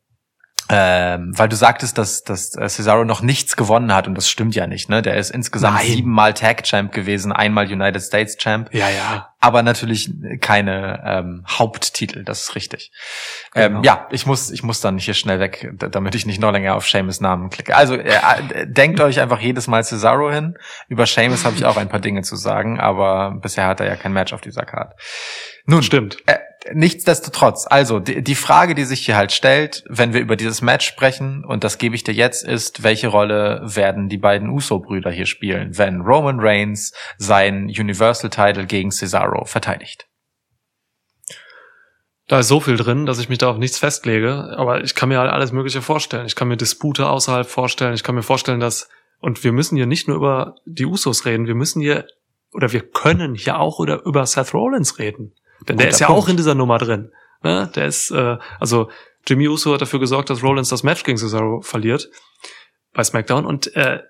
ähm, 0.70 1.32
weil 1.38 1.48
du 1.48 1.56
sagtest, 1.56 1.98
dass, 1.98 2.24
dass 2.24 2.56
äh, 2.56 2.68
Cesaro 2.68 3.06
noch 3.06 3.22
nichts 3.22 3.56
gewonnen 3.56 3.94
hat 3.94 4.08
und 4.08 4.16
das 4.16 4.28
stimmt 4.28 4.56
ja 4.56 4.66
nicht, 4.66 4.90
ne? 4.90 5.02
Der 5.04 5.16
ist 5.18 5.30
insgesamt 5.30 5.78
Nein. 5.78 5.86
siebenmal 5.88 6.34
Tag 6.34 6.64
Champ 6.64 6.92
gewesen, 6.92 7.32
einmal 7.32 7.66
United 7.72 8.02
States 8.02 8.36
Champ, 8.38 8.74
Ja, 8.74 8.90
ja. 8.90 9.30
aber 9.40 9.62
natürlich 9.62 10.12
keine 10.42 11.04
ähm, 11.06 11.44
Haupttitel, 11.48 12.24
das 12.24 12.42
ist 12.42 12.56
richtig. 12.56 12.92
Genau. 13.54 13.78
Ähm, 13.78 13.84
ja, 13.84 14.08
ich 14.10 14.26
muss, 14.26 14.50
ich 14.50 14.64
muss 14.64 14.82
dann 14.82 14.98
hier 14.98 15.14
schnell 15.14 15.40
weg, 15.40 15.72
damit 15.78 16.16
ich 16.16 16.26
nicht 16.26 16.42
noch 16.42 16.52
länger 16.52 16.74
auf 16.76 16.88
Seamus 16.88 17.22
Namen 17.22 17.52
klicke. 17.52 17.76
Also 17.76 17.94
äh, 17.96 18.16
äh, 18.16 18.66
denkt 18.68 19.00
euch 19.02 19.20
einfach 19.22 19.40
jedes 19.40 19.68
Mal 19.68 19.84
Cesaro 19.84 20.32
hin. 20.32 20.58
Über 20.88 21.06
Seamus 21.06 21.46
habe 21.46 21.56
ich 21.56 21.66
auch 21.66 21.78
ein 21.78 21.90
paar 21.90 22.00
Dinge 22.00 22.24
zu 22.24 22.36
sagen, 22.36 22.80
aber 22.80 23.38
bisher 23.40 23.68
hat 23.68 23.80
er 23.82 23.88
ja 23.88 23.96
kein 23.96 24.14
Match 24.14 24.34
auf 24.34 24.42
dieser 24.42 24.64
Card. 24.64 24.94
Nun, 25.68 25.84
Stimmt. 25.84 26.18
äh, 26.28 26.38
nichtsdestotrotz, 26.74 27.68
also 27.70 28.00
die, 28.00 28.24
die 28.24 28.36
Frage, 28.36 28.76
die 28.76 28.86
sich 28.86 29.06
hier 29.06 29.16
halt 29.16 29.32
stellt, 29.32 29.84
wenn 29.88 30.14
wir 30.14 30.22
über 30.22 30.36
dieses 30.36 30.62
Match 30.62 30.86
sprechen, 30.86 31.46
und 31.46 31.64
das 31.64 31.78
gebe 31.78 31.96
ich 31.96 32.04
dir 32.04 32.14
jetzt, 32.14 32.44
ist, 32.44 32.84
welche 32.84 33.08
Rolle 33.08 33.62
werden 33.64 34.10
die 34.10 34.18
beiden 34.18 34.50
Uso-Brüder 34.50 35.12
hier 35.12 35.26
spielen, 35.26 35.78
wenn 35.78 36.02
Roman 36.02 36.40
Reigns 36.40 36.94
sein 37.18 37.66
Universal-Title 37.66 38.66
gegen 38.66 38.92
Cesaro 38.92 39.46
verteidigt? 39.46 40.08
Da 42.28 42.40
ist 42.40 42.48
so 42.48 42.60
viel 42.60 42.78
drin, 42.78 43.06
dass 43.06 43.20
ich 43.20 43.30
mich 43.30 43.38
da 43.38 43.52
auf 43.52 43.58
nichts 43.58 43.78
festlege, 43.78 44.56
aber 44.58 44.84
ich 44.84 44.96
kann 44.96 45.10
mir 45.10 45.20
halt 45.20 45.32
alles 45.32 45.52
Mögliche 45.52 45.84
vorstellen. 45.84 46.26
Ich 46.26 46.36
kann 46.36 46.48
mir 46.48 46.58
Dispute 46.58 47.08
außerhalb 47.08 47.48
vorstellen, 47.48 47.94
ich 47.94 48.04
kann 48.04 48.16
mir 48.16 48.24
vorstellen, 48.24 48.60
dass, 48.60 48.90
und 49.20 49.44
wir 49.44 49.52
müssen 49.52 49.76
hier 49.76 49.86
nicht 49.86 50.08
nur 50.08 50.18
über 50.18 50.56
die 50.66 50.88
Usos 50.88 51.26
reden, 51.26 51.46
wir 51.46 51.54
müssen 51.54 51.82
hier, 51.82 52.08
oder 52.52 52.72
wir 52.72 52.82
können 52.82 53.36
hier 53.36 53.60
auch 53.60 53.78
oder 53.78 54.04
über 54.06 54.26
Seth 54.26 54.56
Rollins 54.56 54.98
reden. 54.98 55.36
Denn 55.68 55.78
der 55.78 55.90
ist 55.90 56.00
ja 56.00 56.08
Punkt. 56.08 56.24
auch 56.24 56.28
in 56.30 56.38
dieser 56.38 56.56
Nummer 56.56 56.78
drin. 56.78 57.12
Ne? 57.44 57.70
Der 57.76 57.86
ist, 57.86 58.12
äh, 58.12 58.38
also 58.60 58.90
Jimmy 59.28 59.48
Uso 59.48 59.74
hat 59.74 59.82
dafür 59.82 60.00
gesorgt, 60.00 60.30
dass 60.30 60.44
Rollins 60.44 60.70
das 60.70 60.84
Match 60.84 61.04
gegen 61.04 61.18
Cesaro 61.18 61.62
verliert 61.62 62.10
bei 62.94 63.04
SmackDown 63.04 63.46
und 63.46 63.76
äh, 63.76 64.02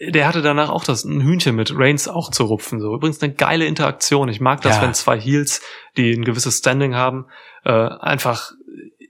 der 0.00 0.26
hatte 0.26 0.42
danach 0.42 0.68
auch 0.70 0.84
das 0.84 1.04
ein 1.04 1.20
Hühnchen 1.22 1.54
mit 1.54 1.72
Reigns 1.76 2.08
auch 2.08 2.30
zu 2.30 2.44
rupfen. 2.44 2.80
So 2.80 2.94
übrigens 2.94 3.22
eine 3.22 3.34
geile 3.34 3.66
Interaktion. 3.66 4.28
Ich 4.28 4.40
mag 4.40 4.60
das, 4.62 4.76
Ja. 4.76 4.82
wenn 4.82 4.94
zwei 4.94 5.20
Heels, 5.20 5.60
die 5.96 6.12
ein 6.12 6.24
gewisses 6.24 6.58
Standing 6.58 6.94
haben, 6.96 7.26
äh, 7.64 7.70
einfach 7.72 8.50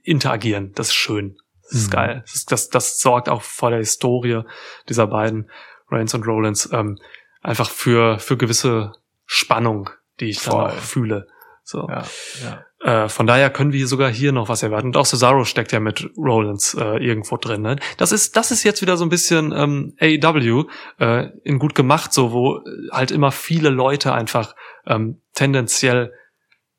interagieren. 0.03 0.71
Das 0.75 0.87
ist 0.89 0.93
schön. 0.95 1.37
Das 1.63 1.73
ist 1.79 1.87
Mhm. 1.87 1.91
geil. 1.91 2.21
Das, 2.25 2.35
ist, 2.35 2.51
das, 2.51 2.69
das 2.69 2.99
sorgt 2.99 3.29
auch 3.29 3.41
vor 3.41 3.69
der 3.69 3.79
Historie 3.79 4.41
dieser 4.89 5.07
beiden 5.07 5.49
Reigns 5.89 6.13
und 6.13 6.27
Rollins 6.27 6.69
ähm, 6.71 6.99
einfach 7.41 7.69
für 7.69 8.19
für 8.19 8.37
gewisse 8.37 8.91
Spannung, 9.25 9.89
die 10.19 10.29
ich 10.29 10.43
dann 10.43 10.51
Voll. 10.53 10.63
auch 10.71 10.73
fühle. 10.73 11.27
So. 11.63 11.87
Ja, 11.89 12.03
ja. 12.43 13.05
Äh, 13.05 13.09
von 13.09 13.25
daher 13.25 13.49
können 13.49 13.71
wir 13.71 13.87
sogar 13.87 14.11
hier 14.11 14.33
noch 14.33 14.49
was 14.49 14.63
erwarten. 14.63 14.87
Und 14.87 14.97
auch 14.97 15.05
Cesaro 15.05 15.45
steckt 15.45 15.71
ja 15.71 15.79
mit 15.79 16.09
Rollins 16.17 16.73
äh, 16.73 16.97
irgendwo 16.97 17.37
drin. 17.37 17.61
Ne? 17.61 17.77
Das 17.97 18.11
ist 18.11 18.35
das 18.35 18.51
ist 18.51 18.63
jetzt 18.63 18.81
wieder 18.81 18.97
so 18.97 19.05
ein 19.05 19.09
bisschen 19.09 19.53
ähm, 19.53 19.95
AEW 19.99 20.65
äh, 20.99 21.29
in 21.43 21.59
gut 21.59 21.73
gemacht, 21.73 22.11
so 22.11 22.33
wo 22.33 22.57
äh, 22.57 22.61
halt 22.91 23.11
immer 23.11 23.31
viele 23.31 23.69
Leute 23.69 24.13
einfach 24.13 24.55
ähm, 24.85 25.21
tendenziell 25.33 26.13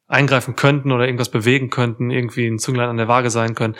eingreifen 0.06 0.54
könnten 0.54 0.92
oder 0.92 1.06
irgendwas 1.06 1.30
bewegen 1.30 1.70
könnten, 1.70 2.10
irgendwie 2.10 2.46
ein 2.46 2.58
Zünglein 2.58 2.90
an 2.90 2.98
der 2.98 3.08
Waage 3.08 3.30
sein 3.30 3.54
können. 3.54 3.74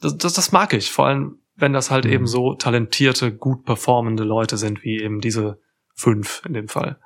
Das, 0.00 0.16
das, 0.18 0.32
das 0.32 0.50
mag 0.50 0.72
ich, 0.72 0.90
vor 0.90 1.06
allem 1.06 1.36
wenn 1.54 1.72
das 1.72 1.90
halt 1.90 2.06
Mhm. 2.06 2.12
eben 2.12 2.26
so 2.26 2.54
talentierte, 2.54 3.32
gut 3.32 3.64
performende 3.64 4.24
Leute 4.24 4.56
sind, 4.56 4.82
wie 4.82 5.00
eben 5.00 5.20
diese 5.20 5.60
fünf 5.94 6.42
in 6.46 6.54
dem 6.54 6.68
Fall. 6.68 6.98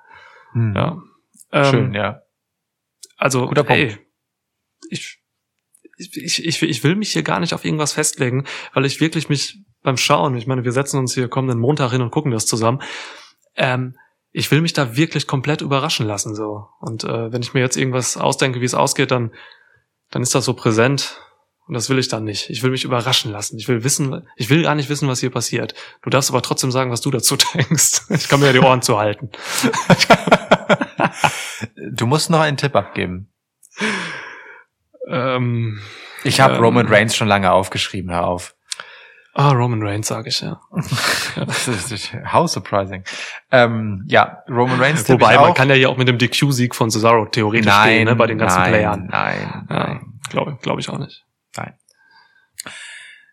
Hm. 0.52 0.74
Ja. 0.76 1.02
Ähm, 1.52 1.64
Schön, 1.64 1.94
ja. 1.94 2.20
Also, 3.16 3.46
Guter 3.46 3.64
Punkt. 3.64 3.80
ey, 3.80 3.98
ich, 4.90 5.18
ich, 5.96 6.44
ich, 6.44 6.62
ich, 6.62 6.84
will 6.84 6.96
mich 6.96 7.12
hier 7.12 7.22
gar 7.22 7.40
nicht 7.40 7.54
auf 7.54 7.64
irgendwas 7.64 7.92
festlegen, 7.92 8.44
weil 8.72 8.84
ich 8.84 9.00
wirklich 9.00 9.28
mich 9.28 9.58
beim 9.82 9.96
Schauen, 9.96 10.36
ich 10.36 10.46
meine, 10.46 10.64
wir 10.64 10.72
setzen 10.72 10.98
uns 10.98 11.14
hier 11.14 11.28
kommenden 11.28 11.60
Montag 11.60 11.92
hin 11.92 12.02
und 12.02 12.10
gucken 12.10 12.32
das 12.32 12.46
zusammen, 12.46 12.82
ähm, 13.56 13.96
ich 14.32 14.50
will 14.50 14.60
mich 14.60 14.72
da 14.72 14.96
wirklich 14.96 15.28
komplett 15.28 15.60
überraschen 15.60 16.06
lassen, 16.06 16.34
so. 16.34 16.66
Und 16.80 17.04
äh, 17.04 17.32
wenn 17.32 17.42
ich 17.42 17.54
mir 17.54 17.60
jetzt 17.60 17.76
irgendwas 17.76 18.16
ausdenke, 18.16 18.60
wie 18.60 18.64
es 18.64 18.74
ausgeht, 18.74 19.12
dann, 19.12 19.32
dann 20.10 20.22
ist 20.22 20.34
das 20.34 20.44
so 20.44 20.54
präsent. 20.54 21.20
Und 21.66 21.74
das 21.74 21.88
will 21.88 21.98
ich 21.98 22.08
dann 22.08 22.24
nicht. 22.24 22.50
Ich 22.50 22.62
will 22.62 22.70
mich 22.70 22.84
überraschen 22.84 23.32
lassen. 23.32 23.56
Ich 23.58 23.68
will 23.68 23.84
wissen, 23.84 24.26
ich 24.36 24.50
will 24.50 24.62
gar 24.64 24.74
nicht 24.74 24.90
wissen, 24.90 25.08
was 25.08 25.20
hier 25.20 25.30
passiert. 25.30 25.74
Du 26.02 26.10
darfst 26.10 26.30
aber 26.30 26.42
trotzdem 26.42 26.70
sagen, 26.70 26.90
was 26.90 27.00
du 27.00 27.10
dazu 27.10 27.36
denkst. 27.54 28.02
Ich 28.10 28.28
kann 28.28 28.40
mir 28.40 28.46
ja 28.46 28.52
die 28.52 28.60
Ohren 28.60 28.82
zuhalten. 28.82 29.30
Du 31.92 32.06
musst 32.06 32.30
noch 32.30 32.40
einen 32.40 32.56
Tipp 32.56 32.74
abgeben. 32.76 33.28
Ähm, 35.08 35.80
Ich 36.24 36.40
habe 36.40 36.54
Ähm. 36.54 36.60
Roman 36.62 36.86
Reigns 36.88 37.14
schon 37.16 37.28
lange 37.28 37.52
aufgeschrieben, 37.52 38.10
hör 38.10 38.26
auf. 38.26 38.54
ah, 39.34 39.50
Roman 39.50 39.82
Reigns, 39.82 40.08
sage 40.08 40.28
ich 40.28 40.40
ja. 40.40 40.60
How 42.32 42.48
surprising. 42.50 43.04
Ähm, 43.50 44.04
ja, 44.08 44.42
Roman 44.48 44.80
Reigns 44.80 45.08
Wobei, 45.08 45.36
man 45.38 45.54
kann 45.54 45.68
ja 45.68 45.74
hier 45.74 45.90
auch 45.90 45.96
mit 45.96 46.08
dem 46.08 46.18
DQ-Sieg 46.18 46.74
von 46.74 46.90
Cesaro 46.90 47.26
theoretisch 47.26 47.66
nein, 47.66 47.88
gehen, 47.98 48.04
ne, 48.06 48.16
bei 48.16 48.26
den 48.26 48.38
ganzen 48.38 48.60
nein, 48.60 48.70
Playern. 48.70 49.06
Nein, 49.10 49.40
Ja, 49.40 49.64
nein. 49.68 50.20
glaube 50.30 50.58
glaub 50.62 50.78
ich 50.78 50.88
auch 50.88 50.98
nicht. 50.98 51.24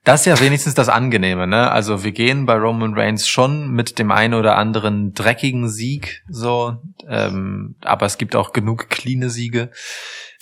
Das 0.03 0.21
ist 0.21 0.25
ja 0.25 0.39
wenigstens 0.39 0.73
das 0.73 0.89
Angenehme, 0.89 1.45
ne? 1.45 1.69
Also 1.69 2.03
wir 2.03 2.11
gehen 2.11 2.47
bei 2.47 2.55
Roman 2.55 2.95
Reigns 2.95 3.27
schon 3.27 3.69
mit 3.69 3.99
dem 3.99 4.11
einen 4.11 4.33
oder 4.33 4.57
anderen 4.57 5.13
dreckigen 5.13 5.69
Sieg, 5.69 6.23
so, 6.27 6.77
ähm, 7.07 7.75
aber 7.81 8.07
es 8.07 8.17
gibt 8.17 8.35
auch 8.35 8.51
genug 8.51 8.89
cleane 8.89 9.29
Siege. 9.29 9.69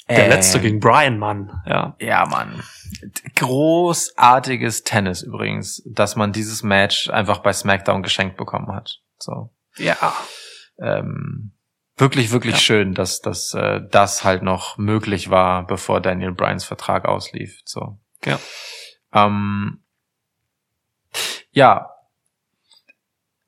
Der 0.08 0.24
Ähm, 0.24 0.30
letzte 0.30 0.62
gegen 0.62 0.80
Brian, 0.80 1.20
Mann. 1.20 1.62
Ja. 1.66 1.96
Ja, 2.00 2.26
Mann. 2.26 2.64
Großartiges 3.36 4.84
Tennis 4.84 5.22
übrigens, 5.22 5.84
dass 5.86 6.16
man 6.16 6.32
dieses 6.32 6.64
Match 6.64 7.10
einfach 7.10 7.40
bei 7.40 7.52
SmackDown 7.52 8.02
geschenkt 8.02 8.38
bekommen 8.38 8.72
hat. 8.74 9.02
So. 9.20 9.54
Ja. 9.76 9.98
Ähm, 10.82 11.52
wirklich, 12.00 12.32
wirklich 12.32 12.56
Ja. 12.56 12.60
schön, 12.60 12.94
dass, 12.94 13.22
dass 13.22 13.54
äh, 13.54 13.82
das 13.90 14.24
halt 14.24 14.44
noch 14.44 14.78
möglich 14.78 15.30
war, 15.30 15.66
bevor 15.68 16.02
Daniel 16.02 16.32
Bryans 16.34 16.64
Vertrag 16.66 17.06
auslief. 17.06 17.60
So. 17.66 18.00
Ja. 18.26 18.40
Ähm, 19.14 19.84
ja. 21.52 21.90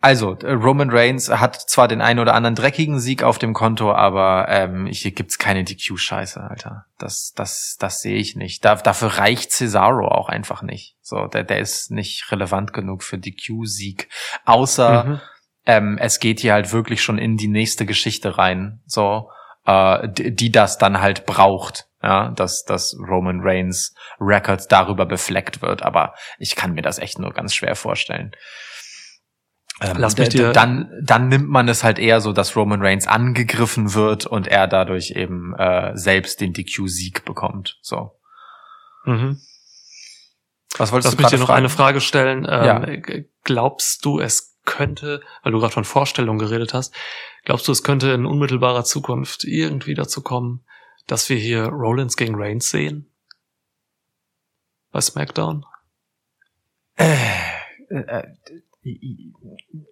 Also, 0.04 0.34
äh, 0.40 0.54
Roman 0.54 0.90
Reigns 0.90 1.30
hat 1.30 1.56
zwar 1.56 1.88
den 1.88 2.02
einen 2.02 2.20
oder 2.20 2.34
anderen 2.34 2.56
dreckigen 2.56 3.00
Sieg 3.00 3.22
auf 3.22 3.38
dem 3.38 3.54
Konto, 3.54 3.94
aber 3.94 4.48
ähm, 4.50 4.88
hier 4.88 5.12
gibt's 5.12 5.38
keine 5.38 5.64
DQ-Scheiße, 5.64 6.42
Alter. 6.42 6.86
Das, 6.98 7.34
das, 7.36 7.78
das 7.80 8.02
sehe 8.02 8.16
ich 8.16 8.36
nicht. 8.36 8.66
Da, 8.66 8.76
dafür 8.76 9.10
reicht 9.20 9.52
Cesaro 9.52 10.08
auch 10.08 10.28
einfach 10.28 10.64
nicht. 10.64 10.96
So, 11.02 11.28
der, 11.28 11.44
der 11.44 11.60
ist 11.60 11.92
nicht 11.92 12.32
relevant 12.32 12.74
genug 12.74 13.04
für 13.04 13.20
DQ-Sieg. 13.20 14.10
Außer 14.46 15.04
Mhm. 15.04 15.22
Ähm, 15.66 15.98
es 16.00 16.20
geht 16.20 16.40
hier 16.40 16.54
halt 16.54 16.72
wirklich 16.74 17.02
schon 17.04 17.18
in 17.18 17.38
die 17.38 17.48
nächste 17.48 17.86
Geschichte 17.86 18.38
rein, 18.38 18.82
so, 18.86 19.30
äh, 19.66 20.08
die, 20.10 20.36
die 20.36 20.52
das 20.52 20.78
dann 20.78 21.02
halt 21.02 21.26
braucht, 21.26 21.88
ja, 22.02 22.30
dass, 22.32 22.64
dass 22.64 22.96
Roman 23.00 23.42
Reigns 23.42 23.94
Record 24.20 24.72
darüber 24.72 25.06
befleckt 25.06 25.62
wird, 25.62 25.84
aber 25.84 26.14
ich 26.40 26.56
kann 26.56 26.74
mir 26.74 26.82
das 26.82 26.98
echt 27.00 27.20
nur 27.20 27.32
ganz 27.32 27.54
schwer 27.54 27.76
vorstellen. 27.76 28.32
Ähm, 29.82 29.98
Lass 29.98 30.18
mich 30.18 30.30
dir- 30.30 30.52
dann, 30.52 30.92
dann 31.04 31.28
nimmt 31.28 31.50
man 31.50 31.68
es 31.68 31.84
halt 31.84 31.98
eher 32.00 32.22
so, 32.22 32.34
dass 32.34 32.56
Roman 32.56 32.82
Reigns 32.84 33.08
angegriffen 33.08 33.94
wird 33.96 34.26
und 34.28 34.48
er 34.48 34.68
dadurch 34.68 35.12
eben 35.16 35.56
äh, 35.56 35.92
selbst 35.96 36.40
den 36.42 36.54
DQ-Sieg 36.54 37.26
bekommt. 37.26 37.80
So. 37.82 38.12
Mhm. 39.06 39.40
Was 40.78 40.92
wolltest 40.92 41.14
Lass 41.14 41.18
du 41.18 41.22
mich 41.24 41.32
dir 41.32 41.40
noch 41.40 41.48
fragen? 41.48 41.58
eine 41.60 41.70
Frage 41.70 42.00
stellen. 42.02 42.46
Ja. 42.46 42.84
Ähm, 42.84 43.02
g- 43.02 43.26
Glaubst 43.44 44.06
du, 44.06 44.20
es 44.20 44.51
könnte, 44.66 45.22
weil 45.44 45.52
du 45.52 45.60
gerade 45.60 45.74
von 45.74 45.86
Vorstellungen 45.86 46.40
geredet 46.40 46.74
hast, 46.74 46.94
glaubst 47.44 47.68
du, 47.68 47.72
es 47.72 47.84
könnte 47.84 48.12
in 48.12 48.26
unmittelbarer 48.26 48.84
Zukunft 48.84 49.44
irgendwie 49.44 49.94
dazu 49.94 50.22
kommen, 50.22 50.64
dass 51.08 51.30
wir 51.30 51.38
hier 51.38 51.66
Rollins 51.66 52.16
gegen 52.16 52.36
Reigns 52.36 52.70
sehen? 52.70 53.12
Bei 54.92 55.02
SmackDown? 55.02 55.66
Äh, 56.96 57.16
äh, 57.90 58.24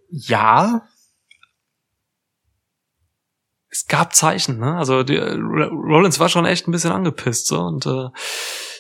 ja, 0.09 0.87
es 3.69 3.87
gab 3.87 4.15
Zeichen, 4.15 4.59
ne? 4.59 4.77
Also 4.77 5.03
die, 5.03 5.15
äh, 5.15 5.33
Rollins 5.33 6.19
war 6.19 6.29
schon 6.29 6.45
echt 6.45 6.67
ein 6.67 6.71
bisschen 6.71 6.91
angepisst 6.91 7.47
so 7.47 7.59
und 7.61 7.85
äh, 7.85 8.09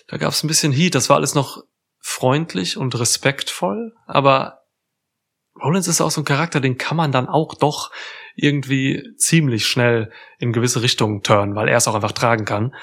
da 0.07 0.17
gab 0.17 0.31
es 0.31 0.43
ein 0.43 0.47
bisschen 0.47 0.71
Heat. 0.71 0.95
Das 0.95 1.09
war 1.09 1.17
alles 1.17 1.35
noch 1.35 1.63
freundlich 1.99 2.77
und 2.77 2.99
respektvoll, 2.99 3.95
aber 4.07 4.58
Rollins 5.63 5.87
ist 5.87 6.01
auch 6.01 6.11
so 6.11 6.21
ein 6.21 6.25
Charakter, 6.25 6.59
den 6.59 6.77
kann 6.77 6.97
man 6.97 7.11
dann 7.11 7.27
auch 7.27 7.53
doch 7.55 7.91
irgendwie 8.35 9.03
ziemlich 9.17 9.65
schnell 9.65 10.11
in 10.37 10.53
gewisse 10.53 10.81
Richtungen 10.81 11.21
turnen, 11.23 11.55
weil 11.55 11.67
er 11.67 11.77
es 11.77 11.87
auch 11.87 11.95
einfach 11.95 12.11
tragen 12.13 12.45
kann. 12.45 12.73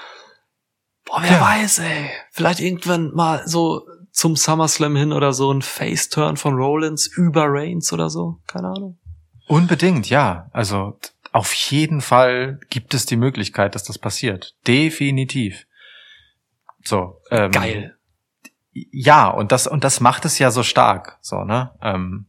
Boah, 1.05 1.23
wer 1.23 1.33
Ja. 1.33 1.41
weiß, 1.41 1.79
ey. 1.81 2.11
Vielleicht 2.31 2.61
irgendwann 2.61 3.13
mal 3.15 3.47
so 3.47 3.87
zum 4.11 4.35
SummerSlam 4.37 4.97
hin 4.97 5.13
oder 5.13 5.33
so 5.33 5.53
ein 5.53 5.63
Face-Turn 5.63 6.37
von 6.37 6.55
Rollins 6.55 7.07
über 7.07 7.45
Reigns 7.49 7.93
oder 7.93 8.11
so? 8.11 8.39
Keine 8.47 8.69
Ahnung. 8.69 8.99
Unbedingt, 9.47 10.09
ja. 10.11 10.49
Also 10.53 10.99
auf 11.33 11.53
jeden 11.53 12.01
Fall 12.01 12.59
gibt 12.71 12.95
es 12.95 13.07
die 13.07 13.17
Möglichkeit, 13.17 13.75
dass 13.75 13.85
das 13.85 13.99
passiert. 13.99 14.55
Definitiv. 14.67 15.67
So. 16.85 17.21
Ähm, 17.31 17.51
Geil. 17.53 17.97
Ja, 18.73 19.29
und 19.29 19.53
das 19.53 19.67
und 19.67 19.85
das 19.85 20.01
macht 20.01 20.25
es 20.25 20.39
ja 20.39 20.51
so 20.51 20.63
stark. 20.63 21.19
So 21.23 21.45
ne. 21.45 21.71
Ähm, 21.83 22.27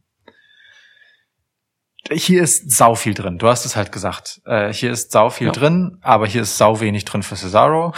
hier 2.10 2.42
ist 2.42 2.70
sau 2.70 2.94
viel 2.94 3.14
drin. 3.14 3.38
Du 3.38 3.48
hast 3.48 3.64
es 3.64 3.76
halt 3.76 3.92
gesagt. 3.92 4.40
Äh, 4.46 4.72
hier 4.72 4.90
ist 4.92 5.12
sau 5.12 5.30
viel 5.30 5.48
Ja. 5.48 5.52
drin, 5.52 5.98
aber 6.00 6.26
hier 6.26 6.42
ist 6.42 6.56
sau 6.58 6.80
wenig 6.80 7.04
drin 7.04 7.22
für 7.22 7.36
Cesaro. 7.36 7.92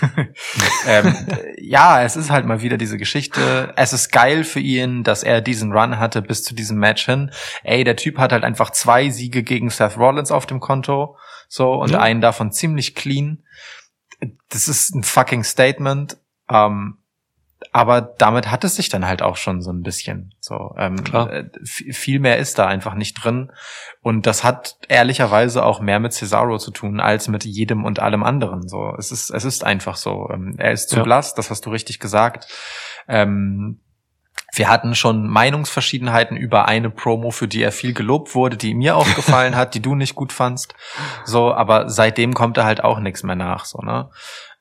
ähm, 0.86 1.14
ja, 1.58 2.02
es 2.02 2.16
ist 2.16 2.30
halt 2.30 2.46
mal 2.46 2.62
wieder 2.62 2.76
diese 2.76 2.98
Geschichte. 2.98 3.72
Es 3.76 3.92
ist 3.92 4.10
geil 4.10 4.44
für 4.44 4.60
ihn, 4.60 5.04
dass 5.04 5.22
er 5.22 5.40
diesen 5.40 5.72
Run 5.72 5.98
hatte 5.98 6.22
bis 6.22 6.42
zu 6.42 6.54
diesem 6.54 6.78
Match 6.78 7.04
hin. 7.06 7.30
Ey, 7.62 7.84
der 7.84 7.96
Typ 7.96 8.18
hat 8.18 8.32
halt 8.32 8.44
einfach 8.44 8.70
zwei 8.70 9.10
Siege 9.10 9.42
gegen 9.42 9.70
Seth 9.70 9.96
Rollins 9.96 10.30
auf 10.32 10.46
dem 10.46 10.60
Konto. 10.60 11.16
So, 11.48 11.72
und 11.74 11.90
Ja. 11.90 12.00
einen 12.00 12.20
davon 12.20 12.52
ziemlich 12.52 12.94
clean. 12.94 13.44
Das 14.48 14.68
ist 14.68 14.94
ein 14.94 15.02
fucking 15.02 15.44
Statement. 15.44 16.16
Ähm, 16.50 16.98
aber 17.74 18.02
damit 18.02 18.50
hat 18.50 18.64
es 18.64 18.76
sich 18.76 18.90
dann 18.90 19.06
halt 19.06 19.22
auch 19.22 19.36
schon 19.36 19.62
so 19.62 19.72
ein 19.72 19.80
bisschen. 19.82 20.34
So, 20.40 20.74
ähm, 20.76 21.02
Klar. 21.02 21.32
äh, 21.32 21.44
viel 21.64 22.20
mehr 22.20 22.36
ist 22.36 22.58
da 22.58 22.66
einfach 22.66 22.94
nicht 22.94 23.14
drin. 23.14 23.50
Und 24.02 24.26
das 24.26 24.44
hat 24.44 24.76
ehrlicherweise 24.88 25.64
auch 25.64 25.80
mehr 25.80 25.98
mit 25.98 26.12
Cesaro 26.12 26.58
zu 26.58 26.70
tun 26.70 27.00
als 27.00 27.28
mit 27.28 27.44
jedem 27.46 27.84
und 27.86 27.98
allem 27.98 28.22
anderen. 28.24 28.68
So, 28.68 28.94
es 28.98 29.10
ist, 29.10 29.30
es 29.30 29.44
ist 29.46 29.64
einfach 29.64 29.96
so. 29.96 30.28
Ähm, 30.30 30.54
er 30.58 30.72
ist 30.72 30.90
zu 30.90 30.96
Ja. 30.98 31.02
blass, 31.02 31.34
das 31.34 31.48
hast 31.50 31.64
du 31.64 31.70
richtig 31.70 31.98
gesagt. 31.98 32.46
Ähm, 33.08 33.80
wir 34.54 34.68
hatten 34.68 34.94
schon 34.94 35.26
Meinungsverschiedenheiten 35.28 36.36
über 36.36 36.68
eine 36.68 36.90
Promo, 36.90 37.30
für 37.30 37.48
die 37.48 37.62
er 37.62 37.72
viel 37.72 37.94
gelobt 37.94 38.34
wurde, 38.34 38.58
die 38.58 38.74
mir 38.74 38.96
auch 38.96 39.06
gefallen 39.16 39.56
hat, 39.56 39.74
die 39.74 39.80
du 39.80 39.94
nicht 39.94 40.14
gut 40.14 40.34
fandst. 40.34 40.74
So, 41.24 41.54
aber 41.54 41.88
seitdem 41.88 42.34
kommt 42.34 42.58
da 42.58 42.64
halt 42.64 42.84
auch 42.84 42.98
nichts 42.98 43.22
mehr 43.22 43.36
nach, 43.36 43.64
so, 43.64 43.78
ne? 43.78 44.10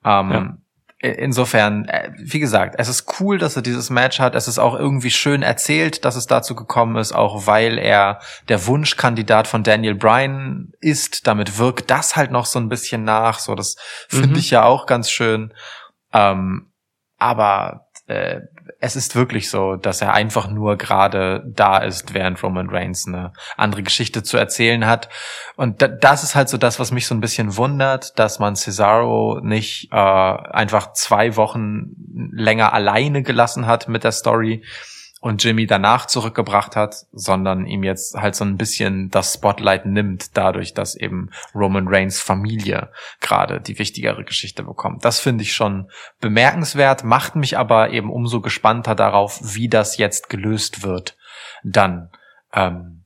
Ähm, 0.06 0.32
Ja. 0.32 0.58
Insofern, 1.04 1.86
äh, 1.86 2.12
wie 2.20 2.40
gesagt, 2.40 2.76
es 2.78 2.88
ist 2.88 3.20
cool, 3.20 3.40
dass 3.40 3.56
er 3.56 3.64
dieses 3.64 3.90
Match 3.90 4.20
hat. 4.20 4.36
Es 4.36 4.48
ist 4.48 4.60
auch 4.60 4.76
irgendwie 4.78 5.10
schön 5.10 5.42
erzählt, 5.42 6.06
dass 6.06 6.16
es 6.16 6.28
dazu 6.28 6.54
gekommen 6.54 6.96
ist, 6.98 7.12
auch 7.12 7.48
weil 7.48 7.80
er 7.80 8.20
der 8.50 8.68
Wunschkandidat 8.68 9.48
von 9.48 9.64
Daniel 9.64 9.96
Bryan 9.96 10.74
ist. 10.80 11.26
Damit 11.26 11.58
wirkt 11.58 11.90
das 11.90 12.16
halt 12.16 12.30
noch 12.30 12.46
so 12.46 12.60
ein 12.60 12.70
bisschen 12.70 13.04
nach. 13.04 13.40
So, 13.40 13.56
das 13.56 13.78
finde 14.10 14.30
Mhm. 14.30 14.36
ich 14.36 14.52
ja 14.52 14.64
auch 14.64 14.86
ganz 14.86 15.10
schön. 15.10 15.54
Ähm, 16.14 16.72
aber 17.18 17.88
äh, 18.06 18.42
es 18.80 18.96
ist 18.96 19.16
wirklich 19.16 19.50
so, 19.50 19.76
dass 19.76 20.02
er 20.02 20.14
einfach 20.14 20.50
nur 20.50 20.78
gerade 20.78 21.44
da 21.48 21.78
ist, 21.78 22.14
während 22.14 22.42
Roman 22.42 22.70
Reigns 22.70 23.08
eine 23.08 23.34
andere 23.58 23.84
Geschichte 23.84 24.24
zu 24.24 24.38
erzählen 24.38 24.86
hat. 24.86 25.10
Und 25.56 25.82
da, 25.82 25.88
das 25.88 26.24
ist 26.24 26.36
halt 26.36 26.50
so 26.50 26.58
das, 26.58 26.80
was 26.80 26.92
mich 26.92 27.08
so 27.08 27.16
ein 27.16 27.22
bisschen 27.22 27.58
wundert, 27.58 28.18
dass 28.20 28.40
man 28.40 28.56
Cesaro 28.56 29.40
nicht 29.42 29.90
äh, 29.92 29.96
einfach 29.96 30.94
zwei 30.94 31.36
Wochen 31.36 31.96
länger 32.32 32.74
alleine 32.74 33.24
gelassen 33.24 33.68
hat 33.68 33.88
mit 33.88 34.04
der 34.04 34.12
Story 34.12 34.64
und 35.22 35.44
Jimmy 35.44 35.68
danach 35.68 36.08
zurückgebracht 36.08 36.76
hat, 36.76 37.06
sondern 37.12 37.68
ihm 37.68 37.84
jetzt 37.84 38.16
halt 38.16 38.36
so 38.36 38.44
ein 38.44 38.58
bisschen 38.58 39.12
das 39.12 39.36
Spotlight 39.36 39.86
nimmt, 39.86 40.36
dadurch, 40.36 40.74
dass 40.74 40.96
eben 40.96 41.30
Roman 41.54 41.88
Reigns 41.88 42.20
Familie 42.20 42.92
gerade 43.22 43.62
die 43.62 43.78
wichtigere 43.78 44.24
Geschichte 44.26 44.64
bekommt. 44.64 45.06
Das 45.06 45.20
finde 45.20 45.44
ich 45.44 45.54
schon 45.54 45.92
bemerkenswert, 46.20 47.04
macht 47.04 47.36
mich 47.36 47.56
aber 47.56 47.92
eben 47.92 48.10
umso 48.10 48.42
gespannter 48.42 48.96
darauf, 48.96 49.40
wie 49.42 49.70
das 49.70 49.98
jetzt 49.98 50.28
gelöst 50.28 50.82
wird, 50.82 51.16
dann 51.64 52.10
ähm, 52.52 53.06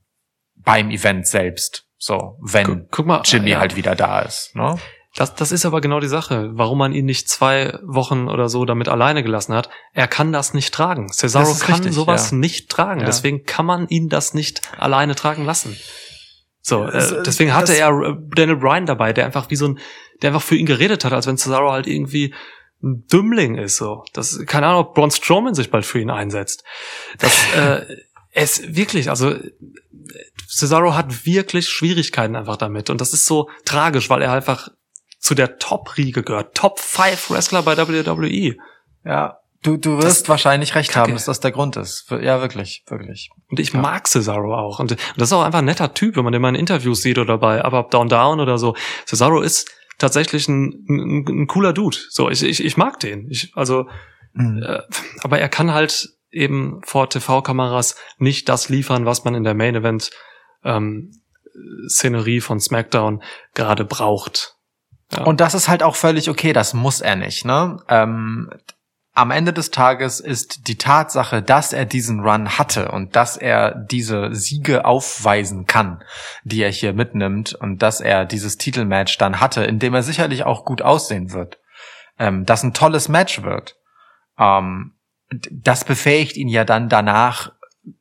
beim 0.54 0.90
Event 0.90 1.26
selbst. 1.26 1.84
So, 1.98 2.38
wenn 2.40 2.64
Guck, 2.66 2.90
guck 2.92 3.06
mal, 3.06 3.22
Jimmy 3.26 3.50
ja. 3.50 3.58
halt 3.58 3.76
wieder 3.76 3.94
da 3.94 4.20
ist. 4.20 4.56
Ne? 4.56 4.78
Das, 5.16 5.34
das 5.34 5.50
ist 5.50 5.64
aber 5.64 5.80
genau 5.80 5.98
die 5.98 6.08
Sache, 6.08 6.50
warum 6.52 6.78
man 6.78 6.92
ihn 6.92 7.06
nicht 7.06 7.28
zwei 7.28 7.78
Wochen 7.82 8.28
oder 8.28 8.48
so 8.50 8.66
damit 8.66 8.88
alleine 8.88 9.22
gelassen 9.22 9.54
hat. 9.54 9.70
Er 9.94 10.08
kann 10.08 10.30
das 10.30 10.52
nicht 10.52 10.74
tragen. 10.74 11.10
Cesaro 11.10 11.54
kann 11.54 11.76
richtig, 11.76 11.94
sowas 11.94 12.32
ja. 12.32 12.36
nicht 12.36 12.68
tragen. 12.68 13.00
Ja. 13.00 13.06
Deswegen 13.06 13.44
kann 13.44 13.64
man 13.64 13.88
ihn 13.88 14.10
das 14.10 14.34
nicht 14.34 14.60
alleine 14.78 15.14
tragen 15.14 15.44
lassen. 15.46 15.74
So, 16.60 16.84
Es- 16.84 17.12
äh, 17.12 17.22
deswegen 17.24 17.54
hatte 17.54 17.68
das- 17.72 17.78
er 17.78 17.88
äh, 17.88 18.14
Daniel 18.34 18.56
Bryan 18.56 18.84
dabei, 18.84 19.12
der 19.14 19.24
einfach 19.24 19.48
wie 19.50 19.56
so 19.56 19.68
ein, 19.68 19.78
der 20.20 20.30
einfach 20.30 20.42
für 20.42 20.56
ihn 20.56 20.66
geredet 20.66 21.04
hat, 21.04 21.12
als 21.12 21.26
wenn 21.26 21.38
Cesaro 21.38 21.72
halt 21.72 21.86
irgendwie 21.86 22.34
ein 22.82 23.06
Dümmling 23.10 23.56
ist. 23.56 23.76
So, 23.78 24.04
das 24.12 24.38
keine 24.46 24.66
Ahnung, 24.66 24.80
ob 24.82 24.94
Braun 24.94 25.10
Strowman 25.10 25.54
sich 25.54 25.70
bald 25.70 25.86
für 25.86 25.98
ihn 25.98 26.10
einsetzt. 26.10 26.62
Das 27.18 27.32
äh, 27.56 27.86
es 28.32 28.74
wirklich, 28.76 29.08
also 29.08 29.30
äh, 29.30 29.50
Cesaro 30.46 30.94
hat 30.94 31.24
wirklich 31.24 31.68
Schwierigkeiten 31.70 32.36
einfach 32.36 32.56
damit 32.58 32.90
und 32.90 33.00
das 33.00 33.14
ist 33.14 33.24
so 33.24 33.48
tragisch, 33.64 34.10
weil 34.10 34.20
er 34.20 34.32
einfach 34.32 34.68
zu 35.18 35.34
der 35.34 35.58
Top-Riege 35.58 36.22
gehört. 36.22 36.54
Top 36.56 36.78
5 36.78 37.30
Wrestler 37.30 37.62
bei 37.62 37.76
WWE. 37.76 38.56
Ja, 39.04 39.38
du, 39.62 39.76
du 39.76 39.96
wirst 39.98 40.22
Das- 40.22 40.28
wahrscheinlich 40.28 40.74
recht 40.74 40.90
Kacke. 40.92 41.00
haben, 41.08 41.12
dass 41.14 41.24
das 41.24 41.40
der 41.40 41.52
Grund 41.52 41.76
ist. 41.76 42.06
Ja, 42.10 42.40
wirklich, 42.40 42.84
wirklich. 42.88 43.30
Und 43.50 43.58
ich 43.60 43.72
Ja. 43.72 43.80
mag 43.80 44.06
Cesaro 44.06 44.54
auch. 44.54 44.78
Und 44.78 44.92
das 45.16 45.28
ist 45.28 45.32
auch 45.32 45.42
einfach 45.42 45.60
ein 45.60 45.64
netter 45.64 45.94
Typ, 45.94 46.16
wenn 46.16 46.24
man 46.24 46.32
den 46.32 46.42
mal 46.42 46.50
in 46.50 46.54
Interviews 46.54 47.02
sieht 47.02 47.18
oder 47.18 47.38
bei 47.38 47.64
Up, 47.64 47.72
Up, 47.72 47.90
Down, 47.90 48.08
Down 48.08 48.40
oder 48.40 48.58
so. 48.58 48.74
Cesaro 49.06 49.40
ist 49.40 49.70
tatsächlich 49.98 50.46
ein, 50.48 50.84
ein, 50.88 51.24
ein 51.42 51.46
cooler 51.46 51.72
Dude. 51.72 51.96
So, 52.10 52.28
ich, 52.30 52.42
ich, 52.42 52.62
ich 52.64 52.76
mag 52.76 53.00
den. 53.00 53.28
Ich, 53.30 53.52
also, 53.54 53.86
Mhm. 54.34 54.62
äh, 54.62 54.80
aber 55.22 55.38
er 55.38 55.48
kann 55.48 55.72
halt 55.72 56.10
eben 56.30 56.82
vor 56.84 57.08
TV-Kameras 57.08 57.96
nicht 58.18 58.48
das 58.50 58.68
liefern, 58.68 59.06
was 59.06 59.24
man 59.24 59.34
in 59.34 59.44
der 59.44 59.54
Main 59.54 59.74
Event 59.76 60.10
ähm, 60.64 61.12
Szenerie 61.88 62.40
von 62.42 62.60
SmackDown 62.60 63.22
gerade 63.54 63.84
braucht. 63.86 64.55
Und 65.24 65.40
das 65.40 65.54
ist 65.54 65.68
halt 65.68 65.82
auch 65.82 65.96
völlig 65.96 66.28
okay, 66.28 66.52
das 66.52 66.74
muss 66.74 67.00
er 67.00 67.16
nicht. 67.16 67.44
Ne? 67.44 67.78
Ähm, 67.88 68.50
am 69.14 69.30
Ende 69.30 69.52
des 69.52 69.70
Tages 69.70 70.20
ist 70.20 70.68
die 70.68 70.76
Tatsache, 70.76 71.42
dass 71.42 71.72
er 71.72 71.86
diesen 71.86 72.20
Run 72.20 72.58
hatte 72.58 72.90
und 72.90 73.16
dass 73.16 73.36
er 73.38 73.74
diese 73.74 74.34
Siege 74.34 74.84
aufweisen 74.84 75.66
kann, 75.66 76.04
die 76.44 76.62
er 76.62 76.70
hier 76.70 76.92
mitnimmt 76.92 77.54
und 77.54 77.80
dass 77.82 78.00
er 78.00 78.26
dieses 78.26 78.58
Titelmatch 78.58 79.16
dann 79.16 79.40
hatte, 79.40 79.64
in 79.64 79.78
dem 79.78 79.94
er 79.94 80.02
sicherlich 80.02 80.44
auch 80.44 80.66
gut 80.66 80.82
aussehen 80.82 81.32
wird, 81.32 81.58
ähm, 82.18 82.44
das 82.44 82.62
ein 82.62 82.74
tolles 82.74 83.08
Match 83.08 83.42
wird. 83.42 83.76
Ähm, 84.38 84.92
das 85.50 85.84
befähigt 85.84 86.36
ihn 86.36 86.48
ja 86.48 86.64
dann 86.64 86.88
danach 86.88 87.52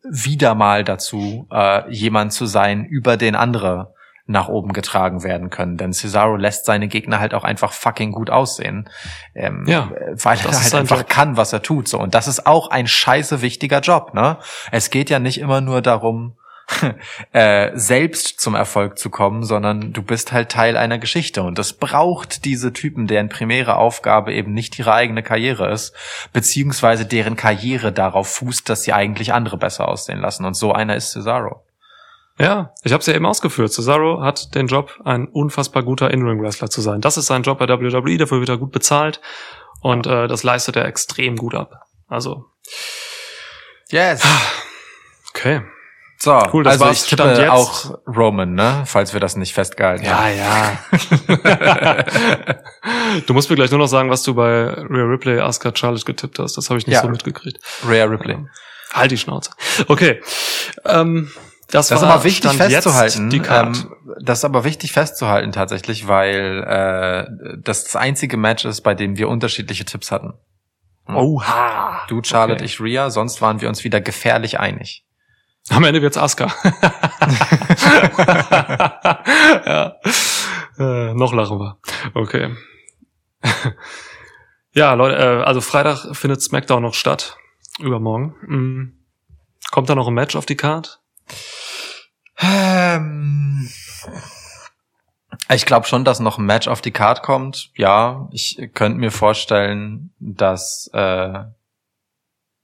wieder 0.03 0.53
mal 0.53 0.83
dazu, 0.83 1.47
äh, 1.51 1.89
jemand 1.91 2.33
zu 2.33 2.45
sein, 2.45 2.83
über 2.83 3.15
den 3.15 3.35
andere 3.35 3.94
nach 4.27 4.47
oben 4.47 4.73
getragen 4.73 5.23
werden 5.23 5.49
können. 5.49 5.77
Denn 5.77 5.93
Cesaro 5.93 6.35
lässt 6.35 6.65
seine 6.65 6.87
Gegner 6.87 7.19
halt 7.19 7.33
auch 7.33 7.43
einfach 7.43 7.71
fucking 7.73 8.11
gut 8.11 8.29
aussehen. 8.29 8.89
Ähm, 9.35 9.65
Ja, 9.67 9.91
äh, 9.95 10.15
weil 10.23 10.37
das 10.37 10.57
er 10.57 10.63
halt 10.63 10.73
einfach 10.75 10.99
Job. 10.99 11.09
kann, 11.09 11.37
was 11.37 11.53
er 11.53 11.61
tut. 11.61 11.87
So. 11.87 11.99
Und 11.99 12.15
das 12.15 12.27
ist 12.27 12.47
auch 12.47 12.69
ein 12.69 12.87
scheiße 12.87 13.41
wichtiger 13.41 13.81
Job, 13.81 14.13
ne? 14.13 14.37
Es 14.71 14.89
geht 14.89 15.09
ja 15.09 15.19
nicht 15.19 15.39
immer 15.39 15.61
nur 15.61 15.81
darum, 15.81 16.35
äh, 17.31 17.71
selbst 17.75 18.39
zum 18.39 18.55
Erfolg 18.55 18.97
zu 18.97 19.11
kommen, 19.11 19.43
sondern 19.43 19.93
du 19.93 20.01
bist 20.01 20.31
halt 20.31 20.49
Teil 20.49 20.77
einer 20.77 20.97
Geschichte. 20.97 21.43
Und 21.43 21.59
es 21.59 21.73
braucht 21.73 22.45
diese 22.45 22.73
Typen, 22.73 23.05
deren 23.05 23.29
primäre 23.29 23.77
Aufgabe 23.77 24.33
eben 24.33 24.53
nicht 24.53 24.77
ihre 24.79 24.93
eigene 24.93 25.21
Karriere 25.21 25.71
ist, 25.71 25.93
beziehungsweise 26.33 27.05
deren 27.05 27.35
Karriere 27.35 27.91
darauf 27.91 28.27
fußt, 28.29 28.67
dass 28.67 28.83
sie 28.83 28.93
eigentlich 28.93 29.33
andere 29.33 29.57
besser 29.57 29.87
aussehen 29.87 30.19
lassen. 30.19 30.45
Und 30.45 30.55
so 30.55 30.71
einer 30.71 30.95
ist 30.95 31.11
Cesaro. 31.11 31.64
Ja, 32.37 32.73
ich 32.83 32.91
habe 32.91 32.99
es 32.99 33.07
ja 33.07 33.13
eben 33.13 33.25
ausgeführt. 33.25 33.71
Cesaro 33.71 34.21
hat 34.21 34.55
den 34.55 34.67
Job, 34.67 34.99
ein 35.05 35.27
unfassbar 35.27 35.83
guter 35.83 36.11
In-Ring-Wrestler 36.11 36.69
zu 36.69 36.81
sein. 36.81 36.99
Das 37.01 37.15
ist 37.17 37.27
sein 37.27 37.43
Job 37.43 37.59
bei 37.59 37.67
WWE, 37.67 38.17
dafür 38.17 38.39
wird 38.39 38.49
er 38.49 38.57
gut 38.57 38.71
bezahlt 38.71 39.21
und 39.81 40.05
äh, 40.05 40.27
das 40.27 40.43
leistet 40.43 40.75
er 40.75 40.85
extrem 40.85 41.37
gut 41.37 41.55
ab. 41.55 41.85
Also, 42.07 42.45
Yes. 43.89 44.21
okay. 45.29 45.61
So, 46.17 46.31
Cool, 46.51 46.63
das 46.63 46.73
also 46.73 46.85
war's 46.85 47.03
ich 47.03 47.09
tippe 47.09 47.23
jetzt. 47.37 47.49
auch 47.49 47.97
Roman, 48.07 48.53
ne? 48.53 48.83
Falls 48.85 49.13
wir 49.13 49.19
das 49.19 49.35
nicht 49.35 49.53
festgehalten 49.53 50.07
haben. 50.09 50.37
ja. 50.37 50.77
du 53.27 53.33
musst 53.33 53.49
mir 53.49 53.55
gleich 53.55 53.69
nur 53.71 53.79
noch 53.79 53.87
sagen, 53.87 54.09
was 54.09 54.23
du 54.23 54.33
bei 54.33 54.63
Rhea 54.69 55.03
Ripley, 55.03 55.39
Asuka, 55.39 55.71
Charlotte 55.75 56.05
getippt 56.05 56.39
hast. 56.39 56.55
Das 56.57 56.69
habe 56.69 56.79
ich 56.79 56.87
nicht 56.87 56.95
Ja. 56.95 57.01
so 57.01 57.09
mitgekriegt. 57.09 57.59
Rhea 57.87 58.05
Ripley. 58.05 58.37
Halt 58.93 59.11
die 59.11 59.17
Schnauze. 59.17 59.51
Okay. 59.87 60.21
Ähm, 60.85 61.31
das, 61.67 61.87
Das 61.87 62.01
ist 62.01 62.07
aber 62.07 62.23
wichtig 62.23 62.51
Stand 62.51 62.71
festzuhalten. 62.71 63.31
Ähm, 63.31 63.95
das 64.21 64.39
ist 64.39 64.45
aber 64.45 64.63
wichtig 64.63 64.91
festzuhalten 64.91 65.51
tatsächlich, 65.51 66.07
weil 66.07 66.63
äh, 66.63 67.57
das 67.61 67.85
das 67.85 67.95
einzige 67.95 68.37
Match 68.37 68.65
ist, 68.65 68.81
bei 68.81 68.93
dem 68.93 69.17
wir 69.17 69.29
unterschiedliche 69.29 69.85
Tipps 69.85 70.11
hatten. 70.11 70.33
Oha. 71.07 72.01
Du, 72.07 72.21
Charlotte, 72.23 72.63
Okay. 72.63 72.65
ich, 72.65 72.79
Rhea. 72.79 73.09
Sonst 73.09 73.41
waren 73.41 73.61
wir 73.61 73.69
uns 73.69 73.83
wieder 73.83 74.01
gefährlich 74.01 74.59
einig. 74.59 75.03
Am 75.69 75.83
Ende 75.83 76.01
wird's 76.01 76.17
Asuka. 76.17 76.53
ja. 79.65 79.95
Äh, 80.77 81.13
noch 81.13 81.33
lachen 81.33 81.59
wir. 81.59 81.77
Okay. 82.13 82.55
ja, 84.73 84.93
Leute, 84.93 85.17
äh, 85.17 85.43
also 85.43 85.61
Freitag 85.61 86.15
findet 86.15 86.41
SmackDown 86.41 86.81
noch 86.81 86.93
statt. 86.93 87.37
Übermorgen. 87.79 88.35
Mhm. 88.47 88.93
Kommt 89.71 89.89
da 89.89 89.95
noch 89.95 90.07
ein 90.07 90.13
Match 90.13 90.35
auf 90.35 90.45
die 90.45 90.55
Card? 90.55 90.99
Ähm, 92.39 93.69
ich 95.49 95.65
glaube 95.65 95.87
schon, 95.87 96.05
dass 96.05 96.19
noch 96.19 96.37
ein 96.37 96.45
Match 96.45 96.67
auf 96.67 96.81
die 96.81 96.91
Card 96.91 97.23
kommt. 97.23 97.71
Ja, 97.75 98.27
ich 98.31 98.69
könnte 98.73 98.97
mir 98.97 99.11
vorstellen, 99.11 100.13
dass 100.19 100.89
äh, 100.93 101.43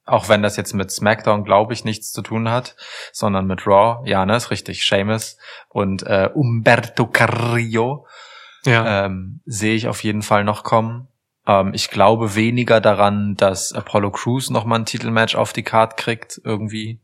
auch 0.05 0.29
wenn 0.29 0.41
das 0.41 0.57
jetzt 0.57 0.73
mit 0.73 0.91
SmackDown, 0.91 1.43
glaube 1.43 1.73
ich, 1.73 1.85
nichts 1.85 2.11
zu 2.11 2.21
tun 2.21 2.49
hat, 2.49 2.75
sondern 3.13 3.45
mit 3.45 3.67
Raw, 3.67 4.07
ja, 4.09 4.25
ne, 4.25 4.35
ist 4.35 4.51
richtig, 4.51 4.85
Seamus 4.85 5.37
und 5.69 6.03
äh, 6.03 6.29
Umberto 6.33 7.07
Carrillo 7.07 8.07
Ja. 8.65 9.05
ähm, 9.05 9.41
sehe 9.45 9.75
ich 9.75 9.87
auf 9.87 10.03
jeden 10.03 10.21
Fall 10.23 10.43
noch 10.43 10.63
kommen. 10.63 11.07
Ähm, 11.47 11.73
ich 11.73 11.89
glaube 11.89 12.35
weniger 12.35 12.81
daran, 12.81 13.35
dass 13.35 13.73
Apollo 13.73 14.11
Crews 14.11 14.49
noch 14.49 14.65
mal 14.65 14.79
ein 14.79 14.85
Titelmatch 14.85 15.35
auf 15.35 15.53
die 15.53 15.63
Card 15.63 15.97
kriegt, 15.97 16.41
irgendwie. 16.43 16.99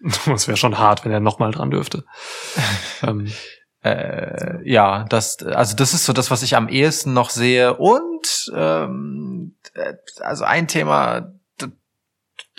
Das 0.26 0.46
wäre 0.48 0.56
schon 0.56 0.78
hart, 0.78 1.04
wenn 1.04 1.12
er 1.12 1.20
nochmal 1.20 1.52
dran 1.52 1.70
dürfte. 1.70 2.04
ähm, 3.02 3.32
Äh, 3.82 4.68
ja, 4.68 5.04
das, 5.08 5.38
also 5.44 5.76
das 5.76 5.94
ist 5.94 6.06
so 6.06 6.12
das, 6.12 6.32
was 6.32 6.42
ich 6.42 6.56
am 6.56 6.68
ehesten 6.68 7.12
noch 7.12 7.30
sehe. 7.30 7.76
Und 7.76 8.50
ähm, 8.52 9.54
äh, 9.74 9.94
also 10.20 10.42
ein 10.44 10.66
Thema, 10.66 11.32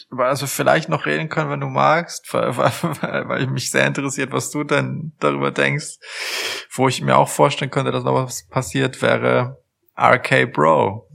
über 0.09 0.29
das 0.29 0.39
wir 0.39 0.47
vielleicht 0.47 0.87
noch 0.87 1.05
reden 1.05 1.27
können, 1.27 1.49
wenn 1.49 1.59
du 1.59 1.67
magst, 1.67 2.33
weil, 2.33 2.55
weil, 2.55 3.27
weil 3.27 3.47
mich 3.47 3.71
sehr 3.71 3.85
interessiert, 3.85 4.31
was 4.31 4.51
du 4.51 4.63
denn 4.63 5.13
darüber 5.19 5.51
denkst, 5.51 5.97
wo 6.71 6.87
ich 6.87 7.01
mir 7.01 7.17
auch 7.17 7.29
vorstellen 7.29 7.71
könnte, 7.71 7.91
dass 7.91 8.05
noch 8.05 8.13
was 8.13 8.47
passiert, 8.47 9.01
wäre 9.01 9.61
RK 9.99 10.45
Bro. 10.45 11.09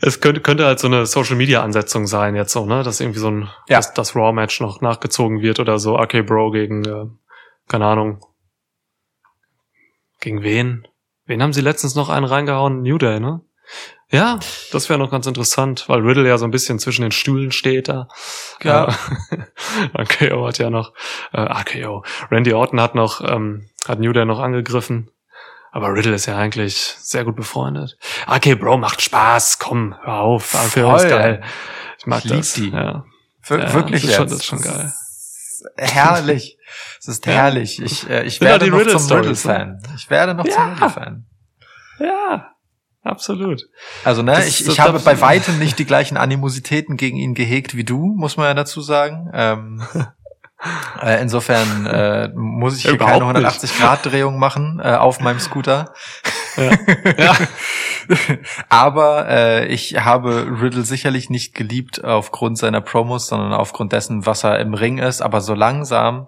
Es 0.00 0.20
könnte, 0.20 0.40
könnte 0.40 0.64
halt 0.66 0.78
so 0.78 0.86
eine 0.86 1.06
Social 1.06 1.36
Media 1.36 1.62
Ansetzung 1.62 2.06
sein 2.06 2.34
jetzt 2.36 2.52
so, 2.52 2.66
ne, 2.66 2.82
dass 2.82 3.00
irgendwie 3.00 3.18
so 3.20 3.30
ein, 3.30 3.42
Ja. 3.68 3.78
dass 3.78 3.94
das 3.94 4.14
Raw 4.16 4.32
Match 4.32 4.60
noch 4.60 4.80
nachgezogen 4.80 5.40
wird 5.40 5.60
oder 5.60 5.78
so. 5.78 5.98
Okay, 5.98 6.22
Bro 6.22 6.52
gegen, 6.52 6.84
äh, 6.84 7.06
keine 7.68 7.86
Ahnung. 7.86 8.24
Gegen 10.20 10.42
wen? 10.42 10.86
Wen 11.26 11.42
haben 11.42 11.52
sie 11.52 11.60
letztens 11.60 11.94
noch 11.94 12.08
einen 12.08 12.26
reingehauen? 12.26 12.82
New 12.82 12.98
Day, 12.98 13.20
ne? 13.20 13.40
Ja, 14.10 14.38
das 14.72 14.88
wäre 14.88 14.98
noch 14.98 15.10
ganz 15.10 15.26
interessant, 15.26 15.84
weil 15.88 16.00
Riddle 16.00 16.26
ja 16.26 16.38
so 16.38 16.46
ein 16.46 16.50
bisschen 16.50 16.78
zwischen 16.78 17.02
den 17.02 17.10
Stühlen 17.12 17.52
steht 17.52 17.88
da. 17.88 18.08
Ja. 18.62 18.88
Äh, 19.92 19.98
RKO 20.02 20.46
hat 20.46 20.58
ja 20.58 20.70
noch, 20.70 20.94
äh, 21.32 21.40
RKO. 21.42 22.02
Randy 22.30 22.54
Orton 22.54 22.80
hat 22.80 22.94
noch, 22.94 23.20
ähm, 23.20 23.68
hat 23.86 24.00
New 24.00 24.12
Day 24.12 24.24
noch 24.24 24.38
angegriffen. 24.38 25.10
Aber 25.70 25.92
Riddle 25.94 26.14
ist 26.14 26.26
ja 26.26 26.36
eigentlich 26.36 26.76
sehr 26.98 27.24
gut 27.24 27.36
befreundet. 27.36 27.96
Okay, 28.26 28.54
Bro, 28.54 28.78
macht 28.78 29.02
Spaß. 29.02 29.58
Komm, 29.58 29.94
hör 30.02 30.14
auf. 30.20 30.54
RKO 30.54 30.96
ist 30.96 31.02
Voll. 31.02 31.10
geil. 31.10 31.42
Ich 31.98 32.06
mag 32.06 32.24
Ich 32.24 32.30
das. 32.30 32.52
die. 32.54 32.70
Ja. 32.70 33.04
Wir 33.46 33.58
Ja, 33.60 33.72
wirklich 33.74 34.02
das 34.02 34.10
ist 34.10 34.16
schon- 34.16 34.28
das 34.28 34.38
ist 34.38 34.44
schon 34.46 34.60
geil. 34.62 34.92
Herrlich. 35.76 36.56
Es 37.00 37.08
ist 37.08 37.26
Ja. 37.26 37.32
herrlich. 37.32 37.80
Ich, 37.82 38.08
äh, 38.08 38.24
ich 38.24 38.40
werde 38.40 38.70
doch 38.70 38.78
die 38.78 38.84
noch 38.92 38.98
zum 39.00 39.16
Riddle-Stories, 39.18 39.44
ne? 39.44 39.52
Riddle-Fan. 39.54 39.94
Ich 39.96 40.10
werde 40.10 40.34
noch 40.34 40.44
zum 40.44 40.52
Ja. 40.54 40.72
Riddle-Fan. 40.74 41.26
ja, 42.00 42.50
absolut. 43.02 43.62
Also, 44.04 44.22
ne, 44.22 44.32
Das- 44.32 44.46
ich, 44.46 44.58
das 44.64 44.74
ich 44.74 44.80
habe 44.80 44.98
bei 45.00 45.20
weitem 45.20 45.58
nicht 45.58 45.78
die 45.78 45.84
gleichen 45.84 46.16
Animositäten 46.16 46.96
gegen 46.96 47.16
ihn 47.16 47.34
gehegt 47.34 47.76
wie 47.76 47.84
du, 47.84 48.14
muss 48.16 48.36
man 48.36 48.46
ja 48.46 48.54
dazu 48.54 48.80
sagen. 48.80 49.30
Ähm, 49.32 49.82
äh, 51.02 51.22
insofern 51.22 51.86
äh, 51.86 52.28
muss 52.34 52.76
ich 52.76 52.82
hier 52.82 52.98
keine 52.98 53.18
überhaupt 53.18 53.38
nicht. 53.38 53.46
180-Grad-Drehung 53.46 54.38
machen 54.38 54.80
äh, 54.82 54.94
auf 54.94 55.20
meinem 55.20 55.38
Scooter. 55.38 55.92
Ja. 56.56 56.72
ja. 57.18 57.36
Aber 58.68 59.28
äh, 59.28 59.66
ich 59.66 60.04
habe 60.04 60.58
Riddle 60.60 60.82
sicherlich 60.82 61.30
nicht 61.30 61.54
geliebt 61.54 62.02
aufgrund 62.02 62.58
seiner 62.58 62.80
Promos, 62.80 63.28
sondern 63.28 63.52
aufgrund 63.52 63.92
dessen, 63.92 64.26
was 64.26 64.44
er 64.44 64.58
im 64.58 64.74
Ring 64.74 64.98
ist. 64.98 65.20
Aber 65.20 65.40
so 65.40 65.54
langsam 65.54 66.26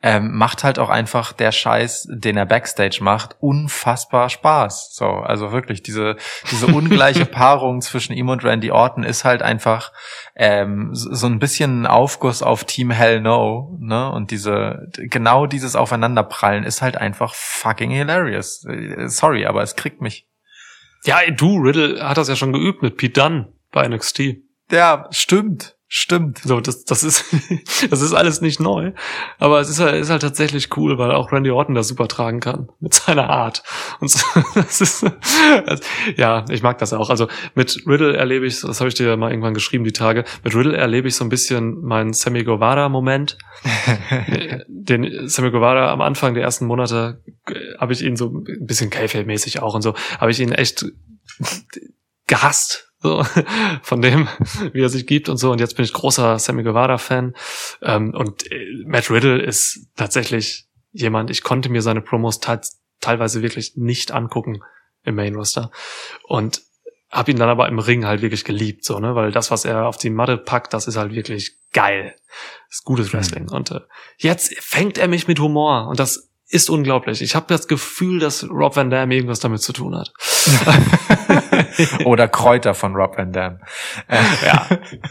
ähm, 0.00 0.36
macht 0.36 0.62
halt 0.62 0.78
auch 0.78 0.90
einfach 0.90 1.32
der 1.32 1.50
Scheiß, 1.50 2.06
den 2.10 2.36
er 2.36 2.46
backstage 2.46 2.98
macht, 3.00 3.36
unfassbar 3.40 4.28
Spaß. 4.28 4.94
So, 4.94 5.06
also 5.06 5.50
wirklich 5.50 5.82
diese 5.82 6.16
diese 6.50 6.66
ungleiche 6.74 7.26
Paarung 7.26 7.80
zwischen 7.80 8.12
ihm 8.12 8.28
und 8.28 8.44
Randy 8.44 8.70
Orton 8.70 9.02
ist 9.02 9.24
halt 9.24 9.42
einfach 9.42 9.92
ähm, 10.36 10.90
so 10.92 11.26
ein 11.26 11.40
bisschen 11.40 11.82
ein 11.82 11.86
Aufguss 11.86 12.42
auf 12.42 12.64
Team 12.64 12.90
Hell 12.90 13.20
No, 13.20 13.76
ne? 13.80 14.10
Und 14.12 14.30
diese 14.30 14.88
genau 14.94 15.46
dieses 15.46 15.74
Aufeinanderprallen 15.74 16.62
ist 16.62 16.80
halt 16.80 16.96
einfach 16.96 17.34
fucking 17.34 17.90
hilarious. 17.90 18.64
Äh, 18.66 19.08
Sorry, 19.08 19.46
aber 19.46 19.62
es 19.62 19.74
kriegt 19.74 20.00
mich. 20.00 20.28
Ja, 21.04 21.18
du, 21.30 21.58
Riddle 21.58 22.08
hat 22.08 22.18
das 22.18 22.28
ja 22.28 22.36
schon 22.36 22.52
geübt 22.52 22.82
mit 22.82 22.96
Pete 22.96 23.20
Dunne 23.20 23.52
bei 23.72 23.86
NXT. 23.88 24.20
Ja, 24.70 25.06
stimmt, 25.10 25.77
stimmt. 25.88 26.38
So, 26.38 26.60
das, 26.60 26.84
das 26.84 27.02
ist, 27.02 27.24
das 27.90 28.02
ist 28.02 28.12
alles 28.12 28.40
nicht 28.40 28.60
neu. 28.60 28.92
Aber 29.38 29.58
es 29.58 29.70
ist 29.70 29.80
halt, 29.80 29.94
ist 29.94 30.10
halt 30.10 30.22
tatsächlich 30.22 30.76
cool, 30.76 30.98
weil 30.98 31.10
auch 31.10 31.32
Randy 31.32 31.50
Orton 31.50 31.74
das 31.74 31.88
super 31.88 32.06
tragen 32.06 32.40
kann. 32.40 32.68
Mit 32.78 32.94
seiner 32.94 33.28
Art. 33.30 33.62
Und 33.98 34.08
so, 34.10 34.20
das 34.54 34.80
ist, 34.80 35.06
das, 35.66 35.80
ja, 36.16 36.44
ich 36.50 36.62
mag 36.62 36.78
das 36.78 36.92
auch. 36.92 37.08
Also 37.08 37.26
mit 37.54 37.84
Riddle 37.86 38.16
erlebe 38.16 38.46
ich, 38.46 38.60
das 38.60 38.80
habe 38.80 38.88
ich 38.88 38.94
dir 38.94 39.16
mal 39.16 39.30
irgendwann 39.30 39.54
geschrieben, 39.54 39.84
die 39.84 39.92
Tage, 39.92 40.24
mit 40.44 40.54
Riddle 40.54 40.76
erlebe 40.76 41.08
ich 41.08 41.16
so 41.16 41.24
ein 41.24 41.30
bisschen 41.30 41.80
meinen 41.82 42.12
Sammy 42.12 42.44
Guevara-Moment. 42.44 43.38
den 44.68 45.28
Sammy 45.28 45.50
Guevara 45.50 45.90
am 45.90 46.02
Anfang 46.02 46.34
der 46.34 46.42
ersten 46.42 46.66
Monate 46.66 47.22
äh, 47.46 47.54
habe 47.78 47.94
ich 47.94 48.02
ihn 48.02 48.16
so 48.16 48.26
ein 48.28 48.66
bisschen 48.66 48.90
Kayfabe-mäßig 48.90 49.60
auch 49.60 49.74
und 49.74 49.82
so, 49.82 49.94
habe 50.20 50.30
ich 50.30 50.40
ihn 50.40 50.52
echt 50.52 50.84
gehasst, 52.26 52.87
so, 53.00 53.24
von 53.82 54.02
dem, 54.02 54.28
wie 54.72 54.82
er 54.82 54.88
sich 54.88 55.06
gibt 55.06 55.28
und 55.28 55.36
so. 55.36 55.52
Und 55.52 55.60
jetzt 55.60 55.76
bin 55.76 55.84
ich 55.84 55.92
großer 55.92 56.38
Sammy 56.38 56.62
Guevara-Fan. 56.62 57.34
Ähm, 57.82 58.14
und 58.14 58.50
äh, 58.50 58.84
Matt 58.86 59.10
Riddle 59.10 59.40
ist 59.40 59.88
tatsächlich 59.96 60.66
jemand, 60.92 61.30
ich 61.30 61.42
konnte 61.42 61.68
mir 61.68 61.82
seine 61.82 62.00
Promos 62.00 62.40
teilweise 63.00 63.42
wirklich 63.42 63.76
nicht 63.76 64.10
angucken 64.10 64.60
im 65.04 65.14
Main-Roster. 65.14 65.70
Und 66.24 66.62
habe 67.10 67.30
ihn 67.30 67.38
dann 67.38 67.48
aber 67.48 67.68
im 67.68 67.78
Ring 67.78 68.04
halt 68.04 68.20
wirklich 68.20 68.44
geliebt, 68.44 68.84
so, 68.84 68.98
ne, 68.98 69.14
weil 69.14 69.32
das, 69.32 69.50
was 69.50 69.64
er 69.64 69.86
auf 69.86 69.96
die 69.96 70.10
Matte 70.10 70.36
packt, 70.36 70.74
das 70.74 70.86
ist 70.86 70.96
halt 70.96 71.14
wirklich 71.14 71.56
geil. 71.72 72.14
Das 72.68 72.78
ist 72.78 72.84
gutes 72.84 73.14
Wrestling. 73.14 73.48
Und 73.48 73.70
äh, 73.70 73.80
jetzt 74.18 74.54
fängt 74.58 74.98
er 74.98 75.08
mich 75.08 75.26
mit 75.26 75.40
Humor 75.40 75.88
und 75.88 75.98
das 75.98 76.28
ist 76.48 76.68
unglaublich. 76.68 77.22
Ich 77.22 77.34
habe 77.34 77.46
das 77.48 77.66
Gefühl, 77.66 78.20
dass 78.20 78.48
Rob 78.50 78.76
Van 78.76 78.90
Dam 78.90 79.10
irgendwas 79.10 79.40
damit 79.40 79.62
zu 79.62 79.72
tun 79.72 79.96
hat. 79.96 80.12
Oder 82.04 82.28
Kräuter 82.28 82.74
von 82.74 82.94
Rob 82.94 83.16
Van 83.16 83.32
Dam. 83.32 83.60
Äh, 84.08 84.18
Ja. 84.44 84.66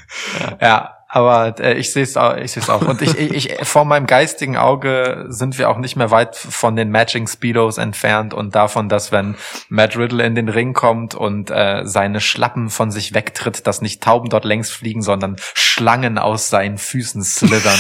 ja, 0.62 0.98
aber 1.10 1.58
äh, 1.60 1.76
ich 1.76 1.94
sehe 1.94 2.04
es 2.04 2.18
auch, 2.18 2.36
ich 2.36 2.52
sehe 2.52 2.62
es 2.62 2.70
auch. 2.70 2.82
Und 2.82 3.02
ich, 3.02 3.18
ich, 3.18 3.50
ich, 3.50 3.68
vor 3.68 3.86
meinem 3.86 4.08
geistigen 4.08 4.58
Auge 4.58 5.26
sind 5.30 5.58
wir 5.58 5.70
auch 5.70 5.78
nicht 5.78 5.96
mehr 5.96 6.12
weit 6.12 6.36
von 6.36 6.76
den 6.76 6.90
Matching 6.90 7.28
Speedos 7.28 7.78
entfernt 7.78 8.34
und 8.34 8.56
davon, 8.56 8.90
dass 8.90 9.12
wenn 9.12 9.36
Matt 9.70 9.98
Riddle 9.98 10.26
in 10.26 10.36
den 10.36 10.50
Ring 10.50 10.74
kommt 10.74 11.16
und 11.16 11.50
äh, 11.50 11.84
seine 11.86 12.20
Schlappen 12.20 12.70
von 12.70 12.92
sich 12.92 13.14
wegtritt, 13.14 13.68
dass 13.68 13.82
nicht 13.82 14.04
Tauben 14.04 14.30
dort 14.30 14.44
längs 14.44 14.70
fliegen, 14.70 15.02
sondern 15.02 15.38
Schlangen 15.54 16.18
aus 16.18 16.50
seinen 16.50 16.78
Füßen 16.78 17.24
slithern. 17.24 17.80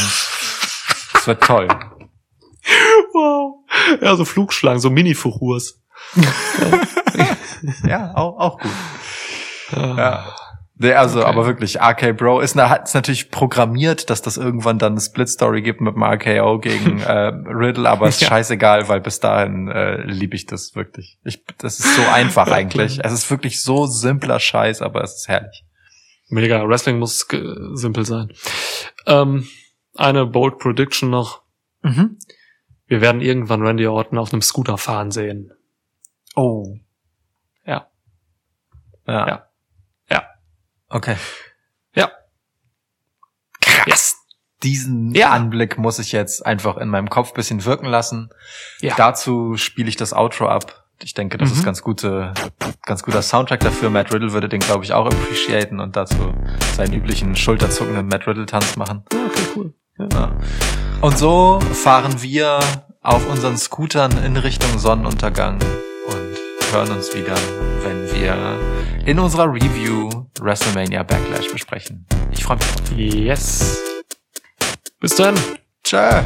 Das 1.14 1.27
wird 1.27 1.44
toll. 1.44 1.68
Wow. 3.14 3.56
Ja, 4.02 4.15
so 4.15 4.23
Flugschlangen, 4.23 4.80
so 4.80 4.89
Mini-Fuchurs. 4.89 5.81
Ja, 7.88 8.11
auch, 8.15 8.38
auch 8.39 8.59
gut. 8.59 8.71
Ja. 9.71 9.97
Ja. 9.97 10.35
Nee, 10.79 10.93
also, 10.93 11.19
Okay. 11.21 11.27
aber 11.29 11.47
wirklich, 11.47 11.81
RK 11.81 12.13
Bro 12.13 12.41
ist, 12.41 12.53
na- 12.55 12.75
ist 12.75 12.93
natürlich 12.93 13.31
programmiert, 13.31 14.11
dass 14.11 14.21
das 14.21 14.38
irgendwann 14.38 14.77
dann 14.77 14.91
eine 14.93 15.01
Split-Story 15.01 15.63
gibt 15.63 15.81
mit 15.81 15.95
dem 15.95 16.03
RKO 16.03 16.59
gegen 16.59 16.99
äh, 17.01 17.11
Riddle, 17.47 17.89
aber 17.89 18.07
ist 18.07 18.21
Ja. 18.21 18.27
scheißegal, 18.27 18.88
weil 18.88 19.01
bis 19.01 19.19
dahin 19.19 19.69
äh, 19.69 20.03
liebe 20.03 20.35
ich 20.35 20.45
das 20.45 20.75
wirklich. 20.75 21.17
Ich, 21.23 21.43
das 21.57 21.79
ist 21.79 21.95
so 21.95 22.03
einfach 22.13 22.47
eigentlich. 22.51 22.99
Es 23.03 23.11
ist 23.11 23.31
wirklich 23.31 23.63
so 23.63 23.88
simpler 23.88 24.39
Scheiß, 24.39 24.84
aber 24.84 25.01
es 25.03 25.15
ist 25.15 25.27
herrlich. 25.27 25.65
Mega. 26.29 26.67
Wrestling 26.67 26.99
muss 26.99 27.25
simpel 27.73 28.05
sein. 28.05 28.31
Ähm, 29.07 29.47
eine 29.95 30.27
Bold 30.27 30.59
Prediction 30.59 31.09
noch. 31.09 31.41
Mhm. 31.81 32.19
Wir 32.85 33.01
werden 33.01 33.21
irgendwann 33.21 33.63
Randy 33.65 33.88
Orton 33.88 34.19
auf 34.19 34.31
einem 34.31 34.43
Scooter 34.43 34.77
fahren 34.77 35.09
sehen. 35.09 35.51
Oh. 36.38 36.77
Ja. 37.65 37.88
Ja. 39.07 39.27
Ja. 39.27 39.47
Ja. 40.09 40.23
Okay. 40.89 41.15
Ja. 41.93 42.11
Krass. 43.61 44.15
Diesen 44.64 45.14
Ja. 45.14 45.31
Anblick 45.31 45.77
muss 45.77 45.99
ich 45.99 46.11
jetzt 46.11 46.45
einfach 46.45 46.77
in 46.77 46.89
meinem 46.89 47.09
Kopf 47.09 47.34
bisschen 47.34 47.65
wirken 47.65 47.85
lassen. 47.88 48.30
Ja. 48.81 48.95
Dazu 48.95 49.57
spiele 49.57 49.89
ich 49.89 49.95
das 49.97 50.14
Outro 50.14 50.47
ab. 50.47 50.85
Ich 51.01 51.14
denke, 51.14 51.38
das 51.38 51.49
Mhm. 51.49 51.55
ist 51.57 51.64
ganz 51.65 51.81
gute, 51.84 52.34
ganz 52.84 53.03
guter 53.03 53.22
Soundtrack 53.22 53.59
dafür. 53.59 53.89
Matt 53.91 54.11
Riddle 54.14 54.34
würde 54.34 54.49
den, 54.49 54.59
glaube 54.59 54.84
ich, 54.84 54.93
auch 54.93 55.05
appreciaten 55.05 55.80
und 55.80 55.95
dazu 55.95 56.34
seinen 56.76 56.93
üblichen 56.93 57.35
schulterzuckenden 57.35 58.07
Matt 58.07 58.26
Riddle-Tanz 58.27 58.76
machen. 58.77 59.03
Ja, 59.14 59.26
okay, 59.26 59.43
cool. 59.55 59.73
Ja. 59.99 60.07
Ja. 60.11 60.38
Und 61.01 61.18
so 61.18 61.59
fahren 61.59 62.22
wir 62.23 62.59
auf 63.01 63.27
unseren 63.30 63.57
Scootern 63.57 64.23
in 64.23 64.38
Richtung 64.38 64.80
Sonnenuntergang 64.80 65.59
hören 66.72 66.91
uns 66.91 67.14
wieder, 67.14 67.35
wenn 67.84 68.11
wir 68.14 68.60
in 69.06 69.19
unserer 69.19 69.52
Review 69.52 70.10
WrestleMania 70.39 71.03
Backlash 71.03 71.52
besprechen. 71.52 72.06
Ich 72.31 72.44
freue 72.44 72.57
mich 72.57 72.65
drauf. 72.68 72.98
Yes. 72.98 73.81
Bis 74.99 75.15
dann. 75.15 75.35
Tschö. 75.84 76.23